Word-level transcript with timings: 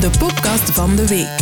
de 0.00 0.10
podcast 0.18 0.70
van 0.70 0.96
de 0.96 1.06
week. 1.06 1.36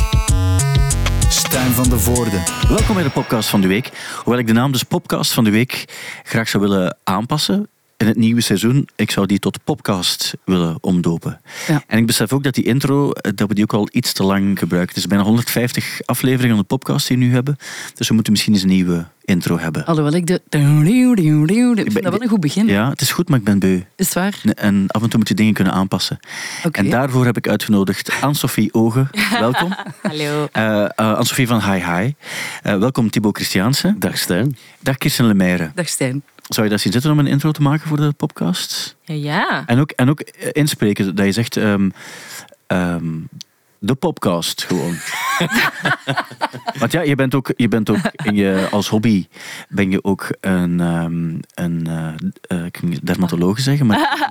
Stijn 1.28 1.72
van 1.72 1.88
de 1.88 1.98
Voorde. 1.98 2.42
Welkom 2.68 2.94
bij 2.94 3.04
de 3.04 3.10
podcast 3.10 3.48
van 3.48 3.60
de 3.60 3.66
week. 3.66 3.90
Hoewel 4.16 4.40
ik 4.40 4.46
de 4.46 4.52
naam 4.52 4.72
dus 4.72 4.82
podcast 4.82 5.32
van 5.32 5.44
de 5.44 5.50
week 5.50 5.84
graag 6.22 6.48
zou 6.48 6.62
willen 6.62 6.98
aanpassen 7.04 7.68
in 7.96 8.06
het 8.06 8.16
nieuwe 8.16 8.40
seizoen, 8.40 8.88
ik 8.96 9.10
zou 9.10 9.26
die 9.26 9.38
tot 9.38 9.64
podcast 9.64 10.34
willen 10.44 10.78
omdopen. 10.80 11.40
Ja. 11.66 11.82
En 11.86 11.98
ik 11.98 12.06
besef 12.06 12.32
ook 12.32 12.42
dat 12.42 12.54
die 12.54 12.64
intro, 12.64 13.10
eh, 13.10 13.32
dat 13.34 13.48
we 13.48 13.54
die 13.54 13.64
ook 13.64 13.74
al 13.74 13.88
iets 13.92 14.12
te 14.12 14.22
lang 14.22 14.58
gebruiken. 14.58 14.94
Het 14.94 15.04
is 15.04 15.06
bijna 15.06 15.24
150 15.24 16.00
afleveringen 16.04 16.56
van 16.56 16.58
de 16.68 16.76
podcast 16.76 17.08
die 17.08 17.18
we 17.18 17.24
nu 17.24 17.32
hebben. 17.32 17.56
Dus 17.94 18.08
we 18.08 18.14
moeten 18.14 18.32
misschien 18.32 18.52
eens 18.52 18.62
een 18.62 18.68
nieuwe 18.68 19.06
intro 19.24 19.58
hebben. 19.58 19.84
Alhoewel 19.84 20.12
ik 20.12 20.26
de... 20.26 20.40
Ik 20.44 21.92
vind 21.92 22.02
dat 22.02 22.12
wel 22.12 22.22
een 22.22 22.28
goed 22.28 22.40
begin. 22.40 22.66
Ja, 22.66 22.88
het 22.88 23.00
is 23.00 23.12
goed, 23.12 23.28
maar 23.28 23.38
ik 23.38 23.44
ben 23.44 23.58
beu. 23.58 23.80
Is 23.96 24.04
het 24.04 24.14
waar? 24.14 24.40
En 24.54 24.84
af 24.86 25.02
en 25.02 25.08
toe 25.08 25.18
moet 25.18 25.28
je 25.28 25.34
dingen 25.34 25.54
kunnen 25.54 25.72
aanpassen. 25.72 26.18
Oké. 26.64 26.78
En 26.78 26.90
daarvoor 26.90 27.24
heb 27.24 27.36
ik 27.36 27.48
uitgenodigd 27.48 28.12
Anne-Sophie 28.20 28.74
Ogen. 28.74 29.10
Welkom. 29.40 29.74
Hallo. 30.02 30.48
Eh 30.52 30.84
eh, 30.84 30.90
Anne-Sophie 30.94 31.46
van 31.46 31.62
Hi 31.62 31.84
Hi. 31.84 32.12
Eh, 32.62 32.78
welkom 32.78 33.10
Thibaut 33.10 33.36
Christiaanse. 33.36 33.94
Dag 33.98 34.18
Stijn. 34.18 34.56
Dag 34.80 34.96
Kirsten 34.96 35.26
Lemaire. 35.26 35.70
Dag 35.74 35.88
Stijn. 35.88 36.22
Zou 36.48 36.66
je 36.66 36.72
dat 36.72 36.80
zien 36.80 36.92
zitten 36.92 37.10
om 37.10 37.18
een 37.18 37.26
intro 37.26 37.50
te 37.50 37.62
maken 37.62 37.88
voor 37.88 37.96
de 37.96 38.12
podcast? 38.12 38.96
Ja, 39.02 39.14
ja. 39.14 39.62
En 39.66 39.78
ook, 39.78 39.90
en 39.90 40.10
ook 40.10 40.20
eh, 40.20 40.48
inspreken, 40.52 41.14
dat 41.14 41.26
je 41.26 41.32
zegt... 41.32 41.56
ehm, 41.56 41.90
ehm, 42.66 43.14
de 43.78 43.94
podcast 43.94 44.62
gewoon. 44.62 44.94
Want 46.80 46.92
ja, 46.92 47.00
je 47.00 47.14
bent 47.14 47.34
ook, 47.34 47.52
je 47.56 47.68
bent 47.68 47.90
ook 47.90 48.10
in 48.12 48.34
je, 48.34 48.68
als 48.70 48.88
hobby 48.88 49.26
ben 49.68 49.90
je 49.90 50.04
ook 50.04 50.28
een, 50.40 50.80
ehm, 50.80 51.34
een 51.54 51.86
eh, 51.86 52.64
eh, 52.64 52.98
dermatoloog 53.02 53.60
zeggen, 53.60 53.86
maar. 53.86 54.30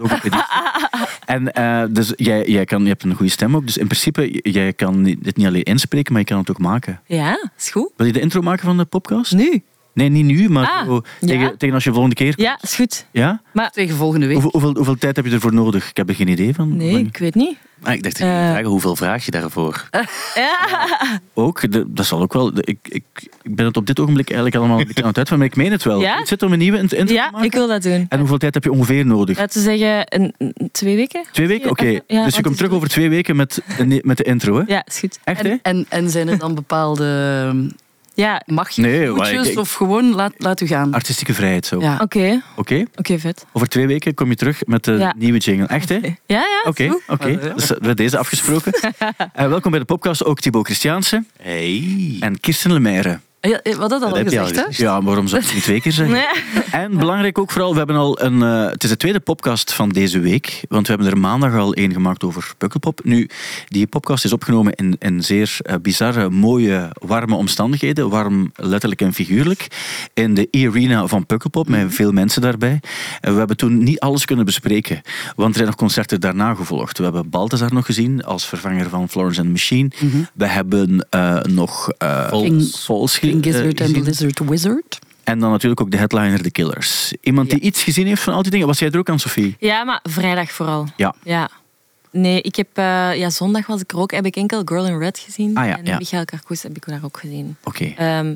En 1.26 1.54
eh, 1.54 1.84
dus 1.90 2.14
jij, 2.16 2.48
jij 2.48 2.66
kan, 2.66 2.82
je 2.82 2.88
hebt 2.88 3.04
een 3.04 3.16
goede 3.16 3.32
stem 3.32 3.56
ook, 3.56 3.66
dus 3.66 3.78
in 3.78 3.88
principe, 3.88 4.40
jij 4.52 4.74
kan 4.74 5.04
dit 5.04 5.38
niet 5.38 5.48
alleen 5.48 5.64
inspreken, 5.64 6.12
maar 6.12 6.22
je 6.22 6.28
kan 6.28 6.38
het 6.38 6.50
ook 6.50 6.60
maken. 6.60 7.02
Ja, 7.06 7.50
is 7.58 7.70
goed. 7.70 7.92
Wil 7.96 8.06
je 8.06 8.14
de 8.14 8.20
intro 8.20 8.42
maken 8.42 8.66
van 8.66 8.78
de 8.78 8.86
podcast? 8.86 9.34
Nu? 9.34 9.64
Nee, 9.96 10.10
niet 10.10 10.26
nu, 10.26 10.50
maar 10.50 10.68
Ah, 10.68 10.86
zo 10.86 11.02
ja. 11.20 11.52
tegen, 11.58 11.74
als 11.74 11.84
je 11.84 11.92
volgende 11.92 12.16
keer... 12.16 12.34
Ja, 12.38 12.58
is 12.62 12.76
goed. 12.76 13.06
Ja? 13.12 13.42
Maar 13.54 13.72
Tegen 13.72 13.96
volgende 13.96 14.26
week. 14.26 14.34
Hoeveel, 14.42 14.52
hoeveel, 14.52 14.76
hoeveel 14.76 14.96
tijd 14.98 15.16
heb 15.16 15.26
je 15.26 15.32
ervoor 15.32 15.54
nodig? 15.54 15.90
Ik 15.90 15.98
heb 15.98 16.10
er 16.10 16.16
geen 16.16 16.28
idee 16.28 16.54
van. 16.54 16.78
nee, 16.78 16.98
ik 17.06 17.18
weet 17.18 17.36
niet. 17.36 17.58
Ah, 17.82 17.94
ik 17.94 18.04
dacht, 18.04 18.20
ik 18.20 18.26
Eh. 18.26 18.32
vragen 18.50 18.66
hoeveel 18.66 18.96
vraag 18.96 19.26
je 19.26 19.32
daarvoor? 19.32 19.90
Ook, 21.34 21.72
de- 21.72 21.86
dat 21.88 22.06
zal 22.06 22.22
ook 22.22 22.34
wel. 22.34 22.54
de- 22.54 22.62
Ik, 22.66 22.78
ik, 22.84 23.04
ik 23.42 23.56
ben 23.56 23.66
het 23.66 23.78
op 23.78 23.86
dit 23.86 24.00
ogenblik 24.00 24.28
eigenlijk 24.28 24.58
allemaal 24.60 24.80
een 24.80 24.88
beetje 24.88 25.02
aan 25.02 25.08
het 25.08 25.18
uitvinden, 25.18 25.48
maar 25.48 25.58
ik 25.58 25.64
meen 25.64 25.72
het 25.72 25.84
wel. 25.84 26.02
Ja? 26.02 26.18
Het 26.18 26.28
zit 26.28 26.44
om 26.44 26.52
een 26.54 26.60
nieuwe 26.60 26.78
intro 26.78 27.04
te 27.04 27.14
Ja, 27.14 27.30
maken. 27.32 27.46
ik 27.46 27.54
wil 27.54 27.68
dat 27.68 27.84
doen. 27.84 28.06
En 28.10 28.20
hoeveel 28.20 28.38
tijd 28.38 28.54
heb 28.54 28.64
je 28.64 28.72
ongeveer 28.72 29.06
nodig? 29.06 29.38
Laten 29.38 29.64
we 29.64 29.78
zeggen, 29.78 30.06
een, 30.22 30.34
twee 30.72 30.96
weken? 30.96 31.24
Twee 31.32 31.48
weken? 31.48 31.70
Oké. 31.70 32.00
Ja, 32.08 32.24
dus 32.26 32.36
je 32.36 32.42
komt 32.42 32.58
terug 32.58 32.72
over 32.72 32.88
twee 32.88 33.10
weken 33.10 33.36
met, 33.36 33.62
de- 33.78 34.02
met 34.06 34.18
de 34.18 34.24
intro, 34.24 34.56
hè? 34.58 34.64
Ja, 34.68 34.84
is 34.88 35.00
goed. 35.00 35.20
Echt, 35.24 35.42
hè? 35.44 35.50
En, 35.50 35.60
en, 35.62 35.86
en 35.90 36.10
zijn 36.10 36.28
er 36.28 36.38
dan 36.38 36.56
bepaalde 36.56 37.06
ehm, 37.48 37.70
Ja, 38.16 38.42
mag 38.46 38.70
je 38.70 38.82
Nee, 38.82 39.50
ik- 39.52 39.60
of 39.60 39.74
gewoon 39.74 40.14
laat, 40.14 40.34
laat 40.38 40.62
u 40.62 40.68
gaan? 40.68 40.94
Artistieke 40.94 41.34
vrijheid 41.34 41.66
zo. 41.66 41.80
Ja. 41.80 42.00
oké. 42.02 42.42
Oké? 42.56 42.84
Oké, 42.96 43.20
vet. 43.20 43.46
Over 43.54 43.68
twee 43.68 43.88
weken 43.88 44.14
kom 44.14 44.30
je 44.30 44.36
terug 44.36 44.66
met 44.66 44.84
de 44.84 44.92
Ja. 44.92 45.14
nieuwe 45.18 45.38
jingle. 45.38 45.66
Echt, 45.68 45.90
hè? 45.90 45.96
Ja, 45.96 46.14
ja, 46.28 46.64
Oké, 46.66 46.98
oké. 47.08 47.38
Dus 47.56 47.68
we 47.68 47.74
hebben 47.74 47.96
deze 47.96 48.18
afgesproken. 48.18 48.74
Eh, 49.34 49.48
welkom 49.48 49.72
bij 49.72 49.80
de 49.80 49.86
podcast, 49.86 50.24
ook 50.26 50.40
Thibaut 50.40 50.66
Christiaanse 50.66 51.24
Hey. 51.42 52.18
en 52.20 52.40
Kirsten 52.40 52.74
Lemaire. 52.74 53.20
Ja, 53.50 53.62
eh, 53.62 53.76
wat 53.76 53.92
had 53.92 54.02
dat 54.02 54.12
al 54.12 54.18
heb 54.18 54.30
je 54.30 54.40
al 54.40 54.46
gezegd, 54.46 54.60
hè? 54.60 54.66
gezegd. 54.66 54.78
Ja, 54.90 55.02
waarom 55.02 55.28
zou 55.28 55.42
ik 55.42 55.46
het 55.48 55.56
niet 55.56 55.64
twee 55.64 55.82
keer 55.82 55.92
zeggen? 55.92 56.16
Nee. 56.16 56.64
En 56.72 56.98
belangrijk 56.98 57.38
ook 57.38 57.52
vooral, 57.52 57.72
we 57.72 57.78
hebben 57.78 57.96
al 57.96 58.22
een. 58.22 58.42
eh, 58.42 58.66
het 58.72 58.84
is 58.84 58.90
de 58.90 58.98
tweede 58.98 59.20
podcast 59.20 59.74
van 59.74 59.90
deze 59.90 60.20
week. 60.20 60.64
Want 60.70 60.88
we 60.88 60.94
hebben 60.94 61.12
er 61.12 61.18
maandag 61.20 61.56
al 61.56 61.74
één 61.74 61.92
gemaakt 61.94 62.24
over 62.24 62.54
Pukkelpop. 62.58 63.00
Nu, 63.04 63.30
die 63.68 63.88
podcast 63.88 64.26
is 64.26 64.34
opgenomen 64.34 64.74
in, 64.74 64.96
in 65.00 65.24
zeer 65.24 65.58
eh, 65.62 65.76
bizarre, 65.82 66.30
mooie, 66.30 66.90
warme 67.06 67.36
omstandigheden. 67.36 68.10
Warm, 68.10 68.52
letterlijk 68.56 69.02
en 69.02 69.14
figuurlijk. 69.14 69.68
In 70.14 70.34
de 70.34 70.48
arena 70.52 71.08
van 71.08 71.26
Pukkelpop, 71.26 71.68
met 71.70 71.94
veel 71.96 72.12
mensen 72.12 72.42
daarbij. 72.42 72.80
En 73.22 73.32
we 73.32 73.38
hebben 73.38 73.58
toen 73.58 73.84
niet 73.84 74.00
alles 74.00 74.26
kunnen 74.26 74.46
bespreken. 74.46 75.02
Want 75.36 75.50
er 75.50 75.56
zijn 75.56 75.68
nog 75.68 75.76
concerten 75.76 76.22
daarna 76.22 76.54
gevolgd. 76.54 76.98
We 76.98 77.04
hebben 77.04 77.30
Balthazar 77.30 77.74
nog 77.74 77.86
gezien 77.86 78.24
als 78.24 78.46
vervanger 78.46 78.90
van 78.90 79.10
Florence 79.10 79.40
and 79.40 79.48
the 79.48 79.52
Machine. 79.54 79.90
We 80.34 80.46
hebben 80.48 81.08
eh, 81.10 81.40
nog 81.42 81.90
eh 81.98 82.28
King- 82.32 82.64
Falls 82.78 83.20
Gizzard 83.44 83.80
eh, 83.80 83.86
and 83.86 83.96
the. 83.96 84.02
Lizard 84.02 84.40
Wizard. 84.40 85.00
En 85.24 85.40
dan 85.40 85.52
natuurlijk 85.52 85.82
ook 85.82 85.92
de 85.92 85.98
headliner 85.98 86.42
The 86.42 86.52
Killers. 86.52 87.14
Iemand 87.22 87.50
die 87.50 87.60
iets 87.60 87.84
gezien 87.84 88.08
heeft 88.08 88.22
van 88.22 88.34
al 88.34 88.42
die 88.42 88.52
dingen. 88.52 88.68
Was 88.68 88.80
jij 88.80 88.90
er 88.92 88.98
ook 89.00 89.10
aan, 89.10 89.20
Sophie? 89.20 89.56
Ja, 89.60 89.84
maar 89.84 90.00
vrijdag 90.04 90.52
vooral. 90.52 90.88
Ja. 90.98 91.16
Ja. 91.24 91.50
Nee, 92.12 92.42
ik 92.42 92.56
heb... 92.56 92.68
eh, 92.74 93.16
ja, 93.16 93.30
zondag 93.30 93.68
was 93.68 93.82
ik 93.82 93.92
er 93.92 93.98
ook. 93.98 94.12
Heb 94.12 94.26
ik 94.26 94.36
enkel 94.36 94.62
Girl 94.66 94.86
in 94.86 94.98
Red 94.98 95.20
gezien. 95.20 95.58
Ah, 95.58 95.66
ja, 95.68 95.78
en 95.78 95.86
ja. 95.86 95.98
Michael 95.98 96.26
Carcous 96.26 96.64
heb 96.64 96.76
ik 96.76 96.86
daar 96.88 97.00
ook 97.04 97.18
gezien. 97.20 97.56
Oké. 97.64 97.86
Ehm, 97.98 98.34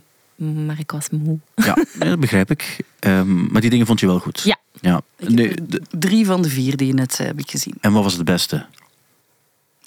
maar 0.66 0.80
ik 0.80 0.92
was 0.92 1.10
moe. 1.10 1.40
Ja, 1.56 1.76
nee, 2.00 2.10
dat 2.10 2.20
begrijp 2.20 2.52
ik. 2.52 2.78
Ehm, 3.00 3.52
maar 3.52 3.62
die 3.62 3.70
dingen 3.70 3.86
vond 3.86 4.00
je 4.00 4.06
wel 4.06 4.20
goed? 4.20 4.42
Ja. 4.44 4.58
ja. 4.82 5.02
Nee, 5.18 5.54
de- 5.68 5.82
drie 6.00 6.26
van 6.26 6.42
de 6.42 6.50
vier 6.50 6.78
die 6.78 6.88
je 6.88 6.94
net 6.94 7.14
zei, 7.14 7.28
heb 7.28 7.40
ik 7.40 7.50
gezien. 7.50 7.74
en 7.82 7.92
wat 7.92 8.04
was 8.04 8.14
het 8.14 8.26
beste? 8.26 8.66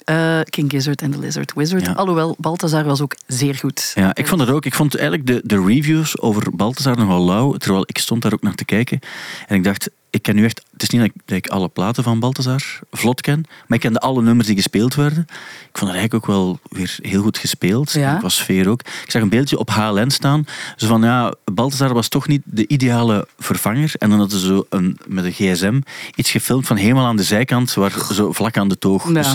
Eh, 0.04 0.40
King 0.44 0.70
Gizzard 0.70 1.02
and 1.02 1.12
the 1.12 1.18
Lizard 1.18 1.52
Wizard. 1.54 1.86
Ja. 1.86 1.92
Alhoewel, 1.92 2.36
Balthazar 2.38 2.84
was 2.84 3.00
ook 3.00 3.16
zeer 3.26 3.54
goed. 3.54 3.92
Ja, 3.94 4.14
ik 4.14 4.26
vond 4.26 4.40
het 4.40 4.50
ook. 4.50 4.64
Ik 4.64 4.74
vond 4.74 4.96
eigenlijk 4.96 5.26
de, 5.26 5.40
de 5.44 5.64
reviews 5.64 6.20
over 6.20 6.56
Balthazar 6.56 6.96
nogal 6.96 7.24
lauw. 7.24 7.52
Terwijl 7.52 7.84
ik 7.86 7.98
stond 7.98 8.22
daar 8.22 8.32
ook 8.32 8.42
naar 8.42 8.54
te 8.54 8.64
kijken. 8.64 8.98
En 9.46 9.56
ik 9.56 9.64
dacht, 9.64 9.90
ik 10.12 10.22
ken 10.22 10.34
nu 10.34 10.44
echt... 10.44 10.62
Het 10.72 10.82
is 10.82 10.88
niet 10.88 11.00
dat 11.00 11.10
ik, 11.10 11.22
dat 11.24 11.36
ik 11.36 11.46
alle 11.46 11.68
platen 11.68 12.02
van 12.02 12.20
Balthazar 12.20 12.78
vlot 12.90 13.20
ken. 13.20 13.44
Maar 13.66 13.78
ik 13.78 13.80
kende 13.80 13.98
alle 13.98 14.22
nummers 14.22 14.46
die 14.46 14.56
gespeeld 14.56 14.94
werden. 14.94 15.22
Ik 15.28 15.78
vond 15.78 15.90
het 15.90 15.98
eigenlijk 15.98 16.14
ook 16.14 16.26
wel 16.26 16.58
weer 16.68 16.98
heel 17.02 17.22
goed 17.22 17.38
gespeeld. 17.38 17.92
Ja. 17.92 18.16
Qua 18.16 18.28
sfeer 18.28 18.68
ook. 18.68 18.80
Ik 18.80 19.10
zag 19.10 19.22
een 19.22 19.28
beeldje 19.28 19.58
op 19.58 19.70
HLN 19.70 20.10
staan. 20.10 20.44
Zo 20.76 20.86
van, 20.86 21.02
ja, 21.02 21.34
Balthazar 21.44 21.94
was 21.94 22.08
toch 22.08 22.28
niet 22.28 22.42
de 22.44 22.66
ideale 22.66 23.26
vervanger. 23.38 23.92
En 23.98 24.10
dan 24.10 24.18
hadden 24.18 24.38
ze 24.38 24.46
zo 24.46 24.66
een, 24.68 24.98
met 25.06 25.24
een 25.24 25.32
gsm 25.32 25.80
iets 26.14 26.30
gefilmd 26.30 26.66
van 26.66 26.76
helemaal 26.76 27.06
aan 27.06 27.16
de 27.16 27.22
zijkant. 27.22 27.74
Waar, 27.74 27.92
zo 28.12 28.32
vlak 28.32 28.56
aan 28.56 28.68
de 28.68 28.78
toog. 28.78 29.06
Ja. 29.06 29.12
Dus 29.12 29.34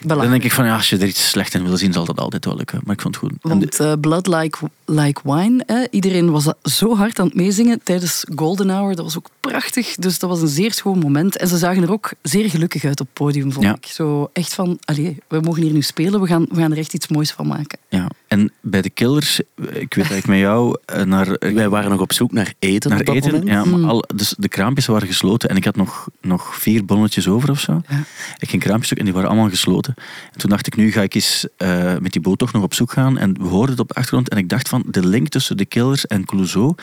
dan 0.00 0.30
denk 0.30 0.44
ik 0.44 0.52
van, 0.52 0.64
ja, 0.64 0.74
als 0.76 0.88
je 0.90 0.96
er 0.98 1.06
iets 1.06 1.28
slecht 1.28 1.54
in 1.54 1.64
wil 1.64 1.76
zien, 1.76 1.92
zal 1.92 2.04
dat 2.04 2.20
altijd 2.20 2.44
wel 2.44 2.56
lukken. 2.56 2.80
Maar 2.84 2.94
ik 2.94 3.00
vond 3.00 3.14
het 3.20 3.24
goed. 3.24 3.32
Want 3.40 3.80
eh, 3.80 3.92
Blood 4.00 4.26
like, 4.26 4.58
like 4.84 5.20
Wine, 5.24 5.62
hè, 5.66 5.84
iedereen 5.90 6.30
was 6.30 6.46
zo 6.62 6.96
hard 6.96 7.18
aan 7.18 7.26
het 7.26 7.34
meezingen 7.34 7.80
tijdens 7.82 8.24
Golden 8.36 8.70
Hour. 8.70 8.94
Dat 8.96 9.04
was 9.04 9.16
ook 9.16 9.28
prachtig. 9.40 9.94
Dus 9.94 10.18
dat 10.18 10.30
was 10.30 10.40
een 10.40 10.48
zeer 10.48 10.72
schoon 10.72 10.98
moment. 10.98 11.36
En 11.36 11.48
ze 11.48 11.56
zagen 11.58 11.82
er 11.82 11.92
ook 11.92 12.10
zeer 12.22 12.50
gelukkig 12.50 12.84
uit 12.84 13.00
op 13.00 13.06
het 13.06 13.14
podium, 13.14 13.52
vond 13.52 13.64
Ja. 13.64 13.74
ik. 13.74 13.86
Zo 13.86 14.30
echt 14.32 14.54
van, 14.54 14.78
allee, 14.84 15.18
we 15.28 15.40
mogen 15.40 15.62
hier 15.62 15.72
nu 15.72 15.82
spelen, 15.82 16.20
we 16.20 16.26
gaan, 16.26 16.46
we 16.50 16.60
gaan 16.60 16.72
er 16.72 16.78
echt 16.78 16.94
iets 16.94 17.08
moois 17.08 17.30
van 17.32 17.46
maken. 17.46 17.78
Ja, 17.88 18.08
en 18.28 18.52
bij 18.60 18.82
de 18.82 18.90
Killers, 18.90 19.40
ik 19.72 19.94
weet 19.94 20.08
dat 20.08 20.18
ik 20.18 20.26
met 20.26 20.38
jou 20.38 20.76
eh, 20.84 21.02
naar, 21.02 21.26
Wij 21.54 21.68
waren 21.68 21.90
nog 21.90 22.00
op 22.00 22.12
zoek 22.12 22.32
naar 22.32 22.54
eten 22.58 22.90
naar 22.90 22.98
op 23.00 23.06
dat 23.06 23.14
eten. 23.14 23.30
moment. 23.30 23.48
Ja, 23.48 23.64
maar 23.64 23.90
al, 23.90 24.04
dus 24.14 24.34
de 24.38 24.48
kraampjes 24.48 24.86
waren 24.86 25.08
gesloten 25.08 25.48
en 25.48 25.56
ik 25.56 25.64
had 25.64 25.76
nog, 25.76 26.08
nog 26.20 26.56
vier 26.56 26.84
bonnetjes 26.84 27.28
over 27.28 27.50
of 27.50 27.60
zo. 27.60 27.82
Ja. 27.88 28.04
Ik 28.38 28.48
ging 28.48 28.62
kraampjes 28.62 28.88
zoeken 28.88 28.98
en 28.98 29.04
die 29.04 29.14
waren 29.14 29.28
allemaal 29.28 29.50
gesloten. 29.50 29.94
En 30.32 30.38
toen 30.38 30.50
dacht 30.50 30.66
ik, 30.66 30.76
nu 30.76 30.92
ga 30.92 31.02
ik 31.02 31.14
eens 31.14 31.46
eh, 31.56 31.96
met 31.98 32.12
die 32.12 32.20
boot 32.20 32.38
toch 32.38 32.52
nog 32.52 32.62
op 32.62 32.74
zoek 32.74 32.92
gaan. 32.92 33.18
En 33.18 33.32
we 33.32 33.46
hoorden 33.48 33.70
het 33.70 33.80
op 33.80 33.88
de 33.88 33.94
achtergrond 33.94 34.28
en 34.28 34.36
ik 34.36 34.48
dacht 34.48 34.68
van, 34.68 34.84
de 34.86 35.06
link 35.06 35.28
tussen 35.28 35.56
de 35.56 35.64
Killers 35.64 36.06
en 36.06 36.24
Clouseau 36.24 36.74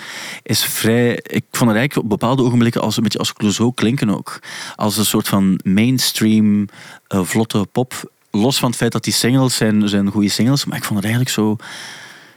is 0.44 0.66
vrij... 0.66 1.12
Ik 1.24 1.46
vond 1.52 1.70
het 1.70 1.80
eigenlijk 1.80 1.98
op 1.98 2.10
bepaalde 2.10 2.44
ogenblikken 2.44 2.82
als 2.82 2.98
een 2.98 3.04
beetje 3.04 3.20
als 3.20 3.34
Clouseau 3.34 3.74
klinken 3.74 4.10
ook. 4.10 4.40
Als 4.76 4.98
een 4.98 5.06
soort 5.06 5.28
van 5.28 5.60
mainstream, 5.64 6.68
eh, 7.08 7.24
vlotte 7.24 7.68
pop. 7.72 8.12
Los 8.36 8.58
van 8.60 8.70
het 8.70 8.78
feit 8.78 8.92
dat 8.92 9.04
die 9.04 9.14
singles 9.14 9.56
zijn, 9.56 9.90
zijn 9.90 10.08
goede 10.12 10.30
singles, 10.30 10.66
maar 10.66 10.78
ik 10.78 10.84
vond 10.84 10.96
het 10.96 11.04
eigenlijk 11.06 11.36
zo... 11.36 11.56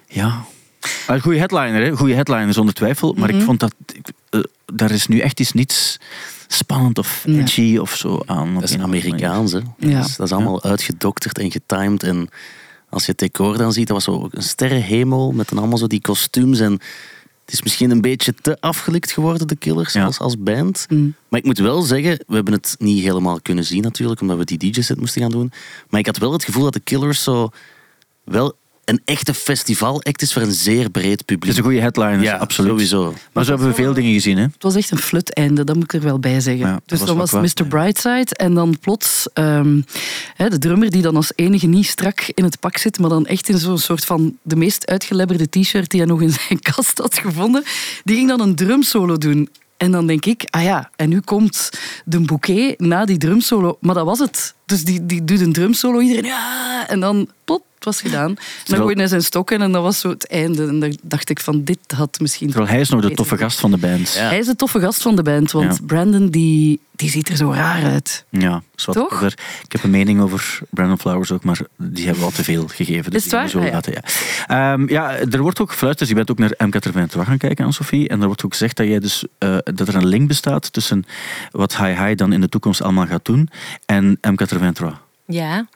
Ja, 0.09 0.45
een 1.07 1.21
goede 1.21 1.39
headliner, 1.39 1.83
hè? 1.85 1.97
goede 1.97 2.15
headliner 2.15 2.53
zonder 2.55 2.75
twijfel. 2.75 3.13
Maar 3.19 3.31
ik 3.31 3.43
vond 3.43 3.61
dat 3.61 3.75
ik, 3.93 4.09
eh, 4.31 4.41
daar 4.75 4.91
is 4.91 5.07
nu 5.07 5.19
echt 5.19 5.41
iets 5.41 5.53
niets 5.53 5.99
spannend 6.49 6.99
of 6.99 7.23
Ja. 7.27 7.39
edgy 7.41 7.77
of 7.77 7.95
zo 7.97 8.21
aan. 8.27 8.55
Dat 8.55 8.63
is 8.63 8.79
Amerikaans, 8.79 9.53
hè. 9.53 9.61
Ja. 9.79 9.99
Dat, 9.99 10.07
is, 10.09 10.17
dat 10.17 10.27
is 10.27 10.33
allemaal 10.33 10.63
uitgedokterd 10.63 11.39
en 11.39 11.51
getimed. 11.51 12.03
En 12.03 12.29
als 12.89 13.05
je 13.05 13.11
het 13.11 13.21
decor 13.21 13.57
dan 13.59 13.73
ziet, 13.73 13.87
dat 13.87 13.97
was 13.97 14.05
zo 14.05 14.29
een 14.31 14.43
sterrenhemel 14.43 15.33
met 15.33 15.49
dan 15.49 15.59
allemaal 15.59 15.79
zo 15.79 15.87
die 15.87 16.01
kostuums. 16.01 16.61
En 16.61 16.79
het 17.47 17.55
is 17.55 17.63
misschien 17.63 17.91
een 17.91 18.01
beetje 18.01 18.35
te 18.35 18.61
afgelikt 18.61 19.13
geworden, 19.13 19.47
de 19.49 19.57
Killers, 19.57 19.93
Ja. 19.93 20.05
als, 20.05 20.19
als 20.19 20.39
band. 20.39 20.87
Mm. 20.89 21.15
Maar 21.29 21.41
ik 21.41 21.47
moet 21.47 21.59
wel 21.59 21.83
zeggen, 21.83 22.25
we 22.27 22.35
hebben 22.35 22.53
het 22.53 22.77
niet 22.79 23.03
helemaal 23.03 23.41
kunnen 23.41 23.65
zien 23.65 23.83
natuurlijk, 23.83 24.21
omdat 24.21 24.37
we 24.39 24.45
die 24.45 24.59
DJ-set 24.73 24.99
moesten 24.99 25.23
gaan 25.23 25.31
doen. 25.31 25.53
Maar 25.89 26.01
ik 26.01 26.07
had 26.07 26.19
wel 26.19 26.33
het 26.33 26.45
gevoel 26.45 26.63
dat 26.63 26.73
de 26.73 26.81
Killers 26.81 27.23
zo 27.23 27.49
wel 28.25 28.57
een 28.87 29.01
echte 29.05 29.35
festivalact 29.35 30.23
is 30.23 30.33
voor 30.33 30.43
een 30.43 30.53
zeer 30.53 30.91
breed 30.91 31.11
Het 31.11 31.25
publiek. 31.25 31.51
is 31.53 31.57
een 31.57 31.65
goede 31.65 31.81
headliner, 31.81 32.23
ja, 32.23 32.37
absoluut. 32.37 32.71
sowieso. 32.71 33.15
Maar 33.33 33.45
zo 33.45 33.51
hebben 33.51 33.69
we 33.69 33.75
veel 33.75 33.95
dingen 33.95 34.13
gezien. 34.13 34.37
Hè? 34.37 34.43
Het 34.43 34.63
was 34.63 34.75
echt 34.75 34.91
een 34.91 34.99
flut 34.99 35.35
einde, 35.35 35.65
dat 35.65 35.75
moet 35.75 35.85
ik 35.85 35.93
er 35.93 36.01
wel 36.01 36.19
bij 36.19 36.41
zeggen. 36.41 36.67
Ja, 36.67 36.73
dat 36.73 36.83
dus 36.87 36.99
was 36.99 37.09
dan 37.09 37.17
was 37.17 37.55
Mr. 37.55 37.67
Brightside 37.67 38.35
en 38.35 38.55
dan 38.55 38.79
plots 38.81 39.29
ehm, 39.33 39.81
hè, 40.35 40.49
de 40.49 40.59
drummer 40.59 40.91
die 40.91 41.03
dan 41.03 41.17
als 41.17 41.33
enige 41.35 41.67
niet 41.67 41.87
strak 41.87 42.21
in 42.35 42.45
het 42.45 42.61
pak 42.61 42.77
zit, 42.77 42.99
maar 42.99 43.11
dan 43.11 43.27
echt 43.27 43.49
in 43.49 43.59
zo'n 43.59 43.79
soort 43.79 44.05
van 44.05 44.37
de 44.43 44.57
meest 44.57 44.87
uitgelebberde 44.87 45.49
t-shirt 45.49 45.91
die 45.91 46.01
hij 46.01 46.09
nog 46.09 46.23
in 46.23 46.31
zijn 46.31 46.61
kast 46.75 46.99
had 46.99 47.19
gevonden, 47.19 47.65
die 48.05 48.17
ging 48.17 48.29
dan 48.29 48.41
een 48.41 48.55
drumsolo 48.55 49.19
doen. 49.19 49.49
En 49.77 49.91
dan 49.91 50.07
denk 50.07 50.25
ik, 50.25 50.45
ah 50.51 50.63
ja, 50.63 50.91
en 50.97 51.09
nu 51.09 51.21
komt 51.21 51.71
de 52.05 52.21
bouquet 52.21 52.81
na 52.81 53.05
die 53.05 53.19
drumsolo. 53.19 53.79
Maar 53.81 53.95
dat 53.95 54.05
was 54.05 54.19
het. 54.19 54.55
Dus 54.67 54.85
die, 54.85 55.07
die 55.07 55.25
doet 55.25 55.41
een 55.41 55.53
drumsolo, 55.53 56.01
iedereen 56.01 56.25
ja. 56.25 56.89
En 56.89 57.01
dan, 57.01 57.29
plop, 57.45 57.65
het 57.75 57.76
was 57.87 58.01
gedaan. 58.01 58.29
En 58.29 58.35
dan 58.35 58.45
Terwijl- 58.63 58.83
gooide 58.83 59.01
hij 59.01 59.09
zijn 59.11 59.23
stokken 59.23 59.63
en 59.63 59.73
dat 59.73 59.83
was 59.83 60.01
zo 60.01 60.09
het 60.09 60.27
einde. 60.29 60.67
En 60.67 60.81
dan 60.81 60.97
dacht 61.03 61.31
ik 61.31 61.41
van, 61.41 61.65
dit 61.65 61.79
had 61.95 62.21
misschien... 62.21 62.49
Terwijl 62.49 62.71
hij 62.71 62.81
is 62.81 62.89
nog 62.89 63.01
de 63.01 63.11
toffe 63.15 63.37
gast 63.37 63.61
van 63.61 63.71
de 63.71 63.77
band. 63.77 64.13
Ja. 64.13 64.29
Hij 64.29 64.39
is 64.39 64.47
de 64.47 64.57
toffe 64.57 64.81
gast 64.81 65.03
van 65.03 65.17
de 65.17 65.23
band, 65.23 65.51
want 65.53 65.77
Ja. 65.77 65.85
Brandon 65.87 66.29
die, 66.29 66.81
die 66.97 67.11
ziet 67.11 67.29
er 67.29 67.37
zo 67.37 67.51
raar 67.53 67.85
uit. 67.85 68.25
Ja, 68.31 68.63
Toch? 68.75 69.23
Ik 69.63 69.73
heb 69.73 69.83
een 69.85 69.91
mening 69.91 70.21
over 70.21 70.59
Brandon 70.71 70.99
Flowers 70.99 71.33
ook, 71.33 71.45
maar 71.45 71.59
die 71.77 72.05
hebben 72.05 72.23
we 72.23 72.29
al 72.31 72.35
te 72.37 72.45
veel 72.45 72.69
gegeven. 72.69 73.11
Dus 73.11 73.19
Is 73.25 73.25
het 73.25 73.33
waar? 73.33 73.49
Zo 73.49 73.59
Ah, 73.59 73.65
ja. 73.67 73.71
laten, 73.73 73.93
ja. 73.93 74.03
Ehm, 74.73 74.89
ja, 74.89 75.17
er 75.17 75.41
wordt 75.43 75.61
ook 75.61 75.71
gefluisterd, 75.71 75.99
dus 75.99 76.19
je 76.19 76.25
bent 76.25 76.31
ook 76.31 76.39
naar 76.39 76.53
MK23 76.69 77.21
gaan 77.27 77.39
kijken, 77.39 77.65
aan 77.65 77.73
Sophie. 77.73 78.09
En 78.09 78.21
er 78.21 78.27
wordt 78.27 78.45
ook 78.45 78.53
gezegd 78.53 78.77
dat, 78.77 78.87
jij 78.87 78.99
dus, 78.99 79.25
eh, 79.39 79.57
dat 79.65 79.89
er 79.89 79.95
een 79.95 80.07
link 80.07 80.29
bestaat 80.29 80.73
tussen 80.73 81.05
wat 81.51 81.77
Hi 81.77 81.93
Hi 82.05 82.15
dan 82.15 82.33
in 82.33 82.41
de 82.41 82.49
toekomst 82.49 82.83
allemaal 82.83 83.07
gaat 83.07 83.25
doen 83.25 83.49
en 83.87 84.19
MK23. 84.21 84.87
Ja. 85.27 85.67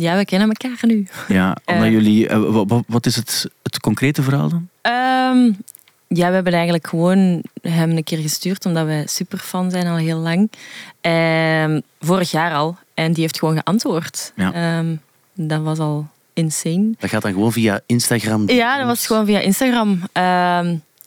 Ja, 0.00 0.16
we 0.16 0.24
kennen 0.24 0.48
elkaar 0.48 0.78
nu. 0.86 1.06
Ja, 1.28 1.56
omdat 1.64 1.84
Eh. 1.84 1.90
jullie... 1.90 2.28
eh, 2.28 2.38
wa- 2.38 2.64
wa- 2.64 2.82
wat 2.86 3.06
is 3.06 3.16
het, 3.16 3.46
het 3.62 3.80
concrete 3.80 4.22
verhaal 4.22 4.48
dan? 4.48 4.68
Ehm, 4.80 5.52
ja, 6.08 6.28
we 6.28 6.34
hebben 6.34 6.52
eigenlijk 6.52 6.86
gewoon 6.86 7.42
hem 7.62 7.90
een 7.90 8.04
keer 8.04 8.18
gestuurd, 8.18 8.66
omdat 8.66 8.86
wij 8.86 9.06
superfan 9.06 9.70
zijn 9.70 9.86
al 9.86 9.96
heel 9.96 10.18
lang. 10.18 10.50
Ehm, 11.00 11.80
vorig 12.00 12.30
jaar 12.30 12.52
al. 12.54 12.76
En 12.94 13.12
die 13.12 13.22
heeft 13.22 13.38
gewoon 13.38 13.56
geantwoord. 13.56 14.32
Ja. 14.36 14.52
Ehm, 14.52 14.94
dat 15.34 15.60
was 15.62 15.78
al 15.78 16.06
insane. 16.32 16.90
Dat 16.98 17.10
gaat 17.10 17.22
dan 17.22 17.32
gewoon 17.32 17.52
via 17.52 17.80
Instagram. 17.86 18.50
Ja, 18.50 18.76
dat 18.78 18.86
was 18.86 19.06
gewoon 19.06 19.26
via 19.26 19.38
Instagram. 19.40 20.00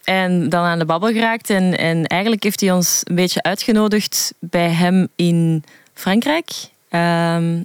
En 0.04 0.50
dan 0.50 0.64
aan 0.66 0.80
de 0.80 0.86
babbel 0.86 1.12
geraakt. 1.12 1.50
En, 1.50 1.78
en 1.78 2.06
eigenlijk 2.06 2.44
heeft 2.44 2.60
hij 2.62 2.72
ons 2.72 3.02
een 3.04 3.16
beetje 3.16 3.42
uitgenodigd 3.44 4.34
bij 4.40 4.70
hem 4.70 5.08
in 5.16 5.64
Frankrijk. 5.94 6.50
ehm, 6.90 7.62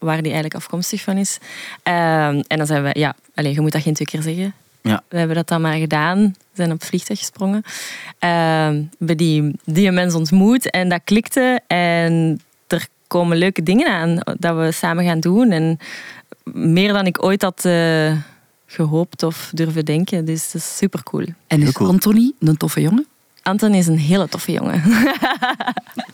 waar 0.00 0.14
hij 0.14 0.24
eigenlijk 0.24 0.54
afkomstig 0.54 1.00
van 1.00 1.16
is. 1.16 1.38
Ehm, 1.82 2.42
en 2.46 2.56
dan 2.56 2.66
zijn 2.66 2.82
we... 2.82 2.90
Ja, 2.92 3.14
allez, 3.34 3.54
je 3.54 3.60
moet 3.60 3.72
dat 3.72 3.82
geen 3.82 3.94
twee 3.94 4.06
keer 4.06 4.22
zeggen. 4.22 4.54
Ja. 4.82 5.02
We 5.08 5.18
hebben 5.18 5.36
dat 5.36 5.48
dan 5.48 5.60
maar 5.60 5.76
gedaan. 5.76 6.34
zijn 6.52 6.72
op 6.72 6.78
het 6.78 6.88
vliegtuig 6.88 7.18
gesprongen. 7.18 7.62
Ehm, 8.18 8.74
we 8.74 8.86
hebben 8.98 9.16
die, 9.16 9.54
die 9.64 9.90
mens 9.90 10.14
ontmoet. 10.14 10.70
En 10.70 10.88
dat 10.88 11.00
klikte. 11.04 11.60
En 11.66 12.40
er 12.66 12.86
komen 13.06 13.36
leuke 13.36 13.62
dingen 13.62 13.88
aan 13.88 14.18
dat 14.38 14.56
we 14.56 14.72
samen 14.72 15.04
gaan 15.04 15.20
doen. 15.20 15.50
En 15.50 15.78
meer 16.52 16.92
dan 16.92 17.06
ik 17.06 17.24
ooit 17.24 17.42
had 17.42 17.64
eh, 17.64 18.16
gehoopt 18.66 19.22
of 19.22 19.50
durven 19.54 19.84
denken. 19.84 20.24
Dus 20.24 20.50
dat 20.52 20.60
is 20.60 20.76
super 20.76 21.02
cool. 21.02 21.24
En 21.46 21.62
is 21.62 21.72
cool. 21.72 21.90
Anthony 21.90 22.32
een 22.40 22.56
toffe 22.56 22.80
jongen? 22.80 23.06
Anton 23.42 23.74
is 23.74 23.86
een 23.86 23.98
hele 23.98 24.28
toffe 24.28 24.52
jongen. 24.52 24.82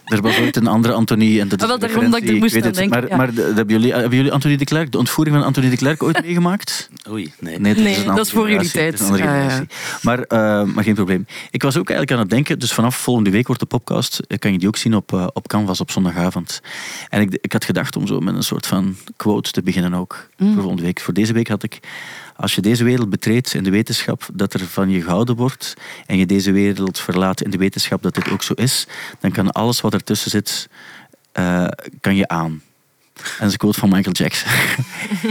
Er 0.06 0.20
was 0.22 0.38
ooit 0.38 0.56
een 0.56 0.66
andere 0.66 0.94
Anthony. 0.94 1.40
En 1.40 1.48
dat 1.48 1.58
is 1.58 1.64
Ah, 1.64 1.68
wel, 1.70 1.78
daarom 1.88 2.10
dat 2.10 2.22
ik 2.22 2.28
er 2.28 2.34
moest 2.36 2.56
aan 2.56 2.62
het. 2.62 2.74
denken, 2.74 3.00
Maar, 3.00 3.08
ja. 3.08 3.16
maar 3.16 3.34
de- 3.34 3.42
hebben, 3.54 3.68
jullie, 3.68 3.92
hebben 3.92 4.16
jullie 4.16 4.32
Anthony 4.32 4.56
de 4.56 4.64
Klerk, 4.64 4.92
de 4.92 4.98
ontvoering 4.98 5.36
van 5.36 5.44
Anthony 5.44 5.70
de 5.70 5.76
Klerk 5.76 6.02
ooit 6.02 6.22
meegemaakt? 6.22 6.88
Oei, 7.10 7.32
nee. 7.40 7.58
Nee, 7.58 7.74
dat, 7.74 7.82
Nee, 7.82 7.92
is, 7.92 7.98
een 7.98 8.02
dat 8.04 8.10
andere 8.10 8.26
is 8.26 8.32
voor 8.32 8.50
jullie 8.50 8.68
generatie. 8.68 9.08
tijd. 9.08 9.20
Ja. 9.20 9.64
Maar, 10.02 10.18
eh, 10.22 10.62
maar 10.74 10.84
geen 10.84 10.94
probleem. 10.94 11.26
Ik 11.50 11.62
was 11.62 11.76
ook 11.76 11.88
eigenlijk 11.90 12.12
aan 12.12 12.18
het 12.26 12.30
denken, 12.30 12.58
dus 12.58 12.72
vanaf 12.72 12.96
volgende 12.96 13.30
week 13.30 13.46
wordt 13.46 13.60
de 13.62 13.68
podcast, 13.68 14.18
eh, 14.18 14.38
kan 14.38 14.52
je 14.52 14.58
die 14.58 14.68
ook 14.68 14.76
zien 14.76 14.94
op, 14.96 15.12
eh, 15.12 15.26
op 15.32 15.48
Canvas 15.48 15.80
op 15.80 15.90
zondagavond. 15.90 16.60
En 17.08 17.20
ik, 17.20 17.38
ik 17.40 17.52
had 17.52 17.64
gedacht 17.64 17.96
om 17.96 18.06
zo 18.06 18.20
met 18.20 18.34
een 18.34 18.42
soort 18.42 18.66
van 18.66 18.96
quote 19.16 19.50
te 19.50 19.62
beginnen 19.62 19.94
ook 19.94 20.28
Mm. 20.36 20.48
voor 20.52 20.60
volgende 20.60 20.82
week. 20.84 21.00
Voor 21.00 21.14
deze 21.14 21.32
week 21.32 21.48
had 21.48 21.62
ik, 21.62 21.78
als 22.36 22.54
je 22.54 22.60
deze 22.60 22.84
wereld 22.84 23.10
betreedt 23.10 23.54
in 23.54 23.64
de 23.64 23.70
wetenschap 23.70 24.28
dat 24.32 24.54
er 24.54 24.66
van 24.66 24.90
je 24.90 25.02
gehouden 25.02 25.36
wordt 25.36 25.74
en 26.06 26.16
je 26.16 26.26
deze 26.26 26.52
wereld 26.52 26.98
verlaat 26.98 27.42
in 27.42 27.50
de 27.50 27.58
wetenschap 27.58 28.02
dat 28.02 28.14
dit 28.14 28.30
ook 28.30 28.42
zo 28.42 28.52
is, 28.52 28.86
dan 29.20 29.30
kan 29.30 29.50
alles 29.52 29.80
wat 29.80 29.94
ertussen 29.94 30.30
zit, 30.30 30.68
eh, 31.32 31.66
kan 32.00 32.16
je 32.16 32.28
aan. 32.28 32.62
En 33.16 33.22
dat 33.38 33.46
is 33.46 33.52
een 33.52 33.58
quote 33.58 33.78
van 33.78 33.88
Michael 33.88 34.14
Jackson. 34.14 34.50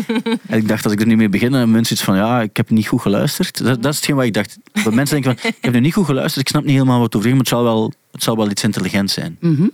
en 0.48 0.58
ik 0.58 0.68
dacht, 0.68 0.84
als 0.84 0.94
ik 0.94 1.02
er 1.02 1.08
nu 1.08 1.16
mee 1.16 1.30
begin, 1.30 1.52
dan 1.52 1.72
mensen 1.72 1.96
iets 1.96 2.04
van, 2.04 2.16
ja, 2.16 2.42
ik 2.42 2.58
heb 2.58 2.70
niet 2.70 2.88
goed 2.88 3.02
geluisterd. 3.02 3.64
Dat, 3.64 3.82
dat 3.82 3.92
is 3.92 3.98
hetgeen 3.98 4.16
wat 4.16 4.26
ik 4.26 4.34
dacht. 4.34 4.58
Dat 4.84 4.94
mensen 4.94 5.22
denken 5.22 5.42
van, 5.42 5.50
ik 5.50 5.64
heb 5.64 5.74
nu 5.74 5.80
niet 5.80 5.94
goed 5.94 6.06
geluisterd, 6.06 6.42
ik 6.42 6.48
snap 6.48 6.64
niet 6.64 6.74
helemaal 6.74 7.00
wat 7.00 7.16
over 7.16 7.30
ging, 7.30 7.34
maar 7.34 7.46
het 7.46 7.54
zal 7.56 7.64
wel, 7.64 7.94
het 8.12 8.24
zal 8.24 8.38
wel 8.38 8.50
iets 8.50 8.64
intelligents 8.64 9.14
zijn. 9.14 9.38
Mhm. 9.40 9.68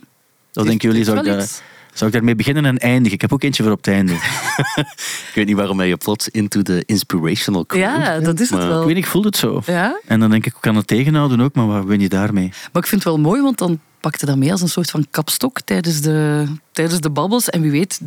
Wat 0.54 0.66
denken 0.66 0.90
jullie, 0.90 1.04
zou 1.04 1.18
ik, 1.18 1.24
daar. 1.24 1.48
Zou 1.94 2.10
ik 2.10 2.16
daarmee 2.16 2.36
beginnen 2.36 2.66
en 2.66 2.78
eindigen? 2.78 3.14
Ik 3.14 3.22
heb 3.22 3.34
ook 3.34 3.44
eentje 3.44 3.64
voor 3.64 3.72
op 3.72 3.78
het 3.86 3.88
einde. 3.88 4.14
Ik 5.30 5.32
weet 5.36 5.46
niet 5.46 5.56
waarom 5.56 5.82
je 5.82 5.98
plots 5.98 6.30
into 6.30 6.62
the 6.62 6.84
inspirational 6.86 7.66
quote 7.66 7.86
Ja, 7.86 8.20
dat 8.20 8.40
is 8.40 8.50
het 8.50 8.60
maar- 8.60 8.68
wel. 8.68 8.80
Ik 8.80 8.86
weet 8.86 8.96
niet, 8.96 9.04
ik 9.06 9.10
voelde 9.12 9.28
het 9.28 9.38
zo. 9.38 9.62
Ja? 9.66 10.00
En 10.06 10.20
dan 10.20 10.30
denk 10.30 10.46
ik, 10.46 10.54
ik 10.56 10.62
kan 10.62 10.76
het 10.76 10.88
tegenhouden 10.88 11.42
ook, 11.42 11.54
maar 11.56 11.68
wat 11.68 11.86
win 11.86 12.00
je 12.00 12.10
daarmee? 12.10 12.48
Maar 12.72 12.82
ik 12.82 12.88
vind 12.88 13.04
het 13.04 13.14
wel 13.14 13.20
mooi, 13.20 13.42
want 13.42 13.58
dan 13.58 13.80
pakte 14.00 14.26
dat 14.26 14.38
mee 14.38 14.52
als 14.52 14.62
een 14.62 14.70
soort 14.70 14.90
van 14.92 15.08
kapstok 15.12 15.62
tijdens 15.62 16.02
de, 16.02 16.46
tijdens 16.72 17.00
de 17.00 17.10
babbels. 17.10 17.50
En 17.50 17.62
wie 17.62 17.72
weet, 17.72 18.00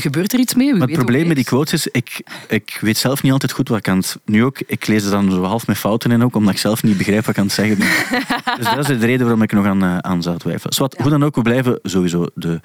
gebeurt 0.00 0.32
er 0.32 0.38
iets 0.38 0.54
mee? 0.54 0.66
Wie 0.66 0.78
Maar 0.78 0.88
het 0.88 0.96
probleem 0.96 1.26
met 1.26 1.36
die 1.36 1.44
quotes 1.44 1.72
is, 1.72 1.86
ik, 1.92 2.22
ik 2.48 2.78
weet 2.80 2.96
zelf 2.98 3.22
niet 3.22 3.32
altijd 3.32 3.52
goed 3.52 3.68
wat 3.68 3.78
ik 3.78 3.88
aan 3.88 3.96
het... 3.96 4.18
Nu 4.24 4.44
ook, 4.44 4.58
ik 4.66 4.86
lees 4.86 5.04
er 5.04 5.10
dan 5.10 5.30
zo 5.30 5.42
half 5.42 5.66
met 5.66 5.78
fouten 5.78 6.10
in 6.10 6.22
ook, 6.24 6.36
omdat 6.36 6.52
ik 6.52 6.58
zelf 6.58 6.82
niet 6.82 6.96
begrijp 6.96 7.20
wat 7.24 7.28
ik 7.28 7.38
aan 7.38 7.44
het 7.44 7.54
zeggen 7.54 7.78
ben. 7.78 7.88
dus 8.58 8.66
dat 8.74 8.78
is 8.78 8.98
de 8.98 9.06
reden 9.06 9.20
waarom 9.20 9.42
ik 9.42 9.52
nog 9.52 9.66
aan, 9.66 9.82
eh, 9.82 9.98
aan 9.98 10.22
zou 10.22 10.38
twijfelen. 10.38 10.74
Zwat, 10.74 10.96
Hoe 10.98 11.10
dan 11.10 11.24
ook, 11.24 11.34
we 11.34 11.42
blijven 11.42 11.78
sowieso 11.82 12.26
de 12.34 12.60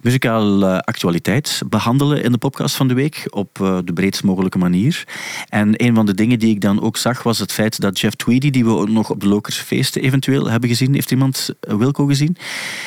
muzikale 0.00 0.82
actualiteit 0.82 1.62
behandelen 1.68 2.22
in 2.22 2.32
de 2.32 2.38
podcast 2.38 2.76
van 2.76 2.88
de 2.88 2.94
week, 2.94 3.26
op 3.30 3.60
eh, 3.60 3.78
de 3.84 3.92
breedst 3.92 4.24
mogelijke 4.24 4.58
manier. 4.58 5.04
En 5.48 5.84
een 5.84 5.94
van 5.94 6.06
de 6.06 6.14
dingen 6.14 6.38
die 6.38 6.50
ik 6.50 6.60
dan 6.60 6.82
ook 6.82 6.96
zag, 6.96 7.22
was 7.22 7.38
het 7.38 7.52
feit 7.52 7.80
dat 7.80 8.00
Jeff 8.00 8.14
Tweedy, 8.16 8.50
die 8.50 8.64
we 8.64 8.70
ook 8.70 8.88
nog 8.88 9.10
op 9.10 9.20
de 9.20 9.28
Lokersfeesten 9.28 10.02
eventueel 10.02 10.50
hebben 10.50 10.68
gezien, 10.68 10.94
heeft 10.94 11.10
iemand 11.10 11.50
eh, 11.60 11.74
Wilco 11.74 12.06
gezien? 12.06 12.36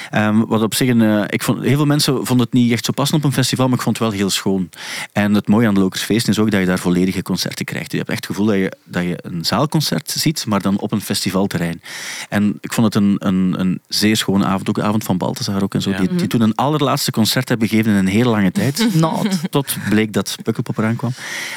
Ehm, 0.09 0.45
wat 0.45 0.61
op 0.61 0.73
zich 0.73 0.89
een... 0.89 1.29
ik 1.29 1.43
vond, 1.43 1.63
heel 1.63 1.75
veel 1.75 1.85
mensen 1.85 2.25
vonden 2.25 2.45
het 2.45 2.53
niet 2.53 2.71
echt 2.71 2.85
zo 2.85 2.91
passen 2.91 3.17
op 3.17 3.23
een 3.23 3.33
festival, 3.33 3.67
maar 3.67 3.77
ik 3.81 3.87
vond 3.87 3.99
het 3.99 4.09
wel 4.09 4.17
heel 4.17 4.29
schoon. 4.29 4.69
En 5.11 5.33
het 5.33 5.47
mooie 5.47 5.67
aan 5.67 5.73
de 5.73 5.79
Lokersfeesten 5.79 6.31
is 6.31 6.39
ook 6.39 6.51
dat 6.51 6.59
je 6.59 6.65
daar 6.65 6.79
volledige 6.79 7.21
concerten 7.21 7.65
krijgt. 7.65 7.91
Je 7.91 7.97
hebt 7.97 8.09
echt 8.09 8.27
het 8.27 8.35
gevoel 8.35 8.45
dat 8.45 8.55
je, 8.55 8.71
dat 8.83 9.03
je 9.03 9.19
een 9.21 9.45
zaalconcert 9.45 10.11
ziet, 10.11 10.45
maar 10.47 10.61
dan 10.61 10.79
op 10.79 10.91
een 10.91 11.01
festivalterrein. 11.01 11.81
En 12.29 12.57
ik 12.59 12.73
vond 12.73 12.93
het 12.93 13.03
een, 13.03 13.15
een, 13.19 13.59
een 13.59 13.81
zeer 13.87 14.17
schone 14.17 14.45
avond. 14.45 14.69
Ook 14.69 14.75
de 14.75 14.83
avond 14.83 15.03
van 15.03 15.17
Balthazar 15.17 15.63
ook 15.63 15.73
en 15.73 15.81
zo. 15.81 15.89
Ja. 15.89 15.97
Die, 15.97 16.15
die 16.15 16.27
toen 16.27 16.41
een 16.41 16.55
allerlaatste 16.55 17.11
concert 17.11 17.49
hebben 17.49 17.67
gegeven 17.67 17.91
in 17.91 17.97
een 17.97 18.07
hele 18.07 18.29
lange 18.29 18.51
tijd. 18.51 18.87
Nou, 18.93 19.29
Tot 19.49 19.77
bleek 19.89 20.13
dat 20.13 20.35
Pukkelpop 20.43 20.77
eraan 20.77 20.95
kwam. 20.95 21.11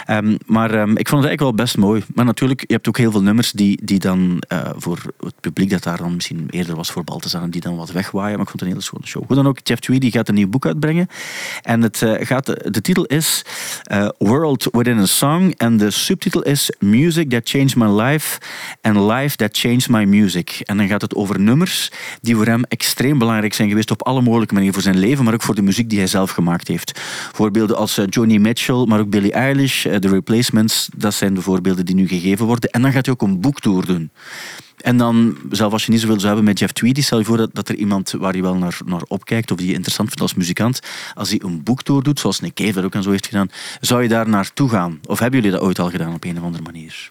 Ehm, 0.05 0.37
maar 0.47 0.71
ehm, 0.71 0.91
ik 0.91 1.09
vond 1.09 1.23
het 1.23 1.29
eigenlijk 1.29 1.41
wel 1.41 1.55
best 1.55 1.76
mooi. 1.76 2.03
Maar 2.15 2.25
natuurlijk, 2.25 2.61
je 2.61 2.73
hebt 2.75 2.88
ook 2.88 2.99
heel 2.99 3.11
veel 3.11 3.23
nummers 3.23 3.53
die, 3.53 3.81
die 3.85 3.99
dan 3.99 4.43
eh, 4.49 4.71
voor 4.76 4.99
het 5.21 5.35
publiek 5.41 5.71
dat 5.71 5.82
daar 5.82 5.97
dan 5.97 6.15
misschien 6.15 6.47
eerder 6.50 6.76
was 6.76 6.91
voor 6.91 7.05
Balthazar, 7.05 7.43
en 7.43 7.50
die 7.50 7.61
dan 7.61 7.76
wat 7.76 7.93
wegwaaien. 7.93 8.32
Maar 8.32 8.43
ik 8.43 8.50
vond 8.50 8.61
het 8.61 8.62
een 8.62 8.69
hele 8.69 8.81
schone 8.81 9.06
show. 9.06 9.23
Hoe 9.26 9.37
dan 9.37 9.47
ook, 9.47 9.59
Jeff 9.62 9.81
Tweedy 9.81 10.11
gaat 10.11 10.29
een 10.29 10.35
nieuw 10.35 10.49
boek 10.49 10.67
uitbrengen. 10.67 11.09
En 11.62 11.82
het, 11.82 12.03
eh, 12.03 12.13
gaat, 12.20 12.46
de 12.46 12.81
titel 12.81 13.05
is 13.05 13.44
eh, 13.82 14.08
World 14.19 14.68
Within 14.73 14.99
a 14.99 15.06
Song. 15.06 15.54
En 15.56 15.76
de 15.76 15.90
subtitel 15.90 16.42
is 16.42 16.71
Music 16.78 17.30
That 17.30 17.49
Changed 17.49 17.76
My 17.76 18.02
Life 18.02 18.38
and 18.80 18.97
Life 18.97 19.37
That 19.37 19.56
Changed 19.59 19.88
My 19.88 20.04
Music. 20.04 20.61
En 20.62 20.76
dan 20.76 20.88
gaat 20.88 21.02
het 21.02 21.14
over 21.14 21.40
nummers 21.40 21.90
die 22.21 22.37
voor 22.37 22.47
hem 22.47 22.64
extreem 22.68 23.18
belangrijk 23.18 23.54
zijn 23.54 23.68
geweest 23.68 23.90
op 23.90 24.02
alle 24.02 24.21
mogelijke 24.21 24.54
manieren. 24.54 24.75
Voor 24.75 24.92
zijn 24.92 24.99
leven, 24.99 25.25
maar 25.25 25.35
ook 25.35 25.42
voor 25.42 25.54
de 25.54 25.62
muziek 25.62 25.88
die 25.88 25.99
hij 25.99 26.09
zelf 26.09 26.30
gemaakt 26.30 26.68
heeft. 26.68 27.00
Voorbeelden 27.33 27.76
als 27.76 27.99
eh, 27.99 28.04
Joni 28.09 28.38
Mitchell, 28.38 28.85
maar 28.87 29.00
ook 29.00 29.11
Billie 29.11 29.33
Eilish, 29.33 29.87
eh, 29.87 29.97
The 29.97 30.09
Replacements. 30.09 30.88
Dat 30.97 31.14
zijn 31.14 31.35
de 31.35 31.42
voorbeelden 31.42 31.87
die 31.87 31.94
nu 31.94 32.09
gegeven 32.09 32.47
worden. 32.47 32.71
En 32.71 32.83
dan 32.83 32.92
gaat 32.92 33.06
hij 33.06 33.14
ook 33.14 33.23
een 33.23 33.40
boektour 33.40 33.87
doen. 33.87 34.11
En 34.85 34.97
dan, 34.97 35.37
zelf 35.50 35.73
als 35.73 35.85
je 35.85 35.91
niet 35.91 36.00
zoveel 36.00 36.14
zou 36.17 36.26
hebben 36.26 36.45
met 36.45 36.59
Jeff 36.59 36.73
Tweedy, 36.73 37.03
stel 37.03 37.19
je 37.19 37.25
voor 37.25 37.37
dat, 37.37 37.50
dat 37.53 37.69
er 37.69 37.75
iemand 37.75 38.11
waar 38.11 38.37
je 38.37 38.43
wel 38.43 38.55
naar, 38.55 38.79
naar 38.85 39.03
opkijkt 39.09 39.50
of 39.50 39.57
die 39.57 39.67
je 39.67 39.73
interessant 39.73 40.09
vindt 40.09 40.23
als 40.23 40.35
muzikant, 40.35 40.81
als 41.14 41.29
hij 41.31 41.41
een 41.45 41.62
boektour 41.62 42.03
doet, 42.03 42.21
zoals 42.21 42.41
Nick 42.41 42.55
Cave 42.55 42.73
dat 42.73 42.85
ook 42.85 42.95
en 42.95 43.03
zo 43.03 43.11
heeft 43.11 43.26
gedaan, 43.26 43.50
zou 43.81 44.03
je 44.03 44.09
daar 44.09 44.29
naartoe 44.29 44.69
gaan? 44.69 45.00
Of 45.07 45.19
hebben 45.19 45.41
jullie 45.41 45.57
dat 45.57 45.67
ooit 45.67 45.79
al 45.79 45.91
gedaan 45.91 46.14
op 46.14 46.25
een 46.25 46.37
of 46.38 46.43
andere 46.43 46.62
manier? 46.62 47.11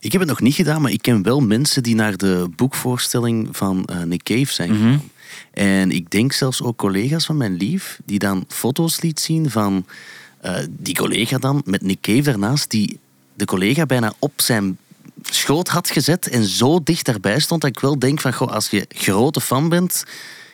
Ik 0.00 0.12
heb 0.12 0.20
het 0.20 0.30
nog 0.30 0.40
niet 0.40 0.54
gedaan, 0.54 0.82
maar 0.82 0.90
ik 0.90 1.02
ken 1.02 1.22
wel 1.22 1.40
mensen 1.40 1.82
die 1.82 1.94
naar 1.94 2.16
de 2.16 2.48
boekvoorstelling 2.56 3.48
van 3.52 3.84
eh, 3.84 4.02
Nick 4.02 4.22
Cave 4.22 4.52
zijn 4.52 4.70
Mhm. 4.70 4.78
gegaan. 4.82 5.02
En 5.50 5.90
ik 5.90 6.10
denk 6.10 6.32
zelfs 6.32 6.62
ook 6.62 6.76
collega's 6.76 7.26
van 7.26 7.36
mijn 7.36 7.54
lief, 7.56 8.00
die 8.04 8.18
dan 8.18 8.44
foto's 8.48 9.00
liet 9.00 9.20
zien 9.20 9.50
van 9.50 9.86
eh, 10.40 10.56
die 10.70 10.94
collega 10.94 11.38
dan 11.38 11.62
met 11.64 11.82
Nick 11.82 12.00
Cave 12.00 12.22
daarnaast, 12.22 12.70
die 12.70 12.98
de 13.34 13.44
collega 13.44 13.86
bijna 13.86 14.12
op 14.18 14.32
zijn 14.36 14.78
schoot 15.34 15.68
had 15.68 15.90
gezet 15.90 16.28
en 16.28 16.44
zo 16.44 16.80
dicht 16.82 17.06
daarbij 17.06 17.38
stond 17.38 17.60
dat 17.60 17.70
ik 17.70 17.80
wel 17.80 17.98
denk 17.98 18.20
van, 18.20 18.32
goh, 18.34 18.48
als 18.52 18.70
je 18.70 18.86
grote 18.88 19.40
fan 19.40 19.68
bent, 19.68 20.04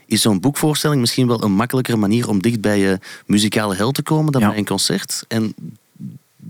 is 0.07 0.23
zo'n 0.23 0.41
boekvoorstelling 0.41 1.01
misschien 1.01 1.27
wel 1.27 1.45
een 1.45 1.53
makkelijkere 1.53 1.97
manier 1.97 2.29
om 2.29 2.43
dicht 2.43 2.61
bij 2.61 2.79
je 2.79 2.99
muzikale 3.27 3.75
held 3.75 3.95
te 3.95 4.03
komen 4.03 4.33
dan 4.33 4.41
Ja. 4.41 4.49
bij 4.49 4.59
een 4.59 4.65
concert. 4.65 5.25
En 5.29 5.55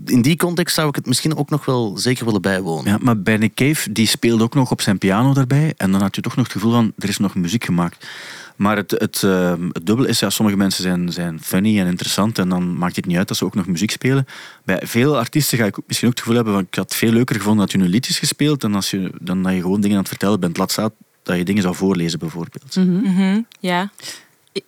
in 0.05 0.21
die 0.21 0.35
context 0.37 0.75
zou 0.75 0.87
ik 0.89 0.95
het 0.95 1.05
misschien 1.05 1.35
ook 1.37 1.49
nog 1.49 1.65
wel 1.65 1.97
zeker 1.97 2.25
willen 2.25 2.41
bijwonen. 2.41 2.91
Ja, 2.91 2.97
maar 3.01 3.39
Nick 3.39 3.53
Cave, 3.53 3.91
die 3.91 4.07
speelde 4.07 4.43
ook 4.43 4.53
nog 4.53 4.71
op 4.71 4.81
zijn 4.81 4.97
piano 4.97 5.33
daarbij. 5.33 5.73
En 5.77 5.91
dan 5.91 6.01
had 6.01 6.15
je 6.15 6.21
toch 6.21 6.35
nog 6.35 6.43
het 6.45 6.53
gevoel 6.53 6.71
van, 6.71 6.93
er 6.97 7.09
is 7.09 7.17
nog 7.17 7.35
muziek 7.35 7.63
gemaakt. 7.65 8.07
Maar 8.55 8.75
het, 8.77 8.91
het, 8.91 9.23
eh, 9.23 9.53
het 9.71 9.85
dubbele 9.85 10.07
is, 10.07 10.19
ja, 10.19 10.29
sommige 10.29 10.57
mensen 10.57 10.83
zijn, 10.83 11.11
zijn 11.11 11.41
funny 11.41 11.79
en 11.79 11.87
interessant. 11.87 12.37
En 12.39 12.49
dan 12.49 12.77
maakt 12.77 12.95
het 12.95 13.05
niet 13.05 13.17
uit 13.17 13.27
dat 13.27 13.37
ze 13.37 13.45
ook 13.45 13.55
nog 13.55 13.65
muziek 13.67 13.91
spelen. 13.91 14.25
Bij 14.65 14.79
veel 14.83 15.17
artiesten 15.17 15.57
ga 15.57 15.65
ik 15.65 15.79
ook 15.79 15.87
misschien 15.87 16.07
ook 16.07 16.13
het 16.13 16.23
gevoel 16.23 16.37
hebben 16.37 16.53
van, 16.53 16.63
ik 16.69 16.75
had 16.75 16.83
het 16.89 16.95
veel 16.95 17.11
leuker 17.11 17.35
gevonden 17.35 17.61
dat 17.61 17.71
je 17.71 17.77
nu 17.77 17.87
liedjes 17.87 18.19
gespeeld 18.19 18.61
dan, 18.61 18.75
als 18.75 18.89
je, 18.91 19.11
dan 19.21 19.43
dat 19.43 19.53
je 19.53 19.61
gewoon 19.61 19.81
dingen 19.81 19.95
aan 19.95 20.01
het 20.01 20.11
vertellen 20.11 20.39
bent. 20.39 20.57
Laat 20.57 20.71
staan 20.71 20.91
dat 21.23 21.37
je 21.37 21.43
dingen 21.45 21.61
zou 21.61 21.75
voorlezen, 21.75 22.19
bijvoorbeeld. 22.19 22.75
Mhm, 22.75 23.41
ja. 23.59 23.91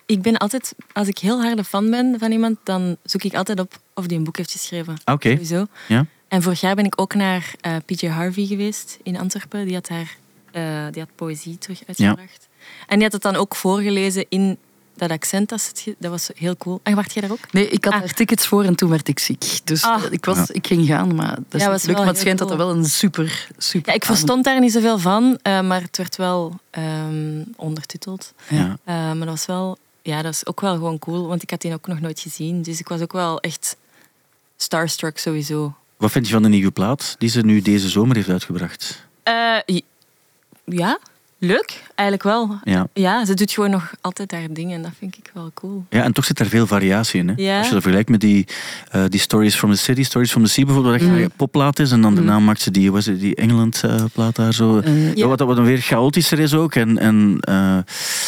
Ik- 0.06 0.22
ben 0.22 0.38
altijd, 0.38 0.76
als 0.94 1.08
ik 1.08 1.18
heel 1.18 1.42
harde 1.42 1.64
fan 1.64 1.90
ben 1.90 2.16
van 2.20 2.32
iemand, 2.32 2.58
dan 2.64 2.98
zoek 3.04 3.24
ik 3.24 3.34
altijd 3.34 3.60
op 3.60 3.80
of 3.94 4.08
die 4.08 4.18
een 4.18 4.24
boek 4.24 4.38
heeft 4.38 4.52
geschreven. 4.52 4.96
Ah, 5.04 5.14
Oké, 5.16 5.30
Sowieso. 5.30 5.66
ja. 5.88 6.06
En 6.28 6.42
vorig 6.42 6.62
jaar 6.62 6.76
ben 6.76 6.86
ik 6.86 7.02
ook 7.02 7.14
naar 7.16 7.54
eh, 7.62 7.76
PJ 7.86 8.08
Harvey 8.08 8.46
geweest 8.46 9.00
in 9.04 9.18
Antwerpen. 9.18 9.66
Die 9.66 9.74
had 9.74 9.88
daar 9.88 10.16
eh, 10.52 10.86
die 10.92 11.02
had 11.02 11.10
poëzie 11.16 11.58
terug 11.58 11.82
uitgebracht. 11.88 12.48
En 12.88 12.96
die 12.96 13.04
had 13.04 13.12
het 13.12 13.22
dan 13.22 13.36
ook 13.36 13.56
voorgelezen 13.56 14.26
in 14.30 14.58
dat 14.96 15.10
accent. 15.12 15.50
Dat, 15.50 16.12
was 16.12 16.30
heel 16.36 16.58
cool. 16.58 16.80
En 16.84 16.96
wacht 16.96 17.14
jij 17.14 17.22
daar 17.22 17.32
ook? 17.32 17.52
Nee, 17.52 17.70
ik 17.70 17.84
had 17.84 17.94
Ah. 17.94 18.00
daar 18.00 18.14
tickets 18.14 18.48
voor 18.48 18.64
en 18.64 18.76
toen 18.76 18.90
werd 18.90 19.08
ik 19.08 19.20
ziek. 19.20 19.60
Dus 19.64 19.84
Ah. 19.84 20.04
ik, 20.10 20.26
was, 20.26 20.52
ik 20.52 20.68
ging 20.68 20.88
gaan, 20.88 21.16
maar 21.16 21.36
dat 21.36 21.46
is 21.50 21.62
Ja, 21.62 21.70
was 21.70 21.86
wel 21.86 21.96
Maar 21.96 22.06
het 22.06 22.18
schijnt 22.20 22.40
dat 22.40 22.48
dat 22.48 22.58
wel 22.58 22.70
een 22.72 22.86
super, 22.86 23.48
super... 23.58 23.90
Ja, 23.90 23.96
ik 23.96 24.06
verstond 24.06 24.44
daar 24.44 24.60
niet 24.60 24.72
zoveel 24.72 25.00
van, 25.00 25.40
eh, 25.42 25.62
maar 25.62 25.82
het 25.82 25.98
werd 25.98 26.16
wel 26.16 26.60
ehm, 26.70 27.42
ondertiteld. 27.56 28.34
Ja. 28.50 28.78
Eh, 28.84 28.96
maar 28.96 29.18
dat 29.18 29.28
was 29.28 29.46
wel, 29.46 29.78
ja, 30.02 30.22
dat 30.22 30.34
is 30.34 30.46
ook 30.46 30.62
wel 30.62 30.74
gewoon 30.74 31.00
cool, 31.00 31.28
want 31.28 31.44
ik 31.44 31.50
had 31.50 31.62
die 31.62 31.74
ook 31.74 31.88
nog 31.88 32.00
nooit 32.00 32.20
gezien. 32.20 32.62
Dus 32.62 32.80
ik 32.80 32.88
was 32.88 33.02
ook 33.02 33.14
wel 33.14 33.40
echt 33.40 33.78
starstruck 34.58 35.18
sowieso. 35.18 35.74
Wat 35.98 36.12
vind 36.12 36.28
je 36.28 36.34
van 36.34 36.42
de 36.44 36.50
nieuwe 36.50 36.72
plaat 36.72 37.16
die 37.18 37.30
ze 37.30 37.42
nu 37.42 37.62
deze 37.62 37.90
zomer 37.90 38.16
heeft 38.16 38.30
uitgebracht? 38.30 39.06
Eh, 39.24 39.58
ja, 40.66 41.00
leuk, 41.44 41.84
eigenlijk 41.96 42.30
wel. 42.30 42.60
Ja. 42.64 42.88
Ja, 42.94 43.26
ze 43.26 43.34
doet 43.34 43.52
gewoon 43.52 43.70
nog 43.70 43.92
altijd 44.02 44.32
haar 44.32 44.48
dingen 44.50 44.76
en 44.76 44.82
dat 44.82 44.92
vind 45.00 45.18
ik 45.18 45.32
wel 45.34 45.52
cool. 45.54 45.86
Ja, 45.90 46.04
en 46.04 46.14
toch 46.14 46.26
zit 46.26 46.40
er 46.40 46.46
veel 46.46 46.68
variatie 46.68 47.20
in. 47.20 47.28
Hè? 47.28 47.34
Ja. 47.38 47.58
Als 47.58 47.68
je 47.68 47.74
dat 47.74 47.82
vergelijkt 47.82 48.10
met 48.10 48.20
die, 48.20 48.48
eh, 48.92 49.04
die 49.10 49.20
Stories 49.20 49.56
from 49.56 49.72
the 49.72 49.78
City, 49.78 50.04
Stories 50.04 50.32
from 50.32 50.44
the 50.44 50.50
Sea 50.50 50.66
bijvoorbeeld, 50.66 50.94
waar 51.00 51.08
echt 51.08 51.18
Mm. 51.18 51.24
een 51.24 51.32
popplaat 51.36 51.80
is. 51.80 51.92
En 51.92 52.02
dan 52.02 52.16
daarna 52.16 52.40
maakt 52.40 52.62
ze 52.62 52.72
die, 52.72 52.92
was 52.92 53.06
het, 53.06 53.20
die 53.20 53.36
Engeland-plaat 53.36 54.36
daar 54.36 54.54
zo. 54.54 54.80
Eh, 54.80 55.16
Ja, 55.16 55.28
wat, 55.28 55.40
wat 55.40 55.56
dan 55.56 55.66
weer 55.66 55.82
chaotischer 55.82 56.40
is 56.40 56.54
ook. 56.54 56.76
En, 56.76 56.98
en, 56.98 57.38
eh, 57.40 57.78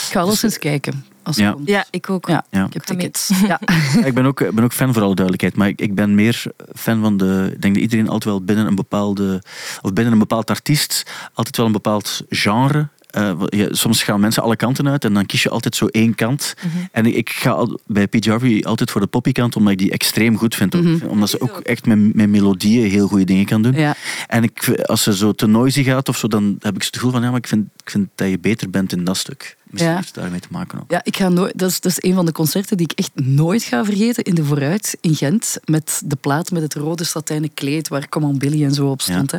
ik 0.08 0.12
ga 0.12 0.20
alles 0.20 0.44
eens 0.44 0.60
kijken. 0.60 1.06
Als 1.24 1.36
het 1.36 1.46
Ja. 1.46 1.52
komt. 1.52 1.68
Ja, 1.68 1.86
ik 1.90 2.10
ook. 2.10 2.28
Ja, 2.28 2.46
Ja. 2.52 2.66
ik 2.66 2.74
heb 2.74 2.84
tickets. 2.84 3.32
Ja. 3.48 3.60
ik 4.06 4.14
ben 4.14 4.26
ook, 4.26 4.42
ik 4.42 4.52
ben 4.56 4.64
ook 4.64 4.74
fan 4.74 4.94
voor 4.94 5.02
alle 5.04 5.16
duidelijkheid. 5.16 5.56
Maar 5.56 5.68
ik, 5.68 5.82
ik 5.82 5.96
ben 5.96 6.16
meer 6.16 6.44
fan 6.76 7.02
van 7.02 7.18
de... 7.18 7.50
Ik 7.54 7.62
denk 7.62 7.74
dat 7.74 7.84
iedereen 7.84 8.06
altijd 8.08 8.24
wel 8.24 8.42
binnen 8.44 8.68
een 8.68 8.76
bepaalde... 8.76 9.44
Of 9.82 9.94
binnen 9.94 10.14
een 10.14 10.20
bepaald 10.20 10.50
artiest 10.50 11.04
altijd 11.34 11.58
wel 11.58 11.66
een 11.66 11.72
bepaald 11.72 12.22
genre... 12.30 12.88
eh, 13.16 13.42
ja, 13.46 13.68
soms 13.72 14.04
gaan 14.04 14.20
mensen 14.20 14.44
alle 14.44 14.56
kanten 14.56 14.90
uit 14.90 15.06
en 15.06 15.14
dan 15.14 15.26
kies 15.26 15.44
je 15.44 15.50
altijd 15.50 15.76
zo 15.76 15.86
één 15.86 16.16
kant. 16.16 16.54
En 16.92 17.06
ik, 17.18 17.30
ga 17.30 17.50
al, 17.50 17.80
bij 17.88 18.08
Pete 18.08 18.30
Harvey 18.30 18.64
altijd 18.64 18.92
voor 18.92 19.02
de 19.02 19.08
poppykant, 19.08 19.56
omdat 19.56 19.72
ik 19.72 19.78
die 19.78 19.92
extreem 19.92 20.38
goed 20.38 20.56
vind. 20.56 20.76
ook. 20.76 20.84
Mhm. 20.84 21.06
Omdat 21.06 21.30
ze 21.30 21.42
ook 21.42 21.60
echt 21.60 21.86
met, 21.86 22.16
met 22.16 22.30
melodieën 22.30 22.90
heel 22.90 23.08
goede 23.08 23.24
dingen 23.24 23.46
kan 23.46 23.62
doen. 23.62 23.74
Ja. 23.74 23.96
En 24.28 24.44
ik, 24.44 24.82
als 24.82 25.04
ze 25.04 25.16
zo 25.16 25.32
te 25.32 25.48
noisy 25.48 25.84
gaat 25.84 26.10
of 26.10 26.18
zo, 26.18 26.28
dan 26.28 26.56
heb 26.60 26.76
ik 26.76 26.82
het 26.84 26.96
gevoel 26.96 27.12
van 27.12 27.22
ja, 27.22 27.30
maar 27.30 27.40
ik 27.40 27.48
vind, 27.48 27.68
ik 27.86 27.92
vind 27.92 28.08
dat 28.16 28.30
je 28.30 28.40
beter 28.40 28.70
bent 28.70 28.92
in 28.92 29.04
dat 29.04 29.18
stuk. 29.18 29.58
Misschien 29.64 29.90
Ja. 29.92 29.96
heeft 29.96 30.08
het 30.16 30.24
daarmee 30.24 30.40
te 30.40 30.48
maken 30.52 30.80
ook. 30.80 30.92
Ja, 30.92 31.00
ik 31.04 31.18
ga 31.18 31.30
nooit, 31.30 31.58
dat, 31.60 31.70
is, 31.70 31.80
dat 31.80 31.92
is 31.92 32.10
een 32.10 32.16
van 32.16 32.26
de 32.26 32.32
concerten 32.32 32.78
die 32.78 32.88
ik 32.92 33.00
echt 33.00 33.12
nooit 33.26 33.64
ga 33.64 33.86
vergeten 33.86 34.24
in 34.24 34.36
de 34.36 34.44
Vooruit 34.46 34.98
in 35.02 35.16
Gent. 35.16 35.58
Met 35.66 36.02
de 36.06 36.16
plaat 36.16 36.52
met 36.52 36.62
het 36.62 36.74
rode 36.74 37.04
satijnen 37.04 37.54
kleed 37.54 37.88
waar 37.88 38.10
Come 38.10 38.26
on 38.26 38.38
Billy 38.38 38.64
en 38.64 38.74
zo 38.74 38.88
op 38.90 39.02
stond. 39.02 39.32
Hè. 39.32 39.38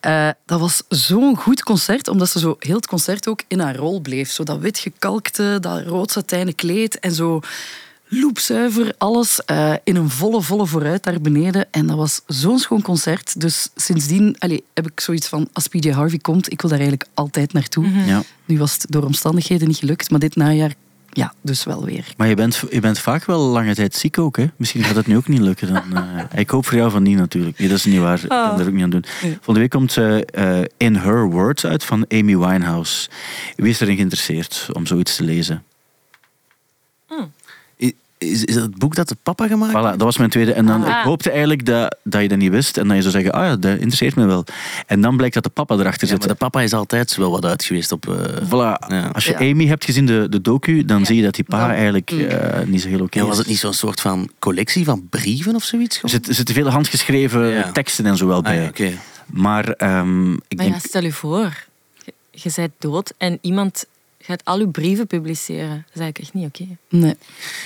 Eh, 0.00 0.32
dat 0.46 0.60
was 0.60 0.82
zo'n 0.88 1.36
goed 1.36 1.62
concert, 1.62 2.08
omdat 2.08 2.28
ze 2.30 2.38
zo 2.38 2.56
heel 2.58 2.76
het 2.76 2.86
concert 2.86 3.28
ook 3.28 3.42
in 3.48 3.60
haar 3.60 3.76
rol 3.76 4.00
bleef. 4.00 4.30
Zo 4.30 4.42
dat 4.42 4.58
wit 4.58 4.78
gekalkte, 4.78 5.56
dat 5.60 5.82
rood 5.86 6.10
satijnen 6.10 6.54
kleed 6.54 6.98
en 7.00 7.12
zo 7.12 7.40
loepzuiver 8.08 8.94
alles 8.98 9.40
eh, 9.44 9.72
in 9.84 9.96
een 9.96 10.10
volle, 10.10 10.42
volle 10.42 10.66
vooruit 10.66 11.02
daar 11.02 11.20
beneden. 11.20 11.66
En 11.70 11.86
dat 11.86 11.96
was 11.96 12.20
zo'n 12.26 12.58
schoon 12.58 12.82
concert. 12.82 13.40
Dus 13.40 13.68
sindsdien 13.74 14.36
allee, 14.38 14.64
heb 14.74 14.86
ik 14.90 15.00
zoiets 15.00 15.28
van, 15.28 15.48
als 15.52 15.66
PJ 15.68 15.90
Harvey 15.90 16.18
komt, 16.18 16.52
ik 16.52 16.60
wil 16.60 16.70
daar 16.70 16.78
eigenlijk 16.78 17.10
altijd 17.14 17.52
naartoe. 17.52 17.90
Ja. 18.06 18.22
Nu 18.44 18.58
was 18.58 18.72
het 18.72 18.86
door 18.88 19.04
omstandigheden 19.04 19.68
niet 19.68 19.76
gelukt, 19.76 20.10
maar 20.10 20.20
dit 20.20 20.36
najaar, 20.36 20.74
ja, 21.14 21.32
dus 21.40 21.64
wel 21.64 21.84
weer. 21.84 22.06
Maar 22.16 22.28
je 22.28 22.34
bent, 22.34 22.62
je 22.70 22.80
bent 22.80 22.98
vaak 22.98 23.24
wel 23.24 23.40
lange 23.40 23.74
tijd 23.74 23.94
ziek 23.94 24.18
ook, 24.18 24.36
hè? 24.36 24.46
Misschien 24.56 24.84
gaat 24.84 24.96
het 24.96 25.06
nu 25.06 25.16
ook 25.16 25.28
niet 25.28 25.40
lukken. 25.40 25.72
Dan, 25.72 25.96
eh, 25.96 26.40
ik 26.40 26.50
hoop 26.50 26.66
voor 26.66 26.78
jou 26.78 26.90
van 26.90 27.02
niet 27.02 27.16
natuurlijk. 27.16 27.58
Nee, 27.58 27.68
dat 27.68 27.78
is 27.78 27.84
niet 27.84 28.00
waar. 28.00 28.22
Ik 28.22 28.28
kan 28.28 28.60
er 28.60 28.66
ook 28.66 28.72
niet 28.72 28.82
aan 28.82 28.90
doen. 28.90 29.04
Nee. 29.22 29.32
Volgende 29.32 29.60
week 29.60 29.70
komt 29.70 29.96
eh, 29.96 30.60
eh, 30.60 30.64
In 30.76 30.96
Her 30.96 31.30
Words 31.30 31.66
uit 31.66 31.84
van 31.84 32.04
Amy 32.08 32.38
Winehouse. 32.38 33.08
Wie 33.56 33.70
is 33.70 33.80
erin 33.80 33.96
geïnteresseerd 33.96 34.68
om 34.72 34.86
zoiets 34.86 35.16
te 35.16 35.24
lezen? 35.24 35.62
Is, 38.30 38.44
is 38.44 38.54
dat 38.54 38.62
het 38.62 38.78
boek 38.78 38.94
dat 38.94 39.08
de 39.08 39.16
papa 39.22 39.46
gemaakt 39.46 39.72
Voilà, 39.72 39.90
dat 39.96 40.00
was 40.02 40.18
mijn 40.18 40.30
tweede. 40.30 40.52
En 40.52 40.66
dan, 40.66 40.84
Ah. 40.84 40.88
ik 40.98 41.04
hoopte 41.04 41.30
eigenlijk 41.30 41.66
dat, 41.66 41.96
dat 42.02 42.22
je 42.22 42.28
dat 42.28 42.38
niet 42.38 42.50
wist. 42.50 42.76
En 42.76 42.86
dat 42.86 42.96
je 42.96 43.02
zou 43.02 43.14
zeggen, 43.14 43.32
ah 43.32 43.44
ja, 43.44 43.56
dat 43.56 43.72
interesseert 43.72 44.14
me 44.14 44.24
wel. 44.26 44.44
En 44.86 45.00
dan 45.00 45.16
blijkt 45.16 45.34
dat 45.34 45.42
de 45.42 45.48
papa 45.50 45.74
erachter 45.74 46.02
Ja, 46.08 46.12
zit. 46.12 46.18
maar 46.18 46.28
de 46.28 46.34
papa 46.34 46.60
is 46.62 46.72
altijd 46.72 47.16
wel 47.16 47.30
wat 47.30 47.44
uit 47.44 47.64
geweest 47.64 47.92
op... 47.92 48.08
eh, 48.08 48.14
Voilà. 48.46 48.86
Ja. 48.88 49.10
Als 49.12 49.24
je 49.24 49.32
Ja. 49.38 49.50
Amy 49.50 49.66
hebt 49.66 49.84
gezien, 49.84 50.06
de, 50.06 50.26
de 50.30 50.40
docu, 50.40 50.84
dan 50.84 50.98
Ja. 50.98 51.04
zie 51.04 51.16
je 51.16 51.22
dat 51.22 51.34
die 51.34 51.44
pa 51.44 51.68
eigenlijk 51.74 52.10
Mm. 52.10 52.20
eh, 52.20 52.66
niet 52.66 52.80
zo 52.82 52.88
heel 52.88 53.00
oké 53.00 53.18
ja, 53.18 53.22
is. 53.22 53.28
was 53.28 53.38
het 53.38 53.46
niet 53.46 53.58
zo'n 53.58 53.72
soort 53.72 54.00
van 54.00 54.30
collectie 54.38 54.84
van 54.84 55.06
brieven 55.10 55.54
of 55.54 55.64
zoiets? 55.64 56.02
Er 56.02 56.08
zitten, 56.08 56.30
er 56.30 56.36
zitten 56.36 56.54
veel 56.54 56.68
handgeschreven 56.70 57.46
Ja. 57.46 57.72
teksten 57.72 58.06
en 58.06 58.16
zo 58.16 58.26
wel 58.26 58.36
Ah, 58.36 58.42
bij. 58.42 58.60
ja, 58.62 58.68
oké. 58.68 58.90
Maar 59.26 59.68
ehm, 59.68 60.32
ik 60.32 60.38
Maar 60.56 60.64
denk... 60.64 60.72
ja, 60.72 60.78
stel 60.88 61.02
je 61.02 61.12
voor, 61.12 61.64
je, 62.04 62.12
je 62.30 62.50
bent 62.56 62.72
dood 62.78 63.12
en 63.18 63.38
iemand 63.40 63.84
gaat 64.26 64.44
al 64.44 64.58
uw 64.58 64.70
brieven 64.70 65.06
publiceren. 65.06 65.68
Dat 65.68 65.94
is 65.94 66.00
eigenlijk 66.00 66.18
echt 66.18 66.34
niet 66.34 66.46
oké. 66.46 66.76
Nee. 66.88 67.14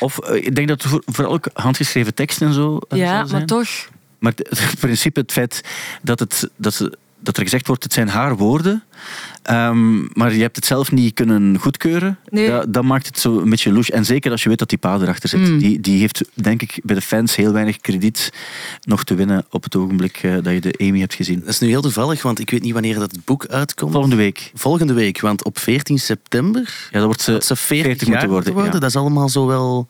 Of 0.00 0.18
eh, 0.18 0.34
ik 0.46 0.54
denk 0.54 0.68
dat 0.68 0.82
voor- 0.82 1.02
vooral 1.06 1.32
ook 1.32 1.48
handgeschreven 1.52 2.14
teksten 2.14 2.46
en 2.46 2.52
zo 2.52 2.78
eh, 2.88 2.98
Ja, 2.98 3.24
maar 3.24 3.44
toch. 3.46 3.68
Maar 4.18 4.32
het, 4.36 4.48
het 4.60 4.78
principe, 4.78 5.20
het 5.20 5.32
feit 5.32 5.60
dat, 6.02 6.18
het, 6.18 6.48
dat, 6.56 6.74
ze, 6.74 6.98
dat 7.20 7.36
er 7.36 7.42
gezegd 7.42 7.66
wordt, 7.66 7.82
het 7.82 7.92
zijn 7.92 8.08
haar 8.08 8.36
woorden, 8.36 8.82
ehm, 9.42 9.98
maar 10.12 10.34
je 10.34 10.40
hebt 10.40 10.56
het 10.56 10.66
zelf 10.66 10.92
niet 10.92 11.14
kunnen 11.14 11.58
goedkeuren, 11.58 12.18
Nee. 12.28 12.50
dat, 12.50 12.72
dat 12.72 12.84
maakt 12.84 13.06
het 13.06 13.18
zo 13.18 13.38
een 13.38 13.50
beetje 13.50 13.72
louche. 13.72 13.92
En 13.92 14.04
zeker 14.04 14.30
als 14.30 14.42
je 14.42 14.48
weet 14.48 14.58
dat 14.58 14.68
die 14.68 14.78
pa 14.78 14.98
erachter 15.00 15.28
zit. 15.28 15.40
Mm. 15.40 15.58
Die, 15.58 15.80
die 15.80 16.00
heeft, 16.00 16.24
denk 16.34 16.62
ik, 16.62 16.80
bij 16.82 16.94
de 16.94 17.00
fans 17.00 17.36
heel 17.36 17.52
weinig 17.52 17.76
krediet 17.76 18.32
nog 18.82 19.04
te 19.04 19.14
winnen 19.14 19.44
op 19.50 19.62
het 19.64 19.76
ogenblik 19.76 20.16
eh, 20.22 20.34
dat 20.42 20.52
je 20.52 20.60
de 20.60 20.74
Amy 20.80 21.00
hebt 21.00 21.14
gezien. 21.14 21.40
Dat 21.40 21.48
is 21.48 21.58
nu 21.58 21.68
heel 21.68 21.82
toevallig, 21.82 22.22
want 22.22 22.38
ik 22.38 22.50
weet 22.50 22.62
niet 22.62 22.72
wanneer 22.72 22.98
dat 22.98 23.24
boek 23.24 23.46
uitkomt. 23.46 23.92
Volgende 23.92 24.16
week. 24.16 24.50
Volgende 24.54 24.92
week, 24.92 25.20
want 25.20 25.44
op 25.44 25.58
14 25.58 25.98
september 25.98 26.88
Ja, 26.90 26.98
dan 26.98 27.06
wordt 27.06 27.20
ze, 27.20 27.30
dat 27.30 27.44
ze 27.44 27.56
40, 27.56 27.86
40 27.86 28.08
jaar 28.08 28.16
moeten 28.16 28.52
worden, 28.52 28.72
ja. 28.72 28.78
Dat 28.78 28.90
is 28.90 28.96
allemaal 28.96 29.28
zo 29.28 29.46
wel 29.46 29.88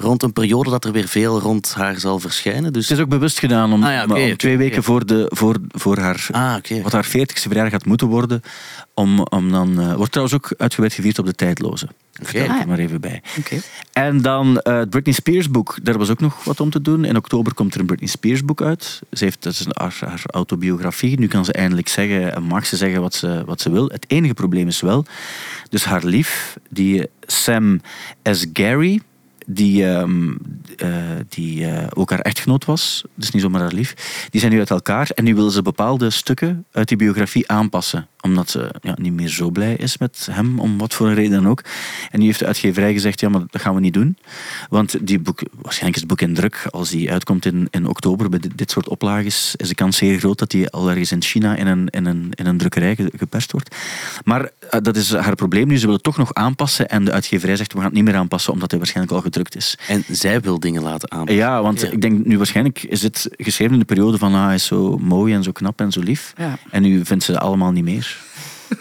rond 0.00 0.22
een 0.22 0.32
periode 0.32 0.70
dat 0.70 0.84
er 0.84 0.92
weer 0.92 1.08
veel 1.08 1.40
rond 1.40 1.74
haar 1.74 1.98
zal 2.00 2.18
verschijnen. 2.18 2.72
Dus... 2.72 2.88
Het 2.88 2.98
is 2.98 3.04
ook 3.04 3.10
bewust 3.10 3.38
gedaan 3.38 3.72
om, 3.72 3.84
Ah 3.84 3.92
ja, 3.92 4.04
om 4.30 4.36
twee 4.36 4.56
weken 4.56 4.82
voor, 4.82 5.06
de, 5.06 5.26
voor, 5.28 5.56
voor 5.68 5.98
haar 5.98 6.26
Ah, 6.30 6.54
oké. 6.58 6.82
wat 6.82 6.92
haar 6.92 7.06
40ste 7.06 7.32
verjaardag 7.32 7.72
gaat 7.72 7.86
moeten 7.86 8.06
worden. 8.06 8.42
Om, 8.94 9.20
om 9.20 9.50
dan, 9.50 9.80
eh, 9.80 9.94
wordt 9.94 10.12
trouwens 10.12 10.36
ook 10.36 10.54
uitgebreid 10.56 10.92
gevierd 10.94 11.18
op 11.18 11.26
de 11.26 11.34
tijdloze. 11.34 11.88
Vertel 12.12 12.42
ik 12.44 12.48
Ah, 12.48 12.54
er 12.54 12.60
ja. 12.60 12.66
maar 12.66 12.78
even 12.78 13.00
bij. 13.00 13.22
Oké. 13.38 13.60
En 13.92 14.22
dan 14.22 14.58
eh, 14.60 14.78
het 14.78 14.90
Britney 14.90 15.14
Spears 15.14 15.50
boek. 15.50 15.76
Daar 15.82 15.98
was 15.98 16.10
ook 16.10 16.20
nog 16.20 16.44
wat 16.44 16.60
om 16.60 16.70
te 16.70 16.80
doen. 16.82 17.04
In 17.04 17.16
oktober 17.16 17.54
komt 17.54 17.74
er 17.74 17.80
een 17.80 17.86
Britney 17.86 18.08
Spears 18.08 18.44
boek 18.44 18.62
uit. 18.62 19.00
Ze 19.12 19.24
heeft, 19.24 19.42
dat 19.42 19.52
is 19.52 19.64
een, 19.64 19.72
haar, 19.78 19.96
haar 20.00 20.22
autobiografie. 20.26 21.18
Nu 21.18 21.26
kan 21.26 21.44
ze 21.44 21.52
eindelijk 21.52 21.88
zeggen 21.88 22.34
en 22.34 22.42
mag 22.42 22.66
ze 22.66 22.76
zeggen 22.76 23.00
wat 23.00 23.14
ze, 23.14 23.42
wat 23.46 23.60
ze 23.60 23.70
wil. 23.70 23.88
Het 23.88 24.04
enige 24.08 24.34
probleem 24.34 24.66
is 24.68 24.80
wel, 24.80 25.04
dus 25.68 25.84
haar 25.84 26.04
lief, 26.04 26.56
die 26.70 27.06
Sam 27.20 27.80
S. 28.22 28.46
Gary, 28.52 29.00
die, 29.52 29.86
ehm, 29.86 30.32
eh, 30.76 30.88
die 31.28 31.66
eh, 31.66 31.86
ook 31.94 32.10
haar 32.10 32.20
echtgenoot 32.20 32.64
was, 32.64 33.04
dus 33.14 33.30
niet 33.30 33.42
zomaar 33.42 33.60
haar 33.60 33.72
lief, 33.72 33.94
die 34.30 34.40
zijn 34.40 34.52
nu 34.52 34.58
uit 34.58 34.70
elkaar 34.70 35.10
en 35.14 35.24
nu 35.24 35.34
wil 35.34 35.50
ze 35.50 35.62
bepaalde 35.62 36.10
stukken 36.10 36.64
uit 36.72 36.88
die 36.88 36.96
biografie 36.96 37.50
aanpassen. 37.50 38.08
Omdat 38.20 38.50
ze 38.50 38.70
ja, 38.80 38.94
niet 39.00 39.12
meer 39.12 39.28
zo 39.28 39.50
blij 39.50 39.74
is 39.74 39.98
met 39.98 40.28
hem, 40.30 40.58
om 40.58 40.78
wat 40.78 40.94
voor 40.94 41.08
een 41.08 41.14
reden 41.14 41.42
dan 41.42 41.48
ook. 41.50 41.64
En 42.10 42.18
nu 42.18 42.24
heeft 42.26 42.38
de 42.38 42.46
uitgeverij 42.46 42.92
gezegd, 42.92 43.20
ja, 43.20 43.28
maar 43.28 43.40
dat 43.50 43.60
gaan 43.60 43.74
we 43.74 43.80
niet 43.80 43.94
doen. 43.94 44.16
Want 44.68 45.06
die 45.06 45.18
boek, 45.18 45.40
waarschijnlijk 45.52 45.94
is 45.94 46.00
het 46.00 46.10
boek 46.10 46.20
in 46.20 46.34
druk. 46.34 46.66
Als 46.70 46.90
die 46.90 47.12
uitkomt 47.12 47.44
in, 47.46 47.68
in 47.70 47.86
oktober 47.86 48.28
bij 48.28 48.40
dit, 48.54 48.70
soort 48.70 48.88
oplages, 48.88 49.54
is 49.56 49.68
de 49.68 49.74
kans 49.74 49.96
zeer 49.96 50.18
groot 50.18 50.38
dat 50.38 50.50
die 50.50 50.70
al 50.70 50.90
ergens 50.90 51.12
in 51.12 51.22
China 51.22 51.56
in 51.56 51.66
een, 51.66 51.88
in 51.88 52.06
een, 52.06 52.30
in 52.34 52.46
een 52.46 52.58
drukkerij 52.58 52.94
ge- 52.94 53.12
geperst 53.16 53.52
wordt. 53.52 53.76
Maar 54.24 54.40
eh, 54.58 54.59
dat 54.82 54.96
is 54.96 55.14
haar 55.14 55.34
probleem 55.34 55.66
nu. 55.68 55.74
Ze 55.74 55.80
willen 55.80 55.94
het 55.94 56.02
toch 56.02 56.16
nog 56.16 56.34
aanpassen. 56.34 56.88
En 56.88 57.04
de 57.04 57.12
uitgeverij 57.12 57.56
zegt, 57.56 57.70
we 57.72 57.76
gaan 57.78 57.86
het 57.86 57.94
niet 57.94 58.04
meer 58.04 58.16
aanpassen, 58.16 58.52
omdat 58.52 58.70
hij 58.70 58.78
waarschijnlijk 58.78 59.16
al 59.16 59.22
gedrukt 59.22 59.56
is. 59.56 59.78
En 59.88 60.04
zij 60.08 60.40
wil 60.40 60.60
dingen 60.60 60.82
laten 60.82 61.10
aanpassen. 61.10 61.36
Ja, 61.36 61.62
want 61.62 61.80
Ja. 61.80 61.88
ik 61.88 62.00
denk 62.00 62.24
nu 62.24 62.36
waarschijnlijk 62.36 62.82
is 62.82 63.00
dit 63.00 63.28
geschreven 63.36 63.72
in 63.74 63.78
de 63.80 63.84
periode 63.84 64.18
van 64.18 64.34
ah, 64.34 64.44
hij 64.44 64.54
is 64.54 64.64
zo 64.64 64.98
mooi 64.98 65.34
en 65.34 65.42
zo 65.42 65.52
knap 65.52 65.80
en 65.80 65.92
zo 65.92 66.00
lief. 66.00 66.32
Ja. 66.36 66.58
En 66.70 66.82
nu 66.82 67.04
vindt 67.04 67.24
ze 67.24 67.32
het 67.32 67.40
allemaal 67.40 67.72
niet 67.72 67.84
meer. 67.84 68.16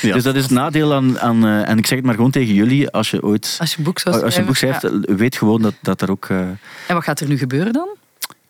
Ja. 0.00 0.12
Dus 0.14 0.22
dat 0.22 0.34
is 0.34 0.42
het 0.42 0.50
nadeel 0.50 0.94
aan, 0.94 1.20
aan 1.20 1.44
eh, 1.46 1.68
en 1.68 1.78
ik 1.78 1.86
zeg 1.86 1.96
het 1.98 2.06
maar 2.06 2.14
gewoon 2.14 2.30
tegen 2.30 2.54
jullie, 2.54 2.90
als 2.90 3.10
je 3.10 3.22
ooit 3.22 3.56
Als 3.60 3.70
je 3.70 3.78
een 3.78 3.84
boek 3.84 4.02
als 4.02 4.34
je 4.34 4.42
boek 4.44 4.56
schrijft, 4.56 4.82
ja. 4.82 5.14
weet 5.16 5.36
gewoon 5.36 5.62
dat, 5.62 5.74
dat 5.82 6.00
er 6.02 6.10
ook... 6.10 6.26
eh, 6.28 6.38
En 6.38 6.58
wat 6.94 7.04
gaat 7.04 7.20
er 7.20 7.28
nu 7.28 7.38
gebeuren 7.38 7.72
dan? 7.72 7.88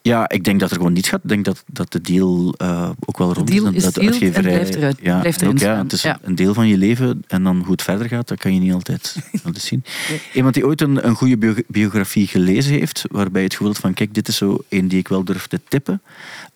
Ja, 0.07 0.29
ik 0.29 0.45
denk 0.45 0.61
dat 0.61 0.71
er 0.71 0.77
gewoon 0.77 0.93
niets 0.93 1.09
gaat. 1.09 1.21
Ik 1.23 1.29
denk 1.29 1.45
dat, 1.45 1.65
dat 1.67 1.93
de 1.93 2.01
deal 2.01 2.55
eh, 2.57 2.91
ook 3.05 3.19
wel 3.19 3.33
rond 3.33 3.47
deal 3.51 3.73
is 3.73 3.83
dat 3.83 3.95
de 3.95 4.01
sealed 4.01 4.21
en 4.21 4.23
uitgeverij- 4.23 4.53
blijft 4.55 4.75
eruit- 4.75 4.99
ja, 5.03 5.21
blijft 5.21 5.43
en 5.43 5.49
ook, 5.49 5.55
erin 5.59 5.69
ja. 5.75 5.83
Het 5.83 5.93
is 5.93 6.03
Ja. 6.03 6.19
een 6.23 6.35
deel 6.35 6.55
van 6.55 6.69
je 6.69 6.79
leven 6.79 7.25
en 7.27 7.43
dan 7.43 7.57
hoe 7.63 7.73
het 7.73 7.83
verder 7.83 8.09
gaat, 8.09 8.29
dat 8.29 8.39
kan 8.39 8.55
je 8.55 8.61
niet 8.61 8.73
altijd, 8.73 9.17
zien. 9.53 9.85
Iemand 10.33 10.55
die 10.55 10.67
ooit 10.67 10.81
een, 10.81 11.07
een 11.07 11.15
goede 11.15 11.37
bio- 11.37 11.55
biografie 11.67 12.27
gelezen 12.27 12.73
heeft, 12.73 13.05
waarbij 13.11 13.41
je 13.41 13.47
het 13.47 13.57
gevoel 13.57 13.73
had 13.73 13.81
van, 13.81 13.95
kijk, 13.95 14.15
dit 14.15 14.29
is 14.29 14.37
zo 14.37 14.59
een 14.69 14.89
die 14.89 14.99
ik 14.99 15.09
wel 15.09 15.25
durf 15.25 15.47
te 15.47 15.61
tippen 15.69 16.03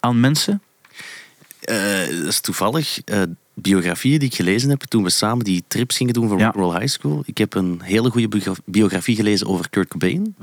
aan 0.00 0.20
mensen. 0.20 0.62
Eh, 1.60 1.76
dat 2.18 2.26
is 2.26 2.40
toevallig. 2.40 3.00
eh, 3.04 3.22
biografieën 3.54 4.18
die 4.18 4.28
ik 4.28 4.34
gelezen 4.34 4.70
heb 4.70 4.80
toen 4.82 5.02
we 5.02 5.10
samen 5.10 5.44
die 5.44 5.64
trips 5.68 5.96
gingen 5.96 6.12
doen 6.14 6.28
voor 6.28 6.38
Ja. 6.38 6.44
Rock'n'Roll 6.44 6.72
High 6.78 6.86
School. 6.92 7.22
Ik 7.26 7.38
heb 7.38 7.54
een 7.54 7.80
hele 7.82 8.10
goede 8.10 8.28
biogra- 8.28 8.62
biografie 8.64 9.16
gelezen 9.16 9.46
over 9.46 9.70
Kurt 9.70 9.88
Cobain. 9.88 10.34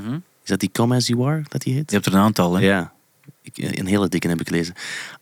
Is 0.43 0.49
dat 0.51 0.59
die 0.59 0.69
Come 0.71 0.95
As 0.95 1.07
You 1.07 1.27
Are, 1.27 1.43
dat 1.47 1.61
die 1.61 1.73
heet? 1.73 1.89
Je 1.89 1.95
hebt 1.95 2.07
er 2.07 2.13
een 2.13 2.19
aantal, 2.19 2.53
hè? 2.55 2.65
Ja, 2.65 2.93
ik, 3.45 3.57
eh, 3.57 3.69
een 3.73 3.85
hele 3.85 4.07
dikke 4.07 4.27
heb 4.27 4.39
ik 4.39 4.47
gelezen. 4.47 4.73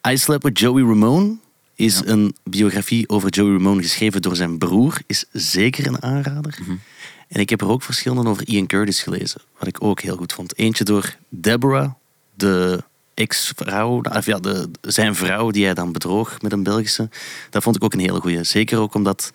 I 0.09 0.17
Slept 0.17 0.43
With 0.43 0.59
Joey 0.59 0.81
Ramone 0.83 1.35
is 1.75 1.95
Ja. 1.97 2.05
een 2.05 2.35
biografie 2.43 3.09
over 3.09 3.29
Joey 3.29 3.51
Ramone 3.51 3.81
geschreven 3.81 4.21
door 4.21 4.35
zijn 4.35 4.57
broer. 4.57 4.97
Is 5.07 5.25
zeker 5.31 5.87
een 5.87 6.01
aanrader. 6.03 6.57
Mhm. 6.61 6.75
En 7.27 7.39
ik 7.39 7.49
heb 7.49 7.61
er 7.61 7.67
ook 7.69 7.83
verschillende 7.83 8.29
over 8.29 8.47
Ian 8.47 8.65
Curtis 8.67 9.01
gelezen, 9.01 9.41
wat 9.59 9.67
ik 9.67 9.83
ook 9.83 10.01
heel 10.01 10.15
goed 10.17 10.33
vond. 10.33 10.57
Eentje 10.57 10.83
door 10.83 11.15
Deborah, 11.29 11.91
de 12.35 12.83
ex-vrouw, 13.13 14.01
of 14.01 14.25
ja, 14.25 14.39
de, 14.39 14.69
zijn 14.81 15.15
vrouw 15.15 15.51
die 15.51 15.65
hij 15.65 15.73
dan 15.73 15.91
bedroog 15.91 16.41
met 16.41 16.51
een 16.51 16.63
Belgische. 16.63 17.09
Dat 17.49 17.63
vond 17.63 17.75
ik 17.75 17.83
ook 17.83 17.93
een 17.93 17.99
hele 17.99 18.19
goeie. 18.19 18.43
Zeker 18.43 18.79
ook 18.79 18.93
omdat 18.93 19.31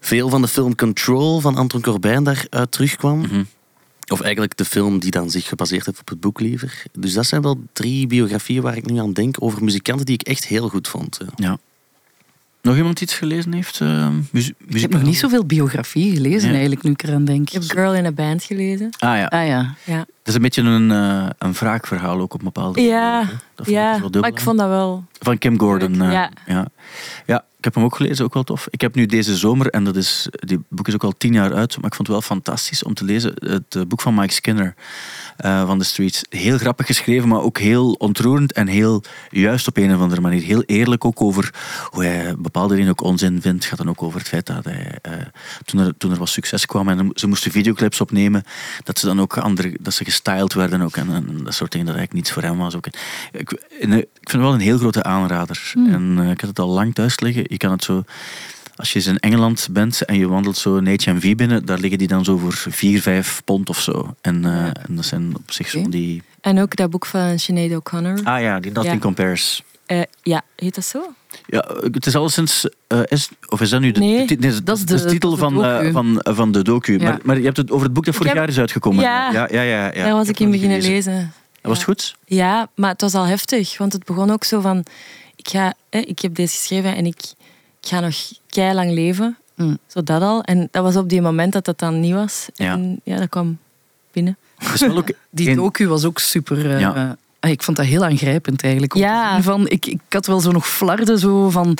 veel 0.00 0.28
van 0.28 0.42
de 0.42 0.48
film 0.48 0.74
Control 0.74 1.40
van 1.40 1.56
Anton 1.56 1.80
Corbijn 1.80 2.24
daaruit 2.24 2.72
terugkwam. 2.72 3.18
Mhm. 3.18 3.44
Of 4.08 4.20
eigenlijk 4.20 4.56
de 4.56 4.64
film 4.64 4.98
die 4.98 5.10
dan 5.10 5.30
zich 5.30 5.48
gebaseerd 5.48 5.86
heeft 5.86 6.00
op 6.00 6.08
het 6.08 6.20
boek 6.20 6.40
liever. 6.40 6.82
Dus 6.92 7.12
dat 7.12 7.26
zijn 7.26 7.42
wel 7.42 7.60
drie 7.72 8.06
biografieën 8.06 8.62
waar 8.62 8.76
ik 8.76 8.86
nu 8.90 8.98
aan 8.98 9.12
denk 9.12 9.36
over 9.42 9.64
muzikanten 9.64 10.06
die 10.06 10.14
ik 10.14 10.22
echt 10.26 10.46
heel 10.46 10.68
goed 10.68 10.88
vond. 10.88 11.18
ja. 11.36 11.58
Nog 12.62 12.76
iemand 12.76 13.00
iets 13.00 13.14
gelezen 13.14 13.52
heeft? 13.52 13.80
muzie- 14.30 14.54
Ik 14.68 14.80
heb 14.80 14.90
nog 14.90 15.02
niet 15.02 15.16
zoveel 15.18 15.44
biografie 15.44 16.14
gelezen 16.14 16.48
Ja. 16.48 16.50
eigenlijk, 16.54 16.82
nu 16.82 16.90
ik 16.90 17.02
eraan 17.02 17.24
denk. 17.24 17.46
Ik 17.48 17.52
heb 17.52 17.62
Girl 17.62 17.94
in 17.94 18.06
a 18.06 18.12
Band 18.12 18.42
gelezen. 18.42 18.90
Ah 18.98 19.16
ja, 19.16 19.26
Ah 19.26 19.46
ja. 19.46 19.74
Ja, 19.84 20.06
is 20.26 20.34
een 20.34 20.42
beetje 20.42 20.62
een, 20.62 20.90
een 21.38 21.52
wraakverhaal 21.52 22.20
ook 22.20 22.34
op 22.34 22.38
een 22.38 22.44
bepaalde 22.44 22.80
ja, 22.80 23.10
manier. 23.10 23.26
Dat 23.28 23.66
vond 23.66 23.68
ik 23.68 23.74
ja. 23.74 23.90
wel 23.90 24.00
dubbel, 24.00 24.20
maar 24.20 24.30
ik 24.30 24.40
vond 24.40 24.58
dat 24.58 24.68
wel... 24.68 25.04
Van 25.20 25.38
Kim 25.38 25.58
Gordon. 25.58 26.02
Eh, 26.02 26.12
ja. 26.12 26.30
ja. 26.46 26.66
Ja, 27.26 27.44
ik 27.58 27.64
heb 27.64 27.74
hem 27.74 27.84
ook 27.84 27.96
gelezen, 27.96 28.24
ook 28.24 28.34
wel 28.34 28.42
tof. 28.42 28.66
Ik 28.70 28.80
heb 28.80 28.94
nu 28.94 29.06
deze 29.06 29.36
zomer, 29.36 29.70
en 29.70 29.84
dat 29.84 29.96
is, 29.96 30.28
die 30.30 30.60
boek 30.68 30.88
is 30.88 30.94
ook 30.94 31.04
al 31.04 31.14
tien 31.18 31.32
jaar 31.32 31.54
uit, 31.54 31.76
maar 31.76 31.86
ik 31.86 31.94
vond 31.94 32.08
het 32.08 32.16
wel 32.16 32.20
fantastisch 32.20 32.82
om 32.82 32.94
te 32.94 33.04
lezen. 33.04 33.32
Het 33.34 33.74
eh, 33.74 33.82
boek 33.88 34.00
van 34.00 34.14
Mike 34.14 34.32
Skinner 34.32 34.74
van 35.38 35.78
The 35.78 35.84
Streets. 35.84 36.24
Heel 36.28 36.58
grappig 36.58 36.86
geschreven, 36.86 37.28
maar 37.28 37.40
ook 37.40 37.58
heel 37.58 37.92
ontroerend 37.92 38.52
en 38.52 38.66
heel 38.66 39.02
juist 39.30 39.68
op 39.68 39.76
een 39.76 39.94
of 39.94 40.00
andere 40.00 40.20
manier. 40.20 40.42
Heel 40.42 40.62
eerlijk 40.62 41.04
ook 41.04 41.22
over 41.22 41.54
hoe 41.90 42.04
hij 42.04 42.34
bepaalde 42.38 42.74
dingen 42.74 42.90
ook 42.90 43.00
onzin 43.00 43.40
vindt. 43.40 43.58
Het 43.58 43.64
gaat 43.64 43.78
dan 43.78 43.88
ook 43.88 44.02
over 44.02 44.18
het 44.18 44.28
feit 44.28 44.46
dat 44.46 44.64
hij, 44.64 44.98
toen, 45.64 45.80
er, 45.80 45.96
toen 45.96 46.10
er 46.10 46.18
wat 46.18 46.28
succes 46.28 46.66
kwam 46.66 46.88
en 46.88 47.10
ze 47.14 47.26
moesten 47.26 47.50
videoclips 47.50 48.00
opnemen, 48.00 48.44
dat 48.84 48.98
ze 48.98 49.06
dan 49.06 49.20
ook 49.20 49.38
andere, 49.38 49.76
dat 49.80 49.94
ze 49.94 50.04
gestyled 50.16 50.52
werden 50.52 50.80
ook 50.80 50.96
en, 50.96 51.08
en 51.14 51.44
dat 51.44 51.54
soort 51.54 51.72
dingen, 51.72 51.86
dat 51.86 51.96
eigenlijk 51.96 52.12
niets 52.12 52.30
voor 52.30 52.42
hem 52.42 52.58
was. 52.58 52.76
Ook. 52.76 52.86
Ik, 52.86 52.94
ik 53.32 53.58
vind 53.70 54.06
het 54.20 54.32
wel 54.32 54.54
een 54.54 54.60
heel 54.60 54.78
grote 54.78 55.02
aanrader. 55.02 55.72
En 55.74 56.16
eh, 56.18 56.30
ik 56.30 56.40
had 56.40 56.48
het 56.50 56.58
al 56.58 56.68
lang 56.68 56.94
thuis 56.94 57.20
liggen. 57.20 57.44
Je 57.46 57.56
kan 57.56 57.70
het 57.70 57.84
zo... 57.84 58.04
Als 58.76 58.92
je 58.92 58.98
eens 58.98 59.06
in 59.06 59.18
Engeland 59.18 59.68
bent 59.70 60.04
en 60.04 60.18
je 60.18 60.28
wandelt 60.28 60.56
zo 60.56 60.76
een 60.76 60.86
HMV 60.86 61.34
binnen, 61.34 61.64
daar 61.64 61.78
liggen 61.78 61.98
die 61.98 62.08
dan 62.08 62.24
zo 62.24 62.36
voor 62.36 62.52
4, 62.52 63.00
5 63.00 63.42
pond 63.44 63.68
of 63.68 63.80
zo. 63.80 64.14
En, 64.20 64.44
eh, 64.44 64.64
en 64.64 64.96
dat 64.96 65.04
zijn 65.04 65.36
op 65.36 65.52
zich 65.52 65.68
zo 65.68 65.78
Oké. 65.78 65.88
die... 65.88 66.22
En 66.40 66.60
ook 66.60 66.76
dat 66.76 66.90
boek 66.90 67.06
van 67.06 67.38
Sinead 67.38 67.76
O'Connor. 67.76 68.20
Ah 68.24 68.40
ja, 68.40 68.60
die 68.60 68.72
Nothing 68.72 68.94
Ja. 68.94 69.00
Compares. 69.00 69.62
Eh, 69.86 70.02
ja, 70.22 70.42
heet 70.56 70.74
dat 70.74 70.84
zo? 70.84 71.12
Ja, 71.46 71.64
het 71.90 72.06
is 72.06 72.16
alleszins... 72.16 72.68
eh 72.86 73.00
is, 73.04 73.28
of 73.48 73.60
is 73.60 73.70
dat 73.70 73.80
nu 73.80 73.90
de, 73.92 74.00
Nee, 74.00 74.26
de, 74.26 74.36
de- 74.36 74.62
dat 74.62 74.76
is 74.78 74.84
de 74.84 75.04
titel 75.04 75.28
is 75.32 75.38
de 75.38 75.44
van, 75.44 75.64
eh, 75.64 75.92
van, 75.92 76.20
van 76.22 76.52
de 76.52 76.62
docu. 76.62 76.92
Ja. 76.98 77.02
Maar, 77.02 77.18
maar 77.22 77.38
je 77.38 77.44
hebt 77.44 77.56
het 77.56 77.70
over 77.70 77.84
het 77.84 77.94
boek 77.94 78.04
dat 78.04 78.14
vorig 78.14 78.28
heb- 78.32 78.40
jaar 78.40 78.48
is 78.50 78.58
uitgekomen. 78.58 79.02
Ja. 79.04 79.30
ja, 79.32 79.48
ja. 79.50 79.60
ja, 79.62 79.84
ja. 79.94 80.04
Daar 80.04 80.12
was 80.12 80.28
ik 80.28 80.40
in 80.40 80.50
beginnen 80.50 80.82
gelezen. 80.82 81.12
lezen. 81.12 81.32
Dat 81.60 81.74
was 81.74 81.84
goed? 81.84 82.16
Ja, 82.26 82.68
maar 82.74 82.90
het 82.90 83.00
was 83.00 83.14
al 83.14 83.24
heftig. 83.24 83.78
Want 83.78 83.92
het 83.92 84.04
begon 84.04 84.30
ook 84.30 84.44
zo 84.44 84.60
van... 84.60 84.84
Ik, 85.36 85.48
ga, 85.48 85.74
hè, 85.90 85.98
ik 85.98 86.18
heb 86.18 86.34
deze 86.34 86.54
geschreven 86.56 86.96
en 86.96 87.06
ik, 87.06 87.20
ik 87.80 87.88
ga 87.88 88.00
nog 88.00 88.14
kei 88.48 88.74
lang 88.74 88.92
leven. 88.92 89.36
Mm. 89.54 89.78
Zo 89.86 90.02
dat 90.02 90.22
al. 90.22 90.42
En 90.42 90.68
dat 90.70 90.82
was 90.82 90.96
op 90.96 91.08
die 91.08 91.20
moment 91.20 91.52
dat 91.52 91.64
dat 91.64 91.78
dan 91.78 92.00
niet 92.00 92.12
was. 92.14 92.46
En 92.56 93.00
ja, 93.04 93.18
dat 93.18 93.28
kwam 93.28 93.58
binnen. 94.12 94.36
Ook 94.90 95.06
Die 95.30 95.54
docu 95.54 95.88
was 95.88 96.04
ook 96.04 96.18
super... 96.18 96.70
eh, 96.70 96.80
Ja. 96.80 96.88
ah, 96.90 97.10
ik 97.40 97.62
vond 97.62 97.76
dat 97.76 97.86
heel 97.86 98.04
aangrijpend 98.04 98.62
eigenlijk. 98.62 98.94
Ja. 98.94 99.42
Van, 99.42 99.68
ik, 99.68 99.86
ik 99.86 100.00
had 100.08 100.26
wel 100.26 100.40
zo 100.40 100.50
nog 100.50 100.68
flarden 100.68 101.18
zo 101.18 101.50
van 101.50 101.76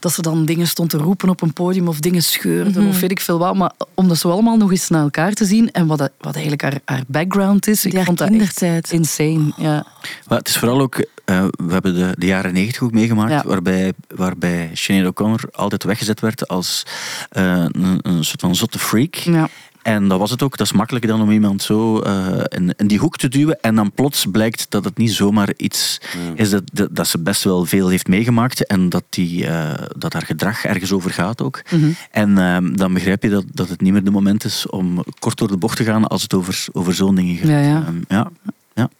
dat 0.00 0.12
ze 0.12 0.22
dan 0.22 0.44
dingen 0.44 0.66
stond 0.66 0.90
te 0.90 0.96
roepen 0.96 1.28
op 1.28 1.42
een 1.42 1.52
podium 1.52 1.88
of 1.88 2.00
dingen 2.00 2.22
scheurde 2.22 2.80
Mhm. 2.80 2.88
of 2.88 3.00
weet 3.00 3.10
ik 3.10 3.20
veel 3.20 3.38
wat. 3.38 3.54
Maar 3.56 3.72
om 3.94 4.08
dat 4.08 4.18
zo 4.18 4.30
allemaal 4.30 4.56
nog 4.56 4.70
eens 4.70 4.88
naar 4.88 5.02
elkaar 5.02 5.32
te 5.32 5.44
zien 5.44 5.70
en 5.72 5.86
wat, 5.86 5.98
dat- 5.98 6.12
wat 6.20 6.32
eigenlijk 6.34 6.62
haar, 6.62 6.78
haar 6.84 7.02
background 7.06 7.66
is, 7.66 7.84
ik 7.84 8.04
vond 8.04 8.18
dat 8.18 8.28
kindertijd. 8.28 8.82
echt 8.84 8.92
insane. 8.92 9.52
Ja. 9.56 9.86
Maar 10.28 10.38
het 10.38 10.48
is 10.48 10.56
vooral 10.58 10.80
ook, 10.80 11.06
eh, 11.24 11.44
we 11.50 11.72
hebben 11.72 11.94
de, 11.94 12.14
de 12.18 12.26
jaren 12.26 12.52
negentig 12.52 12.82
ook 12.82 12.92
meegemaakt, 12.92 13.30
Ja. 13.30 13.42
waarbij, 13.46 13.92
waarbij 14.14 14.70
Sinead 14.72 15.06
O'Connor 15.06 15.40
altijd 15.52 15.84
weggezet 15.84 16.20
werd 16.20 16.48
als 16.48 16.82
eh, 17.28 17.64
een, 17.68 17.98
een 18.02 18.24
soort 18.24 18.40
van 18.40 18.54
zotte 18.54 18.78
freak. 18.78 19.14
Ja. 19.14 19.48
En 19.86 20.08
dat 20.08 20.18
was 20.18 20.30
het 20.30 20.42
ook. 20.42 20.56
Dat 20.56 20.66
is 20.66 20.72
makkelijker 20.72 21.10
dan 21.10 21.22
om 21.22 21.30
iemand 21.30 21.62
zo 21.62 21.98
eh, 21.98 22.42
in, 22.48 22.74
in 22.76 22.86
die 22.86 22.98
hoek 22.98 23.16
te 23.16 23.28
duwen. 23.28 23.60
En 23.60 23.74
dan 23.74 23.92
plots 23.92 24.26
blijkt 24.30 24.66
dat 24.68 24.84
het 24.84 24.96
niet 24.96 25.12
zomaar 25.12 25.52
iets 25.56 26.00
is 26.34 26.50
dat, 26.50 26.62
dat, 26.72 26.88
dat 26.96 27.06
ze 27.06 27.18
best 27.18 27.44
wel 27.44 27.64
veel 27.64 27.88
heeft 27.88 28.08
meegemaakt. 28.08 28.66
En 28.66 28.88
dat, 28.88 29.04
die, 29.08 29.46
eh, 29.46 29.86
dat 29.96 30.12
haar 30.12 30.26
gedrag 30.26 30.64
ergens 30.64 30.92
over 30.92 31.10
gaat 31.10 31.42
ook. 31.42 31.62
Mhm. 31.70 31.90
En 32.10 32.38
ehm, 32.38 32.76
dan 32.76 32.92
begrijp 32.92 33.22
je 33.22 33.28
dat, 33.28 33.44
dat 33.52 33.68
het 33.68 33.80
niet 33.80 33.92
meer 33.92 34.04
de 34.04 34.10
moment 34.10 34.44
is 34.44 34.66
om 34.66 35.04
kort 35.18 35.38
door 35.38 35.48
de 35.48 35.56
bocht 35.56 35.76
te 35.76 35.84
gaan 35.84 36.06
als 36.06 36.22
het 36.22 36.34
over, 36.34 36.66
over 36.72 36.94
zo'n 36.94 37.14
dingen 37.14 37.36
gaat. 37.36 37.48
Ja, 37.48 37.60
ja. 37.60 37.84
Ehm, 37.86 37.96
ja. 38.08 38.30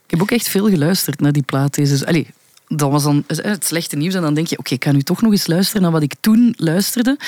Ik 0.06 0.12
heb 0.12 0.22
ook 0.22 0.30
echt 0.30 0.48
veel 0.48 0.68
geluisterd 0.68 1.20
naar 1.20 1.32
die 1.32 1.42
plaat. 1.42 1.78
Allee, 2.04 2.26
dat 2.68 2.90
was 2.90 3.02
dan 3.02 3.24
het 3.26 3.64
slechte 3.64 3.96
nieuws. 3.96 4.14
En 4.14 4.22
dan 4.22 4.34
denk 4.34 4.46
je, 4.46 4.58
oké, 4.58 4.74
ik 4.74 4.84
ga 4.84 4.92
nu 4.92 5.02
toch 5.02 5.22
nog 5.22 5.32
eens 5.32 5.46
luisteren 5.46 5.82
naar 5.82 5.90
wat 5.90 6.02
ik 6.02 6.14
toen 6.20 6.54
luisterde. 6.56 7.18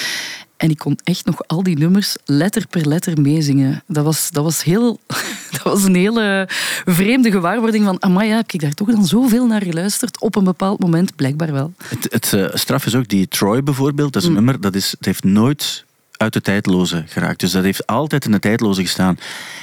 En 0.57 0.71
ik 0.71 0.79
kon 0.79 0.99
echt 1.05 1.27
nog 1.27 1.47
al 1.47 1.63
die 1.63 1.79
nummers 1.79 2.17
letter 2.25 2.67
per 2.71 2.87
letter 2.89 3.21
meezingen. 3.21 3.83
Dat 3.87 4.05
was, 4.05 4.31
dat 4.31 4.45
was, 4.45 4.63
heel, 4.63 5.01
dat 5.53 5.63
was 5.63 5.85
een 5.85 5.95
hele 5.95 6.49
vreemde 6.85 7.31
gewaarwording 7.31 7.85
van... 7.85 8.03
Amai, 8.03 8.29
ja, 8.29 8.37
heb 8.37 8.53
ik 8.53 8.61
daar 8.61 8.75
toch 8.75 8.91
dan 8.91 9.07
zoveel 9.07 9.47
naar 9.47 9.63
geluisterd? 9.63 10.21
Op 10.21 10.37
een 10.37 10.45
bepaald 10.45 10.79
moment, 10.79 11.17
blijkbaar 11.17 11.53
wel. 11.53 11.73
Het, 11.89 12.07
het 12.11 12.33
eh, 12.33 12.47
straf 12.53 12.87
is 12.87 12.95
ook 12.95 13.09
die 13.09 13.29
Troy 13.29 13.63
bijvoorbeeld. 13.63 14.13
Dat 14.13 14.23
is 14.23 14.29
een 14.29 14.35
Mm. 14.35 14.45
nummer 14.45 14.61
dat 14.61 14.75
is, 14.75 14.91
het 14.91 15.05
heeft 15.05 15.25
nooit 15.25 15.85
uit 16.17 16.33
de 16.33 16.41
tijdloze 16.41 17.05
geraakt. 17.07 17.41
Dus 17.41 17.51
dat 17.51 17.63
heeft 17.63 17.87
altijd 17.87 18.25
in 18.25 18.31
de 18.31 18.39
tijdloze 18.39 18.83
gestaan. 18.83 19.19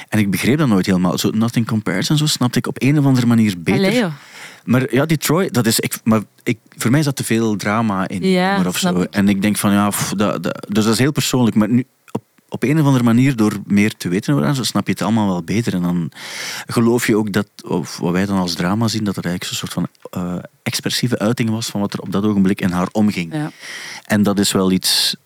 En 0.08 0.18
ik 0.18 0.30
begreep 0.30 0.58
dat 0.58 0.68
nooit 0.68 0.86
helemaal. 0.86 1.18
Zo 1.18 1.30
Nothing 1.30 1.66
Compares 1.66 2.08
en 2.08 2.16
zo 2.16 2.26
snapte 2.26 2.58
ik 2.58 2.66
op 2.66 2.82
een 2.82 2.98
of 2.98 3.04
andere 3.04 3.26
manier 3.26 3.54
beter. 3.58 3.86
Allee. 3.86 4.04
Maar 4.66 4.94
ja, 4.94 5.06
die 5.06 5.16
Troy, 5.16 5.48
dat 5.50 5.66
is, 5.66 5.80
ik, 5.80 5.98
maar 6.04 6.20
ik, 6.42 6.58
voor 6.76 6.90
mij 6.90 7.02
zat 7.02 7.16
te 7.16 7.24
veel 7.24 7.56
drama 7.56 8.08
in. 8.08 8.22
Ja, 8.22 8.62
of 8.66 8.78
zo. 8.78 9.00
ik. 9.00 9.14
En 9.14 9.28
ik 9.28 9.42
denk 9.42 9.56
van 9.56 9.72
ja, 9.72 9.88
pff, 9.88 10.12
dat, 10.12 10.42
dat, 10.42 10.66
dus 10.68 10.84
dat 10.84 10.92
is 10.92 10.98
heel 10.98 11.12
persoonlijk. 11.12 11.56
Maar 11.56 11.68
nu, 11.68 11.84
op, 12.10 12.22
op 12.48 12.62
een 12.62 12.80
of 12.80 12.86
andere 12.86 13.04
manier, 13.04 13.36
door 13.36 13.52
meer 13.66 13.96
te 13.96 14.08
weten 14.08 14.32
over 14.32 14.46
haar, 14.46 14.54
zo 14.54 14.62
snap 14.62 14.86
je 14.86 14.92
het 14.92 15.02
allemaal 15.02 15.26
wel 15.26 15.42
beter. 15.42 15.74
En 15.74 15.82
dan 15.82 16.10
geloof 16.66 17.06
je 17.06 17.16
ook 17.16 17.32
dat, 17.32 17.48
of 17.64 17.98
wat 17.98 18.12
wij 18.12 18.26
dan 18.26 18.38
als 18.38 18.54
drama 18.54 18.88
zien, 18.88 19.04
dat 19.04 19.16
er 19.16 19.24
eigenlijk 19.24 19.54
zo'n 19.54 19.68
soort 19.68 19.72
van 19.72 19.88
eh, 20.10 20.42
expressieve 20.62 21.18
uiting 21.18 21.50
was 21.50 21.66
van 21.66 21.80
wat 21.80 21.92
er 21.92 22.00
op 22.00 22.12
dat 22.12 22.24
ogenblik 22.24 22.60
in 22.60 22.70
haar 22.70 22.88
omging. 22.92 23.34
Ja. 23.34 23.50
En 24.04 24.22
dat 24.22 24.38
is 24.38 24.52
wel 24.52 24.70
iets 24.72 25.16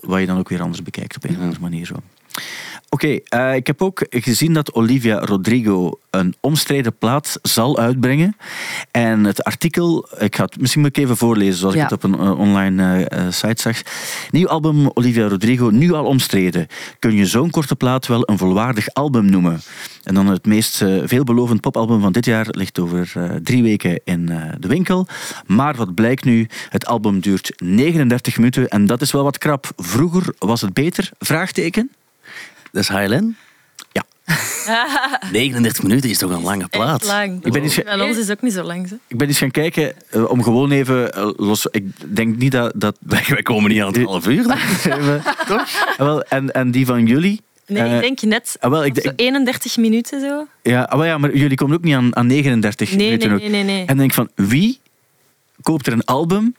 wat 0.00 0.20
je 0.20 0.26
dan 0.26 0.38
ook 0.38 0.48
weer 0.48 0.62
anders 0.62 0.82
bekijkt 0.82 1.16
op 1.16 1.24
een 1.24 1.36
of 1.36 1.42
andere 1.42 1.60
manier. 1.60 1.86
Zo. 1.86 1.94
Oké, 2.90 3.18
eh, 3.24 3.54
ik 3.54 3.66
heb 3.66 3.82
ook 3.82 4.06
gezien 4.10 4.52
dat 4.52 4.72
Olivia 4.72 5.18
Rodrigo 5.18 5.98
een 6.10 6.34
omstreden 6.40 6.96
plaat 6.98 7.38
zal 7.42 7.78
uitbrengen. 7.78 8.36
En 8.90 9.24
het 9.24 9.44
artikel, 9.44 10.08
ik 10.18 10.36
ga 10.36 10.44
het 10.44 10.60
misschien 10.60 10.80
moet 10.80 10.96
ik 10.96 11.02
even 11.04 11.16
voorlezen 11.16 11.54
zoals 11.54 11.74
Ja. 11.74 11.84
ik 11.84 11.90
het 11.90 12.04
op 12.04 12.12
een 12.12 12.18
eh, 12.20 12.38
online 12.38 13.04
eh, 13.04 13.26
site 13.30 13.62
zag. 13.62 13.82
Nieuw 14.30 14.48
album 14.48 14.90
Olivia 14.94 15.28
Rodrigo, 15.28 15.70
nu 15.70 15.92
al 15.92 16.04
omstreden. 16.04 16.66
Kun 16.98 17.14
je 17.14 17.26
zo'n 17.26 17.50
korte 17.50 17.76
plaat 17.76 18.06
wel 18.06 18.28
een 18.28 18.38
volwaardig 18.38 18.88
album 18.88 19.30
noemen? 19.30 19.60
En 20.02 20.14
dan 20.14 20.26
het 20.26 20.46
meest 20.46 20.76
veelbelovend 21.04 21.60
popalbum 21.60 22.00
van 22.00 22.12
dit 22.12 22.24
jaar 22.24 22.46
ligt 22.50 22.78
over 22.78 23.12
drie 23.42 23.62
weken 23.62 24.00
in 24.04 24.26
de 24.58 24.68
winkel. 24.68 25.06
Maar 25.46 25.74
wat 25.76 25.94
blijkt 25.94 26.24
nu? 26.24 26.46
Het 26.68 26.86
album 26.86 27.20
duurt 27.20 27.52
39 27.56 28.36
minuten 28.36 28.68
en 28.68 28.86
dat 28.86 29.00
is 29.00 29.12
wel 29.12 29.22
wat 29.22 29.38
krap. 29.38 29.70
Vroeger 29.76 30.34
was 30.38 30.60
het 30.60 30.72
beter? 30.72 31.10
Vraagteken. 31.18 31.90
Dat 32.72 32.82
is 32.82 32.88
Highland. 32.88 33.34
Ja. 33.92 34.04
39 35.32 35.82
minuten 35.82 36.10
is 36.10 36.18
toch 36.18 36.30
een 36.30 36.42
lange 36.42 36.68
plaat? 36.68 37.00
Echt 37.00 37.10
lang. 37.10 37.44
Ik 37.44 37.52
ben 37.52 37.62
eens 37.62 37.82
ons 37.84 38.16
is 38.16 38.30
ook 38.30 38.42
niet 38.42 38.52
zo 38.52 38.62
lang. 38.62 38.88
Zo. 38.88 38.94
Ik 39.06 39.16
ben 39.18 39.28
eens 39.28 39.38
gaan 39.38 39.50
kijken 39.50 39.92
eh, 40.10 40.30
om 40.30 40.42
gewoon 40.42 40.70
even 40.70 41.12
eh, 41.14 41.30
los. 41.36 41.66
Ik 41.70 42.14
denk 42.16 42.36
niet 42.36 42.52
dat. 42.52 42.72
dat 42.76 42.96
Wij, 43.06 43.24
wij 43.28 43.42
komen 43.42 43.70
niet 43.70 43.80
aan 43.82 43.92
het 43.92 44.02
half 44.02 44.26
uur. 44.28 44.42
Toch? 45.48 45.94
Wel, 45.96 46.22
en, 46.22 46.52
en 46.52 46.70
die 46.70 46.86
van 46.86 47.06
jullie? 47.06 47.40
Nee, 47.66 47.82
Eh, 47.82 47.94
ik 47.94 48.00
denk 48.00 48.20
net 48.22 48.56
ah, 48.60 48.70
wel, 48.70 48.84
ik, 48.84 48.94
zo 48.94 49.00
denk- 49.02 49.20
31 49.20 49.76
minuten 49.76 50.20
zo. 50.20 50.46
ja, 50.62 50.82
ah, 50.82 50.98
wel, 50.98 51.06
ja, 51.06 51.18
maar 51.18 51.36
jullie 51.36 51.56
komen 51.56 51.76
ook 51.76 51.84
niet 51.84 51.94
aan, 51.94 52.16
aan 52.16 52.26
39 52.26 52.90
Nee, 52.90 53.04
minuten. 53.06 53.28
nee, 53.28 53.36
ook. 53.36 53.42
nee, 53.50 53.50
nee, 53.64 53.76
nee. 53.76 53.86
En 53.86 53.96
denk 53.96 54.12
van 54.12 54.28
wie 54.34 54.80
koopt 55.60 55.86
er 55.86 55.92
een 55.92 56.04
album 56.04 56.54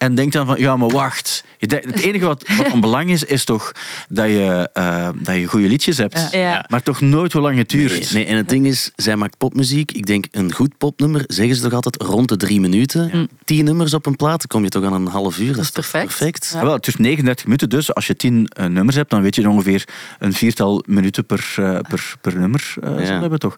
En 0.00 0.14
denkt 0.14 0.32
dan 0.32 0.46
van, 0.46 0.58
ja, 0.58 0.76
maar 0.76 0.88
wacht. 0.88 1.44
Het 1.58 2.00
enige 2.00 2.24
wat, 2.24 2.44
wat 2.56 2.66
van 2.68 2.80
belang 2.80 3.10
is, 3.10 3.24
is 3.24 3.44
toch 3.44 3.72
dat 4.08 4.26
je, 4.26 4.70
eh, 4.72 5.08
dat 5.14 5.36
je 5.36 5.46
goede 5.46 5.68
liedjes 5.68 5.96
hebt. 5.96 6.28
Ja. 6.30 6.38
Ja. 6.38 6.64
Maar 6.68 6.82
toch 6.82 7.00
nooit 7.00 7.32
hoe 7.32 7.42
lang 7.42 7.56
het 7.56 7.68
duurt. 7.68 7.90
Nee, 8.12 8.24
nee, 8.24 8.24
en 8.24 8.36
het 8.36 8.48
ding 8.48 8.66
is, 8.66 8.90
zij 8.96 9.16
maakt 9.16 9.36
popmuziek. 9.38 9.92
Ik 9.92 10.06
denk, 10.06 10.24
een 10.30 10.52
goed 10.52 10.78
popnummer, 10.78 11.24
zeggen 11.26 11.56
ze 11.56 11.62
toch 11.62 11.72
altijd 11.72 12.02
rond 12.02 12.28
de 12.28 12.36
drie 12.36 12.60
minuten. 12.60 13.28
Tien 13.44 13.64
nummers 13.64 13.94
op 13.94 14.06
een 14.06 14.16
plaat, 14.16 14.38
dan 14.38 14.46
kom 14.48 14.62
je 14.62 14.68
toch 14.68 14.84
aan 14.84 14.92
een 14.92 15.06
half 15.06 15.38
uur. 15.38 15.54
Dat 15.54 15.64
is 15.64 15.70
perfect. 15.70 16.06
perfect? 16.06 16.52
Wel, 16.60 16.72
het 16.72 16.86
is 16.86 16.96
39 16.96 17.44
minuten, 17.44 17.68
dus 17.68 17.94
als 17.94 18.06
je 18.06 18.16
10 18.16 18.46
eh, 18.48 18.66
nummers 18.66 18.96
hebt, 18.96 19.10
dan 19.10 19.22
weet 19.22 19.34
je 19.34 19.48
ongeveer 19.48 19.84
een 20.18 20.32
viertal 20.32 20.82
minuten 20.86 21.26
per, 21.26 21.54
eh, 21.56 21.78
per, 21.88 22.14
per 22.20 22.38
nummer 22.38 22.74
Ja. 22.80 23.04
zullen 23.04 23.20
hebben, 23.20 23.38
toch? 23.38 23.54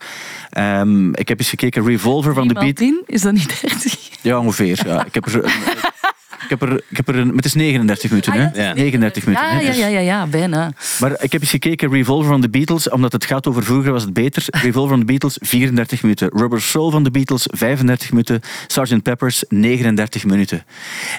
Ehm, 0.50 1.14
ik 1.14 1.28
heb 1.28 1.38
eens 1.38 1.48
gekeken, 1.48 1.85
Revolver 1.87 2.35
van 2.35 2.48
de 2.48 2.55
Beat. 2.55 2.81
in? 2.81 3.02
Is 3.07 3.22
dat 3.22 3.33
niet 3.33 3.61
30? 3.61 4.09
Ja, 4.22 4.38
ongeveer. 4.38 4.81
Ja. 4.87 5.05
Ik 5.05 5.14
heb 5.14 5.26
er... 5.26 5.40
Ik 6.42 6.48
heb 6.48 6.62
er, 6.62 6.83
ik 6.88 6.96
heb 6.96 7.09
er 7.09 7.16
een, 7.16 7.37
het 7.37 7.44
is 7.44 7.55
39 7.55 8.11
minuten, 8.11 8.33
hè? 8.33 8.46
Ah, 8.46 8.55
ja, 8.55 8.62
Ja. 8.62 8.74
39 8.74 9.24
minuten. 9.24 9.46
Ja, 9.46 9.52
hè, 9.55 9.61
ja, 9.61 9.66
dus- 9.66 9.76
ja, 9.76 9.87
ja, 9.87 9.98
ja, 9.98 10.26
bijna. 10.26 10.72
Maar 11.00 11.12
ik 11.20 11.33
heb 11.33 11.40
eens 11.40 11.50
gekeken, 11.50 11.90
Revolver 11.90 12.28
van 12.31 12.40
de 12.40 12.50
Beatles, 12.50 12.88
omdat 12.88 13.12
het 13.12 13.24
gaat 13.24 13.46
over 13.46 13.62
vroeger 13.64 13.92
was 13.92 14.02
het 14.02 14.12
beter. 14.12 14.44
Revolver 14.62 14.90
van 14.90 14.98
de 14.98 15.05
Beatles, 15.07 15.38
34 15.40 16.02
minuten. 16.02 16.31
Rubber 16.35 16.62
Soul 16.62 16.90
van 16.90 17.02
de 17.05 17.11
Beatles, 17.11 17.46
35 17.50 18.11
minuten. 18.11 18.40
Sgt. 18.66 19.02
Peppers, 19.02 19.44
39 19.48 20.24
minuten. 20.24 20.64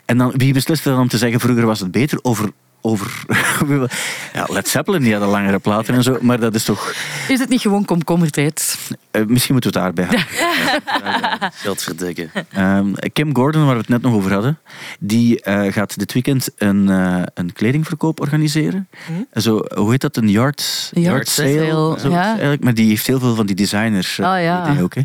En 0.05 0.17
dan, 0.17 0.33
wie 0.35 0.53
besliste 0.53 0.89
dan 0.89 0.99
om 0.99 1.07
te 1.07 1.17
zeggen, 1.17 1.39
vroeger 1.39 1.65
was 1.65 1.79
het 1.79 1.91
beter? 1.91 2.19
Over... 2.21 2.49
over 2.85 3.23
ja, 4.33 4.45
Led 4.47 4.67
Zeppelin, 4.67 5.01
die 5.01 5.11
hadden 5.11 5.29
langere 5.29 5.59
platen 5.59 5.93
en 5.93 6.03
zo, 6.03 6.17
maar 6.21 6.39
dat 6.39 6.55
is 6.55 6.63
toch... 6.63 6.93
Is 7.27 7.39
het 7.39 7.49
niet 7.49 7.61
gewoon 7.61 7.85
komkommertijd? 7.85 8.77
eh, 9.13 9.25
misschien 9.25 9.53
moeten 9.53 9.73
we 9.73 9.79
het 9.79 9.95
daarbij 9.95 10.17
houden. 10.17 11.51
Geld 11.63 11.83
verdekken. 11.83 12.31
Ehm, 12.49 12.93
Kim 13.13 13.35
Gordon, 13.35 13.65
waar 13.65 13.73
we 13.73 13.79
het 13.79 13.89
net 13.89 14.01
nog 14.01 14.13
over 14.13 14.33
hadden, 14.33 14.59
die 14.99 15.41
eh, 15.41 15.71
gaat 15.73 15.99
dit 15.99 16.13
weekend 16.13 16.49
een, 16.57 16.89
eh, 16.89 17.21
een 17.33 17.53
kledingverkoop 17.53 18.19
organiseren. 18.19 18.87
Zo, 19.33 19.65
hoe 19.75 19.91
heet 19.91 20.01
dat? 20.01 20.17
Een 20.17 20.29
yard, 20.29 20.91
Yard 20.93 21.27
sale, 21.27 21.99
Zo, 21.99 22.09
ja. 22.09 22.27
eigenlijk. 22.27 22.63
Maar 22.63 22.73
die 22.73 22.87
heeft 22.87 23.07
heel 23.07 23.19
veel 23.19 23.35
van 23.35 23.45
die 23.45 23.55
designers. 23.55 24.19
Ah 24.19 24.41
ja, 24.41 24.77
ook. 24.81 24.95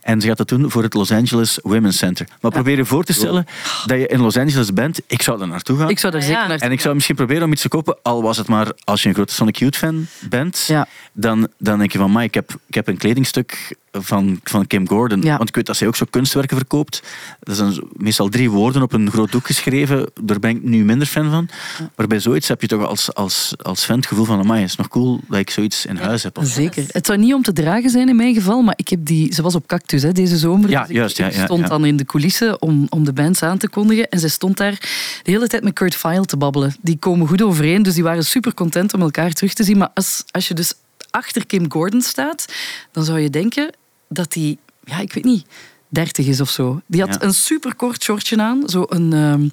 En 0.00 0.20
ze 0.20 0.26
gaat 0.26 0.36
dat 0.36 0.48
doen 0.48 0.70
voor 0.70 0.82
het 0.82 0.94
Los 0.94 1.12
Angeles 1.12 1.58
Women's 1.62 1.96
Center. 1.98 2.26
Maar 2.40 2.50
probeer 2.50 2.76
je 2.76 2.84
voor 2.84 3.04
te 3.04 3.12
stellen 3.12 3.46
dat 3.86 3.98
je 3.98 4.06
in 4.06 4.20
Los 4.20 4.36
Angeles 4.36 4.72
bent. 4.72 5.00
Ik 5.06 5.22
zou 5.22 5.40
er 5.40 5.48
naartoe 5.48 5.78
gaan. 5.78 5.90
Ik 5.90 5.98
zou 5.98 6.12
daar 6.12 6.22
zeker 6.22 6.40
ja. 6.40 6.46
naartoe 6.46 6.66
En 6.66 6.72
ik 6.72 6.80
zou 6.80 6.94
misschien 6.94 7.13
proberen 7.14 7.42
om 7.42 7.52
iets 7.52 7.62
te 7.62 7.68
kopen, 7.68 7.96
al 8.02 8.22
was 8.22 8.36
het 8.36 8.48
maar 8.48 8.72
als 8.84 9.02
je 9.02 9.08
een 9.08 9.14
grote 9.14 9.34
Sonic 9.34 9.56
Youth 9.56 9.76
fan 9.76 10.06
bent, 10.28 10.64
Ja. 10.66 10.86
dan, 11.12 11.48
dan 11.58 11.78
denk 11.78 11.92
je 11.92 11.98
van, 11.98 12.12
maar 12.12 12.24
ik 12.24 12.34
heb, 12.34 12.50
ik 12.66 12.74
heb 12.74 12.88
een 12.88 12.96
kledingstuk 12.96 13.76
van, 13.98 14.40
van 14.44 14.66
Kim 14.66 14.88
Gordon. 14.88 15.22
Ja. 15.22 15.36
Want 15.36 15.48
ik 15.48 15.54
weet 15.54 15.66
dat 15.66 15.76
zij 15.76 15.86
ook 15.86 15.96
zo 15.96 16.06
kunstwerken 16.10 16.56
verkoopt. 16.56 17.02
Dat 17.40 17.56
zijn 17.56 17.80
meestal 17.92 18.28
drie 18.28 18.50
woorden 18.50 18.82
op 18.82 18.92
een 18.92 19.10
groot 19.10 19.32
doek 19.32 19.46
geschreven. 19.46 20.10
Daar 20.22 20.38
ben 20.38 20.50
ik 20.50 20.62
nu 20.62 20.84
minder 20.84 21.06
fan 21.06 21.30
van. 21.30 21.48
Maar 21.96 22.06
bij 22.06 22.20
zoiets 22.20 22.48
heb 22.48 22.60
je 22.60 22.66
toch 22.66 22.86
als, 22.86 23.14
als, 23.14 23.54
als 23.62 23.84
fan 23.84 23.96
het 23.96 24.06
gevoel 24.06 24.24
van, 24.24 24.38
amai, 24.38 24.60
het 24.60 24.70
is 24.70 24.76
nog 24.76 24.88
cool 24.88 25.20
dat 25.28 25.38
ik 25.38 25.50
zoiets 25.50 25.86
in 25.86 25.96
huis 25.96 26.22
heb. 26.22 26.38
Of- 26.38 26.46
Zeker. 26.46 26.84
Het 26.88 27.06
zou 27.06 27.18
niet 27.18 27.34
om 27.34 27.42
te 27.42 27.52
dragen 27.52 27.90
zijn 27.90 28.08
in 28.08 28.16
mijn 28.16 28.34
geval, 28.34 28.62
maar 28.62 28.74
ik 28.76 28.88
heb 28.88 29.04
die, 29.06 29.34
ze 29.34 29.42
was 29.42 29.54
op 29.54 29.66
Cactus 29.66 30.02
hè, 30.02 30.12
deze 30.12 30.36
zomer. 30.36 30.70
Ja, 30.70 30.84
Dus 30.84 30.96
juist, 30.96 31.18
ik 31.18 31.32
stond 31.32 31.66
dan 31.66 31.84
in 31.84 31.96
de 31.96 32.04
coulissen 32.04 32.62
om, 32.62 32.86
om 32.88 33.04
de 33.04 33.12
bands 33.12 33.42
aan 33.42 33.58
te 33.58 33.68
kondigen. 33.68 34.08
En 34.08 34.18
ze 34.18 34.28
stond 34.28 34.56
daar 34.56 34.78
de 35.22 35.30
hele 35.30 35.46
tijd 35.46 35.62
met 35.62 35.72
Kurt 35.72 35.94
Vile 35.94 36.24
te 36.24 36.36
babbelen. 36.36 36.76
Die 36.82 36.96
komen 36.98 37.28
goed 37.28 37.42
overeen, 37.42 37.82
dus 37.82 37.94
die 37.94 38.02
waren 38.02 38.24
super 38.24 38.54
content 38.54 38.94
om 38.94 39.00
elkaar 39.00 39.32
terug 39.32 39.52
te 39.54 39.64
zien. 39.64 39.78
Maar 39.78 39.90
als, 39.94 40.24
als 40.30 40.48
je 40.48 40.54
dus 40.54 40.72
achter 41.10 41.46
Kim 41.46 41.72
Gordon 41.72 42.00
staat, 42.02 42.44
dan 42.92 43.04
zou 43.04 43.18
je 43.20 43.30
denken 43.30 43.70
dat 44.08 44.32
die, 44.32 44.58
ja, 44.84 44.98
ik 44.98 45.12
weet 45.12 45.24
niet, 45.24 45.46
30 45.88 46.26
is 46.26 46.40
of 46.40 46.50
zo. 46.50 46.80
Die 46.86 47.00
had 47.00 47.14
Ja. 47.14 47.22
een 47.22 47.34
super 47.34 47.74
kort 47.74 48.02
shortje 48.02 48.36
aan, 48.40 48.62
zo 48.68 48.84
een, 48.88 49.12
ehm 49.12 49.48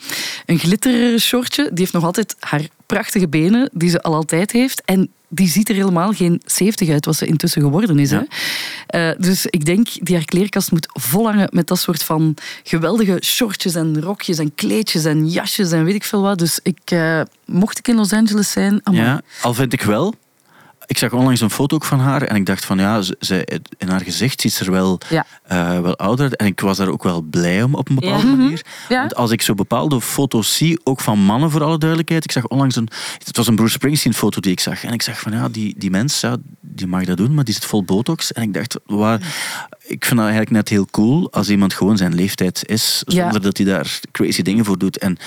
een 0.45 0.59
glitter 0.59 1.19
shortje. 1.19 1.63
Die 1.63 1.79
heeft 1.79 1.93
nog 1.93 2.03
altijd 2.03 2.35
haar 2.39 2.67
prachtige 2.85 3.27
benen, 3.27 3.69
die 3.73 3.89
ze 3.89 4.01
al 4.01 4.13
altijd 4.13 4.51
heeft. 4.51 4.81
En 4.85 5.09
die 5.27 5.47
ziet 5.47 5.69
er 5.69 5.75
helemaal 5.75 6.11
geen 6.13 6.41
70 6.45 6.89
uit, 6.89 7.05
wat 7.05 7.15
ze 7.15 7.25
intussen 7.25 7.61
geworden 7.61 7.99
is. 7.99 8.09
Ja. 8.09 8.25
Hè? 8.87 9.09
Eh, 9.11 9.19
dus 9.19 9.45
ik 9.45 9.65
denk, 9.65 9.87
die 10.05 10.15
haar 10.15 10.25
kleerkast 10.25 10.71
moet 10.71 10.87
volhangen 10.93 11.49
met 11.51 11.67
dat 11.67 11.79
soort 11.79 12.03
van 12.03 12.35
geweldige 12.63 13.19
shortjes 13.23 13.75
en 13.75 14.01
rokjes 14.01 14.37
en 14.37 14.55
kleedjes 14.55 15.05
en 15.05 15.27
jasjes 15.29 15.71
en 15.71 15.83
weet 15.83 15.95
ik 15.95 16.03
veel 16.03 16.21
wat. 16.21 16.37
Dus 16.39 16.59
ik, 16.63 16.79
eh, 16.85 17.21
mocht 17.45 17.77
ik 17.79 17.87
in 17.87 17.95
Los 17.95 18.13
Angeles 18.13 18.51
zijn, 18.51 18.79
amai. 18.83 19.03
Ja, 19.03 19.21
al 19.41 19.53
vind 19.53 19.73
ik 19.73 19.81
wel. 19.81 20.13
Ik 20.91 20.97
zag 20.97 21.11
onlangs 21.13 21.41
een 21.41 21.49
foto 21.49 21.75
ook 21.75 21.85
van 21.85 21.99
haar 21.99 22.21
en 22.21 22.35
ik 22.35 22.45
dacht 22.45 22.65
van 22.65 22.77
ja, 22.77 23.01
ze, 23.19 23.59
in 23.77 23.87
haar 23.89 24.01
gezicht 24.01 24.41
ziet 24.41 24.53
ze 24.53 24.65
er 24.65 24.71
wel, 24.71 24.99
Ja. 25.09 25.25
eh, 25.43 25.79
wel 25.79 25.95
ouder. 25.97 26.33
En 26.33 26.45
ik 26.45 26.59
was 26.59 26.77
daar 26.77 26.87
ook 26.87 27.03
wel 27.03 27.21
blij 27.21 27.63
om 27.63 27.75
op 27.75 27.89
een 27.89 27.95
bepaalde 27.95 28.27
Ja. 28.27 28.35
manier. 28.35 28.65
Ja. 28.89 28.99
Want 28.99 29.15
als 29.15 29.31
ik 29.31 29.41
zo 29.41 29.53
bepaalde 29.53 30.01
foto's 30.01 30.55
zie, 30.55 30.79
ook 30.83 30.99
van 31.01 31.19
mannen 31.19 31.51
voor 31.51 31.63
alle 31.63 31.77
duidelijkheid. 31.77 32.23
Ik 32.23 32.31
zag 32.31 32.47
onlangs 32.47 32.75
een, 32.75 32.87
het 33.25 33.37
was 33.37 33.47
een 33.47 33.55
Bruce 33.55 33.71
Springsteen 33.73 34.13
foto 34.13 34.39
die 34.39 34.51
ik 34.51 34.59
zag. 34.59 34.83
En 34.83 34.93
ik 34.93 35.01
zag 35.01 35.19
van 35.19 35.31
ja, 35.31 35.49
die, 35.49 35.75
die 35.77 35.89
mens, 35.89 36.19
ja, 36.19 36.37
die 36.61 36.87
mag 36.87 37.05
dat 37.05 37.17
doen, 37.17 37.33
maar 37.33 37.43
die 37.43 37.53
zit 37.53 37.65
vol 37.65 37.83
botox. 37.83 38.31
En 38.33 38.41
ik 38.43 38.53
dacht, 38.53 38.79
waar, 38.85 39.19
ik 39.87 40.05
vind 40.05 40.15
dat 40.19 40.19
eigenlijk 40.29 40.49
net 40.51 40.69
heel 40.69 40.85
cool 40.91 41.31
als 41.31 41.49
iemand 41.49 41.73
gewoon 41.73 41.97
zijn 41.97 42.15
leeftijd 42.15 42.63
is, 42.65 43.01
Ja. 43.05 43.21
zonder 43.21 43.41
dat 43.41 43.57
hij 43.57 43.65
daar 43.65 43.99
crazy 44.11 44.41
dingen 44.41 44.65
voor 44.65 44.77
doet. 44.77 44.97
En, 44.97 45.17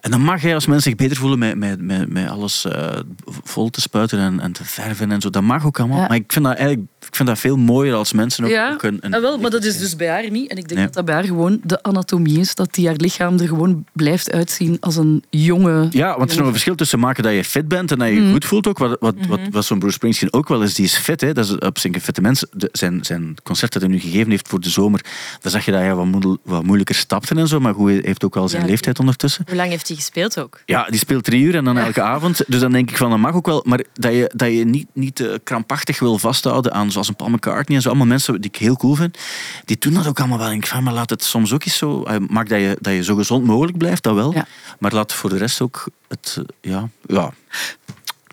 en 0.00 0.10
dan 0.10 0.20
mag 0.20 0.42
hij 0.42 0.54
als 0.54 0.66
mens 0.66 0.82
zich 0.82 0.94
beter 0.94 1.16
voelen 1.16 1.38
met, 1.38 1.56
met, 1.56 1.80
met, 1.80 2.08
met 2.12 2.28
alles 2.28 2.64
eh, 2.64 2.98
vol 3.42 3.70
te 3.70 3.80
spuiten 3.80 4.18
en, 4.18 4.40
en 4.40 4.52
te 4.52 4.64
verven 4.64 5.07
en 5.10 5.20
zo. 5.20 5.30
Dat 5.30 5.42
mag 5.42 5.66
ook 5.66 5.78
allemaal. 5.78 6.00
Ja. 6.00 6.06
Maar 6.08 6.16
ik 6.16 6.32
vind 6.32 6.44
dat 6.44 6.54
eigenlijk 6.54 6.88
ik 7.06 7.16
vind 7.16 7.28
dat 7.28 7.38
veel 7.38 7.56
mooier 7.56 7.94
als 7.94 8.12
mensen 8.12 8.44
ook, 8.44 8.50
Ja, 8.50 8.72
ook 8.72 8.82
een, 8.82 8.98
een 9.00 9.14
ah, 9.14 9.20
wel, 9.20 9.38
maar 9.38 9.50
dat 9.50 9.64
is 9.64 9.78
dus 9.78 9.96
bij 9.96 10.08
haar 10.08 10.30
niet. 10.30 10.50
En 10.50 10.56
ik 10.56 10.68
denk 10.68 10.74
Nee. 10.74 10.84
dat 10.84 10.94
dat 10.94 11.04
bij 11.04 11.14
haar 11.14 11.24
gewoon 11.24 11.60
de 11.64 11.82
anatomie 11.82 12.38
is. 12.40 12.54
Dat 12.54 12.74
die 12.74 12.86
haar 12.86 12.96
lichaam 12.96 13.38
er 13.38 13.46
gewoon 13.46 13.84
blijft 13.92 14.32
uitzien 14.32 14.76
als 14.80 14.96
een 14.96 15.24
jonge... 15.30 15.86
Ja, 15.90 16.08
want 16.08 16.22
er 16.22 16.28
is 16.30 16.36
nog 16.36 16.46
een 16.46 16.52
verschil 16.52 16.74
tussen 16.74 16.98
maken 16.98 17.22
dat 17.22 17.32
je 17.32 17.44
fit 17.44 17.68
bent 17.68 17.90
en 17.90 17.98
dat 17.98 18.08
je 18.08 18.14
je 18.24 18.30
goed 18.32 18.44
voelt 18.44 18.66
ook. 18.66 18.78
Wat, 18.78 18.96
wat, 19.00 19.14
wat, 19.28 19.40
wat 19.50 19.64
zo'n 19.64 19.78
Bruce 19.78 19.94
Springsteen 19.94 20.32
ook 20.32 20.48
wel 20.48 20.62
is, 20.62 20.74
die 20.74 20.84
is 20.84 20.96
fit. 20.96 21.20
Hè. 21.20 21.32
Dat 21.32 21.44
is 21.44 21.58
op 21.58 21.78
zich 21.78 21.94
een 21.94 22.00
fitte 22.00 22.20
mens. 22.20 22.44
De- 22.52 22.68
zijn, 22.72 23.04
zijn 23.04 23.34
concert 23.42 23.72
dat 23.72 23.82
hij 23.82 23.90
nu 23.90 24.00
gegeven 24.00 24.30
heeft 24.30 24.48
voor 24.48 24.60
de 24.60 24.70
zomer, 24.70 25.04
daar 25.40 25.52
zag 25.52 25.64
je 25.64 25.70
dat 25.70 25.80
hij 25.80 25.94
wat, 25.94 26.06
moedel- 26.06 26.38
wat 26.42 26.62
moeilijker 26.64 26.94
stapte 26.94 27.34
en 27.34 27.48
zo. 27.48 27.60
Maar 27.60 27.74
goed, 27.74 27.90
hij 27.90 28.00
heeft 28.04 28.24
ook 28.24 28.36
al 28.36 28.48
zijn 28.48 28.62
Ja. 28.62 28.68
leeftijd 28.68 28.98
ondertussen. 28.98 29.44
Hoe 29.46 29.56
lang 29.56 29.70
heeft 29.70 29.88
hij 29.88 29.96
gespeeld 29.96 30.40
ook? 30.40 30.60
Ja, 30.64 30.84
die 30.90 30.98
speelt 30.98 31.24
drie 31.24 31.42
uur 31.42 31.54
en 31.54 31.64
dan 31.64 31.78
elke 31.78 32.02
avond. 32.02 32.40
Dus 32.46 32.60
dan 32.60 32.72
denk 32.72 32.90
ik 32.90 32.96
van, 32.96 33.10
dat 33.10 33.18
mag 33.18 33.34
ook 33.34 33.46
wel. 33.46 33.62
Maar 33.66 33.80
dat 33.94 34.12
je, 34.12 34.30
dat 34.34 34.48
je 34.52 34.64
niet, 34.64 34.86
niet 34.92 35.20
eh, 35.20 35.34
krampachtig 35.44 35.98
wil 35.98 36.18
vasthouden 36.18 36.72
aan 36.72 36.92
zoals 37.04 37.08
een 37.08 37.16
Paul 37.16 37.30
McCartney 37.30 37.76
en 37.76 37.82
zo. 37.82 37.88
Allemaal 37.88 38.06
mensen 38.06 38.40
die 38.40 38.50
ik 38.50 38.56
heel 38.56 38.76
cool 38.76 38.94
vind. 38.94 39.18
Die 39.64 39.76
doen 39.78 39.94
dat 39.94 40.06
ook 40.06 40.18
allemaal 40.18 40.38
wel. 40.38 40.46
En 40.48 40.54
ik 40.54 40.66
van, 40.66 40.82
maar 40.82 40.92
laat 40.92 41.10
het 41.10 41.24
soms 41.24 41.52
ook 41.52 41.64
eens 41.64 41.76
zo... 41.76 42.02
eh, 42.02 42.16
Maak 42.28 42.48
dat 42.48 42.60
je, 42.60 42.76
dat 42.80 42.92
je 42.94 43.02
zo 43.04 43.14
gezond 43.14 43.44
mogelijk 43.44 43.78
blijft, 43.78 44.02
dat 44.02 44.14
wel. 44.14 44.32
Ja. 44.34 44.46
Maar 44.78 44.92
laat 44.94 45.12
voor 45.12 45.30
de 45.30 45.36
rest 45.36 45.60
ook 45.60 45.88
het... 46.08 46.36
eh, 46.60 46.70
ja, 46.72 46.88
ja. 47.06 47.32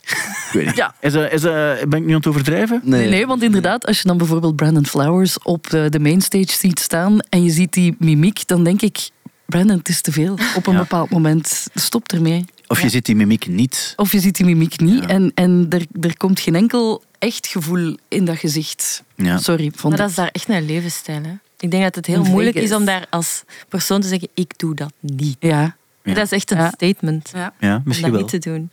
Ik 0.06 0.50
weet 0.52 0.66
niet. 0.66 0.76
Ja. 0.76 0.96
Is, 1.00 1.14
dat- 1.14 1.32
is, 1.32 1.42
ben 1.42 1.94
ik 1.94 2.04
nu 2.06 2.10
aan 2.10 2.16
het 2.18 2.28
overdrijven? 2.28 2.82
Nee, 2.84 3.10
nee, 3.10 3.28
want 3.28 3.44
inderdaad, 3.44 3.86
als 3.86 4.02
je 4.02 4.08
dan 4.08 4.18
bijvoorbeeld 4.18 4.56
Brandon 4.56 4.86
Flowers 4.86 5.40
op 5.44 5.70
de, 5.70 5.90
de 5.90 6.00
mainstage 6.00 6.52
ziet 6.58 6.80
staan 6.80 7.20
en 7.30 7.44
je 7.44 7.50
ziet 7.52 7.74
die 7.74 7.96
mimiek, 8.00 8.48
dan 8.48 8.64
denk 8.64 8.82
ik, 8.82 9.10
Brandon, 9.46 9.78
het 9.78 9.90
is 9.90 10.02
te 10.02 10.12
veel. 10.12 10.38
Op 10.56 10.68
een 10.68 10.74
Ja. 10.74 10.80
bepaald 10.80 11.10
moment, 11.10 11.68
stop 11.76 12.12
ermee. 12.12 12.46
Of 12.68 12.82
je 12.82 12.90
ziet 12.90 13.06
die 13.06 13.16
mimiek 13.16 13.48
niet. 13.48 13.94
Of 13.96 14.12
je 14.12 14.20
ziet 14.20 14.36
die 14.36 14.46
mimiek 14.46 14.80
niet 14.80 15.04
Ja. 15.04 15.10
en, 15.10 15.32
en 15.36 15.66
er, 15.70 15.86
er 16.02 16.18
komt 16.18 16.40
geen 16.40 16.56
enkel 16.56 17.04
echt 17.20 17.48
gevoel 17.48 17.98
in 18.08 18.26
dat 18.26 18.38
gezicht. 18.38 19.04
Ja. 19.16 19.38
Sorry, 19.38 19.72
vond 19.76 19.82
Maar 19.84 19.92
ik. 19.92 19.98
dat 19.98 20.10
is 20.10 20.16
daar 20.16 20.30
echt 20.32 20.50
een 20.50 20.66
levensstijl. 20.66 21.24
Hè? 21.24 21.34
Ik 21.60 21.72
denk 21.72 21.84
dat 21.84 21.96
het 21.96 22.06
heel 22.06 22.24
moeilijk 22.24 22.56
is 22.56 22.72
om 22.74 22.86
daar 22.86 23.06
als 23.10 23.44
persoon 23.70 24.02
te 24.02 24.08
zeggen, 24.08 24.28
ik 24.34 24.54
doe 24.58 24.76
dat 24.76 24.92
niet. 25.00 25.36
Ja. 25.40 25.76
Ja. 26.04 26.14
Dat 26.14 26.24
is 26.24 26.32
echt 26.32 26.52
een 26.52 26.58
Ja. 26.58 26.72
statement. 26.76 27.32
ja. 27.34 27.54
Ja, 27.60 27.76
Om 27.76 27.92
dat 27.92 27.98
wel. 28.00 28.12
niet 28.20 28.28
te 28.30 28.38
doen. 28.38 28.70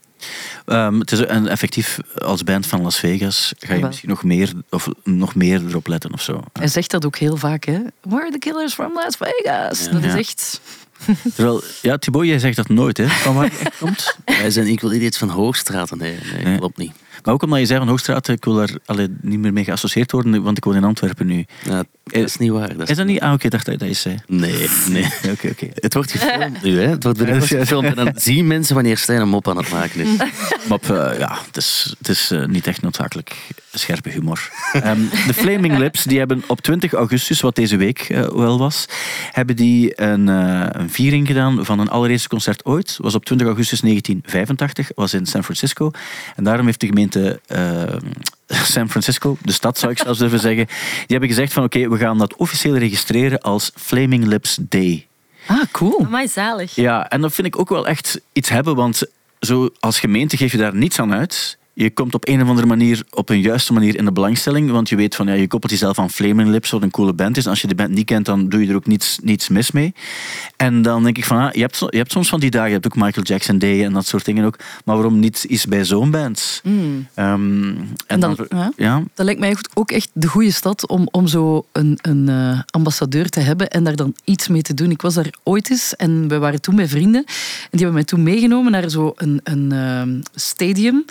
Ehm, 0.66 0.98
het 0.98 1.12
is 1.12 1.18
een, 1.18 1.48
effectief, 1.48 1.98
als 2.18 2.44
band 2.44 2.66
van 2.66 2.82
Las 2.82 2.98
Vegas 2.98 3.52
ga 3.58 3.66
je 3.66 3.72
Jawel. 3.72 3.86
misschien 3.88 4.08
nog 4.08 4.22
meer, 4.24 4.52
of 4.70 4.88
nog 5.04 5.34
meer 5.34 5.66
erop 5.68 5.86
letten 5.86 6.12
of 6.12 6.22
zo. 6.22 6.42
Hij 6.52 6.68
zegt 6.68 6.90
dat 6.90 7.06
ook 7.06 7.16
heel 7.16 7.36
vaak, 7.36 7.64
hè. 7.64 7.78
Where 8.00 8.22
are 8.22 8.30
the 8.30 8.38
killers 8.38 8.74
from 8.74 8.92
Las 8.94 9.16
Vegas? 9.18 9.88
Dat 9.90 10.04
is 10.04 10.14
echt... 10.14 10.60
Terwijl, 11.34 11.62
ja, 11.82 11.98
Thibaut, 11.98 12.26
jij 12.26 12.38
zegt 12.38 12.56
dat 12.56 12.68
nooit, 12.68 12.96
hè? 12.96 13.08
Van 13.08 13.34
waar 13.34 13.44
je 13.52 13.58
echt 13.58 13.78
komt. 13.78 14.16
Wij 14.24 14.50
zijn 14.50 14.66
equal 14.66 14.92
idiots 14.92 15.18
van 15.18 15.28
Hoogstraten. 15.28 15.98
Nee, 15.98 16.18
nee, 16.34 16.44
Nee. 16.44 16.58
klopt 16.58 16.76
niet. 16.78 16.92
Maar 17.22 17.34
ook 17.34 17.42
omdat 17.42 17.58
je 17.58 17.66
zei 17.66 17.78
van 17.78 17.88
Hoogstraat, 17.88 18.28
ik 18.28 18.44
wil 18.44 18.54
daar 18.54 18.70
allee, 18.84 19.08
niet 19.20 19.38
meer 19.38 19.52
mee 19.52 19.64
geassocieerd 19.64 20.12
worden, 20.12 20.42
want 20.42 20.56
ik 20.56 20.64
woon 20.64 20.76
in 20.76 20.84
Antwerpen 20.84 21.26
nu. 21.26 21.44
Ja, 21.64 21.84
dat 22.04 22.22
is 22.22 22.36
niet 22.36 22.50
waar. 22.50 22.76
Dat 22.76 22.88
Is 22.88 22.96
dat 22.96 23.06
niet? 23.06 23.20
Ah, 23.20 23.32
oké, 23.32 23.48
dacht 23.48 23.66
dat 23.66 23.80
je 23.80 23.86
dat 23.86 23.96
zei. 23.96 24.16
Nee, 24.26 24.68
nee. 24.88 25.04
Oké, 25.32 25.48
oké. 25.48 25.68
Het 25.74 25.94
wordt 25.94 26.10
gefilmd 26.10 26.62
nu, 26.62 26.80
hè? 26.80 26.88
Het 26.88 27.04
wordt 27.04 27.18
Ja, 27.18 27.40
gefilmd 27.40 27.86
en 27.86 28.04
dan 28.04 28.12
zien 28.28 28.46
mensen 28.46 28.74
wanneer 28.74 28.98
Stijn 28.98 29.20
een 29.20 29.28
mop 29.28 29.48
aan 29.48 29.56
het 29.56 29.70
maken 29.70 30.00
is. 30.00 30.16
Maar 30.68 30.78
op, 30.78 30.90
eh, 30.90 31.18
ja, 31.18 31.38
het 31.46 31.56
is, 31.56 31.94
het 31.98 32.08
is 32.08 32.30
eh, 32.30 32.44
niet 32.46 32.66
echt 32.66 32.82
noodzakelijk 32.82 33.36
scherpe 33.72 34.08
humor. 34.10 34.50
Ehm, 34.72 35.00
de 35.26 35.34
Flaming 35.34 35.78
Lips 35.78 36.04
die 36.04 36.18
hebben 36.18 36.42
op 36.46 36.60
20 36.60 36.92
augustus, 36.92 37.40
wat 37.40 37.54
deze 37.54 37.76
week 37.76 37.98
eh, 38.00 38.28
wel 38.28 38.58
was, 38.58 38.86
hebben 39.30 39.56
die 39.56 40.00
een, 40.02 40.28
eh, 40.28 40.66
een 40.70 40.90
viering 40.90 41.26
gedaan 41.26 41.64
van 41.64 41.78
hun 41.78 41.88
allereerste 41.88 42.28
concert 42.28 42.64
ooit. 42.64 42.96
was 43.00 43.14
op 43.14 43.24
20 43.24 43.46
augustus 43.46 43.80
1985, 43.80 44.90
was 44.94 45.14
in 45.14 45.26
San 45.26 45.44
Francisco. 45.44 45.90
En 46.36 46.44
daarom 46.44 46.66
heeft 46.66 46.80
de 46.80 46.86
gemeente 46.86 47.11
eh, 47.16 47.96
San 48.46 48.90
Francisco, 48.90 49.36
de 49.42 49.52
stad 49.52 49.78
zou 49.78 49.92
ik 49.92 49.98
zelfs 49.98 50.18
durven 50.18 50.38
zeggen, 50.38 50.66
die 50.66 51.06
hebben 51.06 51.28
gezegd 51.28 51.52
van 51.52 51.64
oké, 51.64 51.88
we 51.88 51.98
gaan 51.98 52.18
dat 52.18 52.36
officieel 52.36 52.76
registreren 52.76 53.40
als 53.40 53.70
Flaming 53.74 54.24
Lips 54.24 54.58
Day. 54.60 55.06
Ah, 55.46 55.62
cool. 55.72 56.06
Maar 56.10 56.28
zalig. 56.28 56.74
Ja, 56.74 57.08
en 57.08 57.20
dat 57.20 57.32
vind 57.32 57.46
ik 57.46 57.58
ook 57.58 57.68
wel 57.68 57.86
echt 57.86 58.20
iets 58.32 58.48
hebben, 58.48 58.74
want 58.74 59.02
zo 59.40 59.70
als 59.80 60.00
gemeente 60.00 60.36
geef 60.36 60.52
je 60.52 60.58
daar 60.58 60.74
niets 60.74 60.98
aan 60.98 61.12
uit. 61.12 61.58
Je 61.74 61.90
komt 61.90 62.14
op 62.14 62.28
een 62.28 62.42
of 62.42 62.48
andere 62.48 62.66
manier, 62.66 63.02
op 63.10 63.28
een 63.28 63.40
juiste 63.40 63.72
manier 63.72 63.96
in 63.96 64.04
de 64.04 64.12
belangstelling, 64.12 64.70
want 64.70 64.88
je 64.88 64.96
weet 64.96 65.14
van, 65.14 65.26
ja, 65.26 65.32
je 65.32 65.46
koppelt 65.46 65.72
jezelf 65.72 65.98
aan 65.98 66.10
Flaming 66.10 66.48
Lips, 66.48 66.70
wat 66.70 66.82
een 66.82 66.90
coole 66.90 67.12
band 67.12 67.36
is. 67.36 67.46
Als 67.46 67.60
je 67.60 67.66
de 67.66 67.74
band 67.74 67.90
niet 67.90 68.06
kent, 68.06 68.26
dan 68.26 68.48
doe 68.48 68.62
je 68.62 68.68
er 68.68 68.74
ook 68.74 68.86
niets, 68.86 69.18
niets 69.22 69.48
mis 69.48 69.70
mee. 69.70 69.94
En 70.56 70.82
dan 70.82 71.02
denk 71.02 71.18
ik 71.18 71.24
van, 71.24 71.38
ah, 71.38 71.52
je, 71.52 71.60
hebt, 71.60 71.78
je 71.78 71.96
hebt 71.96 72.12
soms 72.12 72.28
van 72.28 72.40
die 72.40 72.50
dagen, 72.50 72.68
je 72.68 72.74
hebt 72.74 72.86
ook 72.86 72.96
Michael 72.96 73.26
Jackson 73.26 73.58
Day 73.58 73.84
en 73.84 73.92
dat 73.92 74.06
soort 74.06 74.24
dingen 74.24 74.44
ook, 74.44 74.58
maar 74.84 74.96
waarom 74.96 75.18
niet 75.18 75.44
iets 75.44 75.66
bij 75.66 75.84
zo'n 75.84 76.10
band? 76.10 76.60
Mm. 76.64 77.08
Ehm, 77.14 77.74
En 78.06 78.20
dan, 78.20 78.38
ja. 78.48 78.72
ja, 78.76 79.02
Dat 79.14 79.24
lijkt 79.24 79.40
mij 79.40 79.56
ook 79.74 79.90
echt 79.90 80.10
de 80.12 80.26
goede 80.26 80.52
stad 80.52 80.88
om, 80.88 81.08
om 81.10 81.26
zo 81.26 81.66
een, 81.72 81.98
een 82.02 82.28
eh, 82.28 82.60
ambassadeur 82.70 83.28
te 83.28 83.40
hebben 83.40 83.70
en 83.70 83.84
daar 83.84 83.96
dan 83.96 84.14
iets 84.24 84.48
mee 84.48 84.62
te 84.62 84.74
doen. 84.74 84.90
Ik 84.90 85.02
was 85.02 85.14
daar 85.14 85.30
ooit 85.42 85.70
eens 85.70 85.96
en 85.96 86.28
we 86.28 86.38
waren 86.38 86.60
toen 86.60 86.74
met 86.74 86.88
vrienden. 86.88 87.24
En 87.24 87.68
die 87.70 87.80
hebben 87.80 87.94
mij 87.94 88.04
toen 88.04 88.22
meegenomen 88.22 88.72
naar 88.72 88.90
zo'n 88.90 89.12
een, 89.16 89.40
een, 89.44 89.72
ehm, 89.72 90.20
stadium 90.34 91.04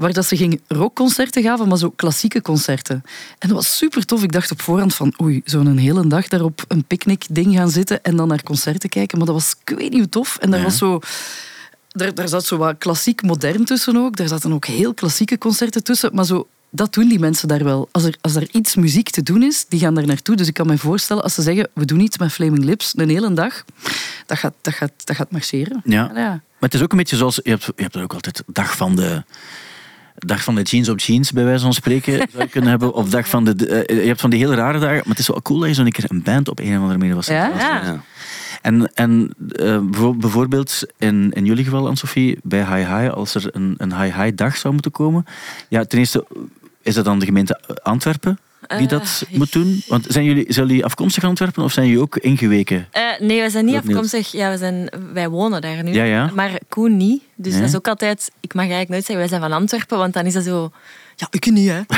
waar 0.00 0.12
dat 0.12 0.26
ze 0.26 0.36
geen 0.36 0.60
rockconcerten 0.68 1.42
gaven, 1.42 1.68
maar 1.68 1.78
zo 1.78 1.90
klassieke 1.90 2.42
concerten. 2.42 3.02
En 3.38 3.48
dat 3.48 3.56
was 3.56 3.76
super 3.76 4.04
tof. 4.06 4.22
Ik 4.22 4.32
dacht 4.32 4.50
op 4.50 4.60
voorhand 4.62 4.94
van, 4.94 5.14
oei, 5.22 5.40
zo'n 5.44 5.76
hele 5.76 6.06
dag 6.06 6.28
daar 6.28 6.42
op 6.42 6.64
een 6.68 6.84
picknick-ding 6.84 7.54
gaan 7.54 7.70
zitten 7.70 8.02
en 8.02 8.16
dan 8.16 8.28
naar 8.28 8.42
concerten 8.42 8.88
kijken. 8.88 9.18
Maar 9.18 9.26
dat 9.26 9.36
was, 9.36 9.54
ik 9.64 9.78
weet 9.78 9.90
niet 9.90 9.98
hoe 9.98 10.08
tof. 10.08 10.36
En 10.40 10.50
daar 10.50 10.58
Ja. 10.58 10.64
was 10.64 10.78
zo... 10.78 10.98
Daar, 11.88 12.14
daar 12.14 12.28
zat 12.28 12.44
zo 12.44 12.56
wat 12.56 12.78
klassiek 12.78 13.22
modern 13.22 13.64
tussen 13.64 13.96
ook. 13.96 14.16
Daar 14.16 14.28
zaten 14.28 14.52
ook 14.52 14.66
heel 14.66 14.94
klassieke 14.94 15.38
concerten 15.38 15.84
tussen. 15.84 16.10
Maar 16.14 16.24
zo, 16.24 16.46
dat 16.70 16.92
doen 16.94 17.08
die 17.08 17.18
mensen 17.18 17.48
daar 17.48 17.64
wel. 17.64 17.88
Als 17.92 18.04
er, 18.04 18.16
als 18.20 18.34
er 18.34 18.48
iets 18.52 18.74
muziek 18.74 19.10
te 19.10 19.22
doen 19.22 19.42
is, 19.42 19.64
die 19.68 19.80
gaan 19.80 19.94
daar 19.94 20.06
naartoe. 20.06 20.36
Dus 20.36 20.46
ik 20.46 20.54
kan 20.54 20.66
me 20.66 20.78
voorstellen, 20.78 21.22
als 21.22 21.34
ze 21.34 21.42
zeggen, 21.42 21.68
we 21.74 21.84
doen 21.84 22.00
iets 22.00 22.18
met 22.18 22.32
Flaming 22.32 22.64
Lips, 22.64 22.92
een 22.96 23.08
hele 23.08 23.32
dag, 23.32 23.64
dat 24.26 24.38
gaat, 24.38 24.54
dat 24.60 24.74
gaat, 24.74 24.92
dat 25.04 25.16
gaat 25.16 25.30
marcheren. 25.30 25.80
Ja. 25.84 26.10
ja. 26.14 26.28
Maar 26.28 26.68
het 26.70 26.74
is 26.74 26.82
ook 26.82 26.92
een 26.92 26.98
beetje 26.98 27.16
zoals, 27.16 27.40
je 27.42 27.50
hebt, 27.50 27.64
je 27.64 27.82
hebt 27.82 27.94
er 27.94 28.02
ook 28.02 28.12
altijd 28.14 28.42
dag 28.46 28.76
van 28.76 28.96
de... 28.96 29.24
Dag 30.26 30.42
van 30.44 30.54
de 30.54 30.62
jeans 30.62 30.88
op 30.88 30.98
jeans, 31.00 31.32
bij 31.32 31.44
wijze 31.44 31.62
van 31.62 31.72
spreken, 31.72 32.12
zou 32.32 32.42
je 32.42 32.48
kunnen 32.48 32.70
hebben. 32.70 32.92
Of 32.94 33.10
dag 33.10 33.28
van 33.28 33.44
de... 33.44 33.66
eh, 33.66 34.02
je 34.02 34.06
hebt 34.08 34.20
van 34.20 34.30
die 34.30 34.38
hele 34.38 34.54
rare 34.54 34.78
dagen. 34.78 34.96
Maar 34.96 35.04
het 35.08 35.18
is 35.18 35.28
wel 35.28 35.42
cool 35.42 35.58
dat 35.58 35.68
je 35.68 35.74
zo'n 35.74 35.90
keer 35.90 36.04
een 36.08 36.22
band 36.22 36.48
op 36.48 36.58
een 36.58 36.74
of 36.76 36.80
andere 36.80 36.98
manier 36.98 37.14
was. 37.14 37.26
Ja? 37.26 37.50
En, 38.62 38.90
en 38.94 39.34
eh, 39.48 39.78
bijvo- 39.78 40.14
bijvoorbeeld 40.14 40.82
in, 40.98 41.30
in 41.32 41.44
jullie 41.44 41.64
geval, 41.64 41.84
Anne-Sophie, 41.84 42.38
bij 42.42 42.58
High 42.58 42.96
High, 42.96 43.12
als 43.12 43.34
er 43.34 43.48
een, 43.52 43.74
een 43.76 44.00
High 44.02 44.20
High 44.22 44.36
dag 44.36 44.56
zou 44.56 44.72
moeten 44.72 44.92
komen. 44.92 45.24
Ja, 45.68 45.84
ten 45.84 45.98
eerste, 45.98 46.26
is 46.82 46.94
dat 46.94 47.04
dan 47.04 47.18
de 47.18 47.24
gemeente 47.26 47.60
Antwerpen 47.82 48.38
die 48.78 48.86
dat 48.86 49.24
Eh, 49.30 49.38
moet 49.38 49.52
doen? 49.52 49.82
Want 49.88 50.04
zijn 50.08 50.24
jullie, 50.24 50.44
zijn 50.52 50.66
jullie 50.66 50.84
afkomstig 50.84 51.24
Antwerpen 51.24 51.62
of 51.62 51.72
zijn 51.72 51.86
jullie 51.86 52.00
ook 52.02 52.16
ingeweken? 52.16 52.86
Eh, 52.90 53.02
nee, 53.18 53.42
we 53.42 53.50
zijn 53.50 53.64
niet 53.64 53.76
afkomstig. 53.76 54.32
Ja, 54.32 54.50
we 54.50 54.56
zijn, 54.58 54.90
wij 55.12 55.28
wonen 55.28 55.60
daar 55.60 55.82
nu. 55.84 55.92
Ja, 55.92 56.04
ja. 56.04 56.30
Maar 56.34 56.58
Koen 56.68 56.96
niet. 56.96 57.22
Dus 57.36 57.52
Nee. 57.52 57.60
dat 57.60 57.70
is 57.70 57.76
ook 57.76 57.88
altijd... 57.88 58.30
Ik 58.40 58.54
mag 58.54 58.62
eigenlijk 58.62 58.90
nooit 58.90 59.04
zeggen, 59.04 59.18
wij 59.28 59.28
zijn 59.38 59.50
van 59.50 59.60
Antwerpen, 59.60 59.98
want 59.98 60.12
dan 60.14 60.26
is 60.26 60.32
dat 60.32 60.44
zo... 60.44 60.70
Ja, 61.20 61.26
ik 61.30 61.50
niet, 61.50 61.68
hè. 61.68 61.80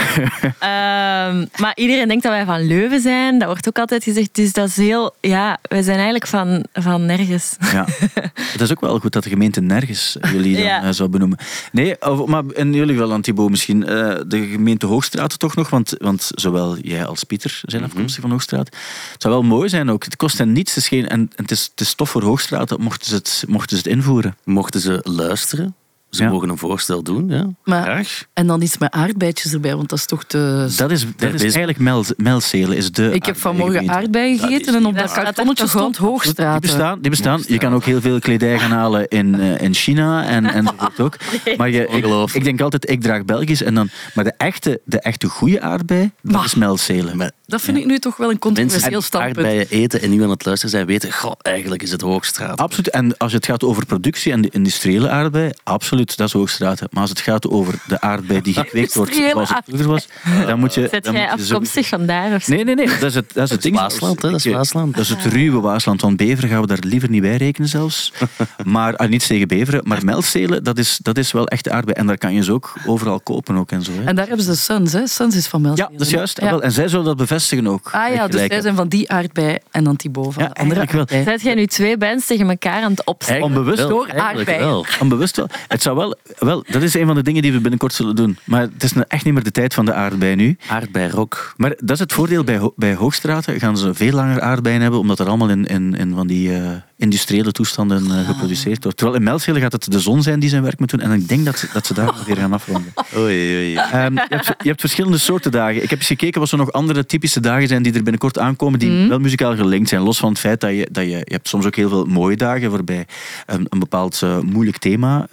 Ehm, 0.59 1.47
maar 1.61 1.73
iedereen 1.75 2.09
denkt 2.09 2.23
dat 2.23 2.33
wij 2.33 2.45
van 2.45 2.67
Leuven 2.67 3.01
zijn. 3.01 3.39
Dat 3.39 3.49
wordt 3.49 3.69
ook 3.69 3.79
altijd 3.79 4.05
gezegd. 4.05 4.35
Dus 4.35 4.53
dat 4.53 4.69
is 4.69 4.77
heel... 4.77 5.15
Ja, 5.21 5.59
wij 5.63 5.83
zijn 5.83 5.95
eigenlijk 5.97 6.27
van, 6.27 6.65
van 6.73 7.07
nergens. 7.07 7.57
Ja. 7.73 7.87
Het 8.53 8.61
is 8.61 8.71
ook 8.71 8.81
wel 8.81 8.99
goed 8.99 9.13
dat 9.13 9.23
de 9.23 9.29
gemeente 9.29 9.61
nergens 9.61 10.17
jullie 10.33 10.55
dan 10.57 10.65
Ja. 10.65 10.83
eh, 10.83 10.91
zou 10.91 11.09
benoemen. 11.09 11.39
Nee, 11.73 12.01
of- 12.03 12.27
maar 12.27 12.43
in 12.55 12.73
jullie 12.75 12.97
wel, 12.97 13.13
Antibo, 13.13 13.49
misschien 13.49 13.87
eh, 13.87 14.15
de 14.27 14.47
gemeente 14.47 14.87
Hoogstraat 14.87 15.39
toch 15.39 15.55
nog, 15.55 15.71
want, 15.71 15.95
want 15.99 16.31
zowel 16.35 16.79
jij 16.79 17.07
als 17.07 17.25
Pieter 17.25 17.61
zijn 17.65 17.85
afkomstig 17.85 18.21
van 18.21 18.31
Hoogstraat. 18.31 18.67
Het 19.13 19.23
zou 19.23 19.35
wel 19.35 19.43
mooi 19.43 19.69
zijn 19.69 19.91
ook. 19.91 20.05
Het 20.05 20.17
kost 20.17 20.39
hen 20.39 20.53
niets, 20.53 20.75
het 20.75 20.83
is, 20.83 20.89
geen, 20.89 21.09
en 21.09 21.31
het 21.37 21.51
is, 21.51 21.69
het 21.71 21.81
is 21.81 21.95
tof 21.95 22.11
voor 22.11 22.23
Hoogstraat, 22.23 22.79
mochten 22.79 23.09
ze 23.09 23.15
het, 23.15 23.45
mochten 23.49 23.77
ze 23.77 23.83
het 23.89 23.93
invoeren. 23.93 24.37
Mochten 24.45 24.81
ze 24.81 25.01
luisteren, 25.03 25.75
ze 26.17 26.23
Ja. 26.23 26.31
mogen 26.31 26.49
een 26.49 26.59
voorstel 26.59 27.03
doen. 27.03 27.29
Ja. 27.29 27.47
Maar- 27.65 27.83
Graag. 27.83 28.25
En 28.33 28.47
dan 28.47 28.63
iets 28.63 28.79
met 28.79 28.91
aardbeidjes 28.93 29.53
erbij, 29.53 29.77
want 29.77 29.89
dat 29.89 29.99
is 29.99 30.07
toch 30.07 30.25
te... 30.25 30.73
Dat 30.77 30.91
is, 30.91 31.07
dat 31.17 31.33
is 31.35 31.41
eigenlijk 31.43 31.79
Mel, 31.79 32.05
Melzelen, 32.17 32.77
is 32.77 32.93
de 32.93 33.11
Ik 33.13 33.25
heb 33.27 33.37
vanmorgen 33.37 33.91
aardbeien 33.91 34.39
gegeten 34.39 34.75
en 34.75 34.87
op 34.87 34.97
dat 34.97 35.13
kartonnetje 35.13 35.67
stond 35.69 35.97
Hoogstraat. 35.97 36.61
Die 36.63 36.71
bestaan, 36.71 37.01
die 37.01 37.11
bestaan. 37.11 37.43
Je 37.47 37.59
kan 37.59 37.75
ook 37.75 37.85
heel 37.85 38.01
veel 38.01 38.19
kledij 38.19 38.59
gaan 38.59 38.71
halen 38.71 39.09
in, 39.09 39.41
eh, 39.41 39.61
in 39.61 39.75
China 39.75 40.25
en, 40.27 40.47
enzovoort 40.47 41.01
ook. 41.01 41.17
Maar 41.57 41.71
je, 41.71 41.87
ik, 42.33 42.45
denk 42.45 42.61
altijd, 42.61 42.91
ik 42.91 43.01
draag 43.01 43.25
Belgisch. 43.25 43.63
En 43.63 43.75
dan, 43.75 43.89
maar 44.15 44.25
de 44.25 44.33
echte, 44.37 44.81
de 44.85 45.01
echte 45.01 45.29
goede 45.29 45.61
aardbei, 45.61 46.11
dat 46.23 46.33
Maar- 46.33 46.45
is 46.45 46.55
Melzelen. 46.55 47.17
Maar 47.17 47.31
Dat 47.47 47.61
vind 47.61 47.77
ik 47.77 47.87
nu 47.87 47.99
toch 47.99 48.17
wel 48.17 48.31
een 48.31 48.39
controversieel 48.39 49.01
standpunt. 49.01 49.37
aardbeien 49.37 49.67
eten 49.69 50.03
en 50.03 50.11
nu 50.11 50.23
aan 50.23 50.31
het 50.31 50.45
luisteren 50.45 50.71
zijn, 50.75 50.87
weten, 50.87 51.13
goh, 51.13 51.33
eigenlijk 51.43 51.83
is 51.83 51.91
het 51.91 52.01
Hoogstraat. 52.01 52.59
Absoluut. 52.59 52.91
En 52.91 53.17
als 53.17 53.33
het 53.33 53.45
gaat 53.47 53.63
over 53.65 53.87
productie 53.87 54.33
en 54.33 54.41
de 54.43 54.49
industriële 54.51 55.09
aardbei, 55.09 55.51
absoluut, 55.63 56.02
dat 56.07 56.27
is 56.27 56.33
Hoogstraat. 56.33 56.81
Maar 56.91 57.01
als 57.01 57.11
het 57.11 57.21
gaat 57.21 57.49
over 57.49 57.75
de 57.87 58.01
aardbei 58.01 58.41
die 58.41 58.55
gekweekt 58.55 58.95
wordt 58.99 59.15
zoals 59.15 59.49
het 59.49 59.63
vroeger 59.67 59.87
was, 59.89 60.09
dan 60.47 60.59
moet 60.59 60.75
je... 60.75 60.89
Zet 60.91 61.05
dan 61.05 61.15
jij 61.15 61.31
afkomstig 61.31 61.89
vandaar? 61.89 62.35
Of 62.35 62.43
zo? 62.43 62.53
Nee, 62.55 62.65
nee, 62.65 62.75
nee. 62.75 62.87
Dat 62.87 63.03
is 63.03 63.15
het, 63.15 63.31
dat 63.35 63.45
is 63.45 63.51
het 63.51 63.63
ding. 63.63 63.77
Waasland, 63.77 64.23
hè, 64.23 64.31
dat 64.31 64.39
is 64.39 64.47
Ik- 64.47 64.53
Waasland. 64.55 64.95
Dat 64.95 65.03
is 65.05 65.09
het 65.11 65.25
ruwe 65.25 65.61
Waasland. 65.61 66.01
Want 66.01 66.17
Beveren 66.17 66.49
gaan 66.51 66.61
we 66.61 66.67
daar 66.67 66.79
liever 66.81 67.11
niet 67.11 67.23
bij 67.23 67.37
rekenen 67.37 67.69
zelfs. 67.69 68.13
Maar 68.65 68.97
ah, 68.97 69.09
niets 69.09 69.27
tegen 69.27 69.49
Beveren. 69.49 69.81
Maar 69.85 70.05
Melzelen, 70.05 70.65
dat 70.65 70.79
is, 70.79 70.99
dat 71.03 71.19
is 71.19 71.33
wel 71.33 71.47
echt 71.49 71.69
aardbei. 71.71 71.99
En 71.99 72.07
daar 72.07 72.19
kan 72.19 72.35
je 72.35 72.43
ze 72.43 72.53
ook 72.53 72.73
overal 72.87 73.21
kopen 73.21 73.57
ook 73.57 73.71
en 73.71 73.83
zo. 73.83 73.93
Hè. 73.93 74.05
En 74.05 74.17
daar 74.17 74.27
hebben 74.27 74.45
ze 74.45 74.51
de 74.51 74.57
Suns, 74.57 74.93
hè? 74.93 75.07
Suns 75.07 75.37
is 75.37 75.47
van 75.47 75.61
Ja, 75.61 75.67
Melzelen. 75.67 75.93
dat 75.99 76.07
is 76.07 76.13
juist. 76.13 76.41
Ja. 76.41 76.51
Wel, 76.51 76.63
En 76.63 76.73
zij 76.73 76.89
zullen 76.89 77.05
dat 77.05 77.17
bevestigen 77.17 77.67
ook. 77.67 77.89
Ah 77.93 78.15
ja, 78.15 78.29
dus 78.29 78.41
zij 78.47 78.61
zijn 78.61 78.75
van 78.75 78.89
die 78.89 79.11
aardbei 79.11 79.59
en 79.71 79.85
dan 79.85 79.97
Thibaut 79.97 80.35
van 80.35 80.43
Ja, 80.43 80.49
de 80.49 80.55
andere 80.61 80.81
aardbei. 80.81 81.25
Zet 81.25 81.43
jij 81.43 81.55
nu 81.55 81.67
twee 81.67 81.97
bands 81.97 82.27
tegen 82.27 82.49
elkaar 82.51 82.83
aan 82.83 82.91
het 82.91 83.05
opstellen? 83.07 83.43
Onbewust 83.43 83.79
wel, 83.79 83.89
door 83.89 84.07
eigenlijk 84.07 84.49
aardbeien. 84.49 84.73
wel. 84.73 84.87
Onbewust 85.01 85.37
wel. 85.37 85.47
Het 85.69 85.83
zou 85.83 85.92
wel, 85.95 86.17
wel. 86.39 86.65
Dat 86.71 86.83
is 86.83 86.95
een 86.95 87.07
van 87.07 87.15
de 87.15 87.23
dingen 87.23 87.43
die 87.43 87.53
we 87.53 87.61
binnenkort 87.61 87.93
zullen 87.93 88.17
doen. 88.17 88.37
Maar 88.45 88.61
het 88.61 88.83
is 88.83 88.93
echt 89.09 89.25
niet 89.25 89.35
meer 89.35 89.43
de 89.43 89.51
tijd 89.51 89.75
van 89.75 89.85
de 89.85 89.93
aardbei 89.93 90.35
nu. 90.35 90.57
Aardbeirok. 90.69 91.55
Maar 91.57 91.71
dat 91.79 91.91
is 91.91 91.99
het 91.99 92.13
voordeel 92.13 92.45
bij, 92.45 92.71
bij 92.77 92.95
Hoogstraten. 92.95 93.61
Gaan 93.61 93.77
ze 93.77 93.95
veel 93.95 94.13
langer 94.13 94.41
aardbeien 94.41 94.81
hebben, 94.81 95.01
omdat 95.01 95.19
er 95.19 95.27
allemaal 95.29 95.49
in, 95.49 95.67
in, 95.67 95.95
in 95.95 96.15
van 96.15 96.27
die 96.27 96.55
eh, 96.57 96.71
industriële 96.97 97.53
toestanden 97.53 98.11
Ah. 98.11 98.19
eh, 98.21 98.27
geproduceerd 98.27 98.83
wordt. 98.83 98.99
Terwijl 98.99 99.19
in 99.19 99.25
Melzelen 99.25 99.61
gaat 99.61 99.73
het 99.73 99.91
de 99.93 100.01
zon 100.01 100.23
zijn 100.23 100.41
die 100.41 100.49
zijn 100.49 100.63
werk 100.63 100.79
moet 100.79 100.91
doen. 100.91 101.01
En 101.01 101.13
ik 101.13 101.29
denk 101.29 101.45
dat 101.45 101.59
ze, 101.59 101.69
dat 101.73 101.87
ze 101.87 101.95
daar 101.95 102.13
weer 102.27 102.37
gaan 102.37 102.53
afronden. 102.53 102.93
Oei, 103.17 103.57
oei. 103.57 103.75
Ehm, 103.77 104.13
je, 104.15 104.27
hebt, 104.29 104.47
je 104.63 104.69
hebt 104.69 104.81
verschillende 104.81 105.19
soorten 105.19 105.51
dagen. 105.51 105.83
Ik 105.83 105.91
heb 105.91 105.99
eens 105.99 106.07
gekeken 106.09 106.41
wat 106.41 106.51
er 106.51 106.59
nog 106.59 106.73
andere 106.73 107.07
typische 107.07 107.41
dagen 107.41 107.69
zijn 107.69 107.83
die 107.83 107.93
er 107.93 108.03
binnenkort 108.03 108.39
aankomen, 108.39 108.79
die 108.79 108.91
Mhm. 108.91 109.09
wel 109.09 109.19
muzikaal 109.19 109.57
gelinkt 109.57 109.89
zijn. 109.89 110.03
Los 110.03 110.19
van 110.19 110.29
het 110.29 110.39
feit 110.39 110.61
dat 110.61 110.71
je, 110.71 110.89
dat 110.91 111.05
je, 111.05 111.11
je 111.11 111.23
hebt 111.33 111.49
soms 111.49 111.67
ook 111.67 111.77
heel 111.77 111.89
veel 111.89 112.05
mooie 112.05 112.37
dagen 112.37 112.71
waarbij 112.71 113.07
een, 113.47 113.67
een 113.69 113.79
bepaald 113.79 114.21
eh, 114.23 114.39
moeilijk 114.39 114.79
thema, 114.79 115.27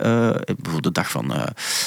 bijvoorbeeld 0.55 0.83
de 0.95 1.01
dag 1.01 1.11
van, 1.11 1.33
eh, 1.33 1.43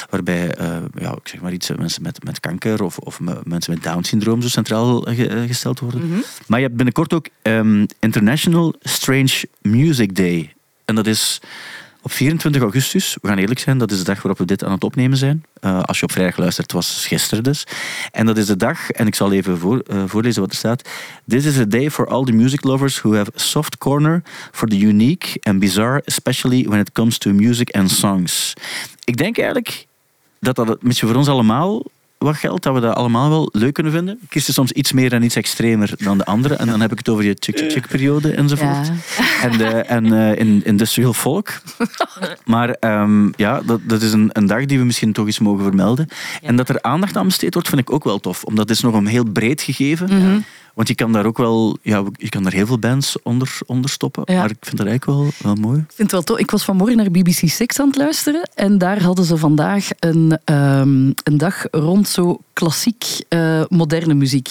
waarbij, 0.09 0.55
eh, 0.55 0.77
ja, 0.95 1.11
ik 1.11 1.27
zeg 1.27 1.41
maar 1.41 1.51
iets, 1.53 1.69
eh, 1.69 1.77
mensen 1.77 2.01
met, 2.03 2.23
met 2.23 2.39
kanker 2.39 2.83
of, 2.83 2.97
of 2.97 3.19
me- 3.19 3.41
mensen 3.43 3.73
met 3.73 3.83
Down-syndroom 3.83 4.41
zo 4.41 4.47
centraal 4.47 5.01
ge- 5.01 5.43
gesteld 5.47 5.79
worden. 5.79 6.07
Mhm. 6.09 6.19
Maar 6.47 6.59
je 6.59 6.65
hebt 6.65 6.77
binnenkort 6.77 7.13
ook 7.13 7.27
ehm, 7.41 7.85
International 7.99 8.75
Strange 8.81 9.43
Music 9.61 10.15
Day. 10.15 10.53
En 10.85 10.95
dat 10.95 11.07
is 11.07 11.39
op 12.03 12.11
24 12.11 12.61
augustus. 12.61 13.17
We 13.21 13.27
gaan 13.27 13.37
eerlijk 13.37 13.59
zijn, 13.59 13.77
dat 13.77 13.91
is 13.91 13.97
de 13.97 14.03
dag 14.03 14.21
waarop 14.21 14.37
we 14.37 14.45
dit 14.45 14.63
aan 14.63 14.71
het 14.71 14.83
opnemen 14.83 15.17
zijn. 15.17 15.43
Eh, 15.59 15.83
als 15.83 15.99
je 15.99 16.03
op 16.03 16.11
vrijdag 16.11 16.37
luistert, 16.37 16.71
was 16.71 17.05
gisteren 17.07 17.43
dus. 17.43 17.67
En 18.11 18.25
dat 18.25 18.37
is 18.37 18.45
de 18.45 18.55
dag, 18.55 18.91
en 18.91 19.07
ik 19.07 19.15
zal 19.15 19.31
even 19.31 19.57
voor, 19.57 19.79
eh, 19.79 20.03
voorlezen 20.05 20.41
wat 20.41 20.51
er 20.51 20.57
staat. 20.57 20.89
This 21.27 21.45
is 21.45 21.57
a 21.57 21.65
day 21.65 21.91
for 21.91 22.07
all 22.07 22.23
the 22.23 22.31
music 22.31 22.63
lovers 22.63 23.01
who 23.01 23.15
have 23.15 23.31
soft 23.35 23.77
corner 23.77 24.21
for 24.51 24.67
the 24.67 24.77
unique 24.77 25.39
and 25.41 25.59
bizarre, 25.59 26.01
especially 26.05 26.65
when 26.67 26.79
it 26.79 26.91
comes 26.91 27.17
to 27.17 27.31
music 27.31 27.75
and 27.75 27.91
songs. 27.91 28.53
Ik 29.03 29.17
denk 29.17 29.37
eigenlijk 29.37 29.85
dat 30.39 30.55
dat 30.55 30.79
beetje 30.79 31.07
voor 31.07 31.15
ons 31.15 31.27
allemaal 31.27 31.83
wat 32.23 32.35
geldt, 32.35 32.63
dat 32.63 32.73
we 32.73 32.79
dat 32.79 32.95
allemaal 32.95 33.29
wel 33.29 33.49
leuk 33.51 33.73
kunnen 33.73 33.91
vinden. 33.91 34.19
Ik 34.21 34.29
kies 34.29 34.47
er 34.47 34.53
soms 34.53 34.71
iets 34.71 34.91
meer 34.91 35.13
en 35.13 35.23
iets 35.23 35.35
extremer 35.35 35.93
dan 35.97 36.17
de 36.17 36.25
andere. 36.25 36.55
En 36.55 36.67
dan 36.67 36.81
heb 36.81 36.91
ik 36.91 36.97
het 36.97 37.09
over 37.09 37.23
je 37.23 37.35
chick-chick-periode 37.39 38.31
enzovoort. 38.31 38.87
Ja. 38.87 38.93
En, 39.41 39.57
de, 39.57 39.65
en 39.65 40.13
eh, 40.13 40.39
in 40.39 40.61
industrial 40.63 41.13
folk. 41.13 41.61
Maar 42.45 42.69
ehm, 42.69 43.29
ja, 43.35 43.61
dat, 43.65 43.79
dat 43.83 44.01
is 44.01 44.13
een, 44.13 44.29
een 44.33 44.45
dag 44.45 44.65
die 44.65 44.79
we 44.79 44.85
misschien 44.85 45.13
toch 45.13 45.25
eens 45.25 45.39
mogen 45.39 45.63
vermelden. 45.63 46.07
En 46.41 46.55
dat 46.55 46.69
er 46.69 46.81
aandacht 46.81 47.17
aan 47.17 47.25
besteed 47.25 47.53
wordt, 47.53 47.69
vind 47.69 47.81
ik 47.81 47.91
ook 47.91 48.03
wel 48.03 48.19
tof. 48.19 48.43
Omdat 48.43 48.69
het 48.69 48.77
is 48.77 48.83
nog 48.83 48.93
een 48.93 49.05
heel 49.05 49.25
breed 49.25 49.61
gegeven. 49.61 50.07
Mhm. 50.17 50.39
Want 50.73 50.87
je 50.87 50.95
kan 50.95 51.11
daar 51.11 51.25
ook 51.25 51.37
wel... 51.37 51.77
Ja, 51.81 52.03
je 52.17 52.29
kan 52.29 52.43
daar 52.43 52.53
heel 52.53 52.65
veel 52.65 52.79
bands 52.79 53.21
onder, 53.21 53.57
onder 53.65 53.89
stoppen. 53.89 54.23
Ja. 54.25 54.39
Maar 54.39 54.49
ik 54.49 54.57
vind 54.59 54.77
dat 54.77 54.87
eigenlijk 54.87 55.19
wel, 55.19 55.31
wel 55.41 55.55
mooi. 55.55 55.79
Ik 55.79 55.85
vind 55.95 55.97
het 55.97 56.11
wel 56.11 56.21
tof. 56.21 56.37
Ik 56.37 56.51
was 56.51 56.63
vanmorgen 56.63 56.97
naar 56.97 57.11
BBC 57.11 57.49
Six 57.49 57.79
aan 57.79 57.87
het 57.87 57.97
luisteren. 57.97 58.49
En 58.55 58.77
daar 58.77 59.01
hadden 59.01 59.25
ze 59.25 59.37
vandaag 59.37 59.87
een, 59.99 60.39
ehm, 60.43 61.11
een 61.23 61.37
dag 61.37 61.65
rond 61.71 62.07
zo 62.07 62.39
klassiek 62.53 63.05
eh, 63.29 63.61
moderne 63.69 64.13
muziek. 64.13 64.49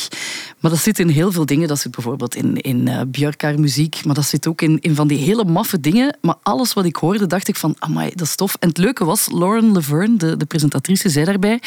Maar 0.61 0.71
dat 0.71 0.81
zit 0.81 0.99
in 0.99 1.09
heel 1.09 1.33
veel 1.33 1.47
dingen. 1.47 1.69
Dat 1.69 1.79
zit 1.79 1.93
bijvoorbeeld 1.93 2.35
in, 2.35 2.57
in 2.57 2.89
eh 2.89 3.01
Björk 3.07 3.43
haar 3.43 3.61
muziek. 3.61 4.05
Maar 4.05 4.15
dat 4.15 4.25
zit 4.25 4.47
ook 4.47 4.63
in, 4.63 4.79
in 4.81 4.95
van 4.95 5.09
die 5.09 5.19
hele 5.19 5.45
maffe 5.45 5.81
dingen. 5.81 6.17
Maar 6.21 6.37
alles 6.43 6.73
wat 6.73 6.85
ik 6.85 6.97
hoorde, 6.97 7.27
dacht 7.27 7.49
ik 7.49 7.57
van, 7.57 7.75
amai, 7.79 8.11
dat 8.15 8.27
is 8.27 8.35
tof. 8.35 8.57
En 8.61 8.69
het 8.69 8.79
leuke 8.79 9.05
was, 9.05 9.29
Lauren 9.31 9.73
Laverne, 9.73 10.17
de, 10.17 10.37
de 10.37 10.45
presentatrice, 10.45 11.09
zei 11.09 11.25
daarbij... 11.25 11.61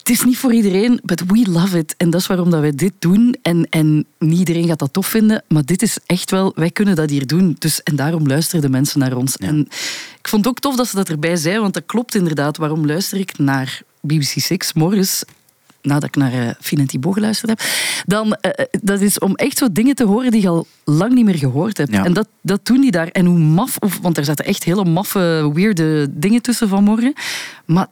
het 0.00 0.10
is 0.10 0.24
niet 0.24 0.38
voor 0.38 0.52
iedereen, 0.52 1.00
but 1.04 1.22
we 1.26 1.50
love 1.50 1.78
it. 1.78 1.94
En 1.96 2.10
dat 2.10 2.20
is 2.20 2.26
waarom 2.26 2.50
dat 2.50 2.60
wij 2.60 2.74
dit 2.74 2.92
doen. 2.98 3.36
En, 3.42 3.66
en 3.70 4.06
niet 4.18 4.38
iedereen 4.38 4.66
gaat 4.66 4.78
dat 4.78 4.92
tof 4.92 5.06
vinden, 5.06 5.42
maar 5.48 5.64
dit 5.64 5.82
is 5.82 5.98
echt 6.06 6.30
wel, 6.30 6.52
wij 6.54 6.70
kunnen 6.70 6.96
dat 6.96 7.10
hier 7.10 7.26
doen. 7.26 7.56
Dus, 7.58 7.82
en 7.82 7.96
daarom 7.96 8.26
luisteren 8.26 8.60
de 8.60 8.68
mensen 8.68 8.98
naar 8.98 9.16
ons. 9.16 9.36
En 9.36 9.60
ik 10.18 10.28
vond 10.28 10.44
het 10.44 10.54
ook 10.54 10.60
tof 10.60 10.76
dat 10.76 10.88
ze 10.88 10.96
dat 10.96 11.08
erbij 11.08 11.36
zei, 11.36 11.58
want 11.58 11.74
dat 11.74 11.86
klopt 11.86 12.14
inderdaad. 12.14 12.56
Waarom 12.56 12.86
luister 12.86 13.18
ik 13.18 13.38
naar 13.38 13.82
BBC 14.00 14.32
Six 14.36 14.72
morgens 14.72 15.24
nadat 15.82 16.04
ik 16.04 16.16
naar 16.16 16.34
uh, 16.34 16.50
Fien 16.60 16.78
en 16.78 16.86
Thibaut 16.86 17.14
geluisterd 17.14 17.50
heb, 17.50 17.60
dan 18.06 18.26
uh, 18.26 18.64
dat 18.82 19.00
is 19.00 19.18
om 19.18 19.34
echt 19.34 19.58
zo 19.58 19.72
dingen 19.72 19.94
te 19.94 20.04
horen 20.04 20.30
die 20.30 20.40
je 20.40 20.48
al 20.48 20.66
lang 20.84 21.12
niet 21.12 21.24
meer 21.24 21.38
gehoord 21.38 21.76
hebt. 21.76 21.92
Ja. 21.92 22.04
En 22.04 22.12
dat, 22.12 22.28
dat 22.40 22.66
doen 22.66 22.80
die 22.80 22.90
daar. 22.90 23.08
En 23.08 23.26
hoe 23.26 23.38
maf, 23.38 23.76
of, 23.78 23.98
want 24.02 24.18
er 24.18 24.24
zaten 24.24 24.44
echt 24.44 24.64
hele 24.64 24.84
maffe, 24.84 25.50
weirde 25.54 26.08
dingen 26.10 26.42
tussen 26.42 26.68
vanmorgen. 26.68 27.12
Maar 27.64 27.86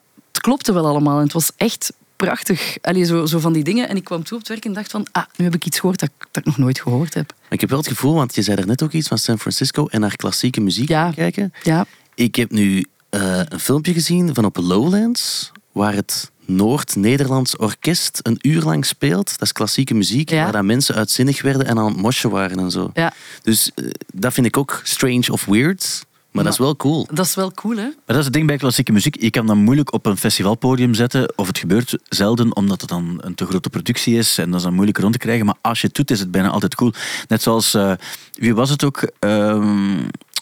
klopte 0.49 0.73
wel 0.73 0.87
allemaal 0.87 1.17
en 1.17 1.23
het 1.23 1.33
was 1.33 1.51
echt 1.57 1.93
prachtig. 2.17 2.77
Allee, 2.83 3.05
zo, 3.05 3.27
zo 3.27 3.39
van 3.39 3.53
die 3.53 3.65
dingen. 3.65 3.89
En 3.89 3.97
ik 3.97 4.05
kwam 4.05 4.23
toe 4.23 4.33
op 4.35 4.39
het 4.39 4.49
werk 4.49 4.65
en 4.65 4.73
dacht 4.73 4.91
van, 4.91 5.07
ah, 5.13 5.23
nu 5.37 5.45
heb 5.45 5.55
ik 5.55 5.65
iets 5.65 5.79
gehoord 5.79 6.01
dat, 6.01 6.09
ik- 6.19 6.27
dat 6.31 6.37
ik 6.37 6.45
nog 6.45 6.59
nooit 6.59 6.81
gehoord 6.81 7.15
heb. 7.15 7.33
Ik 7.51 7.61
heb 7.61 7.69
wel 7.71 7.79
het 7.79 7.89
gevoel, 7.89 8.15
want 8.15 8.35
je 8.35 8.43
zei 8.43 8.57
er 8.61 8.67
net 8.67 8.83
ook 8.83 8.93
iets 8.93 9.09
van 9.09 9.19
San 9.19 9.39
Francisco 9.39 9.87
en 9.87 10.01
naar 10.01 10.17
klassieke 10.17 10.61
muziek 10.61 10.89
Ja. 10.89 11.11
kijken. 11.15 11.53
Ja, 11.63 11.87
Ik 12.15 12.35
heb 12.35 12.51
nu 12.51 12.87
eh, 13.11 13.41
een 13.49 13.61
filmpje 13.61 13.93
gezien 13.93 14.35
van 14.35 14.45
op 14.45 14.57
Lowlands, 14.57 15.53
waar 15.73 15.95
het 15.95 16.31
Noord-Nederlands 16.45 17.57
Orkest 17.57 18.21
een 18.23 18.39
uur 18.43 18.63
lang 18.63 18.87
speelt. 18.87 19.31
Dat 19.31 19.43
is 19.43 19.53
klassieke 19.53 19.95
muziek, 19.95 20.31
Ja. 20.31 20.51
waar 20.53 20.65
mensen 20.65 20.95
uitzinnig 20.95 21.43
werden 21.43 21.67
en 21.67 21.79
aan 21.79 21.85
het 21.87 21.97
mosje 21.97 22.29
waren 22.29 22.59
en 22.59 22.71
zo. 22.71 22.91
ja, 22.95 23.13
Dus 23.43 23.71
eh, 23.75 23.85
dat 24.15 24.33
vind 24.33 24.47
ik 24.47 24.57
ook 24.57 24.81
strange 24.85 25.27
of 25.31 25.45
weird, 25.45 26.07
maar 26.38 26.53
dat 26.53 26.61
is 26.61 26.66
wel 26.66 26.77
cool. 26.77 27.07
dat 27.12 27.27
is 27.27 27.35
wel 27.35 27.53
cool, 27.53 27.77
hè? 27.77 27.83
Maar 27.83 27.94
dat 28.07 28.16
is 28.16 28.24
het 28.24 28.33
ding 28.33 28.46
bij 28.46 28.57
klassieke 28.57 28.92
muziek. 28.92 29.20
Je 29.20 29.31
kan 29.31 29.46
dat 29.46 29.57
moeilijk 29.57 29.92
op 29.92 30.07
een 30.07 30.16
festivalpodium 30.16 30.94
zetten. 30.94 31.33
Of 31.37 31.46
het 31.46 31.59
gebeurt 31.59 31.98
zelden 32.09 32.57
omdat 32.57 32.81
het 32.81 32.90
dan 32.90 33.18
een 33.20 33.35
te 33.35 33.46
grote 33.46 33.70
productie 33.70 34.16
is. 34.16 34.38
En 34.38 34.46
dat 34.46 34.55
is 34.55 34.62
dan 34.62 34.74
moeilijk 34.74 34.98
rond 34.98 35.12
te 35.12 35.18
krijgen. 35.18 35.46
Maar 35.46 35.57
als 35.61 35.81
je 35.81 35.87
het 35.87 35.96
doet, 35.96 36.11
is 36.11 36.20
het 36.20 36.31
bijna 36.31 36.48
altijd 36.48 36.74
cool. 36.74 36.92
Net 37.29 37.42
zoals, 37.42 37.74
eh, 37.74 37.92
wie 38.33 38.55
was 38.55 38.70
het 38.70 38.85
ook? 38.85 39.11
Ehm, 39.18 39.96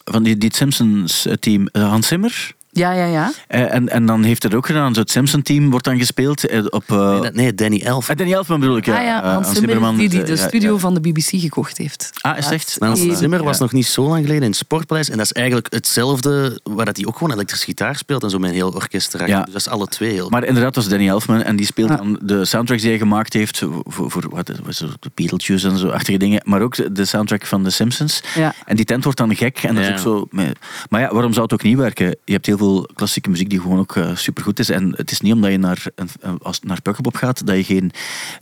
van 0.05 0.23
die, 0.23 0.37
die 0.37 0.55
Simpsons-team. 0.55 1.67
Eh, 1.67 1.89
Hans 1.89 2.07
Zimmer. 2.07 2.55
Ja, 2.77 2.93
ja, 2.93 3.05
ja. 3.05 3.33
Eh, 3.49 3.75
en, 3.75 3.89
en 3.89 4.07
dan 4.07 4.23
heeft 4.23 4.43
het 4.43 4.55
ook 4.55 4.67
gedaan. 4.67 4.95
Zo 4.95 5.01
het 5.01 5.11
Simpson-team 5.11 5.71
wordt 5.71 5.85
dan 5.85 5.99
gespeeld 5.99 6.47
eh, 6.47 6.65
op... 6.69 6.85
eh, 6.87 7.21
Nee, 7.33 7.55
Danny 7.55 7.81
Elf. 7.85 8.09
eh, 8.09 8.17
Danny 8.17 8.33
Elfman 8.33 8.61
bedoel 8.61 8.77
ik, 8.77 8.87
ja. 8.87 8.97
ah 8.99 9.05
ja, 9.05 9.33
Hans 9.33 9.53
Zimmerman, 9.53 9.97
die, 9.97 10.09
die 10.09 10.23
de 10.23 10.37
studio 10.37 10.73
ja. 10.73 10.79
van 10.79 10.95
de 10.95 11.01
BBC 11.01 11.29
gekocht 11.41 11.79
heeft. 11.79 12.11
Ah, 12.21 12.39
is 12.39 12.51
echt? 12.51 12.77
Hans 12.79 13.01
Zimmer 13.19 13.43
was 13.45 13.57
Ja. 13.57 13.63
nog 13.63 13.73
niet 13.73 13.87
zo 13.87 14.03
lang 14.09 14.21
geleden 14.21 14.43
in 14.43 14.49
het 14.49 14.57
Sportpaleis. 14.57 15.11
En 15.11 15.17
dat 15.17 15.27
is 15.27 15.33
eigenlijk 15.33 15.67
hetzelfde 15.73 16.61
waar 16.63 16.85
dat 16.85 16.97
hij 16.97 17.07
ook 17.07 17.17
gewoon 17.19 17.33
elektrisch 17.33 17.65
gitaar 17.65 17.97
speelt 17.97 18.23
en 18.23 18.31
zo 18.31 18.39
met 18.39 18.49
een 18.51 18.57
heel 18.57 18.71
orkest 18.71 19.15
erachter. 19.15 19.37
Ja. 19.37 19.43
Dus 19.45 19.53
dat 19.53 19.61
is 19.61 19.69
alle 19.69 19.87
twee 19.87 20.13
heel 20.13 20.29
Maar 20.29 20.45
inderdaad, 20.45 20.75
dat 20.75 20.83
is 20.85 20.91
Danny 20.91 21.09
Elfman. 21.09 21.43
En 21.43 21.57
die 21.57 21.67
speelt 21.67 21.89
Ja. 21.89 21.97
dan 21.97 22.19
de 22.23 22.45
soundtracks 22.45 22.83
die 22.83 22.91
hij 22.91 23.01
gemaakt 23.01 23.33
heeft. 23.33 23.59
Voor, 23.85 24.11
voor 24.11 24.25
wat, 24.31 24.51
is 24.69 24.79
het, 24.81 24.91
de 25.01 25.11
Beetlejuice 25.15 25.69
en 25.69 25.79
zo 25.79 25.89
achtige 25.89 26.19
dingen. 26.19 26.41
Maar 26.45 26.61
ook 26.63 26.95
de- 26.95 27.05
soundtrack 27.05 27.47
van 27.47 27.63
The 27.63 27.71
Simpsons. 27.71 28.23
Ja. 28.35 28.55
En 28.65 28.77
die 28.77 28.85
tent 28.85 29.05
wordt 29.05 29.19
dan 29.19 29.37
gek. 29.37 29.59
En 29.63 29.75
dat 29.75 29.85
is 29.85 29.91
ook 29.91 29.99
zo... 29.99 30.27
met- 30.31 30.59
Maar 30.89 31.01
ja, 31.01 31.13
waarom 31.13 31.33
zou 31.33 31.45
het 31.45 31.53
ook 31.53 31.63
niet 31.63 31.77
werken? 31.77 32.17
Je 32.25 32.33
hebt 32.33 32.47
heel 32.47 32.57
veel 32.57 32.66
klassieke 32.95 33.31
muziek 33.31 33.51
die 33.51 33.61
gewoon 33.61 33.79
ook 33.79 33.93
super 33.93 34.17
supergoed 34.17 34.59
is. 34.59 34.71
En 34.71 34.95
het 34.97 35.11
is 35.11 35.21
niet 35.21 35.33
omdat 35.33 35.51
je 35.51 35.59
naar, 35.59 35.87
een, 35.95 36.39
als, 36.39 36.61
naar 36.61 36.83
Pukkelpop 36.83 37.17
gaat, 37.17 37.47
dat 37.47 37.57
je 37.57 37.65
geen 37.65 37.91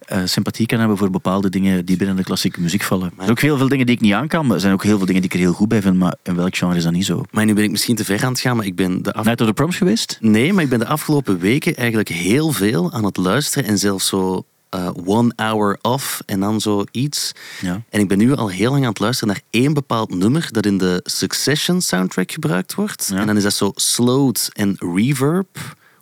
eh, 0.06 0.20
sympathie 0.24 0.66
kan 0.66 0.78
hebben 0.78 0.96
voor 0.96 1.10
bepaalde 1.10 1.50
dingen 1.50 1.84
die 1.84 1.96
binnen 1.96 2.16
de 2.16 2.22
klassieke 2.22 2.60
muziek 2.60 2.82
vallen. 2.82 3.06
Er 3.06 3.14
zijn 3.16 3.30
ook 3.30 3.40
heel 3.40 3.56
veel 3.56 3.68
dingen 3.68 3.86
die 3.86 3.94
ik 3.94 4.00
niet 4.00 4.12
aan 4.12 4.28
kan. 4.28 4.46
Maar 4.46 4.54
er 4.54 4.60
zijn 4.60 4.72
ook 4.72 4.82
heel 4.82 4.96
veel 4.96 5.06
dingen 5.06 5.22
die 5.22 5.30
ik 5.30 5.36
er 5.36 5.42
heel 5.42 5.52
goed 5.52 5.68
bij 5.68 5.82
vind. 5.82 5.96
Maar 5.96 6.16
in 6.22 6.34
welk 6.34 6.56
genre 6.56 6.76
is 6.76 6.82
dat 6.82 6.92
niet 6.92 7.04
zo? 7.04 7.22
Maar 7.30 7.44
nu 7.44 7.54
ben 7.54 7.64
ik 7.64 7.70
misschien 7.70 7.96
te 7.96 8.04
ver 8.04 8.24
aan 8.24 8.32
het 8.32 8.40
gaan, 8.40 8.56
maar 8.56 8.66
ik 8.66 8.76
ben 8.76 9.02
de 9.02 9.12
af... 9.12 9.26
Of 9.26 9.34
the 9.34 9.52
Proms 9.52 9.76
geweest? 9.76 10.18
Nee, 10.20 10.52
maar 10.52 10.62
ik 10.62 10.68
ben 10.68 10.78
de 10.78 10.86
afgelopen 10.86 11.38
weken 11.38 11.76
eigenlijk 11.76 12.08
heel 12.08 12.52
veel 12.52 12.92
aan 12.92 13.04
het 13.04 13.16
luisteren 13.16 13.68
en 13.68 13.78
zelfs 13.78 14.06
zo 14.06 14.44
eh, 14.74 14.90
one 15.04 15.32
hour 15.36 15.78
off 15.82 16.22
en 16.26 16.40
dan 16.40 16.60
zo 16.60 16.84
iets. 16.90 17.32
Ja. 17.60 17.82
En 17.90 18.00
ik 18.00 18.08
ben 18.08 18.18
nu 18.18 18.34
al 18.34 18.48
heel 18.50 18.70
lang 18.70 18.82
aan 18.82 18.88
het 18.88 18.98
luisteren 18.98 19.34
naar 19.34 19.42
één 19.50 19.74
bepaald 19.74 20.14
nummer 20.14 20.48
dat 20.50 20.66
in 20.66 20.78
de 20.78 21.00
Succession 21.04 21.80
soundtrack 21.80 22.32
gebruikt 22.32 22.74
wordt. 22.74 23.08
Ja. 23.12 23.16
En 23.18 23.26
dan 23.26 23.36
is 23.36 23.42
dat 23.42 23.52
zo 23.54 23.72
slowed 23.74 24.50
en 24.52 24.76
reverb, 24.94 25.58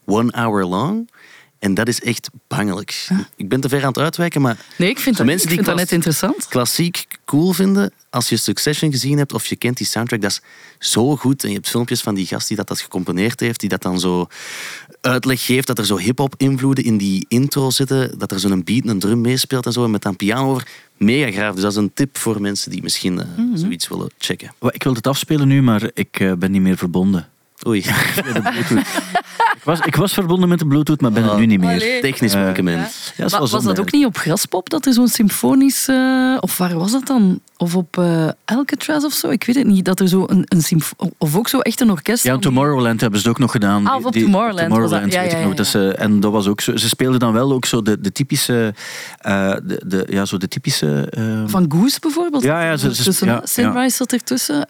one 0.06 0.32
hour 0.37 0.64
long. 0.64 1.11
En 1.58 1.74
dat 1.74 1.88
is 1.88 2.00
echt 2.00 2.30
bangelijk. 2.48 3.08
Ik 3.37 3.48
ben 3.48 3.61
te 3.61 3.68
ver 3.68 3.80
aan 3.82 3.88
het 3.88 3.98
uitwijken, 3.98 4.40
maar 4.40 4.56
Nee, 4.78 4.88
ik 4.88 4.98
vind, 4.98 5.16
dat, 5.16 5.26
mensen 5.26 5.48
ik 5.50 5.54
die 5.56 5.64
vind 5.64 5.76
dat 5.78 5.87
klas- 5.87 5.90
net 5.90 5.92
interessant. 5.92 6.48
klassiek 6.48 7.06
cool 7.24 7.52
vinden, 7.52 7.92
als 8.11 8.28
je 8.28 8.37
Succession 8.37 8.90
gezien 8.90 9.18
hebt 9.18 9.32
of 9.32 9.46
je 9.46 9.56
kent 9.56 9.76
die 9.76 9.87
soundtrack, 9.87 10.20
dat 10.20 10.30
is 10.30 10.40
zo 10.78 11.16
goed. 11.16 11.42
En 11.42 11.48
je 11.48 11.54
hebt 11.54 11.68
filmpjes 11.68 12.00
van 12.00 12.14
die 12.14 12.26
gast 12.26 12.48
die 12.48 12.56
dat, 12.56 12.68
dat 12.68 12.80
gecomponeerd 12.80 13.40
heeft, 13.40 13.61
die 13.61 13.68
dat 13.68 13.82
dan 13.82 14.00
zo 14.00 14.26
uitleg 15.00 15.44
geeft, 15.44 15.66
dat 15.66 15.78
er 15.78 15.87
zo 15.87 15.98
hip-hop 15.98 16.35
invloeden 16.37 16.85
in 16.85 16.96
die 16.96 17.24
intro 17.28 17.70
zitten, 17.70 18.18
dat 18.18 18.32
er 18.32 18.40
zo'n 18.40 18.64
beat, 18.64 18.87
een 18.87 18.98
drum 18.98 19.20
meespeelt 19.20 19.66
en 19.66 19.72
zo, 19.72 19.85
en 19.85 19.90
met 19.90 20.02
dan 20.02 20.16
piano 20.16 20.50
over. 20.50 20.66
Mega 20.96 21.30
graaf. 21.30 21.54
Dus 21.54 21.62
dat 21.62 21.72
is 21.72 21.78
een 21.78 21.92
tip 21.94 22.18
voor 22.18 22.40
mensen 22.40 22.70
die 22.70 22.82
misschien 22.82 23.20
eh, 23.20 23.26
zoiets 23.54 23.88
willen 23.88 24.11
checken. 24.18 24.54
Ik 24.68 24.82
wil 24.82 24.94
het 24.94 25.06
afspelen 25.06 25.48
nu, 25.48 25.62
maar 25.62 25.90
ik 25.94 26.20
eh, 26.20 26.32
ben 26.32 26.50
niet 26.50 26.62
meer 26.62 26.76
verbonden. 26.76 27.28
Oei, 27.66 27.79
Ik 29.57 29.68
was, 29.68 29.81
ik 29.81 29.96
was 29.96 30.12
verbonden 30.12 30.48
met 30.48 30.59
de 30.59 30.66
Bluetooth, 30.66 31.01
maar 31.01 31.12
ben 31.12 31.25
het 31.25 31.37
nu 31.37 31.46
niet 31.46 31.61
meer. 31.61 31.68
Allee. 31.75 32.01
technisch 32.01 32.35
Eh, 32.35 32.42
mankement. 32.42 32.79
Ja, 33.16 33.22
Maar 33.31 33.31
wel 33.31 33.48
was 33.48 33.64
dat 33.64 33.81
ook 33.81 33.92
niet 33.92 34.07
op 34.07 34.16
Graspop 34.16 34.70
dat 34.70 34.87
er 34.87 34.92
zo'n 34.92 35.09
symfonisch... 35.09 35.88
eh, 35.88 36.37
of 36.40 36.59
waar 36.59 36.79
was 36.79 36.92
dat 36.92 37.07
dan? 37.07 37.40
Of 37.57 37.77
op 37.77 37.98
eh 37.98 38.29
Alcatraz 38.44 39.05
of 39.05 39.12
zo? 39.12 39.29
Ik 39.31 39.44
weet 39.44 39.57
het 39.57 39.66
niet. 39.66 39.85
Dat 39.85 40.01
er 40.01 40.09
zo 40.09 40.25
een, 40.27 40.44
een 40.48 40.62
symf- 40.62 40.94
Of 41.18 41.37
ook 41.37 41.48
zo 41.48 41.59
echt 41.59 41.81
een 41.81 41.90
orkest... 41.90 42.25
Ja, 42.25 42.38
Tomorrowland 42.38 43.01
hebben 43.01 43.20
ze 43.20 43.27
het 43.29 43.35
ook 43.37 43.42
nog 43.42 43.51
gedaan. 43.53 43.87
Ah, 43.87 43.96
Die- 43.96 44.07
op 44.07 44.12
die- 44.12 44.22
Tomorrowland 44.22 44.68
was 44.77 44.90
dat. 44.90 45.01
Ja, 45.12 45.20
weet 45.20 45.25
ik 45.27 45.33
ja, 45.33 45.38
ja, 45.38 45.46
nog. 45.46 45.55
Dat 45.55 45.66
ze, 45.66 45.94
en 45.94 46.20
dat 46.20 46.33
was 46.33 46.46
ook 46.46 46.61
zo. 46.61 46.77
Ze 46.77 46.88
speelden 46.88 47.20
dan 47.20 47.33
wel 47.33 47.53
ook 47.53 47.64
zo 47.64 47.83
de, 47.83 48.01
de 48.01 48.12
typische. 48.12 48.75
eh, 49.18 49.51
de, 49.64 49.83
de, 49.87 50.07
ja, 50.11 50.25
zo 50.25 50.37
de 50.37 50.48
typische. 50.48 51.12
Van 51.46 51.64
Goose 51.68 52.01
bijvoorbeeld. 52.01 52.42
Ja, 52.42 52.62
ja, 52.64 52.77
ze- 52.77 52.94
ze- 52.94 53.03
Tussen, 53.03 53.27
ja, 53.27 53.40
Sunrise 53.44 53.96
zat 53.96 54.12
ertussen. 54.12 54.68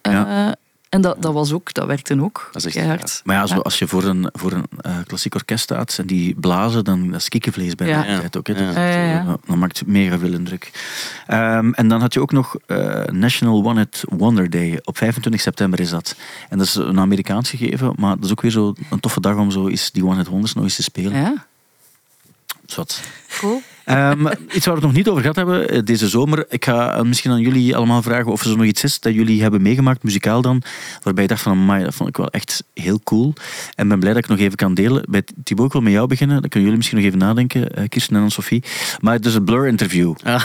Ja. 0.92 0.98
En 0.98 1.00
dat, 1.00 1.22
dat, 1.22 1.32
was 1.32 1.52
ook, 1.52 1.72
dat 1.74 1.86
werkte 1.86 2.20
ook. 2.22 2.48
Dat 2.52 2.64
is 2.64 2.76
echt 2.76 2.86
gaaf. 2.86 3.20
maar 3.24 3.36
ja, 3.36 3.46
zo, 3.46 3.54
Ja. 3.54 3.60
als 3.60 3.78
je 3.78 3.88
voor 3.88 4.04
een, 4.04 4.28
voor 4.32 4.52
een 4.52 4.64
eh, 4.80 4.96
klassiek 5.06 5.34
orkest 5.34 5.62
staat 5.64 5.98
en 5.98 6.06
die 6.06 6.34
blazen, 6.34 6.84
dan 6.84 7.10
dat 7.10 7.20
is 7.20 7.28
kikkenvlees 7.28 7.74
bij 7.74 7.86
Ja. 7.88 8.00
de 8.02 8.18
tijd 8.18 8.36
ook. 8.36 8.46
Hè. 8.46 8.52
Ja. 8.52 8.66
Dat, 8.66 8.74
Ja, 8.74 8.82
ja, 8.88 9.04
ja. 9.04 9.20
eh, 9.20 9.26
dat 9.46 9.56
maakt 9.56 9.86
mega 9.86 10.18
veel 10.18 10.32
indruk. 10.32 10.70
Ehm, 11.26 11.72
en 11.72 11.88
dan 11.88 12.00
had 12.00 12.14
je 12.14 12.20
ook 12.20 12.32
nog 12.32 12.56
eh, 12.66 13.04
National 13.04 13.64
One 13.64 13.78
Hit 13.80 14.02
Wonder 14.08 14.50
Day. 14.50 14.80
Op 14.84 14.96
25 14.96 15.40
september 15.40 15.80
is 15.80 15.90
dat. 15.90 16.16
En 16.48 16.58
dat 16.58 16.66
is 16.66 16.74
een 16.74 16.98
Amerikaans 17.00 17.50
gegeven, 17.50 17.92
maar 17.96 18.14
dat 18.16 18.24
is 18.24 18.30
ook 18.30 18.40
weer 18.42 18.50
zo 18.50 18.74
een 18.90 19.00
toffe 19.00 19.20
dag 19.20 19.36
om 19.36 19.50
zo 19.50 19.68
eens 19.68 19.90
die 19.90 20.04
One 20.06 20.16
Hit 20.16 20.26
Wonders 20.28 20.52
nog 20.54 20.64
eens 20.64 20.76
te 20.76 20.82
spelen. 20.82 21.12
Ja, 21.20 21.46
Zwat. 22.66 23.00
cool. 23.38 23.62
Ehm, 23.84 24.26
iets 24.52 24.66
waar 24.66 24.74
we 24.74 24.80
het 24.80 24.82
nog 24.82 24.92
niet 24.92 25.08
over 25.08 25.20
gehad 25.20 25.36
hebben 25.36 25.68
eh, 25.68 25.80
deze 25.84 26.08
zomer. 26.08 26.44
Ik 26.48 26.64
ga 26.64 26.94
eh, 26.94 27.02
misschien 27.02 27.30
aan 27.30 27.40
jullie 27.40 27.76
allemaal 27.76 28.02
vragen 28.02 28.32
of 28.32 28.40
er 28.40 28.48
zo 28.48 28.56
nog 28.56 28.66
iets 28.66 28.84
is 28.84 29.00
dat 29.00 29.14
jullie 29.14 29.42
hebben 29.42 29.62
meegemaakt, 29.62 30.02
muzikaal 30.02 30.42
dan, 30.42 30.62
waarbij 31.02 31.22
je 31.22 31.28
dacht 31.28 31.42
van, 31.42 31.52
amai, 31.52 31.84
dat 31.84 31.94
vond 31.94 32.08
ik 32.08 32.16
wel 32.16 32.28
echt 32.28 32.64
heel 32.74 33.00
cool. 33.04 33.32
En 33.74 33.88
ben 33.88 33.98
blij 33.98 34.12
dat 34.12 34.22
ik 34.22 34.28
nog 34.28 34.38
even 34.38 34.56
kan 34.56 34.74
delen. 34.74 35.04
Bij 35.08 35.22
Thibaut, 35.44 35.66
ik 35.66 35.72
wil 35.72 35.82
met 35.82 35.92
jou 35.92 36.06
beginnen. 36.06 36.40
Dan 36.40 36.48
kunnen 36.48 36.60
jullie 36.60 36.76
misschien 36.76 36.98
nog 36.98 37.06
even 37.06 37.18
nadenken, 37.18 37.74
eh, 37.74 37.88
Kirsten 37.88 38.16
en 38.16 38.30
Sophie. 38.30 38.62
Maar 39.00 39.14
het 39.14 39.26
is 39.26 39.34
een 39.34 39.44
Blur-interview. 39.44 40.14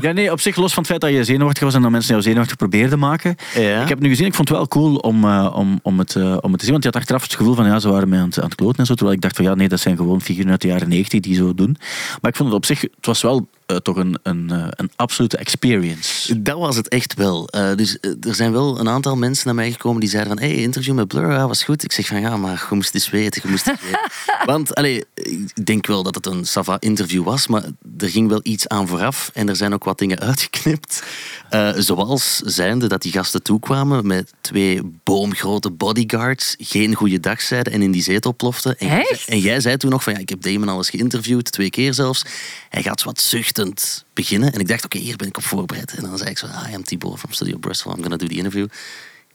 Ja, 0.00 0.12
nee, 0.12 0.32
op 0.32 0.40
zich 0.40 0.56
los 0.56 0.72
van 0.72 0.82
het 0.82 0.90
feit 0.90 1.00
dat 1.00 1.10
je 1.10 1.24
zenuwachtig 1.24 1.62
was 1.62 1.74
en 1.74 1.82
dat 1.82 1.90
mensen 1.90 2.10
jou 2.10 2.22
zenuwachtig 2.22 2.56
probeerden 2.56 2.98
maken. 2.98 3.36
Ja. 3.54 3.82
Ik 3.82 3.88
heb 3.88 3.98
het 3.98 4.00
nu 4.00 4.08
gezien, 4.08 4.26
ik 4.26 4.34
vond 4.34 4.48
het 4.48 4.56
wel 4.56 4.68
cool 4.68 4.96
om, 4.96 5.24
om, 5.24 5.78
om, 5.82 5.98
het, 5.98 6.16
om 6.16 6.50
het 6.50 6.58
te 6.58 6.64
zien. 6.64 6.70
Want 6.70 6.82
je 6.82 6.90
had 6.90 6.96
achteraf 6.96 7.22
het 7.22 7.34
gevoel 7.34 7.54
van, 7.54 7.66
ja, 7.66 7.78
ze 7.78 7.88
waren 7.88 8.08
mij 8.08 8.18
aan 8.18 8.26
het, 8.26 8.38
aan 8.38 8.44
het 8.44 8.54
kloten 8.54 8.78
en 8.78 8.86
zo. 8.86 8.94
Terwijl 8.94 9.16
ik 9.16 9.22
dacht 9.22 9.36
van, 9.36 9.44
ja, 9.44 9.54
nee, 9.54 9.68
dat 9.68 9.80
zijn 9.80 9.96
gewoon 9.96 10.20
figuren 10.20 10.50
uit 10.50 10.60
de 10.60 10.68
jaren 10.68 10.88
90 10.88 11.20
die 11.20 11.34
zo 11.34 11.54
doen. 11.54 11.76
Maar 12.20 12.30
ik 12.30 12.36
vond 12.36 12.48
het 12.48 12.58
op 12.58 12.64
zich, 12.76 12.80
het 12.80 13.06
was 13.06 13.22
wel 13.22 13.48
eh, 13.66 13.76
toch 13.76 13.96
een, 13.96 14.18
een, 14.22 14.50
eh, 14.50 14.66
een 14.70 14.90
absolute 14.96 15.36
experience. 15.36 16.42
Dat 16.42 16.58
was 16.58 16.76
het 16.76 16.88
echt 16.88 17.14
wel. 17.14 17.48
Eh, 17.48 17.74
dus 17.76 17.98
er 18.00 18.34
zijn 18.34 18.52
wel 18.52 18.78
een 18.80 18.88
aantal 18.88 19.16
mensen 19.16 19.46
naar 19.46 19.54
mij 19.54 19.70
gekomen 19.70 20.00
die 20.00 20.08
zeiden 20.08 20.38
van 20.38 20.42
hey, 20.46 20.54
interview 20.54 20.94
met 20.94 21.08
Blur, 21.08 21.30
ja, 21.30 21.46
was 21.46 21.64
goed. 21.64 21.84
Ik 21.84 21.92
zeg 21.92 22.06
van 22.06 22.20
ja, 22.20 22.36
maar 22.36 22.66
je 22.68 22.74
moest 22.74 22.94
eens 22.94 23.10
weten, 23.10 23.40
je 23.44 23.50
moest 23.50 23.64
weten. 23.64 24.00
Want 24.52 24.74
allee, 24.74 25.04
ik 25.30 25.66
denk 25.66 25.86
wel 25.86 26.02
dat 26.02 26.14
het 26.14 26.26
een 26.26 26.46
Sava 26.46 26.76
interview 26.80 27.24
was, 27.24 27.46
maar 27.46 27.64
er 27.98 28.08
ging 28.08 28.28
wel 28.28 28.40
iets 28.42 28.68
aan 28.68 28.88
vooraf 28.88 29.30
en 29.34 29.48
er 29.48 29.56
zijn 29.56 29.74
ook 29.74 29.84
wat 29.84 29.98
dingen 29.98 30.18
uitgeknipt. 30.18 31.02
Eh, 31.50 31.70
zoals 31.76 32.36
zijnde 32.36 32.86
dat 32.86 33.02
die 33.02 33.12
gasten 33.12 33.42
toekwamen 33.42 34.06
met 34.06 34.32
twee 34.40 34.80
boomgrote 35.04 35.70
bodyguards, 35.70 36.54
geen 36.58 36.94
goede 36.94 37.20
dag 37.20 37.40
zeiden 37.40 37.72
en 37.72 37.82
in 37.82 37.90
die 37.90 38.02
zetel 38.02 38.34
ploften. 38.34 38.78
En, 38.78 38.88
Echt? 38.88 39.28
en 39.28 39.38
jij 39.38 39.60
zei 39.60 39.76
toen 39.76 39.90
nog 39.90 40.02
van 40.02 40.12
ja, 40.12 40.18
ik 40.18 40.28
heb 40.28 40.42
Damon 40.42 40.68
al 40.68 40.76
eens 40.76 40.90
geïnterviewd, 40.90 41.52
twee 41.52 41.70
keer 41.70 41.94
zelfs. 41.94 42.24
Hij 42.68 42.82
gaat 42.82 43.02
wat 43.02 43.20
zuchtend 43.20 44.04
beginnen. 44.14 44.52
En 44.52 44.60
ik 44.60 44.68
dacht, 44.68 44.84
oké, 44.84 44.98
hier 44.98 45.16
ben 45.16 45.28
ik 45.28 45.36
op 45.36 45.44
voorbereid. 45.44 45.94
En 45.94 46.02
dan 46.02 46.18
zei 46.18 46.30
ik 46.30 46.38
zo, 46.38 46.46
I 46.46 46.74
am 46.74 46.84
Thibaut 46.84 47.18
from 47.18 47.32
Studio 47.32 47.58
Brussels, 47.58 47.94
I'm 47.94 48.02
gonna 48.02 48.16
do 48.16 48.26
the 48.26 48.34
interview. 48.34 48.66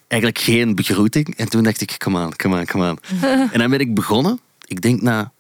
Eigenlijk 0.08 0.41
geen 0.41 0.75
begroeting. 0.75 1.36
En 1.38 1.49
toen 1.49 1.63
dacht 1.63 1.81
ik, 1.81 1.95
come 1.97 2.25
on, 2.25 2.36
come 2.36 2.60
on, 2.60 2.65
come 2.65 2.89
on. 2.89 2.99
en 3.53 3.60
dan 3.60 3.69
ben 3.69 3.79
ik 3.79 3.93
begonnen. 3.95 4.39
Ik 4.67 4.81
denk 4.81 5.01
na 5.01 5.31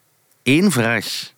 één 0.45 0.71
vraag 0.71 1.33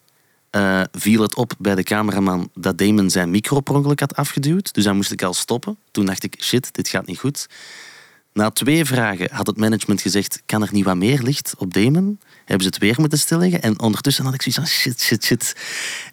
eh, 0.49 0.81
viel 0.91 1.21
het 1.21 1.35
op 1.35 1.53
bij 1.57 1.75
de 1.75 1.83
cameraman 1.83 2.49
dat 2.53 2.77
Damon 2.77 3.09
zijn 3.09 3.31
micro 3.31 3.59
per 3.59 3.75
ongeluk 3.75 3.99
had 3.99 4.15
afgeduwd. 4.15 4.73
Dus 4.73 4.83
dan 4.83 4.95
moest 4.95 5.11
ik 5.11 5.21
al 5.23 5.33
stoppen. 5.33 5.77
Toen 5.91 6.05
dacht 6.05 6.23
ik, 6.23 6.35
shit, 6.39 6.73
dit 6.73 6.87
gaat 6.87 7.05
niet 7.05 7.19
goed. 7.19 7.47
Na 8.33 8.49
twee 8.51 8.85
vragen 8.85 9.27
had 9.31 9.47
het 9.47 9.57
management 9.57 10.01
gezegd, 10.01 10.41
kan 10.45 10.61
er 10.61 10.69
niet 10.71 10.85
wat 10.85 10.95
meer 10.95 11.21
licht 11.21 11.53
op 11.57 11.73
Damon? 11.73 12.19
Hebben 12.45 12.61
ze 12.61 12.69
het 12.69 12.77
weer 12.77 12.95
moeten 12.97 13.19
stilleggen? 13.19 13.61
En 13.61 13.79
ondertussen 13.79 14.25
had 14.25 14.33
ik 14.33 14.41
zoiets 14.41 14.59
van, 14.59 14.69
shit, 14.79 15.01
shit, 15.01 15.23
shit. 15.23 15.55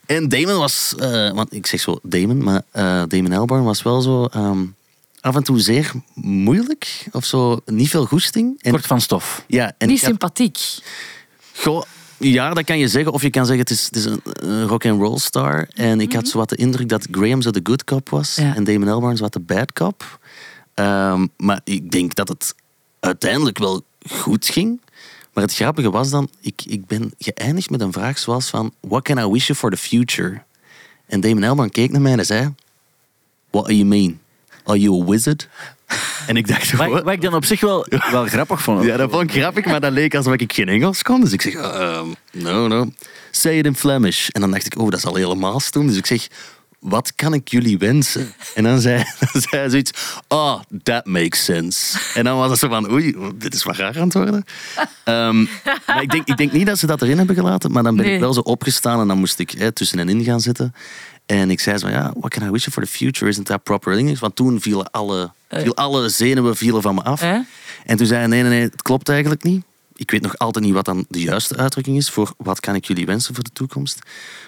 En 0.06 0.28
Damon 0.28 0.58
was, 0.58 0.94
eh, 0.98 1.32
want 1.32 1.52
ik 1.52 1.66
zeg 1.66 1.80
zo 1.80 1.98
Damon, 2.02 2.44
maar 2.44 2.62
eh 2.70 3.02
Damon 3.08 3.32
Albarn 3.32 3.64
was 3.64 3.82
wel 3.82 4.00
zo 4.00 4.24
ehm, 4.24 4.64
af 5.20 5.36
en 5.36 5.42
toe 5.42 5.60
zeer 5.60 5.92
moeilijk. 6.14 7.06
Of 7.12 7.24
zo, 7.24 7.60
niet 7.64 7.88
veel 7.88 8.06
goesting. 8.06 8.62
En, 8.62 8.70
Kort 8.70 8.86
van 8.86 9.00
stof. 9.00 9.44
ja, 9.46 9.72
en 9.78 9.88
Niet 9.88 10.00
sympathiek. 10.00 10.58
Goh, 11.56 11.82
ja, 12.18 12.54
dat 12.54 12.64
kan 12.64 12.78
je 12.78 12.88
zeggen. 12.88 13.12
Of 13.12 13.22
je 13.22 13.30
kan 13.30 13.46
zeggen, 13.46 13.62
het 13.62 13.70
is, 13.70 13.84
het 13.84 13.96
is 13.96 14.04
een, 14.04 14.20
een 14.22 14.66
rock 14.66 14.86
and 14.86 15.00
roll 15.00 15.18
star. 15.18 15.68
En 15.74 16.00
ik 16.00 16.12
had 16.12 16.28
zo 16.28 16.38
wat 16.38 16.48
de 16.48 16.56
indruk 16.56 16.88
dat 16.88 17.06
Graham 17.10 17.42
zo 17.42 17.50
de 17.50 17.60
good 17.62 17.84
cop 17.84 18.08
was. 18.08 18.34
Ja. 18.34 18.54
En 18.54 18.64
Damon 18.64 18.88
Albarn 18.88 19.16
zo 19.16 19.22
wat 19.22 19.32
de 19.32 19.40
bad 19.40 19.72
cop. 19.72 20.18
Ehm, 20.74 21.26
maar 21.36 21.60
ik 21.64 21.90
denk 21.90 22.14
dat 22.14 22.28
het 22.28 22.54
uiteindelijk 23.00 23.58
wel 23.58 23.82
goed 24.10 24.46
ging. 24.46 24.80
Maar 25.32 25.44
het 25.44 25.54
grappige 25.54 25.90
was 25.90 26.10
dan, 26.10 26.28
ik, 26.40 26.62
ik 26.66 26.86
ben 26.86 27.12
geëindigd 27.18 27.70
met 27.70 27.80
een 27.80 27.92
vraag 27.92 28.18
zoals 28.18 28.48
van... 28.50 28.72
What 28.80 29.02
can 29.02 29.18
I 29.18 29.26
wish 29.26 29.46
you 29.46 29.58
for 29.58 29.70
the 29.70 29.76
future? 29.76 30.42
En 31.06 31.20
Damon 31.20 31.44
Albarn 31.44 31.70
keek 31.70 31.90
naar 31.90 32.00
mij 32.00 32.18
en 32.18 32.26
zei... 32.26 32.54
What 33.50 33.66
do 33.66 33.72
you 33.72 33.84
mean? 33.84 34.20
Are 34.64 34.78
you 34.78 35.02
a 35.02 35.04
wizard? 35.04 35.48
En 36.26 36.36
ik 36.36 36.46
dacht, 36.48 36.72
Wat, 36.72 37.10
ik 37.10 37.20
dan 37.20 37.34
op 37.34 37.44
zich 37.44 37.60
wel, 37.60 37.86
wel 38.10 38.26
grappig 38.26 38.62
vond. 38.62 38.84
Ja, 38.84 38.96
dat 38.96 39.10
vond 39.10 39.22
ik 39.34 39.40
grappig, 39.40 39.64
maar 39.64 39.80
dat 39.80 39.92
leek 39.92 40.14
alsof 40.14 40.32
ik 40.34 40.52
geen 40.52 40.68
Engels 40.68 41.02
kon. 41.02 41.20
Dus 41.20 41.32
ik 41.32 41.42
zeg, 41.42 41.54
ehm, 41.54 42.06
no, 42.32 42.66
no. 42.68 42.90
Say 43.30 43.58
it 43.58 43.66
in 43.66 43.76
Flemish. 43.76 44.28
En 44.28 44.40
dan 44.40 44.50
dacht 44.50 44.66
ik, 44.66 44.78
oh, 44.78 44.90
dat 44.90 44.98
is 44.98 45.06
al 45.06 45.14
helemaal 45.14 45.60
stom. 45.60 45.86
Dus 45.86 45.96
ik 45.96 46.06
zeg, 46.06 46.26
wat 46.78 47.12
kan 47.14 47.34
ik 47.34 47.48
jullie 47.48 47.78
wensen? 47.78 48.34
En 48.54 48.64
dan 48.64 48.80
zei, 48.80 48.96
dan 49.32 49.42
zei 49.42 49.60
hij 49.62 49.70
zoiets, 49.70 49.90
oh, 50.28 50.60
that 50.82 51.06
makes 51.06 51.44
sense. 51.44 51.98
En 52.14 52.24
dan 52.24 52.36
was 52.36 52.50
het 52.50 52.58
zo 52.58 52.68
van, 52.68 52.90
oei, 52.90 53.16
dit 53.34 53.54
is 53.54 53.62
wat 53.62 53.76
raar 53.76 53.96
aan 53.98 54.04
het 54.04 54.14
worden. 54.14 54.44
Ehm, 55.04 55.44
maar 55.86 56.02
ik 56.02 56.10
denk, 56.10 56.28
ik 56.28 56.36
denk 56.36 56.52
niet 56.52 56.66
dat 56.66 56.78
ze 56.78 56.86
dat 56.86 57.02
erin 57.02 57.16
hebben 57.18 57.36
gelaten, 57.36 57.72
maar 57.72 57.82
dan 57.82 57.96
ben 57.96 58.04
Nee. 58.04 58.14
ik 58.14 58.20
wel 58.20 58.32
zo 58.32 58.40
opgestaan 58.40 59.00
en 59.00 59.08
dan 59.08 59.18
moest 59.18 59.38
ik 59.38 59.50
hè, 59.50 59.72
tussen 59.72 59.98
en 59.98 60.08
in 60.08 60.24
gaan 60.24 60.40
zitten. 60.40 60.74
En 61.26 61.50
ik 61.50 61.60
zei 61.60 61.78
zo, 61.78 61.88
ja, 61.88 62.12
what 62.16 62.30
can 62.30 62.48
I 62.48 62.50
wish 62.50 62.68
for 62.68 62.82
the 62.82 62.88
future? 62.90 63.30
Isn't 63.30 63.46
that 63.46 63.62
proper 63.62 63.96
English? 63.96 64.18
Want 64.20 64.36
toen 64.36 64.60
vielen 64.60 64.90
alle, 64.90 65.30
viel 65.50 65.76
alle 65.76 66.08
zenuwen 66.08 66.56
vielen 66.56 66.82
van 66.82 66.94
me 66.94 67.02
af. 67.02 67.20
Hè? 67.20 67.38
En 67.84 67.96
toen 67.96 68.06
zei 68.06 68.18
hij, 68.18 68.28
nee, 68.28 68.40
nee, 68.42 68.50
nee, 68.50 68.62
het 68.62 68.82
klopt 68.82 69.08
eigenlijk 69.08 69.42
niet. 69.42 69.64
Ik 69.96 70.10
weet 70.10 70.22
nog 70.22 70.38
altijd 70.38 70.64
niet 70.64 70.74
wat 70.74 70.84
dan 70.84 71.04
de 71.08 71.20
juiste 71.20 71.56
uitdrukking 71.56 71.96
is 71.96 72.10
voor 72.10 72.34
wat 72.36 72.60
kan 72.60 72.74
ik 72.74 72.84
jullie 72.84 73.06
wensen 73.06 73.34
voor 73.34 73.44
de 73.44 73.50
toekomst. 73.52 73.98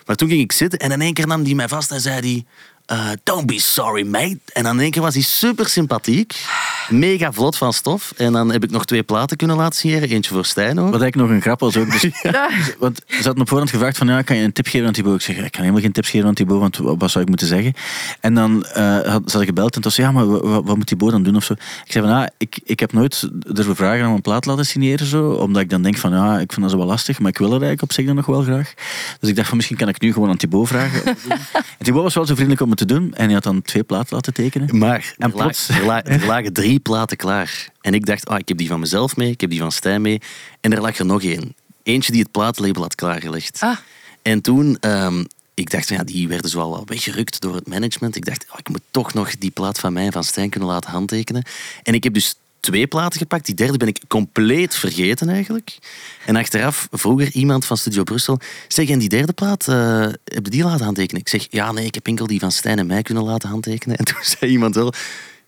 Maar 0.06 0.16
toen 0.16 0.28
ging 0.28 0.40
ik 0.40 0.52
zitten 0.52 0.78
en 0.78 0.90
in 0.90 1.00
één 1.00 1.12
keer 1.14 1.26
nam 1.26 1.44
hij 1.44 1.54
mij 1.54 1.68
vast 1.68 1.90
en 1.90 2.00
zei 2.00 2.20
hij... 2.20 2.44
eh, 2.86 3.10
don't 3.22 3.46
be 3.46 3.60
sorry, 3.60 4.06
mate. 4.06 4.38
En 4.52 4.62
dan 4.62 4.74
in 4.74 4.80
één 4.80 4.90
keer 4.90 5.02
was 5.02 5.14
hij 5.14 5.22
super 5.22 5.68
sympathiek. 5.68 6.44
Mega 6.90 7.32
vlot 7.32 7.56
van 7.56 7.72
stof. 7.72 8.12
En 8.16 8.32
dan 8.32 8.52
heb 8.52 8.64
ik 8.64 8.70
nog 8.70 8.84
twee 8.84 9.02
platen 9.02 9.36
kunnen 9.36 9.56
laten 9.56 9.78
signeren. 9.78 10.08
Eentje 10.08 10.34
voor 10.34 10.44
Stijn 10.44 10.78
ook. 10.78 10.90
Wat 10.90 11.00
eigenlijk 11.00 11.16
nog 11.16 11.30
een 11.30 11.42
grap 11.42 11.60
was 11.60 11.76
ook. 11.76 11.90
Dus, 11.90 12.02
Want 12.78 13.00
ze 13.06 13.14
hadden 13.22 13.40
op 13.40 13.48
voorhand 13.48 13.70
gevraagd 13.70 13.98
van, 13.98 14.06
ja, 14.06 14.22
kan 14.22 14.36
je 14.36 14.44
een 14.44 14.52
tip 14.52 14.66
geven 14.66 14.86
aan 14.86 14.92
Thibaut? 14.92 15.14
Ik 15.14 15.20
zeg, 15.20 15.36
ik 15.36 15.50
kan 15.52 15.60
helemaal 15.60 15.82
geen 15.82 15.92
tips 15.92 16.10
geven 16.10 16.28
aan 16.28 16.34
Thibaut, 16.34 16.60
want 16.60 16.98
wat 16.98 17.10
zou 17.10 17.24
ik 17.24 17.28
moeten 17.28 17.46
zeggen? 17.46 17.72
En 18.20 18.34
dan 18.34 18.64
eh 18.64 19.00
had, 19.00 19.30
ze 19.30 19.44
gebeld 19.44 19.74
en 19.76 19.80
toen 19.80 19.90
zei 19.90 20.06
ja, 20.06 20.12
maar 20.12 20.26
wat, 20.26 20.64
wat 20.64 20.76
moet 20.76 20.86
Thibaut 20.86 21.10
dan 21.10 21.22
doen 21.22 21.36
of 21.36 21.44
zo? 21.44 21.52
Ik 21.52 21.92
zei 21.92 22.06
van, 22.06 22.14
ja, 22.14 22.30
ik, 22.38 22.60
ik 22.64 22.80
heb 22.80 22.92
nooit 22.92 23.28
durven 23.32 23.76
vragen 23.76 24.06
om 24.06 24.14
een 24.14 24.20
plaat 24.20 24.42
te 24.42 24.48
laten 24.48 24.66
signeren, 24.66 25.06
zo, 25.06 25.30
omdat 25.30 25.62
ik 25.62 25.70
dan 25.70 25.82
denk 25.82 25.96
van, 25.96 26.10
ja, 26.12 26.38
ik 26.38 26.52
vind 26.52 26.60
dat 26.62 26.70
zo 26.70 26.76
wel 26.78 26.86
lastig, 26.86 27.18
maar 27.18 27.30
ik 27.30 27.38
wil 27.38 27.50
het 27.52 27.62
eigenlijk 27.62 27.82
op 27.82 27.92
zich 27.92 28.06
dan 28.06 28.14
nog 28.14 28.26
wel 28.26 28.42
graag. 28.42 28.74
Dus 29.20 29.28
ik 29.28 29.36
dacht 29.36 29.48
van, 29.48 29.56
misschien 29.56 29.76
kan 29.76 29.88
ik 29.88 30.00
nu 30.00 30.12
gewoon 30.12 30.28
aan 30.28 30.36
Thibaut 30.36 30.68
vragen. 30.68 31.02
en 31.78 31.84
Thibaut 31.84 32.02
was 32.02 32.14
wel 32.14 32.26
zo 32.26 32.32
vriendelijk 32.34 32.62
om 32.62 32.68
het 32.68 32.78
te 32.78 32.84
doen 32.84 33.14
en 33.14 33.24
hij 33.24 33.34
had 33.34 33.42
dan 33.42 33.62
twee 33.62 33.82
platen 33.82 34.14
laten 34.14 34.34
tekenen. 34.34 34.78
Maar 34.78 35.14
En 35.18 35.26
er, 35.26 35.36
plots- 35.36 35.68
er, 35.68 36.02
er 36.04 36.26
lagen 36.26 36.52
drie 36.52 36.75
platen 36.80 37.16
klaar. 37.16 37.68
En 37.80 37.94
ik 37.94 38.06
dacht, 38.06 38.28
ah, 38.28 38.38
ik 38.38 38.48
heb 38.48 38.58
die 38.58 38.68
van 38.68 38.80
mezelf 38.80 39.16
mee, 39.16 39.30
ik 39.30 39.40
heb 39.40 39.50
die 39.50 39.60
van 39.60 39.72
Stijn 39.72 40.02
mee. 40.02 40.20
En 40.60 40.72
er 40.72 40.80
lag 40.80 40.98
er 40.98 41.06
nog 41.06 41.22
één. 41.22 41.54
Eentje 41.82 42.12
die 42.12 42.20
het 42.20 42.30
plaatlabel 42.30 42.82
had 42.82 42.94
klaargelegd. 42.94 43.60
Ah. 43.60 43.76
En 44.22 44.40
toen, 44.40 44.76
ehm, 44.80 45.24
ik 45.54 45.70
dacht, 45.70 45.88
ja, 45.88 46.04
die 46.04 46.28
werden 46.28 46.50
zo 46.50 46.60
al 46.60 46.70
wel 46.70 46.86
weggerukt 46.86 47.40
door 47.40 47.54
het 47.54 47.68
management. 47.68 48.16
Ik 48.16 48.24
dacht, 48.24 48.46
oh, 48.50 48.58
ik 48.58 48.68
moet 48.68 48.80
toch 48.90 49.14
nog 49.14 49.38
die 49.38 49.50
plaat 49.50 49.78
van 49.78 49.92
mij 49.92 50.04
en 50.04 50.12
van 50.12 50.24
Stijn 50.24 50.50
kunnen 50.50 50.68
laten 50.68 50.90
handtekenen. 50.90 51.44
En 51.82 51.94
ik 51.94 52.04
heb 52.04 52.14
dus 52.14 52.34
twee 52.66 52.86
platen 52.86 53.18
gepakt. 53.18 53.46
Die 53.46 53.54
derde 53.54 53.76
ben 53.76 53.88
ik 53.88 54.00
compleet 54.08 54.74
vergeten 54.74 55.28
eigenlijk. 55.28 55.78
En 56.24 56.36
achteraf 56.36 56.88
vroeg 56.90 57.20
er 57.20 57.32
iemand 57.32 57.64
van 57.64 57.76
Studio 57.76 58.02
Brussel... 58.02 58.38
Zeg, 58.68 58.88
en 58.88 58.98
die 58.98 59.08
derde 59.08 59.32
plaat, 59.32 59.68
eh, 59.68 60.00
heb 60.24 60.44
je 60.44 60.50
die 60.50 60.64
laten 60.64 60.84
handtekenen? 60.84 61.20
Ik 61.20 61.28
zeg, 61.28 61.46
ja, 61.50 61.72
nee, 61.72 61.86
ik 61.86 61.94
heb 61.94 62.06
enkel 62.06 62.26
die 62.26 62.40
van 62.40 62.52
Stijn 62.52 62.78
en 62.78 62.86
mij 62.86 63.02
kunnen 63.02 63.24
laten 63.24 63.48
handtekenen. 63.48 63.96
En 64.00 64.04
toen 64.04 64.16
zei 64.20 64.50
iemand 64.50 64.74
wel... 64.74 64.92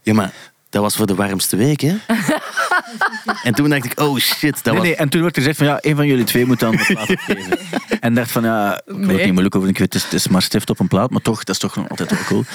Ja, 0.03 0.15
maar 0.15 0.33
dat 0.71 0.83
was 0.83 0.97
voor 0.97 1.07
de 1.07 1.15
warmste 1.15 1.57
week, 1.57 1.81
hè? 1.81 1.97
en 3.43 3.55
toen 3.55 3.69
dacht 3.71 3.85
ik, 3.85 4.01
oh 4.01 4.19
shit, 4.19 4.55
dat 4.55 4.65
nee, 4.65 4.75
was... 4.75 4.83
nee, 4.83 4.97
en 4.97 5.09
toen 5.09 5.23
werd 5.23 5.37
er 5.37 5.43
gezegd 5.43 5.59
van 5.59 5.67
ja, 5.67 5.79
een 5.81 5.97
van 5.97 6.07
jullie 6.07 6.25
twee 6.25 6.47
moet 6.47 6.61
dan 6.61 6.77
de 6.77 6.85
plaat 6.87 7.11
opgeven. 7.17 7.59
En 8.01 8.15
dacht 8.15 8.31
van 8.31 8.43
ja, 8.43 8.75
ik 8.75 8.95
wil 8.95 9.09
het 9.09 9.17
niet 9.17 9.33
moeilijk 9.33 9.55
over. 9.55 9.69
Ik 9.69 9.79
weet, 9.79 9.93
het 9.93 10.03
is, 10.03 10.03
het 10.03 10.13
is 10.13 10.29
maar 10.29 10.43
stift 10.43 10.71
op 10.71 10.81
een 10.81 10.89
plaat, 10.89 11.11
maar 11.11 11.23
toch, 11.23 11.45
dat 11.45 11.55
is 11.55 11.61
toch 11.61 11.77
nog 11.77 11.89
altijd 11.89 12.11
wel 12.11 12.25
cool. 12.27 12.45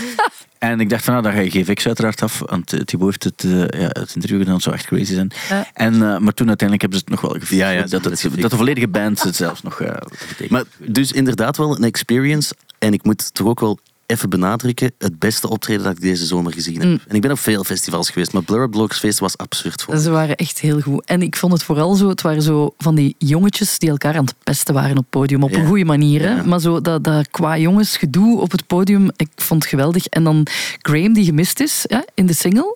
En 0.64 0.80
ik 0.80 0.90
dacht 0.90 1.04
van 1.04 1.14
nou, 1.14 1.36
dan 1.36 1.52
geef 1.52 1.70
ik 1.70 1.80
ze 1.80 1.88
uiteraard 1.88 2.22
af. 2.22 2.42
Want 2.46 2.74
eh, 2.74 2.80
Thibaut 2.80 3.24
heeft 3.24 3.24
het, 3.24 3.44
eh, 3.44 3.82
ja, 3.82 3.88
het 3.88 4.16
interview 4.16 4.38
gedaan, 4.38 4.54
dat 4.54 4.62
zou 4.62 4.76
echt 4.76 4.86
crazy 4.86 5.14
zijn. 5.14 5.32
Ja. 5.50 5.68
En, 5.74 5.94
eh, 5.94 6.18
maar 6.18 6.34
toen 6.34 6.48
uiteindelijk 6.48 6.82
hebben 6.82 7.00
ze 7.00 7.06
het 7.06 7.10
nog 7.10 7.22
wel 7.22 7.32
gefixt. 7.32 7.54
Ja, 7.54 7.70
ja, 7.70 7.86
dat, 7.86 8.04
het, 8.04 8.28
dat 8.36 8.52
de 8.52 8.58
volledige 8.58 8.88
band 8.88 9.24
het 9.24 9.36
zelfs 9.36 9.62
nog 9.62 9.82
eh 9.82 9.96
betekent. 10.28 10.50
Maar 10.50 10.64
dus 10.78 11.12
inderdaad 11.12 11.58
wel 11.58 11.76
een 11.76 11.84
experience. 11.84 12.54
En 12.80 12.94
ik 12.94 13.04
moet 13.04 13.34
toch 13.34 13.48
ook 13.48 13.60
wel 13.60 13.80
even 14.06 14.30
benadrukken, 14.30 14.92
het 14.98 15.20
beste 15.20 15.50
optreden 15.50 15.84
dat 15.84 15.92
ik 15.96 16.02
deze 16.02 16.26
zomer 16.26 16.54
gezien 16.54 16.80
heb. 16.80 16.90
Mm. 16.90 17.00
En 17.08 17.16
ik 17.16 17.22
ben 17.22 17.32
op 17.32 17.40
veel 17.40 17.64
festivals 17.64 18.10
geweest, 18.10 18.34
maar 18.34 18.44
Blur 18.44 18.70
Blocks 18.70 19.00
Feest 19.00 19.20
was 19.20 19.38
absurd 19.38 19.82
voor. 19.82 19.98
Ze 19.98 20.10
waren 20.10 20.36
echt 20.36 20.60
heel 20.60 20.80
goed. 20.82 21.06
En 21.06 21.22
ik 21.22 21.36
vond 21.36 21.54
het 21.54 21.64
vooral 21.64 21.96
zo, 21.96 22.10
het 22.10 22.22
waren 22.22 22.42
zo 22.42 22.74
van 22.78 22.96
die 22.96 23.16
jongetjes 23.18 23.80
die 23.80 23.90
elkaar 23.90 24.16
aan 24.18 24.26
het 24.26 24.36
pesten 24.44 24.74
waren 24.74 24.92
op 24.92 24.98
het 24.98 25.10
podium. 25.10 25.44
Op 25.44 25.52
Ja. 25.52 25.60
een 25.60 25.68
goede 25.68 25.86
manier. 25.86 26.22
Hè? 26.22 26.44
Maar 26.44 26.60
zo 26.60 26.82
dat, 26.82 27.04
dat 27.04 27.30
qua 27.32 27.58
jongens 27.58 27.98
gedoe 27.98 28.40
op 28.40 28.52
het 28.52 28.68
podium, 28.68 29.10
ik 29.16 29.30
vond 29.36 29.62
het 29.62 29.70
geweldig. 29.70 30.06
En 30.06 30.24
dan 30.24 30.48
Graham 30.82 31.14
die 31.14 31.26
gemist 31.26 31.60
is 31.60 31.86
ja, 31.88 32.06
in 32.14 32.26
de 32.26 32.34
single. 32.34 32.76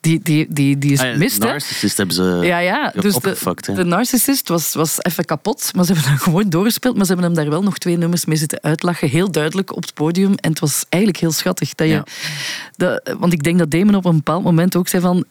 Die, 0.00 0.20
die, 0.22 0.46
die, 0.48 0.78
die 0.78 0.92
is 0.92 1.00
Ah 1.00 1.12
gemist, 1.12 1.42
hè? 1.42 1.48
Narcissist 1.48 1.96
hebben 1.96 2.14
ze 2.14 2.22
Ja, 2.42 2.58
ja. 2.58 2.92
Dus 3.00 3.14
de, 3.14 3.72
de 3.74 3.84
narcissist 3.84 4.48
was, 4.48 4.74
was 4.74 4.96
even 5.02 5.24
kapot, 5.24 5.70
maar 5.74 5.84
ze 5.84 5.92
hebben 5.92 6.10
dat 6.12 6.20
gewoon 6.26 6.48
doorgespeeld. 6.48 6.96
Maar 6.96 7.06
ze 7.06 7.12
hebben 7.12 7.30
hem 7.30 7.42
daar 7.42 7.52
wel 7.52 7.62
nog 7.62 7.78
twee 7.78 7.96
nummers 7.96 8.24
mee 8.24 8.36
zitten 8.36 8.62
uitlachen. 8.62 9.08
Heel 9.08 9.30
duidelijk 9.30 9.76
op 9.76 9.82
het 9.82 9.94
podium. 9.94 10.34
En 10.34 10.50
het 10.50 10.60
was 10.60 10.84
eigenlijk 10.88 11.22
heel 11.22 11.32
schattig. 11.32 11.74
Dat 11.74 11.86
je, 11.86 11.92
Ja. 11.92 12.04
dat, 12.76 13.14
want 13.18 13.32
ik 13.32 13.42
denk 13.42 13.58
dat 13.58 13.70
Damon 13.70 13.94
op 13.94 14.04
een 14.04 14.16
bepaald 14.16 14.42
moment 14.44 14.76
ook 14.76 14.88
zei 14.88 15.02
van... 15.02 15.24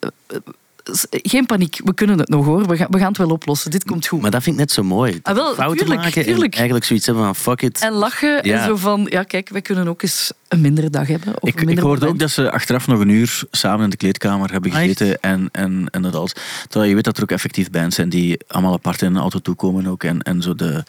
Geen 1.09 1.45
paniek, 1.45 1.81
we 1.83 1.93
kunnen 1.93 2.17
het 2.19 2.29
nog 2.29 2.45
hoor. 2.45 2.67
We 2.67 2.77
gaan, 2.77 2.87
we 2.89 2.97
gaan 2.97 3.07
het 3.07 3.17
wel 3.17 3.29
oplossen. 3.29 3.71
Dit 3.71 3.83
komt 3.83 4.07
goed. 4.07 4.21
Maar 4.21 4.31
dat 4.31 4.43
vind 4.43 4.55
ik 4.55 4.61
net 4.61 4.71
zo 4.71 4.83
mooi. 4.83 5.19
Ah, 5.23 5.35
wel, 5.35 5.53
Fouten 5.53 5.77
tuurlijk, 5.77 6.01
maken 6.01 6.23
tuurlijk. 6.23 6.51
en 6.51 6.57
eigenlijk 6.57 6.85
zoiets 6.85 7.05
hebben 7.05 7.23
van 7.23 7.35
fuck 7.35 7.61
it. 7.61 7.81
En 7.81 7.91
lachen 7.93 8.39
Ja. 8.47 8.59
en 8.59 8.65
zo 8.65 8.75
van... 8.75 9.07
Ja, 9.09 9.23
kijk, 9.23 9.49
wij 9.49 9.61
kunnen 9.61 9.87
ook 9.87 10.01
eens 10.01 10.31
een 10.47 10.61
mindere 10.61 10.89
dag 10.89 11.07
hebben. 11.07 11.41
Of 11.41 11.49
Ik, 11.49 11.61
een 11.61 11.69
ik 11.69 11.79
hoorde 11.79 12.07
ook 12.07 12.19
dat 12.19 12.29
ze 12.31 12.51
achteraf 12.51 12.87
nog 12.87 12.99
een 12.99 13.09
uur 13.09 13.43
samen 13.51 13.83
in 13.83 13.89
de 13.89 13.97
kleedkamer 13.97 14.51
hebben 14.51 14.71
echt? 14.71 14.79
gezeten. 14.81 15.19
En, 15.21 15.49
en, 15.51 15.87
en 15.91 16.01
dat 16.01 16.15
alles. 16.15 16.33
Terwijl 16.67 16.89
je 16.89 16.95
weet 16.95 17.03
dat 17.03 17.17
er 17.17 17.23
ook 17.23 17.31
effectief 17.31 17.69
bands 17.69 17.95
zijn 17.95 18.09
die 18.09 18.39
allemaal 18.47 18.73
apart 18.73 19.01
in 19.01 19.15
een 19.15 19.21
auto 19.21 19.39
toekomen 19.39 19.87
ook. 19.87 20.03
En, 20.03 20.21
en 20.21 20.41
zo 20.41 20.55
de 20.55 20.83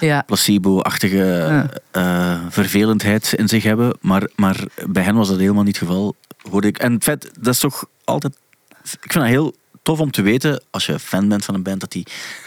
Ja. 0.00 0.22
placebo-achtige 0.26 1.16
Ja. 1.16 1.68
eh, 1.90 2.40
vervelendheid 2.48 3.32
in 3.36 3.48
zich 3.48 3.62
hebben. 3.62 3.96
Maar, 4.00 4.28
maar 4.36 4.56
bij 4.86 5.02
hen 5.02 5.14
was 5.14 5.28
dat 5.28 5.38
helemaal 5.38 5.62
niet 5.62 5.78
het 5.78 5.88
geval. 5.88 6.14
Hoorde 6.50 6.68
ik. 6.68 6.78
En 6.78 6.92
het 6.92 7.04
feit, 7.04 7.30
dat 7.40 7.54
is 7.54 7.60
toch 7.60 7.84
altijd... 8.04 8.36
Ik 8.92 9.12
vind 9.12 9.14
dat 9.14 9.24
heel 9.24 9.54
tof 9.86 10.00
om 10.00 10.10
te 10.10 10.22
weten, 10.22 10.62
als 10.70 10.86
je 10.86 10.98
fan 10.98 11.28
bent 11.28 11.44
van 11.44 11.54
een 11.54 11.62
band, 11.62 11.80
dat 11.80 11.92
die, 11.92 12.06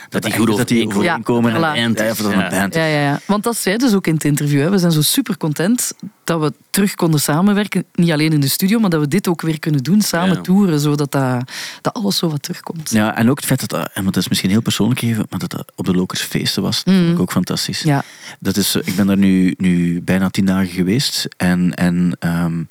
dat 0.10 0.34
goed 0.34 0.58
dat 0.58 0.68
die 0.68 0.88
overeenkomen. 0.88 1.52
overeenkomen. 1.52 1.60
Ja, 1.60 1.76
en, 1.76 1.94
ja, 1.94 2.08
dat 2.08 2.20
een 2.20 2.50
band 2.50 2.74
Ja, 2.74 2.86
ja, 2.86 3.02
ja. 3.02 3.20
Want 3.26 3.44
dat 3.44 3.58
zei 3.58 3.78
dus 3.78 3.94
ook 3.94 4.08
in 4.08 4.14
het 4.14 4.24
interview. 4.24 4.62
Hè. 4.62 4.70
We 4.70 4.78
zijn 4.78 4.92
zo 4.92 5.02
super 5.02 5.38
content 5.38 5.94
dat 6.24 6.40
we 6.40 6.54
terug 6.70 6.96
konden 6.96 7.20
samenwerken. 7.20 7.86
Niet 7.94 8.12
alleen 8.12 8.34
in 8.34 8.40
de 8.40 8.48
studio, 8.48 8.80
maar 8.80 8.90
dat 8.90 9.00
we 9.02 9.08
dit 9.08 9.28
ook 9.28 9.42
weer 9.42 9.60
kunnen 9.60 9.84
doen. 9.84 10.02
Samen 10.02 10.36
Ja. 10.36 10.42
toeren, 10.42 10.80
zodat 10.80 11.12
dat, 11.12 11.52
dat 11.82 11.94
alles 11.94 12.18
zo 12.18 12.30
wat 12.30 12.44
terugkomt. 12.44 12.90
Ja, 12.90 13.16
en 13.18 13.30
ook 13.30 13.38
het 13.38 13.46
feit 13.46 13.60
dat 13.60 13.70
dat, 13.70 13.90
en 13.94 14.02
want 14.02 14.14
dat 14.14 14.24
is 14.24 14.30
misschien 14.30 14.50
heel 14.50 14.62
persoonlijk 14.62 15.02
even, 15.02 15.26
maar 15.30 15.40
dat 15.40 15.50
dat 15.50 15.72
op 15.76 15.86
de 15.86 15.94
Lokers 15.94 16.22
feesten 16.22 16.62
was, 16.62 16.84
dat 16.84 16.94
vond 16.96 17.10
ik 17.12 17.20
ook 17.20 17.32
fantastisch. 17.32 17.82
Ja. 17.82 18.04
Dat 18.40 18.58
is, 18.58 18.76
eh, 18.76 18.82
ik 18.88 18.96
ben 18.96 19.08
daar 19.08 19.18
nu, 19.18 19.54
nu 19.58 20.02
bijna 20.02 20.30
tien 20.30 20.46
dagen 20.46 20.68
geweest. 20.74 21.28
En, 21.38 21.74
en 21.76 22.16
ehm, 22.20 22.64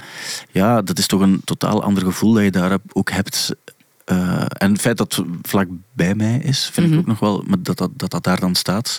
ja, 0.50 0.82
dat 0.82 0.98
is 0.98 1.06
toch 1.06 1.20
een 1.20 1.40
totaal 1.44 1.82
ander 1.82 2.02
gevoel 2.02 2.32
dat 2.32 2.42
je 2.42 2.50
daar 2.50 2.78
ook 2.92 3.10
hebt. 3.10 3.52
Eh, 4.08 4.44
en 4.48 4.72
het 4.72 4.80
feit 4.80 4.96
dat 4.96 5.14
het 5.16 5.26
vlak 5.42 5.68
bij 5.92 6.14
mij 6.14 6.40
is, 6.42 6.70
vind 6.72 6.86
Mhm. 6.86 6.94
ik 6.94 7.00
ook 7.00 7.06
nog 7.06 7.18
wel, 7.18 7.44
maar 7.46 7.62
dat 7.62 7.76
dat, 7.78 7.90
dat 7.94 8.10
dat 8.10 8.24
daar 8.24 8.40
dan 8.40 8.54
staat, 8.54 8.98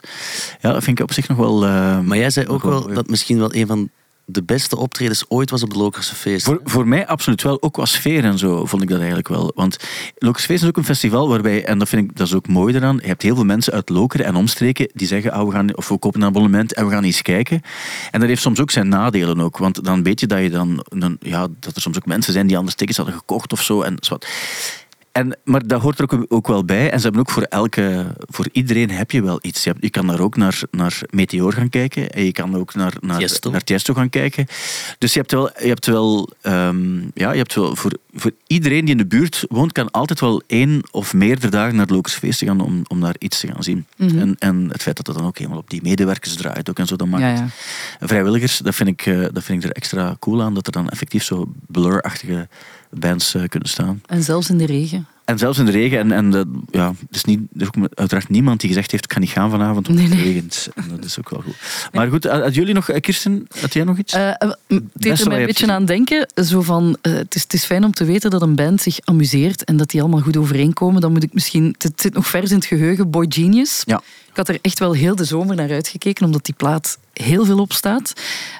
ja, 0.61 0.71
dat 0.73 0.83
vind 0.83 0.97
ik 0.99 1.03
op 1.05 1.13
zich 1.13 1.27
nog 1.27 1.37
wel. 1.37 1.65
eh, 1.65 1.99
Maar 1.99 2.17
jij 2.17 2.29
zei 2.29 2.47
ook 2.47 2.63
wel 2.63 2.93
dat 2.93 3.09
misschien 3.09 3.37
wel 3.39 3.55
een 3.55 3.67
van 3.67 3.89
de 4.31 4.43
beste 4.43 4.77
optredens 4.77 5.25
ooit 5.27 5.49
was 5.49 5.63
op 5.63 5.69
de 5.69 5.77
Lokerse 5.77 6.15
Feest. 6.15 6.45
Voor, 6.45 6.59
voor 6.63 6.87
mij 6.87 7.07
absoluut 7.07 7.41
wel. 7.41 7.61
Ook 7.61 7.73
qua 7.73 7.85
sfeer 7.85 8.23
en 8.23 8.37
zo 8.37 8.65
vond 8.65 8.81
ik 8.81 8.87
dat 8.89 8.97
eigenlijk 8.97 9.27
wel. 9.27 9.51
Want 9.55 9.77
Lokers 10.17 10.45
Feest 10.45 10.61
is 10.63 10.67
ook 10.69 10.77
een 10.77 10.83
festival 10.85 11.29
waarbij, 11.29 11.65
en 11.65 11.79
dat 11.79 11.89
vind 11.89 12.09
ik 12.11 12.17
dat 12.17 12.27
is 12.27 12.33
ook 12.33 12.47
mooi 12.47 12.75
eraan, 12.75 12.97
je 13.01 13.07
hebt 13.07 13.21
heel 13.21 13.35
veel 13.35 13.45
mensen 13.45 13.73
uit 13.73 13.89
Lokeren 13.89 14.25
en 14.25 14.35
omstreken 14.35 14.89
die 14.93 15.07
zeggen, 15.07 15.31
ah, 15.31 15.45
we 15.45 15.51
gaan, 15.51 15.75
of 15.77 15.87
we 15.89 15.97
kopen 15.97 16.21
een 16.21 16.27
abonnement 16.27 16.73
en 16.73 16.85
we 16.85 16.91
gaan 16.91 17.03
eens 17.03 17.21
kijken. 17.21 17.61
En 18.11 18.19
dat 18.19 18.29
heeft 18.29 18.41
soms 18.41 18.59
ook 18.59 18.71
zijn 18.71 18.87
nadelen 18.87 19.39
ook. 19.41 19.57
Want 19.57 19.83
dan 19.83 20.03
weet 20.03 20.19
je 20.19 20.27
dat, 20.27 20.39
je 20.41 20.49
dan, 20.49 20.85
dan, 20.89 21.17
ja, 21.19 21.47
dat 21.59 21.75
er 21.75 21.81
soms 21.81 21.97
ook 21.97 22.05
mensen 22.05 22.33
zijn 22.33 22.47
die 22.47 22.57
anders 22.57 22.75
tickets 22.75 22.97
hadden 22.97 23.15
gekocht 23.15 23.51
of 23.51 23.61
zo. 23.63 23.81
En, 23.81 23.95
zwart. 23.99 24.27
En, 25.19 25.37
maar 25.43 25.67
dat 25.67 25.81
hoort 25.81 25.99
er 25.99 26.03
ook, 26.11 26.25
ook 26.29 26.47
wel 26.47 26.65
bij. 26.65 26.91
En 26.91 26.97
ze 26.97 27.03
hebben 27.03 27.21
ook 27.21 27.29
voor 27.31 27.43
elke, 27.43 28.05
voor 28.19 28.47
iedereen 28.51 28.89
heb 28.91 29.11
je 29.11 29.21
wel 29.23 29.39
iets. 29.41 29.63
Je, 29.63 29.69
hebt- 29.69 29.83
je 29.83 29.89
kan 29.89 30.07
daar 30.07 30.19
ook 30.19 30.35
naar, 30.37 30.61
naar 30.71 31.01
Meteor 31.09 31.53
gaan 31.53 31.69
kijken. 31.69 32.09
En 32.09 32.23
je 32.25 32.31
kan 32.31 32.55
ook 32.55 32.73
naar, 32.75 32.93
naar, 33.01 33.17
Tiesto. 33.17 33.51
naar 33.51 33.63
Tiesto 33.63 33.93
gaan 33.93 34.09
kijken. 34.09 34.45
Dus 34.97 35.13
je 35.13 35.19
hebt 35.19 35.31
wel, 35.31 35.49
je 35.61 35.67
hebt 35.67 35.85
wel, 35.85 36.29
ehm, 36.41 36.97
ja, 37.13 37.31
je 37.31 37.37
hebt 37.37 37.55
wel 37.55 37.75
voor, 37.75 37.91
voor 38.13 38.31
iedereen 38.47 38.81
die 38.81 38.91
in 38.91 38.97
de 38.97 39.05
buurt 39.07 39.45
woont, 39.49 39.71
kan 39.71 39.91
altijd 39.91 40.19
wel 40.19 40.41
één 40.47 40.81
of 40.91 41.13
meerdere 41.13 41.49
dagen 41.51 41.75
naar 41.75 41.85
de 41.87 41.93
Lokersfeesten 41.93 42.47
gaan 42.47 42.61
om, 42.61 42.81
om 42.87 42.99
daar 42.99 43.15
iets 43.17 43.39
te 43.39 43.47
gaan 43.47 43.63
zien. 43.63 43.85
en, 43.97 44.35
en 44.39 44.69
het 44.71 44.81
feit 44.81 44.95
dat 44.95 45.05
dat 45.05 45.15
dan 45.17 45.25
ook 45.25 45.37
helemaal 45.37 45.59
op 45.59 45.69
die 45.69 45.81
medewerkers 45.81 46.35
draait 46.35 46.69
ook 46.69 46.79
en 46.79 46.87
zo, 46.87 46.95
dat 46.95 47.07
maakt 47.07 47.23
Ja, 47.23 47.29
ja. 47.99 48.07
vrijwilligers, 48.07 48.57
dat 48.57 48.75
vind, 48.75 48.89
ik, 48.89 49.05
eh, 49.05 49.19
dat 49.31 49.43
vind 49.43 49.63
ik 49.63 49.69
er 49.69 49.75
extra 49.75 50.15
cool 50.19 50.41
aan, 50.43 50.53
dat 50.53 50.65
er 50.65 50.71
dan 50.71 50.89
effectief 50.89 51.23
zo 51.23 51.51
blur-achtige 51.67 52.47
bands 52.89 53.35
eh, 53.35 53.43
kunnen 53.47 53.69
staan. 53.69 54.01
En 54.05 54.23
zelfs 54.23 54.49
in 54.49 54.57
de 54.57 54.65
regen. 54.65 55.07
En 55.25 55.37
zelfs 55.37 55.57
in 55.57 55.65
de 55.65 55.71
regen. 55.71 55.99
En, 55.99 56.11
en 56.11 56.47
ja, 56.71 56.87
er 56.87 56.95
is, 57.11 57.23
niet, 57.23 57.39
er 57.55 57.61
is 57.61 57.67
ook 57.67 57.87
uiteraard 57.93 58.29
niemand 58.29 58.59
die 58.59 58.69
gezegd 58.69 58.91
heeft, 58.91 59.03
ik 59.03 59.13
ga 59.13 59.19
niet 59.19 59.29
gaan 59.29 59.49
vanavond, 59.49 59.87
want 59.87 59.99
het 59.99 60.09
nee. 60.09 60.23
regent. 60.23 60.69
En 60.75 60.83
dat 60.89 61.05
is 61.05 61.19
ook 61.19 61.29
wel 61.29 61.41
goed. 61.41 61.55
Maar 61.91 62.09
goed, 62.09 62.23
had 62.23 62.55
jullie 62.55 62.73
nog, 62.73 62.89
eh, 62.89 63.01
Kirsten, 63.01 63.47
had 63.59 63.73
jij 63.73 63.83
nog 63.83 63.97
iets? 63.97 64.13
Eh, 64.13 64.29
het 64.37 64.57
deed 64.93 65.19
er 65.19 65.27
mij 65.27 65.39
een 65.39 65.45
beetje 65.45 65.71
aan 65.71 65.85
denken. 65.85 66.27
Zo 66.35 66.61
van, 66.61 66.97
het, 67.01 67.35
is, 67.35 67.41
het 67.41 67.53
is 67.53 67.65
fijn 67.65 67.83
om 67.83 67.91
te 67.91 68.05
weten 68.05 68.29
dat 68.29 68.41
een 68.41 68.55
band 68.55 68.81
zich 68.81 68.99
amuseert 69.03 69.63
en 69.63 69.77
dat 69.77 69.89
die 69.89 70.01
allemaal 70.01 70.21
goed 70.21 70.37
overeenkomen. 70.37 71.01
Dan 71.01 71.11
moet 71.11 71.23
ik 71.23 71.33
misschien... 71.33 71.75
Het 71.77 72.01
zit 72.01 72.13
nog 72.13 72.27
vers 72.27 72.49
in 72.49 72.55
het 72.55 72.65
geheugen, 72.65 73.09
Boy 73.09 73.25
Genius. 73.29 73.83
Ja. 73.85 74.01
Ik 74.29 74.37
had 74.37 74.49
er 74.49 74.57
echt 74.61 74.79
wel 74.79 74.93
heel 74.93 75.15
de 75.15 75.23
zomer 75.23 75.55
naar 75.55 75.71
uitgekeken, 75.71 76.25
omdat 76.25 76.45
die 76.45 76.53
plaat 76.53 76.97
heel 77.13 77.45
veel 77.45 77.59
op 77.59 77.73
staat. 77.73 78.13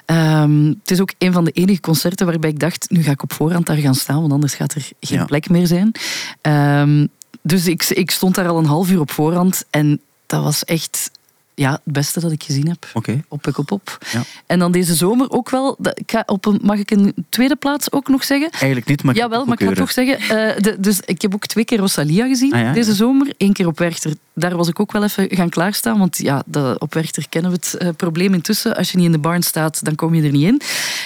Ehm, 0.06 0.64
het 0.66 0.90
is 0.90 1.00
ook 1.00 1.12
een 1.18 1.32
van 1.32 1.44
de 1.44 1.50
enige 1.50 1.80
concerten 1.80 2.26
waarbij 2.26 2.50
ik 2.50 2.58
dacht, 2.58 2.90
nu 2.90 3.02
ga 3.02 3.10
ik 3.10 3.22
op 3.22 3.32
voorhand 3.32 3.66
daar 3.66 3.76
gaan 3.76 3.94
staan, 3.94 4.20
want 4.20 4.32
anders 4.32 4.54
gaat 4.54 4.74
er 4.74 4.88
geen 5.00 5.18
Ja. 5.18 5.24
plek 5.24 5.48
meer 5.48 5.66
zijn. 5.66 5.92
Ehm, 6.40 7.06
dus 7.42 7.66
ik, 7.66 7.84
ik 7.88 8.10
stond 8.10 8.34
daar 8.34 8.48
al 8.48 8.58
een 8.58 8.64
half 8.64 8.90
uur 8.90 9.00
op 9.00 9.10
voorhand 9.10 9.64
en 9.70 10.00
dat 10.26 10.42
was 10.42 10.64
echt 10.64 11.10
ja, 11.54 11.70
het 11.84 11.92
beste 11.92 12.20
dat 12.20 12.32
ik 12.32 12.42
gezien 12.42 12.68
heb 12.68 12.86
Oké. 12.94 13.22
op 13.28 13.42
Pukkelpop. 13.42 13.98
Ja. 14.12 14.22
En 14.46 14.58
dan 14.58 14.72
deze 14.72 14.94
zomer 14.94 15.30
ook 15.30 15.50
wel. 15.50 15.78
Ik 15.94 16.10
ga 16.10 16.22
op 16.26 16.46
een, 16.46 16.60
mag 16.62 16.78
ik 16.78 16.90
een 16.90 17.14
tweede 17.28 17.56
plaats 17.56 17.92
ook 17.92 18.08
nog 18.08 18.24
zeggen? 18.24 18.50
Eigenlijk 18.50 18.86
niet, 18.86 19.02
maar 19.02 19.14
ik 19.14 19.20
Jawel, 19.20 19.44
maar 19.44 19.54
ik 19.54 19.60
ga 19.60 19.66
het 19.68 19.76
toch 19.78 19.90
zeggen. 19.92 20.18
eh, 20.18 20.62
de, 20.62 20.76
dus 20.80 21.00
ik 21.04 21.22
heb 21.22 21.34
ook 21.34 21.46
twee 21.46 21.64
keer 21.64 21.78
Rosalia 21.78 22.26
gezien 22.26 22.52
Ah, 22.52 22.60
ja, 22.60 22.72
deze 22.72 22.94
zomer. 22.94 23.32
Eén 23.38 23.52
keer 23.52 23.66
op 23.66 23.78
Werchter. 23.78 24.14
Daar 24.34 24.56
was 24.56 24.68
ik 24.68 24.80
ook 24.80 24.92
wel 24.92 25.02
even 25.04 25.26
gaan 25.36 25.48
klaarstaan. 25.48 25.98
Want 25.98 26.18
ja, 26.18 26.42
de, 26.46 26.76
op 26.78 26.94
Werchter 26.94 27.28
kennen 27.28 27.50
we 27.50 27.56
het 27.56 27.74
eh, 27.74 27.88
probleem 27.96 28.34
intussen. 28.34 28.76
Als 28.76 28.90
je 28.90 28.96
niet 28.96 29.06
in 29.06 29.12
de 29.12 29.18
barn 29.18 29.42
staat, 29.42 29.84
dan 29.84 29.94
kom 29.94 30.14
je 30.14 30.22
er 30.22 30.30
niet 30.32 30.46
in. 30.46 30.60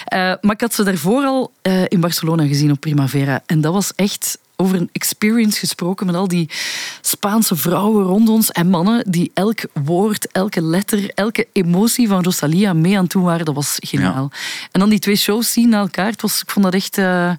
Eh, 0.04 0.18
maar 0.18 0.54
ik 0.54 0.60
had 0.60 0.74
ze 0.74 0.84
daarvoor 0.84 1.24
al 1.24 1.52
in 1.88 2.00
Barcelona 2.00 2.46
gezien 2.46 2.70
op 2.70 2.80
Primavera. 2.80 3.42
En 3.46 3.60
dat 3.60 3.72
was 3.72 3.92
echt 3.96 4.38
over 4.56 4.76
een 4.76 4.88
experience 4.92 5.58
gesproken 5.58 6.06
met 6.06 6.14
al 6.14 6.28
die 6.28 6.50
Spaanse 7.00 7.56
vrouwen 7.56 8.04
rond 8.04 8.28
ons 8.28 8.50
en 8.50 8.68
mannen 8.68 9.10
die 9.10 9.30
elk 9.34 9.58
woord, 9.72 10.32
elke 10.32 10.62
letter, 10.62 11.10
elke 11.14 11.46
emotie 11.52 12.08
van 12.08 12.22
Rosalia 12.22 12.72
mee 12.72 12.98
aan 12.98 13.04
doen 13.06 13.22
waren. 13.22 13.44
Dat 13.44 13.54
was 13.54 13.76
geniaal. 13.80 14.30
En 14.72 14.80
dan 14.80 14.88
die 14.88 14.98
twee 14.98 15.16
shows 15.16 15.52
zien 15.52 15.68
na 15.68 15.78
elkaar. 15.78 16.10
Het 16.10 16.22
was, 16.22 16.42
ik 16.42 16.50
vond 16.50 16.64
dat 16.64 16.74
echt 16.74 16.98
eh, 16.98 17.32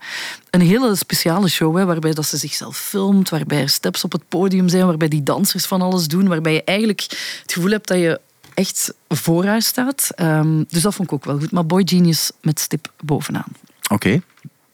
een 0.50 0.62
hele 0.62 0.96
speciale 0.96 1.48
show, 1.48 1.78
hè, 1.78 1.86
waarbij 1.86 2.14
dat 2.14 2.26
ze 2.26 2.38
zichzelf 2.38 2.78
filmt, 2.78 3.30
waarbij 3.30 3.62
er 3.62 3.70
steps 3.70 4.04
op 4.04 4.12
het 4.12 4.28
podium 4.30 4.70
zijn, 4.70 4.86
waarbij 4.86 5.08
die 5.08 5.24
dansers 5.24 5.66
van 5.66 5.82
alles 5.82 6.08
doen, 6.08 6.28
waarbij 6.28 6.54
je 6.54 6.64
eigenlijk 6.64 7.02
het 7.42 7.54
gevoel 7.54 7.72
hebt 7.72 7.88
dat 7.88 7.98
je 7.98 8.20
echt 8.54 8.94
voor 9.08 9.46
haar 9.46 9.62
staat. 9.62 10.10
Ehm, 10.16 10.64
dus 10.68 10.82
dat 10.82 10.96
vond 10.96 11.08
ik 11.08 11.14
ook 11.14 11.26
wel 11.26 11.40
goed. 11.40 11.52
Maar 11.52 11.66
Boy 11.66 11.82
Genius 11.86 12.32
met 12.42 12.60
stip 12.60 12.92
bovenaan. 13.04 13.52
Oké. 13.90 14.22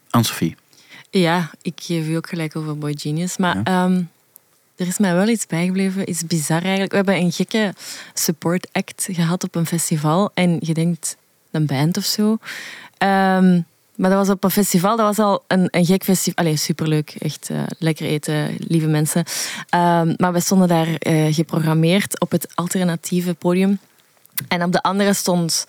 Anne-Sophie. 0.10 0.56
Ja, 1.12 1.50
ik 1.62 1.74
geef 1.82 2.08
u 2.08 2.16
ook 2.16 2.30
gelijk 2.30 2.56
over 2.56 2.78
Boy 2.78 2.96
Genius. 2.98 3.38
Maar 3.38 3.56
Ja. 3.56 3.64
ehm, 3.64 4.02
er 4.76 4.88
is 4.88 4.98
mij 4.98 5.14
wel 5.14 5.28
iets 5.28 5.46
bijgebleven. 5.46 6.10
Iets 6.10 6.26
bizar 6.26 6.62
eigenlijk. 6.62 6.90
We 6.92 6.96
hebben 6.98 7.16
een 7.16 7.32
gekke 7.32 7.74
support 8.14 8.68
act 8.72 9.08
gehad 9.12 9.44
op 9.44 9.56
een 9.56 9.66
festival. 9.66 10.32
En 10.34 10.58
je 10.60 10.74
denkt, 10.74 11.18
een 11.52 11.66
band 11.66 11.98
of 11.98 12.04
zo. 12.04 12.38
Ehm, 12.98 13.62
maar 13.96 14.10
dat 14.10 14.20
was 14.20 14.30
op 14.30 14.44
een 14.44 14.52
festival. 14.52 14.98
Dat 14.98 15.16
was 15.16 15.26
al 15.26 15.44
een, 15.48 15.68
een 15.72 15.86
gek 15.86 16.04
festival. 16.04 16.44
Allee, 16.46 16.58
superleuk. 16.58 17.16
Echt 17.20 17.50
eh, 17.50 17.64
lekker 17.80 18.06
eten, 18.06 18.56
lieve 18.58 18.88
mensen. 18.88 19.24
Ehm, 19.70 20.14
maar 20.18 20.34
we 20.34 20.40
stonden 20.40 20.68
daar 20.68 20.96
eh, 20.96 21.34
geprogrammeerd 21.34 22.20
op 22.20 22.32
het 22.32 22.48
alternatieve 22.56 23.34
podium. 23.34 23.80
En 24.48 24.64
op 24.64 24.72
de 24.72 24.82
andere 24.82 25.14
stond 25.14 25.66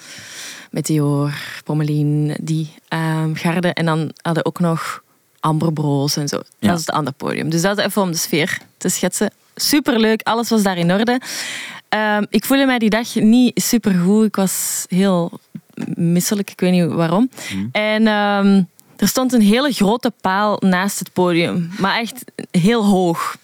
Meteor, 0.71 1.35
Pommelien, 1.65 2.37
die 2.41 2.73
ehm, 2.89 3.35
garde. 3.35 3.69
En 3.69 3.85
dan 3.87 4.13
hadden 4.23 4.45
ook 4.45 4.61
nog 4.61 5.02
Amber 5.43 5.73
Bros 5.73 6.17
en 6.17 6.29
zo. 6.29 6.37
Ja. 6.59 6.69
Dat 6.69 6.79
is 6.79 6.87
het 6.87 6.95
andere 6.95 7.17
podium. 7.17 7.51
Dus 7.51 7.63
dat 7.63 7.79
is 7.79 7.85
even 7.85 8.03
om 8.03 8.11
de 8.11 8.17
sfeer 8.17 8.59
te 8.77 8.89
schetsen. 8.89 9.31
Superleuk, 9.55 10.23
alles 10.23 10.49
was 10.49 10.63
daar 10.63 10.79
in 10.79 10.93
orde. 10.93 11.21
Ehm, 11.89 12.25
ik 12.29 12.45
voelde 12.45 12.67
mij 12.67 12.79
die 12.79 12.91
dag 12.91 13.15
niet 13.15 13.63
supergoed. 13.63 14.27
Ik 14.27 14.37
was 14.37 14.85
heel 14.89 15.41
misselijk, 15.95 16.51
ik 16.51 16.61
weet 16.61 16.73
niet 16.73 16.93
waarom. 16.93 17.31
En 17.73 18.07
ehm, 18.07 18.63
er 18.97 19.09
stond 19.09 19.33
een 19.33 19.41
hele 19.41 19.73
grote 19.73 20.13
paal 20.21 20.57
naast 20.61 20.99
het 20.99 21.13
podium. 21.13 21.71
Maar 21.79 21.99
echt 21.99 22.25
heel 22.51 22.85
hoog. 22.85 23.37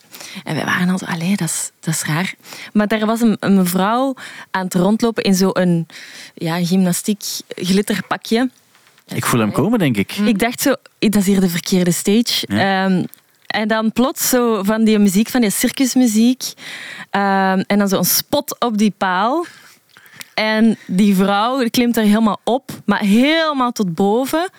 En 0.45 0.55
wij 0.55 0.65
waren 0.65 0.89
al 0.89 0.99
zo, 0.99 1.05
allee, 1.05 1.37
dat 1.37 1.49
is, 1.49 1.71
dat 1.81 1.95
is 1.95 2.03
raar. 2.03 2.35
Maar 2.73 2.89
daar 2.89 3.07
was 3.07 3.21
een, 3.21 3.37
een 3.41 3.55
mevrouw 3.55 4.15
aan 4.51 4.65
het 4.65 4.75
rondlopen 4.75 5.23
in 5.23 5.35
zo'n 5.35 5.87
ja, 6.35 6.65
gymnastiek 6.65 7.25
glitterpakje. 7.49 8.51
Ik 9.15 9.27
voel 9.27 9.41
hem 9.41 9.53
komen, 9.53 9.79
denk 9.79 9.97
ik. 9.97 10.13
Ik 10.13 10.39
dacht 10.39 10.61
zo, 10.61 10.75
dat 10.99 11.15
is 11.15 11.27
hier 11.27 11.41
de 11.41 11.49
verkeerde 11.49 11.93
stage. 11.93 12.47
Ja. 12.49 12.85
Ehm, 12.85 13.05
en 13.47 13.69
dan 13.69 13.93
plots 13.93 14.29
zo 14.29 14.63
van 14.63 14.85
die 14.85 14.99
muziek, 14.99 15.29
van 15.29 15.41
die 15.41 15.51
circusmuziek. 15.51 16.43
Ehm, 17.11 17.63
en 17.67 17.79
dan 17.79 17.89
zo'n 17.89 18.05
spot 18.05 18.57
op 18.61 18.79
die 18.79 18.93
paal. 18.99 19.47
En 20.35 20.77
die 20.87 21.17
vrouw 21.17 21.69
klimt 21.71 21.97
er 21.97 22.03
helemaal 22.03 22.41
op, 22.45 22.71
maar 22.85 23.01
helemaal 23.01 23.73
tot 23.73 23.95
boven. 23.95 24.51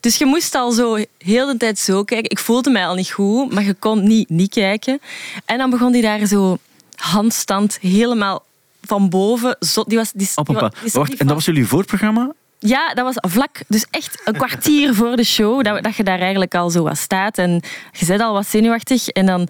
Dus 0.00 0.16
je 0.16 0.26
moest 0.26 0.54
al 0.54 0.70
zo 0.70 0.98
heel 1.18 1.46
de 1.46 1.56
tijd 1.56 1.78
zo 1.78 2.04
kijken. 2.04 2.30
Ik 2.30 2.38
voelde 2.38 2.70
mij 2.70 2.86
al 2.86 2.94
niet 2.94 3.10
goed, 3.10 3.52
maar 3.52 3.64
je 3.64 3.74
kon 3.74 4.06
niet, 4.06 4.28
niet 4.28 4.50
kijken. 4.50 5.00
En 5.44 5.58
dan 5.58 5.70
begon 5.70 5.92
die 5.92 6.02
daar 6.02 6.26
zo 6.26 6.58
handstand 6.94 7.78
helemaal 7.80 8.44
van 8.80 9.08
boven. 9.08 9.56
Zo, 9.60 9.84
die 9.86 9.98
was, 9.98 10.12
die, 10.12 10.28
Op 10.34 10.48
een 10.48 10.72
die 10.82 10.90
Wacht, 10.92 11.16
en 11.16 11.26
dat 11.26 11.34
was 11.34 11.44
jullie 11.44 11.66
voorprogramma? 11.66 12.32
Ja, 12.58 12.94
dat 12.94 13.04
was 13.04 13.30
vlak. 13.32 13.60
Dus 13.68 13.86
echt 13.90 14.20
een 14.24 14.32
kwartier 14.36 14.94
voor 14.94 15.16
de 15.16 15.24
show. 15.24 15.64
Dat, 15.64 15.82
dat 15.82 15.96
je 15.96 16.04
daar 16.04 16.18
eigenlijk 16.20 16.54
al 16.54 16.70
zo 16.70 16.82
wat 16.82 16.98
staat. 16.98 17.38
En 17.38 17.50
je 17.92 18.04
zit 18.04 18.20
al 18.20 18.32
wat 18.32 18.46
zenuwachtig. 18.46 19.08
En 19.08 19.26
dan 19.26 19.48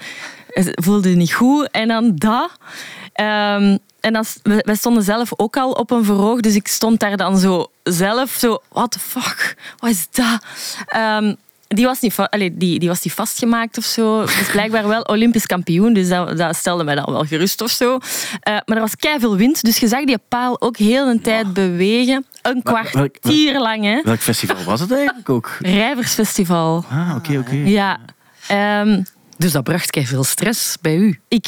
voelde 0.83 1.11
je 1.11 1.17
niet 1.17 1.33
goed. 1.35 1.71
En 1.71 1.89
dan 1.89 2.13
dat. 2.17 2.51
Ehm, 3.13 3.77
en 4.01 4.13
dan, 4.13 4.25
we- 4.43 4.75
stonden 4.79 5.03
zelf 5.03 5.31
ook 5.37 5.57
al 5.57 5.71
op 5.73 5.91
een 5.91 6.05
verhoog. 6.05 6.41
Dus 6.41 6.55
ik 6.55 6.69
stond 6.69 7.01
daar 7.01 7.17
dan 7.17 7.39
zo 7.39 7.67
zelf 7.83 8.31
zo... 8.31 8.59
What 8.69 8.97
fuck? 9.01 9.57
Wat 9.79 9.91
is 9.91 10.07
dat? 10.11 10.39
Ehm, 10.87 11.35
die 11.69 11.85
was, 11.85 12.01
niet 12.01 12.17
allee, 12.17 12.57
die, 12.57 12.79
die 12.79 12.89
was 12.89 13.03
niet 13.03 13.13
vastgemaakt 13.13 13.79
of 13.79 13.85
zo. 13.85 14.21
Dus 14.23 14.51
blijkbaar 14.53 14.89
wel 14.89 15.03
Olympisch 15.03 15.47
kampioen. 15.47 15.93
Dus 15.93 16.09
dat, 16.09 16.37
dat 16.37 16.57
stelde 16.57 16.85
mij 16.85 16.95
dan 16.95 17.13
wel 17.13 17.25
gerust 17.25 17.61
of 17.61 17.71
zo. 17.71 17.99
Eh, 18.41 18.53
maar 18.65 18.77
er 18.77 18.81
was 18.81 18.95
veel 18.99 19.37
wind. 19.37 19.63
Dus 19.63 19.79
je 19.79 19.89
zag 19.89 20.05
die 20.05 20.19
paal 20.29 20.61
ook 20.61 20.77
heel 20.77 21.07
de 21.07 21.21
tijd 21.21 21.53
bewegen. 21.53 22.27
Een 22.43 22.63
kwartier 22.63 23.61
lang, 23.61 23.85
hè. 23.85 24.01
Welk 24.03 24.21
festival 24.21 24.65
was 24.65 24.81
het 24.81 24.93
eigenlijk 24.93 25.29
ook? 25.29 25.57
Rijversfestival. 25.61 26.85
Ah, 26.91 27.15
oké, 27.17 27.39
oké. 27.39 27.55
Ja. 27.55 27.99
Ehm, 28.49 29.03
Dus 29.37 29.53
dat 29.53 29.65
bracht 29.65 29.91
kei 29.91 30.07
veel 30.07 30.25
stress 30.25 30.77
bij 30.81 30.97
u. 30.97 31.21
ik, 31.29 31.47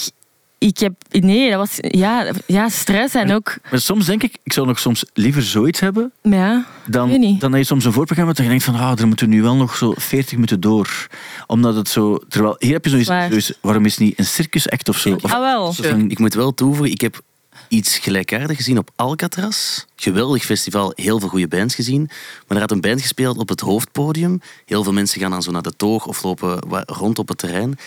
ik 0.61 0.79
heb... 0.79 0.93
Nee, 1.11 1.51
dat 1.51 1.59
was... 1.59 1.77
Ja, 1.81 2.33
ja 2.47 2.69
stress 2.69 3.15
en 3.15 3.33
ook... 3.33 3.57
Maar 3.71 3.81
soms 3.81 4.07
denk 4.07 4.23
ik, 4.23 4.37
ik 4.43 4.53
zou 4.53 4.67
nog 4.67 4.79
soms 4.79 5.05
liever 5.15 5.43
zoiets 5.43 5.81
hebben 5.81 6.13
Ja, 6.23 6.67
dan, 6.87 7.09
Weet 7.09 7.19
niet. 7.19 7.41
dan 7.41 7.51
dat 7.51 7.61
je 7.61 7.67
soms 7.67 7.85
een 7.85 7.93
voorprogramma 7.93 8.33
en 8.35 8.43
je 8.43 8.49
denkt 8.49 8.65
van, 8.65 8.75
ah, 8.75 9.01
er 9.01 9.07
moeten 9.07 9.29
nu 9.29 9.43
wel 9.43 9.57
nog 9.57 9.77
zo 9.77 9.95
40 9.97 10.33
minuten 10.33 10.61
door. 10.61 11.07
Omdat 11.47 11.75
het 11.75 11.89
zo... 11.89 12.19
Terwijl, 12.29 12.55
hier 12.59 12.73
heb 12.73 12.85
je 12.85 12.91
zoiets, 12.91 13.09
Waar. 13.09 13.29
zoiets 13.29 13.53
waarom 13.61 13.85
is 13.85 13.91
het 13.91 14.01
niet 14.01 14.19
een 14.19 14.25
circusact 14.25 14.89
of 14.89 14.99
zo? 14.99 15.15
Of, 15.15 15.33
ah 15.33 15.41
wel. 15.41 15.75
Ik 16.09 16.19
moet 16.19 16.35
wel 16.35 16.55
toevoegen, 16.55 16.93
ik 16.93 17.01
heb 17.01 17.21
iets 17.69 17.99
gelijkaardigs 17.99 18.59
gezien 18.59 18.79
op 18.79 18.91
Alcatraz. 18.97 19.85
Geweldig 19.97 20.45
festival, 20.45 20.93
heel 20.95 21.19
veel 21.19 21.29
goede 21.29 21.49
bands 21.49 21.75
gezien. 21.75 22.11
Maar 22.47 22.57
er 22.57 22.63
had 22.63 22.71
een 22.71 22.81
band 22.81 23.01
gespeeld 23.01 23.39
op 23.39 23.49
het 23.49 23.61
hoofdpodium. 23.61 24.41
Heel 24.67 24.83
veel 24.83 24.93
mensen 24.93 25.21
gaan 25.21 25.31
dan 25.31 25.43
zo 25.43 25.51
naar 25.51 25.63
de 25.63 25.77
toog 25.77 26.07
of 26.07 26.23
lopen 26.23 26.59
rond 26.87 27.19
op 27.19 27.29
het 27.29 27.39
terrein. 27.39 27.79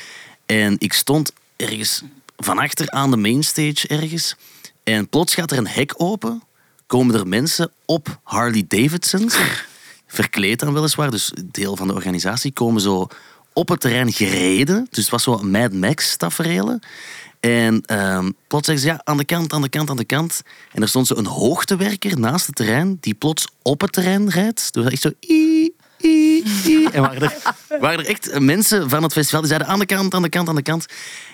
En 0.46 0.76
ik 0.78 0.94
stond 0.94 1.32
ergens 1.56 2.04
van 2.36 2.58
achter 2.58 2.90
aan 2.90 3.12
de 3.12 3.18
mainstage 3.18 3.88
ergens. 3.88 4.36
En 4.84 5.10
plots 5.10 5.34
gaat 5.34 5.52
er 5.52 5.58
een 5.58 5.68
hek 5.68 5.94
open. 5.98 6.44
Komen 6.88 7.16
er 7.16 7.28
mensen 7.28 7.72
op 7.86 8.20
Harley 8.24 8.66
Davidsons. 8.68 9.38
Verkleed 10.08 10.60
dan 10.60 10.74
weliswaar, 10.74 11.12
dus 11.12 11.34
deel 11.46 11.76
van 11.76 11.88
de 11.88 11.94
organisatie. 11.94 12.52
Komen 12.52 12.82
zo 12.82 13.08
op 13.54 13.70
het 13.70 13.80
terrein 13.80 14.12
gereden. 14.12 14.88
Dus 14.90 15.04
het 15.04 15.10
was 15.10 15.24
zo 15.24 15.38
Mad 15.38 15.74
Max 15.74 16.16
tafereelen. 16.16 16.82
En 17.40 17.82
ehm, 17.86 18.32
plots 18.48 18.66
zeggen 18.66 18.86
ze, 18.86 18.94
ja, 18.94 19.02
aan 19.04 19.18
de 19.18 19.26
kant, 19.26 19.54
aan 19.54 19.62
de 19.62 19.70
kant, 19.70 19.90
aan 19.90 19.98
de 19.98 20.06
kant. 20.06 20.42
En 20.72 20.82
er 20.82 20.88
stond 20.88 21.08
zo 21.08 21.16
een 21.16 21.26
hoogtewerker 21.26 22.20
naast 22.20 22.46
het 22.46 22.56
terrein, 22.56 22.98
die 23.00 23.14
plots 23.14 23.48
op 23.62 23.82
het 23.82 23.92
terrein 23.92 24.30
rijdt. 24.30 24.74
Dus 24.74 24.86
echt 24.86 25.02
zo, 25.02 25.12
ii, 25.30 25.76
ii, 26.04 26.88
En 26.92 27.02
waren 27.02 27.22
er, 27.22 27.38
waren 27.80 28.00
er 28.00 28.06
echt 28.06 28.40
mensen 28.40 28.90
van 28.90 29.04
het 29.04 29.14
festival 29.14 29.40
die 29.40 29.50
zeiden 29.50 29.70
aan 29.70 29.80
de 29.80 29.86
kant, 29.86 30.14
aan 30.14 30.22
de 30.22 30.30
kant, 30.30 30.50
aan 30.50 30.56
de 30.56 30.62
kant. 30.62 30.86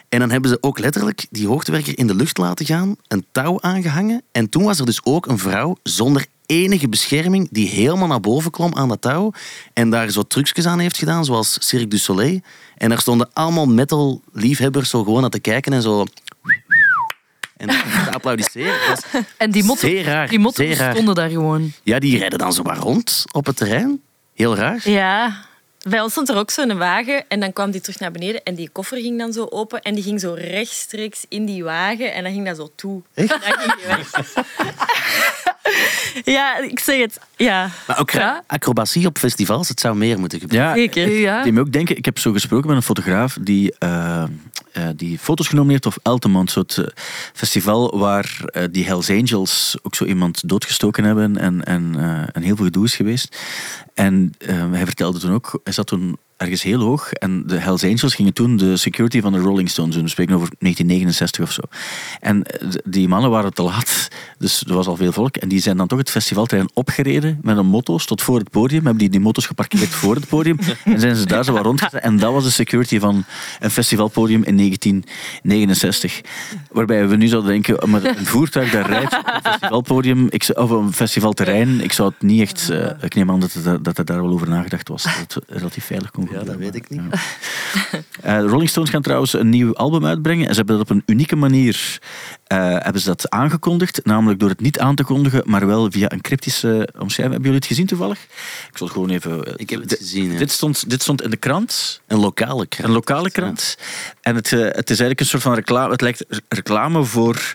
En 0.10 0.20
dan 0.20 0.32
hebben 0.32 0.50
ze 0.50 0.58
ook 0.62 0.80
letterlijk 0.80 1.28
die 1.30 1.48
hoogtewerker 1.48 1.98
in 1.98 2.08
de 2.08 2.16
lucht 2.16 2.38
laten 2.38 2.66
gaan, 2.66 2.96
een 3.08 3.26
touw 3.32 3.62
aangehangen. 3.62 4.22
En 4.32 4.50
toen 4.50 4.64
was 4.64 4.80
er 4.80 4.86
dus 4.86 5.04
ook 5.04 5.26
een 5.26 5.38
vrouw 5.38 5.78
zonder 5.84 6.26
enige 6.46 6.90
bescherming 6.90 7.48
die 7.52 7.68
helemaal 7.68 8.08
naar 8.08 8.20
boven 8.20 8.52
klom 8.52 8.76
aan 8.76 8.88
dat 8.88 9.02
touw 9.02 9.32
en 9.74 9.90
daar 9.90 10.10
zo 10.10 10.24
trucjes 10.24 10.66
aan 10.66 10.80
heeft 10.80 10.98
gedaan, 10.98 11.26
zoals 11.26 11.58
Cirque 11.68 11.88
du 11.88 11.98
Soleil. 11.98 12.40
En 12.78 12.90
daar 12.90 13.00
stonden 13.00 13.30
allemaal 13.34 13.66
metal-liefhebbers 13.66 14.90
zo 14.90 15.04
gewoon 15.04 15.24
aan 15.24 15.30
te 15.30 15.40
kijken 15.40 15.74
en 15.74 15.82
zo... 15.82 16.06
En 17.58 17.68
te 17.68 18.12
applaudisseren. 18.12 18.76
En 19.38 19.52
die 19.52 19.64
motten, 19.64 19.90
zeer 19.90 20.04
raar. 20.04 20.28
die 20.28 20.40
motten 20.40 20.76
stonden 20.76 21.16
daar 21.16 21.30
gewoon. 21.30 21.72
Ja, 21.84 22.00
die 22.00 22.18
rijden 22.18 22.40
dan 22.40 22.54
zo 22.54 22.64
maar 22.64 22.78
rond 22.78 23.24
op 23.32 23.46
het 23.46 23.56
terrein. 23.56 24.02
Heel 24.34 24.56
raar. 24.56 24.90
Ja, 24.90 25.46
bij 25.88 26.02
ons 26.02 26.12
stond 26.12 26.30
er 26.30 26.36
ook 26.38 26.52
zo'n 26.52 26.78
wagen 26.78 27.24
en 27.28 27.40
dan 27.40 27.54
kwam 27.54 27.72
die 27.72 27.82
terug 27.82 28.00
naar 28.00 28.12
beneden 28.12 28.44
en 28.44 28.56
die 28.56 28.70
koffer 28.70 28.98
ging 28.98 29.18
dan 29.20 29.34
zo 29.34 29.48
open 29.50 29.82
en 29.82 29.96
die 29.96 30.04
ging 30.04 30.20
zo 30.20 30.34
rechtstreeks 30.34 31.26
in 31.30 31.46
die 31.46 31.64
wagen 31.64 32.14
en 32.14 32.24
dan 32.24 32.32
ging 32.34 32.46
dat 32.46 32.56
zo 32.56 32.72
toe. 32.76 33.02
Echt? 33.14 33.32
En 33.32 33.40
dan 33.40 33.60
ging 33.60 33.76
die 33.76 33.86
weg. 33.88 34.34
ja, 36.36 36.58
ik 36.58 36.80
zeg 36.80 37.00
het. 37.00 37.20
Ja. 37.36 37.70
Maar 37.88 38.00
ook 38.00 38.12
Ja. 38.12 38.44
acrobatie 38.48 39.06
op 39.08 39.18
festivals, 39.18 39.68
het 39.70 39.80
zou 39.80 39.96
meer 39.96 40.20
moeten 40.20 40.40
gebeuren. 40.40 40.68
Ja, 40.68 40.74
Zeker. 40.76 41.10
Ja. 41.10 41.44
Die 41.44 41.52
me 41.52 41.60
ook 41.60 41.72
denken, 41.72 41.98
ik 41.98 42.06
heb 42.06 42.18
zo 42.20 42.32
gesproken 42.32 42.68
met 42.68 42.78
een 42.78 42.84
fotograaf 42.84 43.38
die, 43.42 43.76
eh, 43.80 44.24
eh, 44.72 44.88
die 44.96 45.20
foto's 45.20 45.48
genomen 45.48 45.72
heeft 45.72 45.86
op 45.86 45.98
Altamont, 46.02 46.52
zo'n 46.52 46.66
eh, 46.68 46.86
festival 47.34 47.98
waar 47.98 48.42
eh, 48.46 48.64
die 48.72 48.86
Hells 48.86 49.10
Angels 49.10 49.78
ook 49.82 49.96
zo 49.96 50.06
iemand 50.06 50.50
doodgestoken 50.50 51.04
hebben 51.04 51.38
en, 51.38 51.66
en, 51.66 51.96
en 52.34 52.42
heel 52.42 52.56
veel 52.56 52.66
gedoe 52.66 52.86
is 52.86 52.96
geweest. 52.96 53.38
En 53.94 54.34
hij 54.72 54.86
vertelde 54.86 55.20
toen 55.20 55.34
ook, 55.34 55.60
hij 55.64 55.74
zat 55.74 55.88
toen 55.88 56.18
ergens 56.40 56.64
heel 56.64 56.80
hoog 56.80 57.14
en 57.14 57.44
de 57.48 57.58
Hells 57.58 57.84
Angels 57.84 58.16
gingen 58.16 58.34
toen 58.34 58.58
de 58.58 58.78
security 58.78 59.22
van 59.22 59.32
de 59.32 59.40
Rolling 59.40 59.70
Stones 59.70 59.96
doen. 59.96 60.04
We 60.04 60.10
spreken 60.10 60.36
over 60.36 60.50
1969 60.60 61.44
of 61.44 61.52
zo. 61.52 61.62
En 62.20 62.44
eh, 62.44 62.68
die 62.84 63.08
mannen 63.08 63.30
waren 63.30 63.54
te 63.54 63.62
laat, 63.62 64.08
dus 64.38 64.64
er 64.64 64.74
was 64.74 64.88
al 64.88 64.96
veel 64.96 65.12
volk. 65.12 65.38
En 65.38 65.48
die 65.48 65.60
zijn 65.60 65.78
dan 65.78 65.88
toch 65.88 66.00
het 66.00 66.10
festivalterrein 66.10 66.70
opgereden 66.74 67.40
met 67.42 67.58
een 67.58 67.66
motto's 67.66 68.06
tot 68.06 68.22
voor 68.22 68.38
het 68.38 68.50
podium. 68.50 68.82
Hebben 68.84 68.98
die, 68.98 69.10
die 69.10 69.20
motto's 69.20 69.46
geparkeerd 69.46 69.90
voor 69.90 70.16
het 70.16 70.28
podium. 70.28 70.58
En 70.84 71.00
zijn 71.00 71.16
ze 71.16 71.26
daar 71.26 71.44
zo 71.44 71.54
wat 71.54 71.64
rondgezet. 71.64 72.02
En 72.02 72.18
dat 72.18 72.34
was 72.34 72.44
de 72.44 72.50
security 72.50 73.00
van 73.00 73.24
een 73.60 73.72
festivalpodium 73.72 74.44
in 74.44 74.58
1969. 74.58 76.22
Waarbij 76.72 77.08
we 77.08 77.16
nu 77.16 77.28
zouden 77.28 77.52
denken, 77.52 77.90
maar 77.90 78.04
een 78.04 78.26
voertuig 78.26 78.72
dat 78.72 78.86
rijdt 78.86 79.18
op 79.18 79.26
een 79.34 79.42
festivalpodium, 79.42 80.30
of 80.56 80.70
een 80.70 80.94
festivalterrein, 80.94 81.82
ik 81.82 81.92
zou 81.92 82.10
het 82.10 82.22
niet 82.22 82.42
echt... 82.42 82.70
eh, 82.70 82.90
ik 83.02 83.16
neem 83.16 83.32
aan 83.32 83.40
dat, 83.40 83.54
het, 83.54 83.84
dat 83.84 83.98
er 83.98 84.06
daar 84.06 84.22
wel 84.22 84.32
over 84.32 84.50
nagedacht 84.50 84.88
was. 84.88 85.04
Dat 85.04 85.34
het 85.34 85.44
relatief 85.48 85.86
veilig 85.86 86.12
kon 86.12 86.29
Ja, 86.32 86.44
dat 86.44 86.56
weet 86.56 86.76
ik 86.76 86.90
niet. 86.90 87.02
Ja. 87.12 87.20
Eh, 88.22 88.40
Rolling 88.42 88.70
Stones 88.70 88.90
gaan 88.90 89.02
trouwens 89.02 89.34
een 89.34 89.50
nieuw 89.50 89.76
album 89.76 90.06
uitbrengen. 90.06 90.48
En 90.48 90.52
ze 90.52 90.58
hebben 90.58 90.78
dat 90.78 90.90
op 90.90 90.96
een 90.96 91.04
unieke 91.06 91.36
manier 91.36 92.00
eh, 92.48 92.58
hebben 92.60 93.02
ze 93.02 93.08
dat 93.08 93.30
aangekondigd. 93.30 94.06
Namelijk 94.06 94.40
door 94.40 94.50
het 94.50 94.62
niet 94.62 94.80
aan 94.80 94.96
te 94.96 95.04
kondigen, 95.04 95.42
maar 95.46 95.68
wel 95.68 95.92
via 95.92 96.12
een 96.12 96.22
cryptische 96.22 96.68
omschrijving. 97.00 97.18
Hebben 97.18 97.42
jullie 97.42 97.56
het 97.58 97.66
gezien 97.66 97.86
toevallig? 97.86 98.24
Ik 98.72 98.78
zal 98.78 98.88
het 98.88 98.96
gewoon 98.96 99.10
even... 99.10 99.44
eh, 99.46 99.54
Ik 99.58 99.70
heb 99.70 99.82
het 99.82 99.96
gezien, 100.00 100.32
ja. 100.32 100.38
Dit, 100.38 100.52
stond, 100.52 100.90
dit 100.90 101.02
stond 101.02 101.22
in 101.22 101.30
de 101.30 101.38
krant. 101.38 102.02
Een 102.08 102.20
lokale 102.20 102.68
krant. 102.68 102.88
Een 102.90 102.96
lokale 102.96 103.32
krant. 103.32 103.78
En 104.22 104.36
het, 104.36 104.50
het 104.50 104.90
is 104.90 105.00
eigenlijk 105.00 105.20
een 105.20 105.26
soort 105.26 105.44
van 105.44 105.54
reclame. 105.54 105.92
Het 105.92 106.02
lijkt 106.02 106.26
reclame 106.50 107.04
voor. 107.04 107.54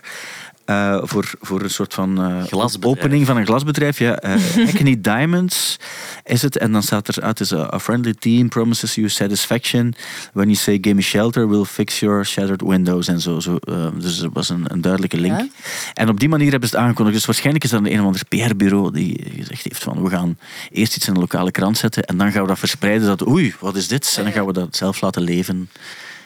Eh, 0.65 0.99
voor, 1.03 1.31
voor 1.41 1.61
een 1.61 1.69
soort 1.69 1.93
van 1.93 2.21
eh, 2.51 2.59
opening 2.81 3.25
van 3.25 3.37
een 3.37 3.45
glasbedrijf. 3.45 3.99
Ja. 3.99 4.15
Eh 4.15 4.31
Hackney 4.65 5.01
Diamonds 5.01 5.77
is 6.23 6.41
het. 6.41 6.57
En 6.57 6.71
dan 6.71 6.83
staat 6.83 7.07
er 7.07 7.23
uit: 7.23 7.39
is 7.39 7.53
a, 7.53 7.79
friendly 7.79 8.13
team 8.13 8.49
promises 8.49 8.95
you 8.95 9.09
satisfaction. 9.09 9.93
When 10.33 10.45
you 10.45 10.55
say 10.57 10.77
give 10.81 10.95
me 10.95 11.01
shelter, 11.01 11.49
we'll 11.49 11.63
fix 11.63 11.99
your 11.99 12.25
shattered 12.25 12.61
windows. 12.61 13.07
En 13.07 13.19
zo. 13.21 13.39
zo 13.39 13.57
dus 13.99 14.21
er 14.21 14.29
was 14.33 14.49
een, 14.49 14.63
een 14.67 14.81
duidelijke 14.81 15.17
link. 15.17 15.39
Ja. 15.39 15.47
En 15.93 16.09
op 16.09 16.19
die 16.19 16.29
manier 16.29 16.51
hebben 16.51 16.69
ze 16.69 16.75
het 16.75 16.83
aangekondigd. 16.85 17.15
Dus 17.17 17.25
waarschijnlijk 17.25 17.63
is 17.63 17.69
dat 17.69 17.85
een 17.85 17.99
of 17.99 18.05
ander 18.05 18.25
PR-bureau 18.29 18.91
die 18.91 19.23
gezegd 19.37 19.63
heeft: 19.63 19.83
van 19.83 20.03
we 20.03 20.09
gaan 20.09 20.37
eerst 20.71 20.95
iets 20.95 21.07
in 21.07 21.13
een 21.13 21.19
lokale 21.19 21.51
krant 21.51 21.77
zetten. 21.77 22.03
En 22.03 22.17
dan 22.17 22.31
gaan 22.31 22.41
we 22.41 22.47
dat 22.47 22.59
verspreiden. 22.59 23.07
Dat, 23.07 23.27
oei, 23.27 23.53
wat 23.59 23.75
is 23.75 23.87
dit? 23.87 24.15
En 24.17 24.23
dan 24.23 24.33
gaan 24.33 24.45
we 24.45 24.53
dat 24.53 24.75
zelf 24.75 25.01
laten 25.01 25.21
leven. 25.21 25.69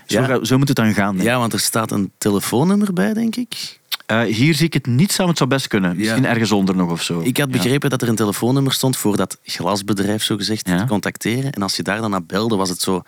Zo, 0.06 0.20
Ja. 0.20 0.26
ga- 0.26 0.44
zo 0.44 0.58
moet 0.58 0.68
het 0.68 0.78
dan 0.78 0.94
gaan. 0.94 1.16
denk. 1.16 1.28
Ja, 1.28 1.38
want 1.38 1.54
er 1.54 1.60
staat 1.60 1.92
een 1.92 2.12
telefoonnummer 2.18 2.94
bij, 2.94 3.14
denk 3.14 3.36
ik. 3.36 3.79
Eh, 4.10 4.22
hier 4.22 4.54
zie 4.56 4.66
ik 4.66 4.74
het 4.74 4.86
niet 4.86 5.12
samen, 5.12 5.30
het 5.30 5.38
zou 5.38 5.50
best 5.50 5.68
kunnen. 5.68 5.96
Misschien 5.98 6.22
Ja. 6.24 6.30
ergens 6.30 6.52
onder 6.52 6.76
nog 6.76 6.92
of 6.92 7.02
zo. 7.04 7.20
Ik 7.20 7.38
had 7.38 7.48
Ja. 7.52 7.58
begrepen 7.58 7.90
dat 7.90 8.02
er 8.02 8.08
een 8.08 8.16
telefoonnummer 8.16 8.74
stond 8.74 8.98
voor 8.98 9.18
dat 9.18 9.38
glasbedrijf, 9.44 10.24
zogezegd, 10.24 10.68
Ja. 10.68 10.78
te 10.78 10.86
contacteren. 10.86 11.52
En 11.52 11.62
als 11.62 11.76
je 11.76 11.84
daar 11.84 12.02
dan 12.02 12.10
naar 12.10 12.24
belde, 12.24 12.56
was 12.56 12.70
het 12.70 12.82
zo 12.82 13.02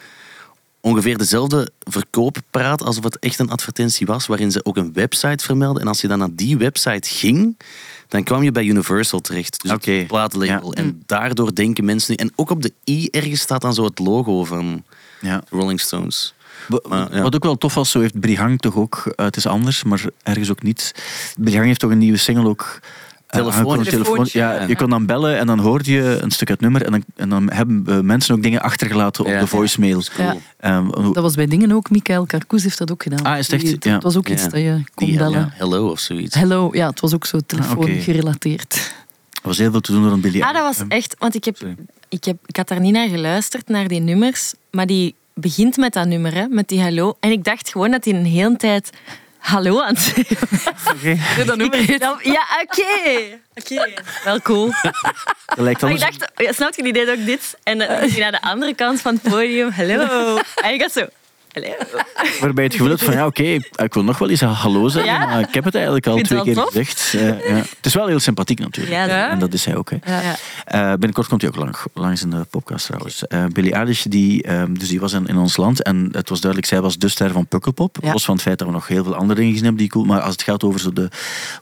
ongeveer 0.82 1.18
dezelfde 1.18 1.72
verkooppraat 1.80 2.82
alsof 2.84 3.04
het 3.04 3.20
echt 3.20 3.40
een 3.40 3.50
advertentie 3.50 4.06
was, 4.06 4.28
waarin 4.28 4.52
ze 4.52 4.66
ook 4.66 4.78
een 4.78 4.94
website 4.94 5.46
vermelden. 5.46 5.82
En 5.82 5.88
als 5.88 6.02
je 6.02 6.08
dan 6.08 6.20
naar 6.20 6.30
die 6.36 6.58
website 6.58 7.10
ging, 7.10 7.58
dan 8.08 8.24
kwam 8.24 8.44
je 8.44 8.52
bij 8.52 8.64
Universal 8.66 9.20
terecht. 9.20 9.62
Dus 9.62 9.72
Oké. 9.72 9.92
het 9.92 10.08
plaatlabel. 10.08 10.74
En 10.74 11.04
daardoor 11.06 11.56
denken 11.56 11.86
mensen 11.86 12.12
nu... 12.18 12.24
En 12.26 12.32
ook 12.36 12.50
op 12.50 12.62
de 12.62 12.74
i 12.90 13.08
ergens 13.12 13.42
staat 13.42 13.62
dan 13.62 13.74
zo 13.74 13.84
het 13.84 14.00
logo 14.00 14.44
van 14.46 14.84
Ja. 15.22 15.44
Rolling 15.50 15.80
Stones. 15.80 16.34
Maar, 16.90 17.16
ja. 17.16 17.22
Wat 17.22 17.36
ook 17.36 17.44
wel 17.44 17.58
tof 17.58 17.74
was, 17.74 17.92
zo 17.92 18.00
heeft 18.00 18.20
Brihang 18.20 18.60
toch 18.60 18.76
ook, 18.76 19.12
eh, 19.16 19.26
het 19.26 19.36
is 19.36 19.46
anders, 19.48 19.84
maar 19.84 20.04
ergens 20.24 20.50
ook 20.52 20.64
niet. 20.64 20.94
Brihang 21.38 21.66
heeft 21.68 21.80
toch 21.80 21.92
een 21.92 21.98
nieuwe 21.98 22.18
single 22.18 22.48
ook. 22.48 22.80
eh, 23.28 23.40
Telefoon. 23.40 23.84
telefoon. 23.84 24.28
Ja, 24.32 24.62
je 24.64 24.76
kon 24.76 24.90
dan 24.90 25.06
bellen 25.06 25.38
en 25.38 25.48
dan 25.48 25.60
hoorde 25.60 25.92
je 25.92 26.20
een 26.22 26.32
stuk 26.32 26.50
uit 26.50 26.62
het 26.62 26.70
nummer 26.72 26.86
en 26.86 26.92
dan, 26.92 27.04
en 27.16 27.30
dan 27.30 27.52
hebben 27.52 27.84
eh, 27.88 28.00
mensen 28.00 28.36
ook 28.36 28.44
dingen 28.44 28.62
achtergelaten 28.62 29.24
op 29.26 29.30
Ja. 29.32 29.40
de 29.40 29.48
voicemail. 29.48 30.02
Ja. 30.18 30.36
Ehm, 30.60 30.90
Dat 30.92 31.16
was 31.24 31.36
bij 31.36 31.48
dingen 31.48 31.72
ook. 31.72 31.90
Michael 31.90 32.26
Carcoes 32.26 32.64
heeft 32.64 32.78
dat 32.78 32.92
ook 32.92 33.04
gedaan. 33.04 33.24
Ah, 33.24 33.38
is 33.38 33.48
het 33.48 33.56
echt? 33.62 33.82
Die- 33.82 33.90
Ja. 33.92 33.94
Het 33.94 34.04
was 34.04 34.18
ook 34.18 34.28
iets 34.30 34.44
dat 34.44 34.52
je 34.62 34.82
kon 34.94 35.08
Die, 35.08 35.18
bellen. 35.18 35.40
ja, 35.40 35.50
hello 35.54 35.90
of 35.90 36.00
zoiets. 36.00 36.36
Hello, 36.36 36.70
ja, 36.72 36.90
het 36.90 37.00
was 37.00 37.14
ook 37.14 37.26
zo 37.26 37.40
telefoon 37.46 37.78
oké. 37.78 37.92
gerelateerd. 37.92 38.94
er 39.42 39.48
was 39.48 39.58
heel 39.58 39.72
veel 39.72 39.82
te 39.82 39.92
doen 39.92 40.04
door 40.04 40.12
een 40.12 40.22
Billy 40.22 40.42
Ah, 40.42 40.54
dat 40.54 40.62
was 40.62 40.78
Eilish. 40.78 40.98
echt... 40.98 41.16
Want 41.20 41.36
ik, 41.36 41.44
heb, 41.46 41.58
Sorry. 41.58 41.76
ik, 42.10 42.24
heb, 42.24 42.38
ik 42.46 42.56
had 42.58 42.68
daar 42.68 42.80
niet 42.80 42.94
naar 42.94 43.08
geluisterd, 43.10 43.68
naar 43.68 43.88
die 43.88 44.00
nummers. 44.00 44.54
Maar 44.72 44.86
die 44.86 45.16
begint 45.42 45.78
met 45.78 45.94
dat 45.94 46.08
nummer, 46.08 46.34
hè, 46.34 46.48
met 46.48 46.68
die 46.68 46.82
hallo. 46.82 47.18
En 47.20 47.32
ik 47.32 47.44
dacht 47.44 47.70
gewoon 47.70 47.92
dat 47.92 48.06
hij 48.06 48.14
een 48.14 48.26
hele 48.26 48.56
tijd 48.56 48.90
hallo 49.38 49.82
aan 49.82 49.94
het 49.94 50.00
zeggen 50.16 50.38
was. 50.50 50.94
Oké. 50.94 51.18
dat 51.46 51.58
nummer 51.58 51.92
Ja, 52.24 52.46
oké. 52.62 53.40
Oké, 53.56 53.94
wel 54.24 54.42
cool. 54.42 54.72
Dat 55.46 55.58
lijkt 55.58 55.82
Maar 55.82 55.92
ik 55.92 56.02
anders. 56.02 56.18
dacht, 56.18 56.32
ja, 56.36 56.52
snap 56.52 56.76
je, 56.76 56.84
die 56.84 56.94
deed 56.94 57.10
ook 57.10 57.26
dit. 57.26 57.58
En 57.64 57.78
dan 57.78 57.88
ging 57.88 58.12
hij 58.12 58.20
naar 58.20 58.32
de 58.32 58.42
andere 58.42 58.74
kant 58.76 59.02
van 59.02 59.20
het 59.22 59.32
podium. 59.32 59.72
Hallo. 59.72 60.38
En 60.56 60.74
ik 60.74 60.82
had 60.82 60.92
zo... 60.92 61.06
Waarbij 62.40 62.64
het 62.64 62.74
gevoel 62.74 62.90
had 62.90 63.02
van, 63.04 63.14
ja, 63.14 63.26
oké, 63.26 63.44
ik 63.76 63.94
wil 63.94 64.04
nog 64.04 64.18
wel 64.18 64.30
eens 64.30 64.42
hallo 64.42 64.88
zeggen, 64.88 65.12
Ja. 65.14 65.26
maar 65.26 65.40
ik 65.40 65.54
heb 65.54 65.64
het 65.64 65.76
eigenlijk 65.76 66.08
al 66.08 66.18
twee 66.22 66.42
keer 66.42 66.56
gezegd. 66.58 67.14
Eh, 67.16 67.28
ja. 67.28 67.56
Het 67.56 67.86
is 67.86 67.94
wel 67.94 68.08
heel 68.08 68.20
sympathiek 68.20 68.60
natuurlijk. 68.60 68.96
Ja, 68.96 69.06
Ja. 69.06 69.30
En 69.30 69.40
dat 69.40 69.54
is 69.54 69.66
hij 69.66 69.76
ook. 69.76 69.92
Hè. 69.92 70.22
Ja. 70.22 70.36
Eh, 70.66 70.90
binnenkort 70.90 71.28
komt 71.28 71.42
hij 71.42 71.50
ook 71.50 71.56
lang, 71.58 71.76
langs 71.94 72.22
in 72.24 72.30
de 72.30 72.46
podcast 72.50 72.86
trouwens. 72.86 73.28
Eh 73.28 73.46
Billie 73.46 73.74
Eilish, 73.74 74.04
die, 74.04 74.44
ehm, 74.44 74.74
dus 74.74 74.88
die 74.88 75.00
was 75.00 75.14
in, 75.14 75.26
in 75.28 75.38
ons 75.38 75.58
land 75.58 75.84
en 75.84 76.10
het 76.12 76.30
was 76.30 76.40
duidelijk, 76.42 76.72
zij 76.72 76.82
was 76.82 76.98
de 76.98 77.08
ster 77.08 77.32
van 77.32 77.48
Pukkelpop. 77.48 77.98
Ja. 78.02 78.12
Los 78.12 78.26
van 78.26 78.34
het 78.34 78.44
feit 78.44 78.58
dat 78.58 78.68
we 78.68 78.74
nog 78.74 78.88
heel 78.88 79.04
veel 79.04 79.16
andere 79.16 79.34
dingen 79.36 79.50
gezien 79.52 79.66
hebben 79.66 79.82
die 79.84 79.92
cool. 79.92 80.06
Maar 80.06 80.22
als 80.22 80.32
het 80.32 80.44
gaat 80.44 80.64
over 80.64 80.80
zo 80.80 80.94
de, 80.94 81.10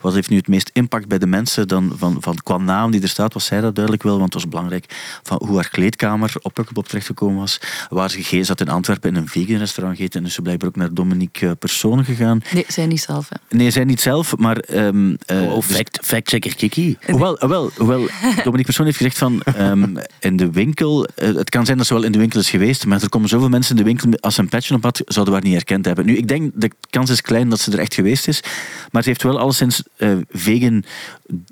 wat 0.01 0.13
heeft 0.13 0.29
nu 0.29 0.37
het 0.37 0.47
meest 0.47 0.69
impact 0.73 1.07
bij 1.07 1.17
de 1.17 1.27
mensen, 1.27 1.67
dan 1.67 1.93
van, 1.97 2.17
van 2.19 2.35
qua 2.43 2.57
naam 2.57 2.91
die 2.91 3.01
er 3.01 3.09
staat, 3.09 3.33
was 3.33 3.45
zij 3.45 3.61
dat 3.61 3.73
duidelijk 3.75 4.03
wel. 4.03 4.13
Want 4.19 4.33
het 4.33 4.41
was 4.43 4.47
belangrijk 4.51 4.85
van 5.23 5.41
hoe 5.45 5.55
haar 5.55 5.69
kleedkamer 5.69 6.33
op 6.41 6.53
Pukkelpop 6.53 6.87
terechtgekomen 6.87 7.39
was. 7.39 7.59
Waar 7.89 8.09
ze 8.09 8.17
gegeten 8.17 8.45
zat 8.45 8.61
in 8.61 8.69
Antwerpen 8.69 9.09
in 9.09 9.15
een 9.15 9.27
vegan 9.27 9.45
restaurant 9.47 9.77
gegeten. 9.87 10.19
En 10.19 10.25
dus 10.25 10.33
ze 10.33 10.41
blijkbaar 10.41 10.67
ook 10.67 10.75
naar 10.75 10.93
Dominique 10.93 11.47
eh, 11.47 11.51
Persoon 11.59 12.05
gegaan. 12.05 12.41
Nee, 12.53 12.65
zij 12.67 12.85
niet 12.85 13.01
zelf. 13.01 13.29
Hè. 13.29 13.57
Nee, 13.57 13.71
zij 13.71 13.83
niet 13.83 14.01
zelf, 14.01 14.37
maar... 14.37 14.57
ehm, 14.57 15.15
eh, 15.25 15.41
Oh, 15.41 15.55
dus- 15.55 15.65
fact, 15.65 15.99
factchecker 16.05 16.55
Kiki. 16.55 16.97
Hoewel, 17.07 17.35
hoewel, 17.39 17.71
hoewel 17.77 17.99
Dominique 18.21 18.63
Persoon 18.63 18.85
heeft 18.85 18.97
gezegd 18.97 19.17
van 19.17 19.41
ehm, 19.41 19.95
in 20.19 20.37
de 20.37 20.51
winkel, 20.51 21.05
eh, 21.05 21.35
het 21.35 21.49
kan 21.49 21.65
zijn 21.65 21.77
dat 21.77 21.87
ze 21.87 21.93
wel 21.93 22.03
in 22.03 22.11
de 22.11 22.17
winkel 22.19 22.39
is 22.39 22.49
geweest, 22.49 22.85
maar 22.85 23.01
er 23.01 23.09
komen 23.09 23.29
zoveel 23.29 23.49
mensen 23.49 23.71
in 23.71 23.83
de 23.83 23.87
winkel, 23.87 24.19
als 24.19 24.35
ze 24.35 24.41
een 24.41 24.49
petje 24.49 24.75
op 24.75 24.83
had, 24.83 25.01
zouden 25.05 25.33
we 25.33 25.39
haar 25.39 25.49
niet 25.49 25.57
herkend 25.57 25.85
hebben. 25.85 26.05
Nu, 26.05 26.15
ik 26.17 26.27
denk, 26.27 26.51
de 26.55 26.71
kans 26.89 27.09
is 27.09 27.21
klein 27.21 27.49
dat 27.49 27.59
ze 27.59 27.71
er 27.71 27.79
echt 27.79 27.93
geweest 27.93 28.27
is, 28.27 28.43
maar 28.91 29.03
ze 29.03 29.09
heeft 29.09 29.23
wel 29.23 29.39
alleszins 29.39 29.83
eh 29.97 30.11
vegan 30.31 30.83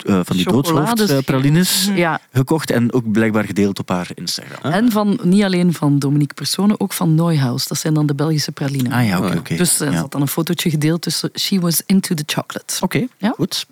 eh, 0.06 0.20
van 0.24 0.36
die 0.36 0.46
doodshoofdpralines 0.46 1.90
Ja, 1.96 2.20
gekocht 2.34 2.72
en 2.72 2.94
ook 2.94 3.12
blijkbaar 3.12 3.44
gedeeld 3.44 3.80
op 3.80 3.90
haar 3.90 4.10
Instagram. 4.14 4.72
en 4.72 4.92
van, 4.92 5.20
niet 5.24 5.44
alleen 5.44 5.74
van 5.74 6.00
Dominique 6.00 6.34
Personen, 6.34 6.80
ook 6.80 6.94
van 6.94 7.16
Neuhaus. 7.16 7.68
Dat 7.68 7.78
zijn 7.78 7.94
dan 7.94 8.06
de 8.06 8.16
Belgische 8.18 8.52
pralinen. 8.52 8.92
Ah 8.92 9.06
ja, 9.06 9.20
oké. 9.36 9.56
Dus 9.56 9.80
er 9.80 9.92
Ja. 9.92 9.98
zat 9.98 10.12
dan 10.12 10.22
een 10.22 10.28
fotootje 10.28 10.70
gedeeld 10.70 11.02
tussen 11.02 11.30
She 11.40 11.60
was 11.60 11.82
into 11.86 12.16
the 12.16 12.24
chocolate. 12.26 12.74
Oké, 12.82 13.08
Ja. 13.18 13.34
goed. 13.36 13.66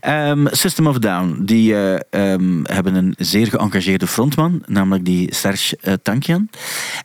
Ehm, 0.00 0.46
System 0.50 0.86
of 0.86 0.98
Down, 0.98 1.42
die 1.44 1.74
eh, 1.74 2.32
ehm, 2.32 2.60
hebben 2.64 2.94
een 2.94 3.14
zeer 3.18 3.46
geëngageerde 3.46 4.06
frontman, 4.06 4.62
namelijk 4.66 5.04
die 5.04 5.34
Serge 5.34 5.76
eh, 5.80 5.92
Tankian. 6.02 6.48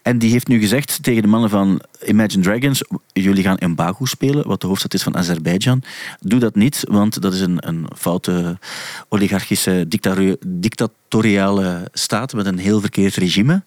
En 0.02 0.18
die 0.20 0.32
heeft 0.32 0.48
nu 0.48 0.60
gezegd 0.60 1.04
tegen 1.04 1.22
de 1.22 1.28
mannen 1.28 1.50
van 1.50 1.82
Imagine 2.06 2.44
Dragons, 2.44 2.84
jullie 3.14 3.44
gaan 3.44 3.58
in 3.58 3.76
Baku 3.76 4.06
spelen, 4.06 4.48
wat 4.48 4.62
de 4.62 4.68
hoofdstad 4.68 4.94
is 4.94 5.04
van 5.04 5.18
Azerbeidzjan. 5.18 5.84
Doe 6.20 6.40
dat 6.40 6.56
niet, 6.56 6.84
want 6.90 7.22
dat 7.22 7.34
is 7.34 7.40
een, 7.40 7.68
een 7.68 7.88
foute 7.96 8.58
oligarchische 9.10 9.86
dictatoriale 10.48 11.90
staat 11.94 12.34
met 12.34 12.46
een 12.46 12.58
heel 12.58 12.80
verkeerd 12.80 13.16
regime. 13.16 13.64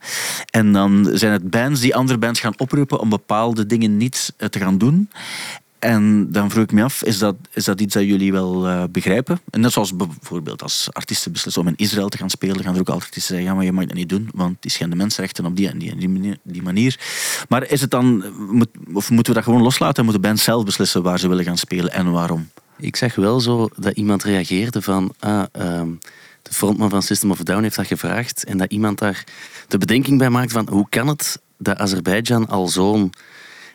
En 0.50 0.72
dan 0.72 1.08
zijn 1.12 1.32
het 1.32 1.50
bands 1.50 1.80
die 1.80 1.94
andere 1.94 2.18
bands 2.18 2.40
gaan 2.40 2.58
oproepen 2.58 3.00
om 3.00 3.08
bepaalde 3.08 3.66
dingen 3.66 3.96
niet 3.96 4.32
eh, 4.36 4.48
te 4.48 4.58
gaan 4.58 4.78
doen. 4.78 5.08
En 5.80 6.32
dan 6.32 6.50
vroeg 6.50 6.64
ik 6.64 6.72
me 6.72 6.82
af, 6.82 7.02
is 7.02 7.18
dat, 7.18 7.36
is 7.52 7.64
dat 7.64 7.80
iets 7.80 7.94
dat 7.94 8.04
jullie 8.04 8.32
wel 8.32 8.66
eh, 8.66 8.82
begrijpen? 8.90 9.40
En 9.50 9.60
net 9.60 9.72
zoals 9.72 9.96
bijvoorbeeld 9.96 10.62
als 10.62 10.88
artiesten 10.92 11.32
beslissen 11.32 11.62
om 11.62 11.68
in 11.68 11.76
Israël 11.76 12.08
te 12.08 12.16
gaan 12.16 12.30
spelen, 12.30 12.62
gaan 12.62 12.74
er 12.74 12.80
ook 12.80 12.88
altijd 12.88 13.06
artiesten 13.06 13.34
zeggen, 13.34 13.50
ja, 13.50 13.56
maar 13.56 13.64
je 13.64 13.72
mag 13.72 13.84
dat 13.84 13.96
niet 13.96 14.08
doen, 14.08 14.28
want 14.34 14.56
die 14.60 14.70
schenden 14.70 14.98
mensenrechten 14.98 15.46
op 15.46 15.56
die 15.56 15.68
en 15.68 15.78
die, 15.78 16.38
die, 16.42 16.62
manier. 16.62 16.98
Maar 17.48 17.70
is 17.70 17.80
het 17.80 17.90
dan, 17.90 18.24
moet, 18.50 18.68
of 18.92 19.10
moeten 19.10 19.32
we 19.32 19.38
dat 19.38 19.48
gewoon 19.48 19.62
loslaten 19.62 19.96
en 19.96 20.04
moeten 20.04 20.22
bands 20.22 20.44
zelf 20.44 20.64
beslissen 20.64 21.02
waar 21.02 21.18
ze 21.18 21.28
willen 21.28 21.44
gaan 21.44 21.58
spelen 21.58 21.92
en 21.92 22.10
waarom? 22.10 22.48
Ik 22.78 22.96
zag 22.96 23.14
wel 23.14 23.40
zo 23.40 23.68
dat 23.76 23.96
iemand 23.96 24.22
reageerde 24.22 24.82
van... 24.82 25.14
Ah, 25.18 25.44
ehm, 25.52 25.88
de 26.42 26.52
frontman 26.52 26.90
van 26.90 27.02
System 27.02 27.30
of 27.30 27.38
Down 27.38 27.62
heeft 27.62 27.76
dat 27.76 27.86
gevraagd. 27.86 28.44
En 28.44 28.58
dat 28.58 28.72
iemand 28.72 28.98
daar 28.98 29.24
de 29.68 29.78
bedenking 29.78 30.18
bij 30.18 30.30
maakt 30.30 30.52
van... 30.52 30.68
Hoe 30.70 30.86
kan 30.88 31.08
het 31.08 31.40
dat 31.58 31.78
Azerbeidzjan 31.78 32.48
al 32.48 32.68
zo'n 32.68 33.12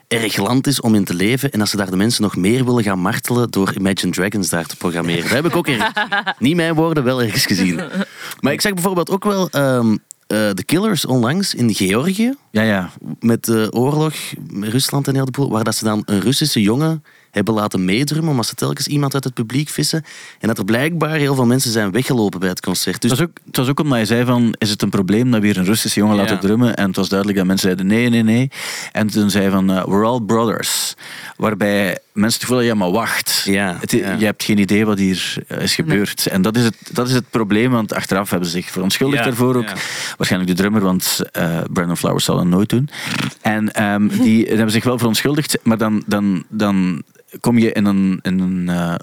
erg 0.07 0.37
land 0.37 0.67
is 0.67 0.81
om 0.81 0.95
in 0.95 1.03
te 1.03 1.13
leven 1.13 1.51
en 1.51 1.59
dat 1.59 1.69
ze 1.69 1.77
daar 1.77 1.89
de 1.89 1.95
mensen 1.95 2.21
nog 2.21 2.35
meer 2.35 2.65
willen 2.65 2.83
gaan 2.83 2.99
martelen 2.99 3.51
door 3.51 3.73
Imagine 3.73 4.11
Dragons 4.11 4.49
daar 4.49 4.65
te 4.65 4.75
programmeren. 4.75 5.21
Dat 5.21 5.31
heb 5.31 5.45
ik 5.45 5.55
ook 5.55 5.67
ergens. 5.67 5.93
Niet 6.39 6.55
mijn 6.55 6.73
woorden, 6.73 7.03
wel 7.03 7.21
ergens 7.21 7.45
gezien. 7.45 7.81
Maar 8.39 8.53
ik 8.53 8.61
zag 8.61 8.73
bijvoorbeeld 8.73 9.09
ook 9.09 9.23
wel 9.23 9.49
ehm, 9.49 9.97
eh, 10.27 10.49
de 10.53 10.63
Killers 10.65 11.05
onlangs 11.05 11.53
in 11.53 11.73
Georgië 11.73 12.33
Ja, 12.51 12.61
ja. 12.61 12.89
met 13.19 13.45
de 13.45 13.67
oorlog 13.71 14.13
met 14.49 14.69
Rusland 14.69 15.07
en 15.07 15.15
heel 15.15 15.25
de 15.25 15.31
boel, 15.31 15.49
waar 15.49 15.63
dat 15.63 15.75
ze 15.75 15.83
dan 15.83 16.01
een 16.05 16.21
Russische 16.21 16.61
jongen 16.61 17.03
hebben 17.35 17.53
laten 17.53 17.85
meedrummen, 17.85 18.29
omdat 18.29 18.45
ze 18.45 18.55
telkens 18.55 18.87
iemand 18.87 19.13
uit 19.13 19.23
het 19.23 19.33
publiek 19.33 19.69
vissen. 19.69 20.03
En 20.39 20.47
dat 20.47 20.57
er 20.57 20.65
blijkbaar 20.65 21.15
heel 21.15 21.35
veel 21.35 21.45
mensen 21.45 21.71
zijn 21.71 21.91
weggelopen 21.91 22.39
bij 22.39 22.49
het 22.49 22.61
concert. 22.61 23.01
Dus 23.01 23.11
Het 23.11 23.19
was, 23.19 23.27
ook, 23.29 23.37
het 23.45 23.57
was 23.57 23.67
ook 23.69 23.79
omdat 23.79 23.99
je 23.99 24.05
zei 24.05 24.25
van, 24.25 24.55
is 24.57 24.69
het 24.69 24.81
een 24.81 24.89
probleem 24.89 25.31
dat 25.31 25.41
we 25.41 25.45
hier 25.47 25.57
een 25.57 25.65
Russische 25.65 25.99
jongen 25.99 26.15
Ja. 26.15 26.21
laten 26.21 26.39
drummen? 26.39 26.75
En 26.75 26.87
het 26.87 26.95
was 26.95 27.09
duidelijk 27.09 27.37
dat 27.39 27.47
mensen 27.47 27.67
zeiden 27.67 27.87
nee, 27.87 28.09
nee, 28.09 28.23
nee. 28.23 28.49
En 28.91 29.07
toen 29.07 29.29
zei 29.29 29.43
hij 29.43 29.51
van, 29.53 29.71
eh, 29.71 29.85
we're 29.85 30.05
all 30.05 30.19
brothers. 30.21 30.93
Waarbij 31.37 31.97
mensen 32.13 32.39
het 32.39 32.47
voelen, 32.49 32.65
ja, 32.65 32.73
maar 32.73 32.91
wacht. 32.91 33.41
Ja, 33.45 33.77
Het, 33.79 33.91
ja. 33.91 34.13
Je 34.13 34.25
hebt 34.25 34.43
geen 34.43 34.57
idee 34.57 34.85
wat 34.85 34.97
hier 34.97 35.35
eh, 35.47 35.61
is 35.61 35.75
gebeurd. 35.75 36.25
En 36.27 36.41
dat 36.41 36.57
is, 36.57 36.63
het, 36.63 36.75
dat 36.91 37.07
is 37.07 37.13
het 37.13 37.29
probleem, 37.29 37.71
want 37.71 37.93
achteraf 37.93 38.29
hebben 38.29 38.49
ze 38.49 38.55
zich 38.57 38.69
verontschuldigd 38.71 39.23
Ja, 39.23 39.29
daarvoor 39.29 39.55
ook. 39.55 39.67
ja. 39.67 39.75
Waarschijnlijk 40.17 40.51
de 40.55 40.57
drummer, 40.61 40.81
want 40.81 41.19
eh 41.31 41.57
Brandon 41.73 41.97
Flowers 41.97 42.25
zal 42.25 42.35
dat 42.35 42.45
nooit 42.45 42.69
doen. 42.69 42.89
En 43.41 43.71
ehm, 43.73 44.07
die 44.07 44.45
hebben 44.47 44.71
zich 44.71 44.83
wel 44.83 44.97
verontschuldigd, 44.97 45.57
maar 45.63 45.77
dan, 45.77 46.03
dan, 46.07 46.43
dan 46.49 47.03
kom 47.39 47.57
je 47.57 47.71
in 47.71 47.85
een... 47.85 48.19
In 48.21 48.39
een 48.39 48.69
eh, 48.69 48.95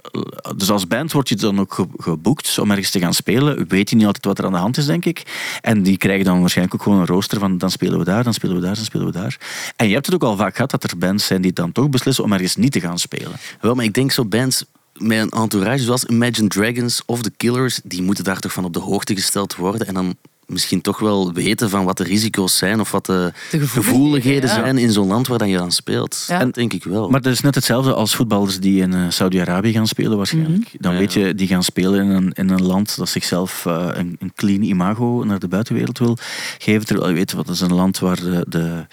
dus 0.57 0.71
als 0.71 0.87
band 0.87 1.13
word 1.13 1.29
je 1.29 1.37
dan 1.37 1.61
ook 1.61 1.75
ge- 1.75 1.87
geboekt 1.97 2.59
om 2.59 2.71
ergens 2.71 2.91
te 2.91 2.99
gaan 2.99 3.15
spelen. 3.15 3.69
Weet 3.69 3.91
je 3.91 3.97
niet 3.97 4.07
altijd 4.07 4.25
wat 4.25 4.39
er 4.39 4.45
aan 4.45 4.53
de 4.53 4.59
hand 4.59 4.77
is, 4.77 4.87
denk 4.87 5.05
ik. 5.05 5.23
En 5.61 5.83
die 5.83 5.97
krijgen 5.97 6.25
dan 6.25 6.41
waarschijnlijk 6.41 6.77
ook 6.77 6.83
gewoon 6.83 7.01
een 7.01 7.07
rooster 7.07 7.39
van 7.39 7.59
dan 7.59 7.71
spelen 7.71 7.99
we 7.99 8.05
daar, 8.05 8.25
dan 8.25 8.35
spelen 8.35 8.57
we 8.57 8.63
daar, 8.63 8.75
dan 8.75 8.85
spelen 8.85 9.07
we 9.07 9.13
daar. 9.13 9.39
En 9.77 9.89
je 9.89 9.95
hebt 9.95 10.07
het 10.07 10.15
ook 10.15 10.23
al 10.23 10.37
vaak 10.37 10.55
gehad 10.55 10.71
dat 10.71 10.85
er 10.85 10.99
bands 10.99 11.27
zijn 11.27 11.43
die 11.43 11.53
dan 11.53 11.73
toch 11.73 11.89
beslissen 11.91 12.25
om 12.25 12.33
ergens 12.33 12.57
niet 12.57 12.73
te 12.73 12.81
gaan 12.81 12.99
spelen. 12.99 13.33
Wel, 13.61 13.75
maar 13.75 13.85
ik 13.85 13.95
denk 13.95 14.13
zo 14.13 14.25
bands 14.25 14.65
met 14.97 15.19
een 15.19 15.31
entourage 15.31 15.83
zoals 15.83 16.05
Imagine 16.05 16.49
Dragons 16.49 17.03
of 17.07 17.23
The 17.23 17.33
Killers, 17.37 17.81
die 17.85 18.03
moeten 18.03 18.25
daar 18.25 18.41
toch 18.41 18.53
van 18.53 18.65
op 18.65 18.73
de 18.73 18.81
hoogte 18.81 19.15
gesteld 19.15 19.57
worden 19.57 19.87
en 19.87 19.95
dan 19.95 20.17
misschien 20.53 20.81
toch 20.81 20.99
wel 20.99 21.33
weten 21.33 21.71
van 21.71 21.85
wat 21.85 21.97
de 21.97 22.05
risico's 22.05 22.57
zijn 22.57 22.81
of 22.81 22.91
wat 22.91 23.07
de, 23.07 23.33
De 23.51 23.67
gevoeligheden, 23.67 24.49
ja. 24.49 24.55
zijn 24.55 24.79
in 24.79 24.93
zo'n 24.93 25.07
land 25.07 25.27
waar 25.27 25.39
dan 25.39 25.49
je 25.49 25.61
aan 25.61 25.73
speelt. 25.73 26.25
Ja. 26.29 26.39
Dat 26.39 26.55
denk 26.55 26.73
ik 26.73 26.85
wel. 26.85 27.09
Maar 27.09 27.21
dat 27.21 27.33
is 27.33 27.41
net 27.41 27.55
hetzelfde 27.55 27.95
als 27.95 28.15
voetballers 28.15 28.61
die 28.61 28.81
in 28.83 28.95
eh, 28.95 29.01
Saudi-Arabië 29.09 29.73
gaan 29.73 29.87
spelen 29.87 30.17
waarschijnlijk. 30.17 30.71
Dan 30.79 30.93
Ja, 30.93 30.99
weet 30.99 31.13
je, 31.13 31.35
die 31.35 31.47
gaan 31.47 31.63
spelen 31.63 32.05
in 32.05 32.11
een, 32.11 32.33
in 32.33 32.51
een 32.51 32.63
land 32.63 32.97
dat 32.97 33.09
zichzelf 33.09 33.67
eh, 33.67 33.89
een, 33.93 34.17
een 34.19 34.33
clean 34.35 34.63
imago 34.63 35.25
naar 35.27 35.39
de 35.39 35.49
buitenwereld 35.49 35.99
wil 35.99 36.17
geven. 36.59 36.87
Terwijl 36.87 37.09
je 37.09 37.15
weet, 37.15 37.33
wat 37.33 37.49
is 37.49 37.61
een 37.61 37.75
land 37.75 37.99
waar 37.99 38.17
de, 38.17 38.45
de, 38.49 38.87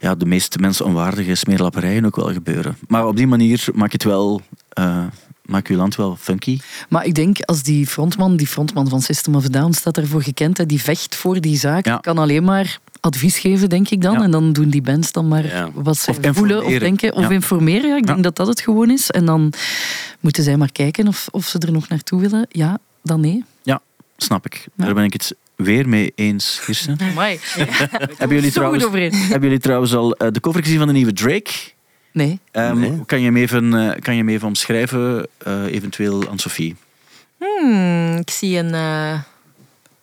ja, 0.00 0.14
de 0.14 0.26
meest 0.26 0.58
mensenonwaardige 0.58 1.34
smeerlapperijen 1.34 2.04
ook 2.04 2.16
wel 2.16 2.32
gebeuren. 2.32 2.76
Maar 2.88 3.06
op 3.06 3.16
die 3.16 3.26
manier 3.26 3.64
maak 3.74 3.90
je 3.92 3.96
het 3.96 4.04
wel... 4.04 4.40
eh, 4.68 5.04
maak 5.46 5.68
je 5.68 5.74
land 5.74 5.96
wel 5.96 6.16
funky. 6.20 6.58
Maar 6.88 7.04
ik 7.04 7.14
denk, 7.14 7.40
als 7.40 7.62
die 7.62 7.86
frontman, 7.86 8.36
die 8.36 8.46
frontman 8.46 8.88
van 8.88 9.00
System 9.02 9.34
of 9.34 9.44
a 9.44 9.48
Down 9.48 9.72
staat 9.72 9.96
ervoor 9.96 10.22
gekend, 10.22 10.58
hè, 10.58 10.66
die 10.66 10.82
vecht 10.82 11.14
voor 11.14 11.40
die 11.40 11.58
zaak, 11.58 11.84
Ja. 11.86 11.96
kan 11.96 12.18
alleen 12.18 12.44
maar 12.44 12.78
advies 13.00 13.38
geven, 13.38 13.68
denk 13.68 13.88
ik 13.90 14.02
dan. 14.02 14.12
Ja. 14.12 14.22
En 14.22 14.30
dan 14.30 14.52
doen 14.52 14.70
die 14.70 14.82
bands 14.82 15.12
dan 15.12 15.28
maar 15.28 15.46
Ja. 15.46 15.70
wat 15.74 15.98
ze 15.98 16.10
Of 16.10 16.18
voelen 16.36 16.64
of 16.64 16.72
denken. 16.78 17.14
Of 17.14 17.22
Ja. 17.22 17.30
informeren, 17.30 17.88
ja. 17.88 17.96
Ik 17.96 18.06
denk 18.06 18.16
Ja. 18.16 18.22
dat 18.22 18.36
dat 18.36 18.46
het 18.46 18.60
gewoon 18.60 18.90
is. 18.90 19.10
En 19.10 19.24
dan 19.24 19.52
moeten 20.20 20.42
zij 20.42 20.56
maar 20.56 20.72
kijken 20.72 21.08
of, 21.08 21.28
of 21.30 21.46
ze 21.46 21.58
er 21.58 21.72
nog 21.72 21.88
naartoe 21.88 22.20
willen. 22.20 22.46
Ja, 22.50 22.78
dan 23.02 23.20
nee. 23.20 23.44
Snap 24.18 24.46
ik. 24.46 24.66
Ja. 24.76 24.84
Daar 24.84 24.94
ben 24.94 25.04
ik 25.04 25.12
het 25.12 25.34
weer 25.56 25.88
mee 25.88 26.12
eens, 26.14 26.60
Kirsten. 26.64 26.98
Amai. 27.10 27.38
Hebben 28.18 28.36
jullie, 28.36 28.50
trouwens, 28.52 28.84
hebben 28.84 29.40
jullie 29.40 29.58
trouwens 29.58 29.94
al 29.94 30.14
eh, 30.16 30.28
de 30.32 30.40
cover 30.40 30.62
gezien 30.62 30.78
van 30.78 30.86
de 30.86 30.92
nieuwe 30.92 31.12
Drake? 31.12 31.50
Nee. 32.16 32.38
Ehm, 32.50 32.78
Nee. 32.78 33.04
kan, 33.06 33.18
je 33.20 33.24
hem 33.26 33.36
even, 33.36 33.74
eh, 33.74 34.00
kan 34.00 34.14
je 34.14 34.20
hem 34.20 34.28
even 34.28 34.48
omschrijven, 34.48 35.26
eh, 35.38 35.64
eventueel 35.64 36.28
aan 36.28 36.38
Sophie? 36.38 36.76
Hmm, 37.38 38.16
ik 38.16 38.30
zie 38.30 38.58
een, 38.58 38.74
eh, 38.74 39.20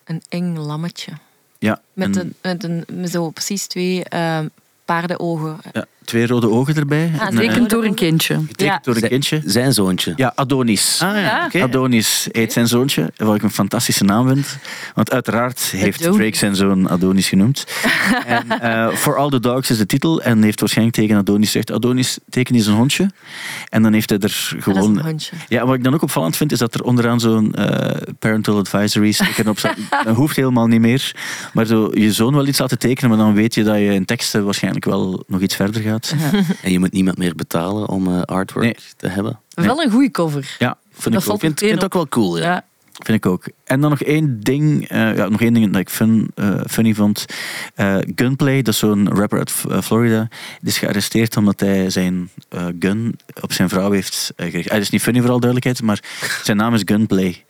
een 0.03 0.21
eng 0.29 0.55
lammetje. 0.57 1.11
Ja, 1.59 1.81
Met, 1.93 2.17
en- 2.17 2.21
een, 2.21 2.33
met, 2.41 2.63
een, 2.63 2.83
met 3.01 3.11
zo 3.11 3.29
precies 3.29 3.67
twee 3.67 4.03
eh, 4.03 4.39
paardenogen. 4.85 5.57
ja, 5.73 5.85
twee 6.05 6.27
rode 6.27 6.49
ogen 6.49 6.75
erbij. 6.75 7.11
Ah, 7.17 7.25
En, 7.27 7.31
zeker. 7.31 7.39
eh, 7.39 7.45
Getekend 7.47 7.69
door 7.69 7.83
een 7.83 7.93
kindje. 7.93 8.33
getekend 8.35 8.59
Ja. 8.61 8.79
door 8.83 8.95
een 8.95 9.09
kindje. 9.09 9.41
Zijn 9.45 9.73
zoontje. 9.73 10.13
Ja, 10.15 10.31
Adonis. 10.35 10.99
Ah 11.03 11.15
ja. 11.51 11.61
Adonis 11.63 12.27
heet 12.31 12.53
zijn 12.53 12.67
zoontje, 12.67 13.11
wat 13.17 13.35
ik 13.35 13.43
een 13.43 13.51
fantastische 13.51 14.03
naam 14.03 14.27
vind. 14.27 14.57
Want 14.95 15.11
uiteraard 15.11 15.61
heeft. 15.61 16.01
Drake 16.01 16.35
zijn 16.37 16.55
zoon 16.55 16.89
Adonis 16.89 17.27
genoemd. 17.29 17.63
en 18.25 18.59
eh, 18.61 18.87
For 18.95 19.17
All 19.17 19.29
the 19.29 19.39
Dogs 19.39 19.69
is 19.69 19.77
de 19.77 19.85
titel. 19.85 20.21
En 20.21 20.43
heeft 20.43 20.59
waarschijnlijk 20.59 20.97
tegen 20.97 21.17
Adonis 21.17 21.45
gezegd, 21.45 21.71
Adonis, 21.71 22.17
teken 22.29 22.55
eens 22.55 22.65
een 22.67 22.73
hondje. 22.73 23.09
En 23.69 23.83
dan 23.83 23.93
heeft 23.93 24.09
hij 24.09 24.19
er 24.19 24.21
Ah, 24.23 24.51
dat 24.51 24.57
is 24.59 24.63
gewoon... 24.63 24.97
een 24.97 25.03
hondje. 25.05 25.35
Ja, 25.47 25.65
wat 25.65 25.75
ik 25.75 25.83
dan 25.83 25.93
ook 25.93 26.01
opvallend 26.01 26.37
vind, 26.37 26.51
is 26.51 26.59
dat 26.59 26.73
er 26.73 26.83
onderaan 26.83 27.19
zo'n 27.19 27.53
eh, 27.53 28.01
parental 28.19 28.57
advisory 28.57 29.11
sticker 29.11 29.49
op 29.53 29.59
staat. 29.59 29.75
Dat 30.05 30.15
hoeft 30.15 30.35
helemaal 30.35 30.67
niet 30.67 30.79
meer. 30.81 31.15
Maar 31.53 31.65
zo 31.65 31.89
je 31.93 32.11
zoon 32.13 32.33
wel 32.35 32.47
iets 32.47 32.59
laten 32.59 32.79
tekenen, 32.79 33.09
maar 33.09 33.19
dan 33.19 33.33
weet 33.33 33.53
je 33.55 33.63
dat 33.63 33.75
je 33.77 33.93
in 33.93 34.05
teksten 34.05 34.45
waarschijnlijk 34.45 34.85
wel 34.85 35.23
nog 35.27 35.41
iets 35.41 35.55
verder 35.55 35.81
gaat. 35.81 35.92
En 36.61 36.71
je 36.71 36.79
moet 36.79 36.91
niemand 36.91 37.17
meer 37.17 37.35
betalen 37.35 37.89
om 37.89 38.07
eh, 38.07 38.21
artwork 38.21 38.65
Nee. 38.65 38.75
te 38.97 39.07
hebben. 39.07 39.39
Wel 39.49 39.81
een 39.83 39.91
goede 39.91 40.11
cover. 40.11 40.55
Ja, 40.59 40.77
vind 40.91 41.13
Dat 41.13 41.23
ik 41.25 41.31
ook. 41.31 41.39
vind 41.39 41.59
het 41.59 41.83
ook 41.83 41.93
wel 41.93 42.07
cool, 42.07 42.37
ja. 42.37 42.65
Vind 42.93 43.17
ik 43.17 43.31
ook. 43.31 43.43
En 43.65 43.81
dan 43.81 43.89
nog 43.89 44.01
één 44.01 44.39
ding, 44.39 44.87
eh, 44.89 45.15
ja, 45.15 45.27
nog 45.27 45.41
één 45.41 45.53
ding 45.53 45.71
dat 45.71 45.81
ik 45.81 45.89
fun, 45.89 46.31
eh, 46.35 46.53
funny 46.69 46.93
vond. 46.93 47.25
Eh, 47.75 47.97
Gunplay, 48.15 48.61
dat 48.61 48.73
is 48.73 48.79
zo'n 48.79 49.09
rapper 49.15 49.37
uit 49.37 49.51
Florida. 49.85 50.27
Die 50.59 50.69
is 50.69 50.77
gearresteerd 50.77 51.37
omdat 51.37 51.59
hij 51.59 51.89
zijn 51.89 52.29
gun 52.79 53.19
op 53.41 53.53
zijn 53.53 53.69
vrouw 53.69 53.91
heeft 53.91 54.33
gericht. 54.37 54.69
Hij 54.69 54.79
is 54.79 54.89
niet 54.89 55.01
funny 55.01 55.19
voor 55.21 55.29
alle 55.29 55.39
duidelijkheid, 55.39 55.81
maar 55.87 55.99
zijn 56.43 56.57
naam 56.57 56.73
is 56.73 56.81
Gunplay. 56.85 57.45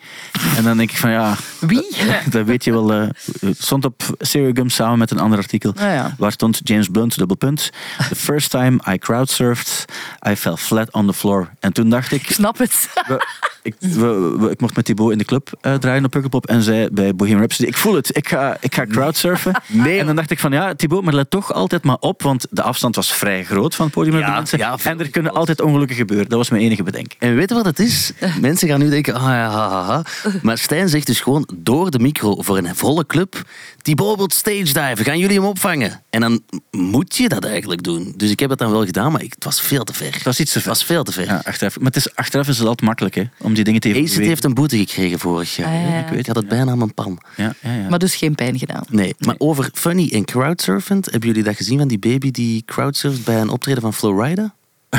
En 0.57 0.63
dan 0.63 0.77
denk 0.77 0.91
ik 0.91 0.97
van 0.97 1.11
ja, 1.11 1.35
Wie? 1.59 1.87
dat 2.29 2.45
weet 2.45 2.63
je 2.63 2.71
wel. 2.71 2.89
Het 2.89 3.57
stond 3.57 3.85
op 3.85 4.03
Serial 4.19 4.51
Gum 4.53 4.69
samen 4.69 4.99
met 4.99 5.11
een 5.11 5.19
ander 5.19 5.37
artikel. 5.37 5.73
Ja. 5.75 6.15
Waar 6.17 6.31
stond 6.31 6.59
James 6.63 6.87
Blunt, 6.87 7.17
dubbel 7.17 7.35
punt. 7.37 7.69
The 8.09 8.15
first 8.15 8.49
time 8.49 8.79
I 8.93 8.97
crowdsurfed, 8.97 9.85
I 10.29 10.35
fell 10.35 10.55
flat 10.55 10.91
on 10.91 11.07
the 11.07 11.13
floor. 11.13 11.49
En 11.59 11.73
toen 11.73 11.89
dacht 11.89 12.11
Ik 12.11 12.21
ik, 12.29 12.35
snap 12.35 12.57
het. 12.57 12.89
we- 13.07 13.25
ik, 13.63 13.75
we- 13.79 14.35
we- 14.39 14.49
ik 14.49 14.61
mocht 14.61 14.75
met 14.75 14.85
Thibaut 14.85 15.11
in 15.11 15.17
de 15.17 15.25
club 15.33 15.57
eh, 15.61 15.73
draaien 15.73 16.05
op 16.05 16.11
Pukkelpop 16.11 16.45
en 16.45 16.61
zei 16.61 16.89
bij 16.91 17.15
Bohemian 17.15 17.39
Rhapsody, 17.39 17.69
ik 17.69 17.77
voel 17.77 17.95
het, 17.95 18.17
ik 18.17 18.27
ga, 18.27 18.57
ik 18.59 18.75
ga 18.75 18.85
crowdsurfen. 18.85 19.51
Nee, 19.67 19.99
en 19.99 20.05
dan 20.05 20.15
dacht 20.15 20.31
ik 20.31 20.39
van 20.39 20.51
ja, 20.51 20.75
Thibaut, 20.75 21.03
maar 21.03 21.13
let 21.13 21.29
toch 21.29 21.53
altijd 21.53 21.83
maar 21.83 21.97
op, 21.99 22.21
want 22.21 22.47
de 22.49 22.61
afstand 22.61 22.95
was 22.95 23.13
vrij 23.13 23.43
groot 23.43 23.75
van 23.75 23.85
het 23.85 23.93
podium 23.93 24.17
Ja, 24.17 24.33
mensen. 24.33 24.57
ja, 24.57 24.77
en 24.83 24.99
er 24.99 25.09
kunnen 25.09 25.31
altijd 25.33 25.61
ongelukken 25.61 25.95
gebeuren. 25.95 26.29
Dat 26.29 26.37
was 26.37 26.49
mijn 26.49 26.61
enige 26.61 26.83
bedenking. 26.83 27.21
En 27.21 27.35
weet 27.35 27.49
je 27.49 27.55
wat 27.55 27.65
het 27.65 27.79
is? 27.79 28.11
Mensen 28.41 28.67
gaan 28.67 28.79
nu 28.79 28.89
denken, 28.89 29.13
ah 29.13 29.21
ja, 29.21 29.49
ha, 29.49 29.69
ha, 29.69 29.83
ha. 29.83 30.01
Maar 30.41 30.57
Stijn 30.57 30.89
zegt 30.89 31.07
dus 31.07 31.21
gewoon 31.21 31.49
door 31.55 31.91
de 31.91 31.99
micro 31.99 32.41
voor 32.41 32.57
een 32.57 32.75
volle 32.75 33.05
club, 33.05 33.41
Thibaut 33.83 34.17
wil 34.17 34.29
stage 34.33 34.63
diven, 34.63 35.05
gaan 35.05 35.19
jullie 35.19 35.37
hem 35.37 35.45
opvangen? 35.47 36.01
En 36.09 36.21
dan 36.21 36.41
moet 36.71 37.15
je 37.15 37.29
dat 37.29 37.43
eigenlijk 37.45 37.83
doen. 37.83 38.13
Dus 38.17 38.29
ik 38.31 38.39
heb 38.39 38.49
het 38.49 38.59
dan 38.59 38.71
wel 38.71 38.85
gedaan, 38.85 39.11
maar 39.11 39.21
ik, 39.23 39.33
het 39.33 39.43
was 39.43 39.61
veel 39.61 39.83
te 39.83 39.93
ver. 39.93 40.13
Het 40.13 40.23
was 40.23 40.39
iets 40.39 40.51
te 40.51 40.57
Het 40.57 40.63
ver. 40.67 40.73
was 40.73 40.83
veel 40.83 41.03
te 41.03 41.11
ver. 41.11 41.25
Ja, 41.25 41.41
achteraf. 41.45 41.77
Maar 41.77 41.85
het 41.85 41.95
is, 41.95 42.15
achteraf 42.15 42.47
is 42.47 42.57
het 42.57 42.67
altijd 42.67 42.87
makkelijk 42.87 43.15
hè, 43.15 43.23
om 43.39 43.53
die 43.53 43.63
dingen 43.63 43.81
te 43.81 43.87
Acid 43.89 44.01
evalueren. 44.01 44.27
heeft 44.27 44.43
een 44.43 44.53
boete 44.53 44.77
gekregen 44.77 45.19
vorig 45.19 45.55
jaar. 45.55 45.67
Ah, 45.67 45.73
ja, 45.73 45.79
hè. 45.79 45.97
ja. 45.97 46.03
Ik 46.03 46.09
weet, 46.09 46.19
ik 46.19 46.25
had 46.27 46.35
het 46.35 46.47
bijna 46.47 46.71
aan 46.71 46.77
mijn 46.77 46.93
pan. 46.93 47.19
Ja, 47.35 47.53
ja, 47.61 47.73
ja. 47.73 47.89
Maar 47.89 47.99
dus 47.99 48.15
geen 48.15 48.35
pijn 48.35 48.57
gedaan. 48.59 48.83
Nee, 48.89 49.15
maar 49.19 49.35
over 49.37 49.69
funny 49.73 50.09
en 50.13 50.25
crowdsurfend, 50.25 51.05
hebben 51.11 51.29
jullie 51.29 51.43
dat 51.43 51.55
gezien 51.55 51.77
van 51.77 51.87
die 51.87 51.99
baby 51.99 52.31
die 52.31 52.63
crowdsurft 52.65 53.23
bij 53.23 53.41
een 53.41 53.49
optreden 53.49 53.81
van 53.81 53.93
Flowrida? 53.93 54.53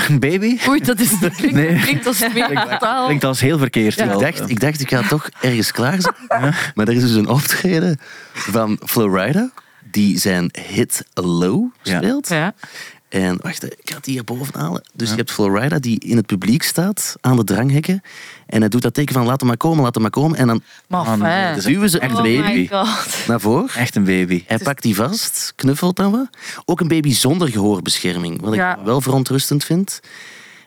Een 0.09 0.18
baby? 0.20 0.59
Oei, 0.68 0.80
dat 0.80 0.99
is 1.01 1.18
dat 1.18 1.34
klinkt, 1.34 1.57
Nee. 1.57 1.80
klinkt 1.80 2.07
als 2.07 2.16
twee 2.16 2.42
totaal. 2.49 3.05
Klinkt 3.05 3.24
als 3.24 3.40
heel 3.40 3.59
verkeerd. 3.59 3.95
Ja. 3.95 4.12
Ik 4.12 4.18
dacht, 4.18 4.51
ik 4.51 4.61
dacht, 4.61 4.80
ik 4.80 4.88
ga 4.90 5.03
toch 5.03 5.28
ergens 5.40 5.72
klaar 5.72 6.01
zijn. 6.01 6.14
Maar 6.74 6.88
er 6.88 6.95
is 6.95 7.01
dus 7.01 7.14
een 7.14 7.28
optreden 7.28 7.99
van 8.32 8.78
Flowrida, 8.86 9.51
die 9.90 10.18
zijn 10.18 10.51
hit 10.68 11.05
Low 11.14 11.64
Ja. 11.82 11.97
speelt. 11.99 12.28
Ja. 12.28 12.55
En 13.14 13.38
wacht, 13.42 13.64
ik 13.64 13.78
ga 13.84 13.96
het 13.96 14.06
hier 14.06 14.24
boven 14.24 14.60
halen. 14.60 14.82
Dus 14.94 15.10
je 15.10 15.16
hebt 15.16 15.30
Florida 15.30 15.78
die 15.78 16.00
in 16.00 16.16
het 16.16 16.26
publiek 16.26 16.62
staat, 16.62 17.16
aan 17.20 17.36
de 17.36 17.44
dranghekken. 17.44 18.02
En 18.46 18.60
hij 18.60 18.68
doet 18.68 18.82
dat 18.82 18.94
teken 18.94 19.14
van 19.14 19.24
laat 19.26 19.38
hem 19.40 19.48
maar 19.48 19.56
komen, 19.56 19.82
laat 19.84 19.94
hem 19.94 20.02
maar 20.02 20.10
komen. 20.12 20.38
En 20.38 20.46
dan 20.46 20.62
Maar 20.86 21.06
Ah, 21.06 21.64
duwen 21.64 21.90
ze 21.90 21.98
echt 21.98 22.10
een 22.10 22.16
Oh 22.16 22.22
baby 22.22 22.52
my 22.52 22.66
god. 22.76 23.26
naar 23.26 23.40
voren. 23.40 23.68
Echt 23.74 23.96
een 23.96 24.04
baby. 24.04 24.44
Hij 24.46 24.58
pakt 24.58 24.82
die 24.82 24.94
vast, 24.94 25.52
knuffelt 25.56 25.96
dan 25.96 26.10
wat. 26.10 26.28
Ook 26.64 26.80
een 26.80 26.88
baby 26.88 27.12
zonder 27.12 27.48
gehoorbescherming, 27.48 28.40
wat 28.40 28.52
ik 28.52 28.58
Ja. 28.58 28.78
wel 28.84 29.00
verontrustend 29.00 29.64
vind. 29.64 30.00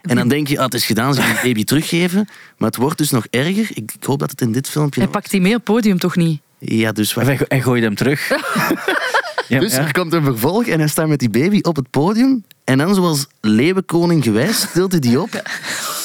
En 0.02 0.16
dan 0.16 0.28
denk 0.28 0.48
je, 0.48 0.58
ah, 0.58 0.64
het 0.66 0.74
is 0.74 0.86
gedaan, 0.86 1.14
ze 1.14 1.22
gaan 1.22 1.34
die 1.34 1.42
baby 1.54 1.64
teruggeven. 1.64 2.28
Maar 2.58 2.68
het 2.70 2.78
wordt 2.78 2.98
dus 2.98 3.10
nog 3.10 3.26
erger. 3.30 3.68
Ik, 3.70 3.92
ik 3.94 4.04
hoop 4.04 4.20
dat 4.20 4.32
het 4.32 4.42
in 4.42 4.52
dit 4.52 4.70
filmpje... 4.70 5.02
Hij 5.02 5.10
pakt 5.10 5.32
die 5.32 5.42
mee 5.42 5.52
op 5.56 5.66
het 5.66 5.74
podium 5.76 6.00
toch 6.00 6.16
niet? 6.16 6.42
Ja, 6.60 6.92
dus 6.92 7.16
En 7.16 7.26
hij- 7.26 7.40
hij 7.48 7.62
gooit 7.62 7.84
hem 7.84 7.96
terug. 7.96 8.28
ja, 9.48 9.60
Dus 9.60 9.76
ja. 9.76 9.80
er 9.86 9.92
komt 9.92 10.14
een 10.14 10.24
vervolg 10.24 10.66
en 10.66 10.80
hij 10.80 10.88
staat 10.88 11.08
met 11.08 11.20
die 11.20 11.30
baby 11.30 11.60
op 11.62 11.76
het 11.76 11.90
podium. 11.90 12.44
En 12.64 12.78
dan, 12.78 12.96
zoals 12.96 13.28
leeuwenkoning 13.42 14.24
gewijs, 14.24 14.62
stilt 14.62 14.92
hij 14.92 15.02
die 15.02 15.22
op. 15.22 15.30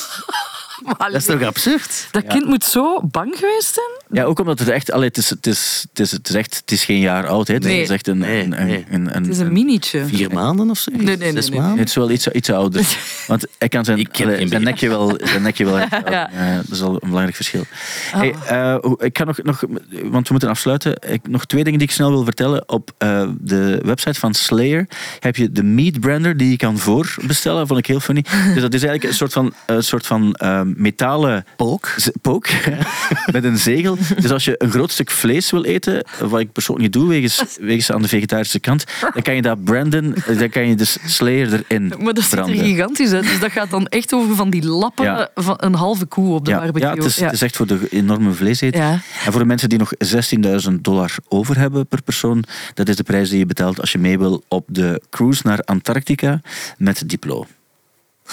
Dat 0.98 1.14
is 1.14 1.24
toch 1.24 1.42
absurd? 1.42 2.08
Dat 2.10 2.26
kind 2.26 2.44
moet 2.46 2.64
zo 2.64 3.00
bang 3.02 3.34
geweest 3.38 3.74
zijn? 3.74 4.18
Ja, 4.18 4.24
ook 4.24 4.38
omdat 4.38 4.58
het 4.58 4.68
echt... 4.68 4.92
Allee, 4.92 5.08
het, 5.08 5.16
is, 5.16 5.30
het, 5.30 5.46
is, 5.46 5.84
het, 5.90 6.00
is, 6.00 6.10
het 6.12 6.28
is 6.28 6.34
echt... 6.34 6.56
Het 6.56 6.70
is 6.72 6.84
geen 6.84 6.98
jaar 7.00 7.26
oud. 7.26 7.48
Hè. 7.48 7.54
Het 7.54 7.62
Nee. 7.62 7.80
is 7.82 7.88
echt 7.90 8.06
een... 8.08 8.18
Nee, 8.18 8.42
een, 8.44 8.60
een, 8.60 8.66
nee. 8.66 8.86
een, 8.90 9.16
een- 9.16 9.22
Het 9.22 9.32
is 9.32 9.38
een 9.38 9.46
een- 9.46 9.52
minietje. 9.52 10.04
Vier 10.06 10.30
maanden 10.32 10.70
of 10.70 10.78
zo? 10.78 10.90
Nee, 10.90 11.04
nee, 11.04 11.16
nee, 11.16 11.32
Zes 11.32 11.48
nee. 11.50 11.58
maanden? 11.60 11.78
Het 11.78 11.88
is 11.88 11.94
wel 11.94 12.10
iets, 12.10 12.28
iets 12.28 12.50
ouder. 12.50 12.96
Want 13.26 13.46
hij 13.58 13.68
kan 13.68 13.84
zijn, 13.84 14.08
allee, 14.12 14.48
zijn, 14.48 14.62
nekje 14.62 14.88
wel, 14.88 15.18
zijn 15.22 15.42
nekje 15.42 15.64
wel 15.64 15.78
echt. 15.80 15.90
Ja. 16.08 16.30
Dat 16.56 16.70
is 16.70 16.82
al 16.82 16.92
een 16.92 16.98
belangrijk 17.00 17.34
verschil. 17.36 17.64
Hey, 18.10 18.34
eh, 18.46 18.76
ik 18.98 19.12
kan 19.12 19.26
nog, 19.26 19.42
nog, 19.42 19.60
want 20.02 20.24
we 20.26 20.30
moeten 20.30 20.48
afsluiten. 20.48 20.96
Ik, 21.08 21.28
nog 21.28 21.44
twee 21.44 21.64
dingen 21.64 21.78
die 21.78 21.88
ik 21.88 21.94
snel 21.94 22.10
wil 22.10 22.24
vertellen. 22.24 22.68
Op 22.68 22.90
eh, 22.98 23.28
de 23.40 23.80
website 23.84 24.18
van 24.20 24.34
Slayer 24.34 24.86
heb 25.18 25.36
je 25.36 25.52
de 25.52 25.62
meat 25.62 26.00
brander 26.00 26.36
die 26.36 26.50
je 26.50 26.56
kan 26.56 26.78
voorbestellen. 26.78 27.66
Vond 27.66 27.78
ik 27.78 27.86
heel 27.86 28.00
funny. 28.00 28.22
Dus 28.54 28.60
dat 28.62 28.74
is 28.74 28.82
eigenlijk 28.82 29.04
een 29.04 29.14
soort 29.14 29.32
van, 29.32 29.52
een 29.66 29.82
soort 29.84 30.06
van 30.06 30.34
eh, 30.34 30.60
metalen 30.76 31.44
Pook. 31.56 31.94
pook 32.20 32.46
met 33.32 33.44
een 33.44 33.58
zegel. 33.58 33.96
Dus 34.20 34.30
als 34.30 34.44
je 34.44 34.54
een 34.58 34.70
groot 34.70 34.90
stuk 34.90 35.10
vlees 35.10 35.50
wil 35.50 35.64
eten, 35.64 36.06
wat 36.20 36.40
ik 36.40 36.52
persoonlijk 36.52 36.84
niet 36.94 37.02
doe, 37.02 37.08
wegens, 37.12 37.42
wegens 37.60 37.92
aan 37.92 38.02
de 38.02 38.08
vegetarische 38.08 38.60
kant, 38.60 38.84
dan 39.14 39.22
kan 39.22 39.34
je 39.34 39.42
dat 39.42 39.64
branden, 39.64 40.14
dan 40.38 40.48
kan 40.48 40.68
je 40.68 40.74
dus 40.74 40.98
Slayer 41.04 41.62
erin 41.68 41.92
Maar 42.02 42.14
dat 42.14 42.22
ziet 42.24 42.32
er 42.32 42.38
branden. 42.44 42.64
gigantisch 42.64 43.12
uit. 43.12 43.22
Dus 43.22 43.40
dat 43.40 43.52
gaat 43.52 43.70
dan 43.70 43.86
echt 43.86 44.12
over 44.14 44.36
van 44.36 44.50
die 44.50 44.66
lappen 44.66 45.04
Ja. 45.04 45.28
van 45.34 45.54
een 45.56 45.74
halve 45.74 46.06
koe 46.06 46.34
op 46.34 46.44
de 46.44 46.50
Ja, 46.50 46.58
barbecue. 46.58 46.88
ja, 46.88 46.94
het 46.94 47.04
is, 47.04 47.16
Ja. 47.16 47.24
het 47.24 47.32
is 47.34 47.42
echt 47.42 47.56
voor 47.56 47.66
de 47.66 47.78
enorme 47.90 48.32
vleeseters. 48.32 48.82
Ja. 48.84 48.90
En 49.24 49.32
voor 49.32 49.40
de 49.40 49.46
mensen 49.46 49.68
die 49.68 49.78
nog 49.78 49.92
16.000 49.98 50.72
dollar 50.84 51.14
over 51.28 51.58
hebben 51.58 51.86
per 51.86 52.02
persoon, 52.02 52.44
dat 52.74 52.88
is 52.88 52.96
de 52.96 53.02
prijs 53.02 53.28
die 53.28 53.38
je 53.38 53.46
betaalt 53.46 53.80
als 53.80 53.92
je 53.92 53.98
mee 53.98 54.18
wil 54.18 54.44
op 54.48 54.64
de 54.68 55.02
cruise 55.10 55.42
naar 55.44 55.60
Antarctica 55.64 56.40
met 56.78 57.08
Diplo. 57.08 57.46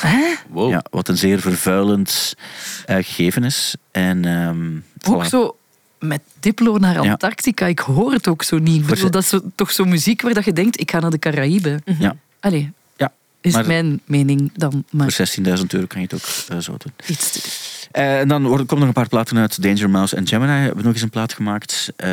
Hè? 0.02 0.34
Wow. 0.50 0.70
Ja, 0.72 0.84
wat 0.92 1.08
een 1.08 1.18
zeer 1.18 1.40
vervuilend 1.40 2.34
eh, 2.86 2.96
gegeven 2.96 3.44
is. 3.44 3.76
En, 3.92 4.26
ehm, 4.26 4.76
Ook 5.12 5.26
voilà. 5.26 5.28
zo 5.30 5.58
met 6.00 6.22
Diplo 6.40 6.78
naar 6.78 7.04
Ja. 7.04 7.12
Antarctica. 7.12 7.66
Ik 7.66 7.80
hoor 7.80 8.12
het 8.12 8.28
ook 8.28 8.44
zo 8.44 8.58
niet. 8.58 8.82
Ik 8.82 8.88
bedoel, 8.88 9.12
dat 9.12 9.24
is 9.24 9.40
toch 9.56 9.72
zo 9.72 9.86
muziek 9.86 10.22
waar 10.22 10.34
dat 10.34 10.46
je 10.46 10.54
denkt, 10.54 10.80
ik 10.80 10.92
ga 10.92 11.00
naar 11.00 11.10
de 11.12 11.20
Caraïben. 11.20 11.82
Ja, 12.00 12.16
Allee, 12.40 12.72
ja. 12.98 13.12
is 13.42 13.54
Maar- 13.54 13.66
mijn 13.68 14.02
mening 14.06 14.52
dan. 14.54 14.84
Maar 14.92 15.12
Voor 15.12 15.28
16.000 15.28 15.74
euro 15.74 15.88
kan 15.88 16.02
je 16.02 16.08
het 16.10 16.14
ook 16.14 16.58
eh, 16.58 16.64
zo 16.64 16.78
doen. 16.78 16.94
iets 17.08 17.32
te 17.32 17.40
doen. 17.42 17.52
Eh, 17.92 18.20
en 18.20 18.28
dan 18.28 18.48
worden- 18.48 18.66
komen 18.66 18.86
nog 18.86 18.96
een 18.96 19.02
paar 19.02 19.10
platen 19.10 19.38
uit. 19.38 19.64
Danger 19.64 19.90
Mouse 19.90 20.16
en 20.16 20.28
Gemini 20.28 20.52
hebben 20.52 20.84
nog 20.84 20.94
eens 20.94 21.02
een 21.02 21.10
plaat 21.10 21.34
gemaakt. 21.34 21.94
Eh 21.96 22.08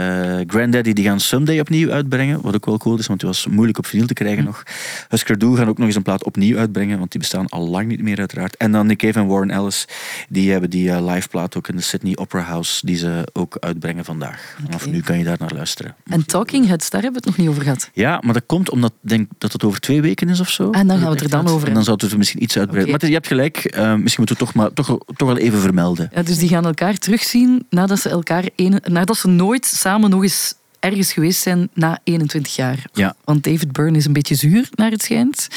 Granddaddy 0.47 0.93
die 0.93 1.05
gaan 1.05 1.21
Someday 1.21 1.61
opnieuw 1.61 1.91
uitbrengen. 1.91 2.41
Wat 2.41 2.55
ook 2.55 2.67
wel 2.67 2.79
cool 2.79 2.99
is, 2.99 3.07
want 3.07 3.21
die 3.21 3.29
was 3.29 3.47
moeilijk 3.47 3.79
op 3.79 3.87
vinyl 3.87 4.07
te 4.07 4.15
krijgen 4.15 4.45
nog. 4.45 4.63
Husker 5.09 5.39
Du 5.39 5.57
gaan 5.57 5.69
ook 5.69 5.79
nog 5.79 5.87
eens 5.87 5.97
een 5.97 6.03
plaat 6.03 6.25
opnieuw 6.25 6.59
uitbrengen, 6.59 6.99
want 6.99 7.11
die 7.11 7.21
bestaan 7.21 7.47
al 7.49 7.69
lang 7.69 7.89
niet 7.89 8.03
meer 8.03 8.19
uiteraard. 8.19 8.57
En 8.57 8.73
dan 8.73 8.87
Nick 8.87 8.99
Cave 8.99 9.19
en 9.19 9.27
Warren 9.27 9.51
Ellis, 9.51 9.85
die 10.29 10.51
hebben 10.51 10.71
die 10.71 10.91
eh, 10.91 11.07
live 11.15 11.29
plaat 11.29 11.57
ook 11.57 11.69
in 11.69 11.77
de 11.77 11.83
Sydney 11.83 12.17
Opera 12.17 12.43
House, 12.43 12.87
die 12.87 12.97
ze 12.97 13.29
ook 13.33 13.57
uitbrengen 13.61 14.05
vandaag. 14.05 14.55
Vanaf 14.65 14.83
Oké. 14.83 14.91
nu 14.91 15.01
kan 15.01 15.19
je 15.19 15.25
daar 15.25 15.37
naar 15.39 15.53
luisteren. 15.55 15.95
En 16.05 16.27
Talking 16.27 16.67
Heads, 16.67 16.91
daar 16.91 17.03
hebben 17.03 17.23
we 17.23 17.29
het 17.29 17.37
nog 17.37 17.47
niet 17.47 17.55
over 17.55 17.63
gehad. 17.63 17.91
Ja, 17.93 18.21
maar 18.25 18.35
dat 18.35 18.47
komt 18.47 18.71
omdat 18.71 18.93
ik 19.03 19.09
denk 19.09 19.29
dat 19.39 19.53
het 19.53 19.65
over 19.65 19.81
twee 19.81 20.01
weken 20.01 20.29
is 20.29 20.41
of 20.41 20.51
zo. 20.51 20.71
En 20.71 20.87
dan 20.87 20.99
gaan 20.99 21.07
we 21.07 21.13
het 21.13 21.23
er 21.25 21.31
dan 21.31 21.49
over 21.49 21.69
En 21.69 21.75
dan 21.75 21.85
zou 21.85 21.99
het 22.01 22.13
er 22.13 22.19
misschien 22.19 22.43
iets 22.43 22.59
uitbreiden. 22.59 22.93
Maar 22.93 23.07
je 23.07 23.13
hebt 23.15 23.27
gelijk, 23.27 23.63
misschien 23.65 23.99
moeten 23.99 24.25
we 24.25 24.27
het 24.27 24.39
toch, 24.39 24.55
maar, 24.55 24.73
toch, 24.73 24.99
toch 25.17 25.29
wel 25.29 25.37
even 25.37 25.61
vermelden. 25.67 26.11
Ja, 26.15 26.23
dus 26.23 26.39
die 26.39 26.49
gaan 26.49 26.65
elkaar 26.65 26.99
terugzien 26.99 27.67
nadat 27.71 28.01
ze, 28.01 28.09
elkaar 28.09 28.49
een, 28.57 28.81
nadat 28.85 29.17
ze 29.17 29.29
nooit 29.29 29.67
samen 29.67 30.11
nog 30.11 30.23
eens 30.23 30.55
ergens 30.81 31.13
geweest 31.13 31.43
zijn 31.43 31.69
na 31.73 31.99
21 32.05 32.57
jaar. 32.57 32.85
Ja. 32.93 33.15
Want 33.25 33.45
David 33.45 33.73
Byrne 33.73 33.97
is 33.97 34.05
een 34.05 34.13
beetje 34.13 34.35
zuur, 34.35 34.69
naar 34.75 34.91
het 34.91 35.03
schijnt. 35.03 35.49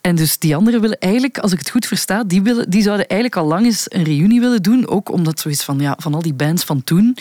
En 0.00 0.16
dus 0.16 0.38
die 0.38 0.56
anderen 0.56 0.80
willen 0.80 0.98
eigenlijk, 0.98 1.38
als 1.38 1.52
ik 1.52 1.58
het 1.58 1.70
goed 1.70 1.86
versta, 1.86 2.24
die, 2.24 2.42
willen, 2.42 2.70
die 2.70 2.82
zouden 2.82 3.06
eigenlijk 3.06 3.40
al 3.40 3.48
lang 3.48 3.64
eens 3.64 3.86
een 3.88 4.04
reunie 4.04 4.40
willen 4.40 4.62
doen. 4.62 4.88
Ook 4.88 5.12
omdat 5.12 5.40
zoiets 5.40 5.64
van, 5.64 5.78
ja, 5.78 5.96
van 5.98 6.14
al 6.14 6.22
die 6.22 6.34
bands 6.34 6.64
van 6.64 6.84
toen 6.84 7.16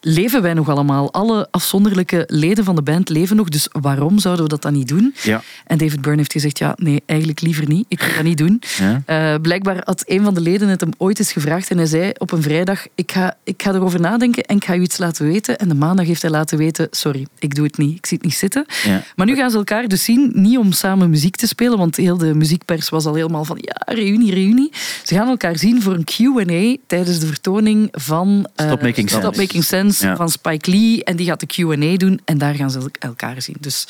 leven 0.00 0.42
wij 0.42 0.54
nog 0.54 0.68
allemaal. 0.68 1.12
Alle 1.12 1.48
afzonderlijke 1.50 2.24
leden 2.26 2.64
van 2.64 2.74
de 2.74 2.82
band 2.82 3.08
leven 3.08 3.36
nog, 3.36 3.48
dus 3.48 3.68
waarom 3.70 4.18
zouden 4.18 4.44
we 4.44 4.50
dat 4.50 4.62
dan 4.62 4.72
niet 4.72 4.88
doen? 4.88 5.14
Ja. 5.22 5.42
En 5.66 5.78
David 5.78 6.00
Byrne 6.00 6.16
heeft 6.16 6.32
gezegd, 6.32 6.58
ja, 6.58 6.74
nee, 6.76 7.02
eigenlijk 7.06 7.40
liever 7.40 7.68
niet. 7.68 7.84
Ik 7.88 8.00
wil 8.00 8.14
dat 8.14 8.24
niet 8.24 8.38
doen. 8.38 8.62
Ja. 8.78 9.02
Eh, 9.06 9.40
blijkbaar 9.40 9.80
had 9.84 10.02
een 10.06 10.24
van 10.24 10.34
de 10.34 10.40
leden 10.40 10.68
het 10.68 10.80
hem 10.80 10.90
ooit 10.96 11.18
eens 11.18 11.32
gevraagd 11.32 11.70
en 11.70 11.76
hij 11.76 11.86
zei 11.86 12.12
op 12.18 12.32
een 12.32 12.42
vrijdag, 12.42 12.86
ik 12.94 13.12
ga, 13.12 13.36
ik 13.44 13.62
ga 13.62 13.74
erover 13.74 14.00
nadenken 14.00 14.42
en 14.42 14.56
ik 14.56 14.64
ga 14.64 14.76
u 14.76 14.80
iets 14.80 14.98
laten 14.98 15.26
weten. 15.26 15.58
En 15.58 15.68
de 15.68 15.74
maandag 15.74 16.06
heeft 16.06 16.22
hij 16.22 16.30
laten 16.30 16.58
weten, 16.58 16.88
sorry, 16.90 17.26
ik 17.38 17.54
doe 17.54 17.66
het 17.66 17.78
niet, 17.78 17.96
ik 17.96 18.06
zie 18.06 18.16
het 18.16 18.26
niet 18.26 18.36
zitten. 18.36 18.66
Ja. 18.84 19.02
Maar 19.16 19.26
nu 19.26 19.36
gaan 19.36 19.50
ze 19.50 19.56
elkaar 19.56 19.88
dus 19.88 20.04
zien, 20.04 20.30
niet 20.34 20.58
om 20.58 20.72
samen 20.72 21.10
muziek 21.10 21.36
te 21.36 21.46
spelen, 21.46 21.78
want 21.78 21.96
heel 21.96 22.16
de 22.16 22.34
muziekpers 22.34 22.88
was 22.88 23.06
al 23.06 23.14
helemaal 23.14 23.44
van, 23.44 23.58
ja, 23.60 23.94
reunie, 23.94 24.34
reunie. 24.34 24.72
Ze 25.04 25.14
gaan 25.14 25.28
elkaar 25.28 25.58
zien 25.58 25.82
voor 25.82 25.94
een 25.94 26.04
Q&A 26.04 26.76
tijdens 26.86 27.18
de 27.18 27.26
vertoning 27.26 27.88
van 27.92 28.48
eh, 28.54 28.66
Stop 28.66 28.82
Making 28.82 29.08
Stop 29.08 29.22
Sense. 29.22 29.40
Making 29.40 29.64
Sense 29.64 29.85
Ja. 29.92 30.16
van 30.16 30.30
Spike 30.30 30.70
Lee. 30.70 31.04
En 31.04 31.16
die 31.16 31.26
gaat 31.26 31.40
de 31.40 31.46
Q&A 31.46 31.96
doen 31.96 32.20
en 32.24 32.38
daar 32.38 32.54
gaan 32.54 32.70
ze 32.70 32.90
elkaar 32.98 33.42
zien. 33.42 33.56
Dus 33.60 33.86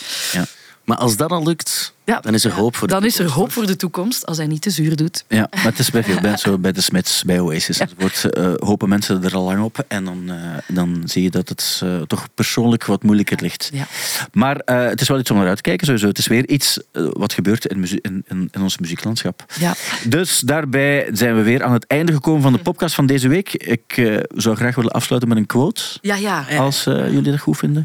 Maar 0.85 0.97
als 0.97 1.17
dat 1.17 1.31
al 1.31 1.43
lukt, 1.43 1.93
ja, 2.07 2.21
dan 2.21 2.35
is 2.35 2.45
er 2.45 2.53
hoop 2.53 2.77
voor 2.77 2.89
de 2.89 2.95
dan 2.95 3.05
is 3.05 3.13
er 3.13 3.17
toekomst. 3.25 3.39
hoop 3.41 3.53
voor 3.53 3.67
de 3.67 3.77
toekomst 3.77 4.27
als 4.27 4.37
hij 4.37 4.47
niet 4.47 4.63
te 4.63 4.71
zuur 4.71 4.97
doet. 4.97 5.25
Ja, 5.29 5.49
maar 5.55 5.65
het 5.65 5.79
is 5.79 5.91
bij 5.91 6.03
veel 6.05 6.21
bands 6.21 6.43
zo, 6.43 6.59
bij 6.59 6.73
de 6.73 6.81
Smiths, 6.81 7.23
bij 7.25 7.41
Oasis 7.41 7.79
enzovoort, 7.79 8.31
eh, 8.31 8.53
hopen 8.57 8.89
mensen 8.89 9.25
er 9.25 9.35
al 9.35 9.43
lang 9.45 9.63
op 9.63 9.85
en 9.89 10.05
dan, 10.05 10.23
eh, 10.31 10.37
dan 10.75 11.03
zie 11.05 11.23
je 11.23 11.31
dat 11.31 11.49
het 11.49 11.81
eh, 11.83 12.01
toch 12.01 12.27
persoonlijk 12.35 12.85
wat 12.85 13.03
moeilijker 13.03 13.39
ligt. 13.41 13.71
Ja. 13.73 13.87
Maar 14.33 14.57
eh, 14.57 14.85
het 14.89 15.01
is 15.01 15.09
wel 15.09 15.19
iets 15.19 15.31
om 15.31 15.37
naar 15.37 15.47
uit 15.47 15.57
te 15.57 15.63
kijken 15.63 15.87
sowieso. 15.87 16.09
Het 16.09 16.19
is 16.19 16.27
weer 16.27 16.49
iets 16.49 16.79
wat 16.93 17.33
gebeurt 17.33 17.67
in, 17.67 17.81
muzie- 17.81 17.99
in, 18.03 18.25
in, 18.29 18.49
in 18.53 18.63
ons 18.63 18.79
muzieklandschap. 18.79 19.45
Ja. 19.61 19.75
Dus 20.09 20.41
daarbij 20.41 21.09
zijn 21.13 21.37
we 21.37 21.43
weer 21.43 21.63
aan 21.63 21.73
het 21.73 21.87
einde 21.87 22.13
gekomen 22.13 22.43
van 22.43 22.53
de 22.53 22.59
podcast 22.59 22.95
van 22.95 23.07
deze 23.07 23.29
week. 23.29 23.53
Ik 23.55 24.19
zou 24.35 24.57
graag 24.57 24.75
willen 24.75 24.91
afsluiten 24.91 25.29
met 25.29 25.39
een 25.39 25.47
quote, 25.47 25.83
Ja, 26.01 26.15
ja. 26.17 26.45
als 26.59 26.85
jullie 26.85 27.23
dat 27.23 27.39
goed 27.41 27.59
vinden. 27.59 27.85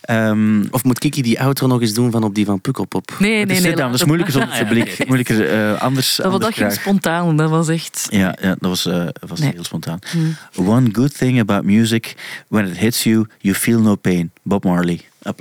Ehm, 0.00 0.64
Of 0.70 0.84
moet 0.84 0.98
Kiki 0.98 1.22
die 1.22 1.40
outro 1.40 1.66
nog 1.66 1.80
eens 1.80 1.94
doen 1.94 2.10
van 2.10 2.22
op 2.24 2.34
die 2.34 2.44
van 2.44 2.60
Pukkelpop? 2.60 3.16
Nee, 3.18 3.44
nee, 3.46 3.55
het 3.56 3.64
is 3.64 3.70
nee. 3.74 3.82
laat 3.82 3.90
dat 3.90 4.00
is 4.00 4.06
moeilijker 4.06 4.34
het 4.40 4.42
zonder 4.54 4.66
publiek. 4.66 5.06
Moeilijker 5.06 5.76
anders. 5.78 6.16
Dat, 6.16 6.24
was- 6.26 6.34
anders 6.34 6.40
dat 6.40 6.54
ging 6.54 6.70
graag. 6.72 6.80
spontaan, 6.80 7.36
dat 7.36 7.50
was 7.50 7.68
echt... 7.68 8.06
Ja, 8.10 8.36
ja 8.40 8.48
dat 8.48 8.58
was, 8.70 8.86
eh, 8.86 9.06
was 9.26 9.40
Nee. 9.40 9.50
heel 9.52 9.64
spontaan. 9.64 9.98
One 10.56 10.88
good 10.92 11.18
thing 11.18 11.40
about 11.40 11.64
music, 11.64 12.14
when 12.48 12.66
it 12.66 12.76
hits 12.76 13.02
you, 13.02 13.26
you 13.38 13.54
feel 13.54 13.80
no 13.80 13.94
pain. 13.94 14.30
Bob 14.42 14.64
Marley. 14.64 15.00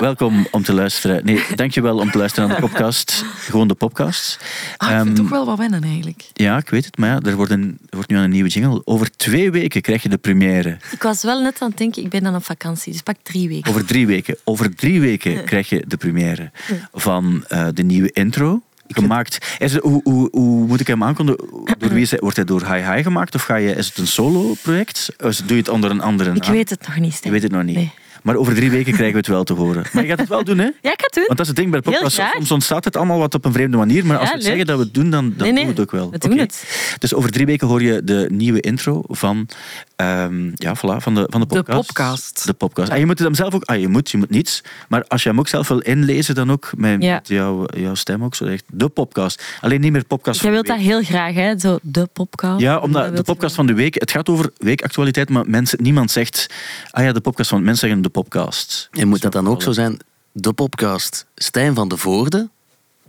Welkom 0.00 0.46
om 0.50 0.62
te 0.62 0.72
luisteren. 0.72 1.24
Nee, 1.24 1.44
dankjewel 1.54 1.98
om 1.98 2.10
te 2.10 2.18
luisteren 2.18 2.48
naar 2.48 2.60
de 2.60 2.66
podcast. 2.66 3.24
Gewoon 3.36 3.68
de 3.68 3.74
podcast. 3.74 4.38
Ah, 4.76 4.88
ik 4.90 4.94
vind 4.96 4.98
Ehm, 4.98 5.06
het 5.06 5.16
toch 5.16 5.28
wel 5.28 5.44
wat 5.46 5.58
wennen, 5.58 5.82
eigenlijk. 5.82 6.22
Ja, 6.32 6.56
ik 6.56 6.68
weet 6.68 6.84
het, 6.84 6.96
maar 6.98 7.08
ja, 7.08 7.20
er 7.30 7.36
wordt, 7.36 7.52
een, 7.52 7.78
er 7.88 7.94
wordt 7.96 8.10
nu 8.10 8.16
aan 8.16 8.22
een 8.22 8.30
nieuwe 8.30 8.48
jingle. 8.48 8.82
Over 8.84 9.16
twee 9.16 9.50
weken 9.50 9.80
krijg 9.80 10.02
je 10.02 10.08
de 10.08 10.18
première. 10.18 10.76
Ik 10.90 11.02
was 11.02 11.22
wel 11.22 11.40
net 11.42 11.60
aan 11.60 11.68
het 11.68 11.78
denken, 11.78 12.02
ik 12.02 12.08
ben 12.08 12.22
dan 12.22 12.34
op 12.34 12.44
vakantie, 12.44 12.92
dus 12.92 13.02
pak 13.02 13.16
drie 13.22 13.48
weken. 13.48 13.70
Over 13.70 13.84
drie 13.84 14.06
weken. 14.06 14.36
Over 14.44 14.74
drie 14.74 15.00
weken 15.00 15.44
krijg 15.44 15.68
je 15.68 15.84
de 15.86 15.96
première 15.96 16.50
van 16.92 17.44
eh, 17.48 17.66
de 17.74 17.82
nieuwe 17.82 18.10
intro. 18.12 18.62
Gemaakt. 18.96 19.56
Is 19.58 19.72
het, 19.72 19.82
hoe, 19.82 20.00
hoe, 20.04 20.28
hoe 20.32 20.66
moet 20.66 20.80
ik 20.80 20.86
hem 20.86 21.02
aankondigen? 21.02 21.48
Door 21.78 21.90
wie 21.90 22.02
is 22.02 22.10
hij, 22.10 22.18
wordt 22.22 22.36
hij 22.36 22.44
door 22.44 22.72
Hi 22.74 22.92
Hi 22.94 23.02
gemaakt? 23.02 23.34
Of 23.34 23.42
ga 23.42 23.56
je, 23.56 23.74
is 23.74 23.86
het 23.86 23.98
een 23.98 24.06
solo-project? 24.06 25.14
Doe 25.18 25.32
je 25.46 25.54
het 25.54 25.68
onder 25.68 25.90
een 25.90 26.00
andere 26.00 26.30
Ik 26.34 26.42
naam? 26.42 26.52
weet 26.52 26.70
het 26.70 26.86
nog 26.86 26.98
niet. 26.98 27.18
Je 27.22 27.30
weet 27.30 27.42
het 27.42 27.52
nog 27.52 27.62
niet. 27.62 27.74
Nee. 27.76 27.92
Maar 28.22 28.36
over 28.36 28.54
drie 28.54 28.70
weken 28.70 28.92
krijgen 28.92 29.12
we 29.12 29.18
het 29.18 29.26
wel 29.26 29.44
te 29.44 29.52
horen. 29.52 29.84
Maar 29.92 30.02
je 30.02 30.08
gaat 30.08 30.18
het 30.18 30.28
wel 30.28 30.44
doen, 30.44 30.58
hè? 30.58 30.64
Ja, 30.64 30.70
ik 30.92 31.00
ga 31.00 31.04
het 31.04 31.14
doen. 31.14 31.24
Want 31.26 31.28
dat 31.38 31.40
is 31.40 31.46
het 31.46 31.56
ding 31.56 31.70
bij 31.70 31.80
de 31.80 31.90
podcast. 31.90 32.20
Soms 32.34 32.50
ontstaat 32.50 32.84
het 32.84 32.96
allemaal 32.96 33.18
wat 33.18 33.34
op 33.34 33.44
een 33.44 33.52
vreemde 33.52 33.76
manier. 33.76 34.06
Maar 34.06 34.18
als 34.18 34.28
Ja, 34.30 34.36
we 34.36 34.42
zeggen 34.42 34.66
dat 34.66 34.76
we 34.78 34.82
het 34.84 34.94
doen, 34.94 35.10
dan, 35.10 35.32
dan 35.36 35.46
Nee, 35.46 35.52
nee, 35.52 35.64
doen 35.64 35.74
we 35.74 35.80
het 35.80 35.80
ook 35.80 35.90
wel. 36.00 36.10
we 36.10 36.18
doen 36.18 36.32
Oké. 36.32 36.40
het. 36.40 36.96
Dus 36.98 37.14
over 37.14 37.30
drie 37.32 37.46
weken 37.46 37.66
hoor 37.66 37.82
je 37.82 38.04
de 38.04 38.26
nieuwe 38.32 38.60
intro 38.60 39.02
van, 39.08 39.48
ehm, 39.96 40.50
ja, 40.54 40.76
voilà, 40.76 40.96
van, 41.02 41.14
de, 41.14 41.26
van 41.30 41.40
de 41.40 41.46
De 41.46 41.54
podcast. 41.54 41.86
podcast. 41.86 42.46
De 42.46 42.52
podcast. 42.52 42.90
En 42.90 42.98
je 42.98 43.06
moet 43.06 43.18
het 43.18 43.26
hem 43.26 43.36
zelf 43.36 43.54
ook... 43.54 43.64
Ah, 43.64 43.80
je 43.80 43.88
moet, 43.88 44.10
je 44.10 44.18
moet 44.18 44.30
niets. 44.30 44.60
Maar 44.88 45.04
als 45.08 45.22
je 45.22 45.28
hem 45.28 45.38
ook 45.38 45.48
zelf 45.48 45.68
wil 45.68 45.78
inlezen, 45.80 46.34
dan 46.34 46.52
ook 46.52 46.70
met, 46.76 47.02
Ja. 47.02 47.14
met 47.14 47.28
jouw, 47.28 47.64
jouw 47.76 47.94
stem 47.94 48.24
ook. 48.24 48.34
Zo 48.34 48.44
echt 48.44 48.64
de 48.72 48.88
podcast. 48.88 49.42
Alleen 49.60 49.80
niet 49.80 49.92
meer 49.92 50.04
podcast 50.04 50.42
Jij 50.42 50.50
wilt 50.50 50.66
de 50.66 50.72
dat 50.72 50.80
heel 50.80 51.02
graag, 51.02 51.34
hè? 51.34 51.58
Zo, 51.58 51.78
de 51.82 52.08
podcast. 52.12 52.60
Ja, 52.60 52.74
Dat 52.74 52.82
omdat 52.82 53.16
de 53.16 53.22
podcast 53.22 53.54
van 53.54 53.66
de 53.66 53.74
week... 53.74 53.94
Het 53.94 54.10
gaat 54.10 54.28
over 54.28 54.50
weekactualiteit, 54.56 55.28
maar 55.28 55.44
mensen, 55.46 55.78
niemand 55.82 56.10
zegt... 56.10 56.46
Ah 56.90 57.04
ja, 57.04 57.12
de 57.12 57.20
podcast 57.20 57.48
van... 57.50 57.62
Mensen 57.62 57.78
zeggen 57.86 58.02
de 58.02 58.08
podcast. 58.12 58.88
En 58.92 59.08
moet 59.08 59.22
dat 59.22 59.32
dan 59.32 59.48
ook 59.48 59.62
zo 59.62 59.72
zijn 59.72 59.98
de 60.32 60.52
podcast 60.52 61.26
Stijn 61.34 61.74
van 61.74 61.88
de 61.88 61.96
Voorde. 61.96 62.50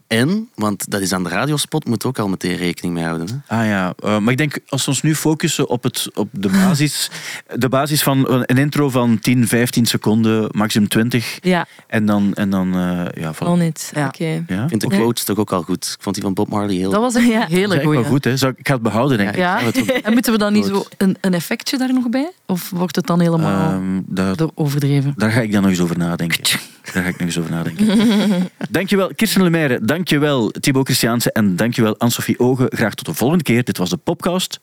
En, 0.08 0.50
want 0.56 0.92
dat 0.92 1.02
is 1.02 1.12
aan 1.14 1.24
de 1.24 1.30
radiospot, 1.30 1.86
moet 1.86 2.06
ook 2.06 2.20
al 2.20 2.28
meteen 2.28 2.56
rekening 2.56 2.94
mee 2.94 3.04
houden. 3.04 3.44
Hè? 3.48 3.58
Ah 3.58 3.66
ja, 3.66 3.94
uh, 4.06 4.18
maar 4.20 4.32
ik 4.32 4.38
denk 4.38 4.58
als 4.68 4.86
we 4.86 4.92
ons 4.92 5.02
nu 5.02 5.16
focussen 5.16 5.70
op, 5.70 5.84
het, 5.84 6.08
op 6.14 6.28
de, 6.32 6.50
basis, 6.66 7.10
de 7.56 7.70
basis 7.70 8.04
van 8.04 8.26
een 8.30 8.58
intro 8.58 8.90
van 8.90 9.20
10, 9.20 9.48
15 9.48 9.86
seconden, 9.86 10.48
maximum 10.52 10.88
20. 10.88 11.38
Ja. 11.42 11.66
En 11.88 12.06
dan, 12.06 12.34
en 12.34 12.50
dan 12.50 12.68
uh, 12.78 13.06
ja, 13.14 13.34
van... 13.34 13.62
It. 13.62 13.92
Ja. 13.96 14.06
Oké. 14.08 14.16
Okay. 14.24 14.44
Ja? 14.48 14.64
Ik 14.64 14.70
vind 14.70 14.82
de 14.82 14.88
quotes 14.88 15.24
toch 15.24 15.38
ook 15.38 15.52
al 15.52 15.62
goed. 15.62 15.86
Ik 15.98 16.04
vond 16.04 16.16
die 16.16 16.24
van 16.24 16.34
Bob 16.34 16.50
Marley 16.50 16.76
heel 16.76 16.92
Dat 16.92 17.02
was 17.02 17.14
een 17.14 17.26
Ja. 17.28 17.46
hele 17.48 17.68
Dat 17.68 17.78
is 17.78 17.84
goeie. 17.84 18.00
wel 18.00 18.10
goed, 18.10 18.24
hè? 18.24 18.38
Zou, 18.38 18.54
ik 18.58 18.68
ga 18.68 18.74
het 18.74 18.82
behouden, 18.84 19.18
denk 19.18 19.30
ik. 19.30 19.36
Ja. 19.36 19.60
En 20.04 20.14
moeten 20.14 20.32
we 20.32 20.38
dan 20.38 20.54
niet 20.54 20.66
zo 20.66 20.84
een, 20.98 21.18
een 21.22 21.34
effectje 21.34 21.78
daar 21.78 21.94
nog 21.94 22.10
bij? 22.10 22.32
Of 22.46 22.70
wordt 22.70 22.96
het 22.96 23.08
dan 23.08 23.20
helemaal 23.20 23.72
Ehm, 23.72 24.02
daar, 24.06 24.36
overdreven? 24.56 25.14
daar 25.18 25.32
ga 25.32 25.42
ik 25.42 25.52
dan 25.52 25.62
nog 25.62 25.72
eens 25.72 25.80
over 25.80 25.98
nadenken. 25.98 26.60
Daar 26.94 27.04
ga 27.04 27.10
ik 27.10 27.18
nog 27.18 27.28
eens 27.28 27.38
over 27.38 27.52
nadenken. 27.52 28.00
dankjewel 28.70 29.12
Kirsten 29.16 29.44
Lemaire, 29.44 29.80
dankjewel 29.82 30.52
Thibaut 30.52 30.86
Christiaanse 30.86 31.32
en 31.32 31.56
dankjewel 31.56 31.98
Anne-Sophie 31.98 32.40
Ogen. 32.40 32.68
Graag 32.70 32.94
tot 32.94 33.06
de 33.06 33.14
volgende 33.14 33.44
keer. 33.44 33.64
Dit 33.64 33.78
was 33.78 33.90
de 33.90 33.98
Popcast. 33.98 34.60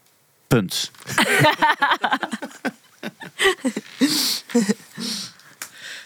Punt. 0.47 0.91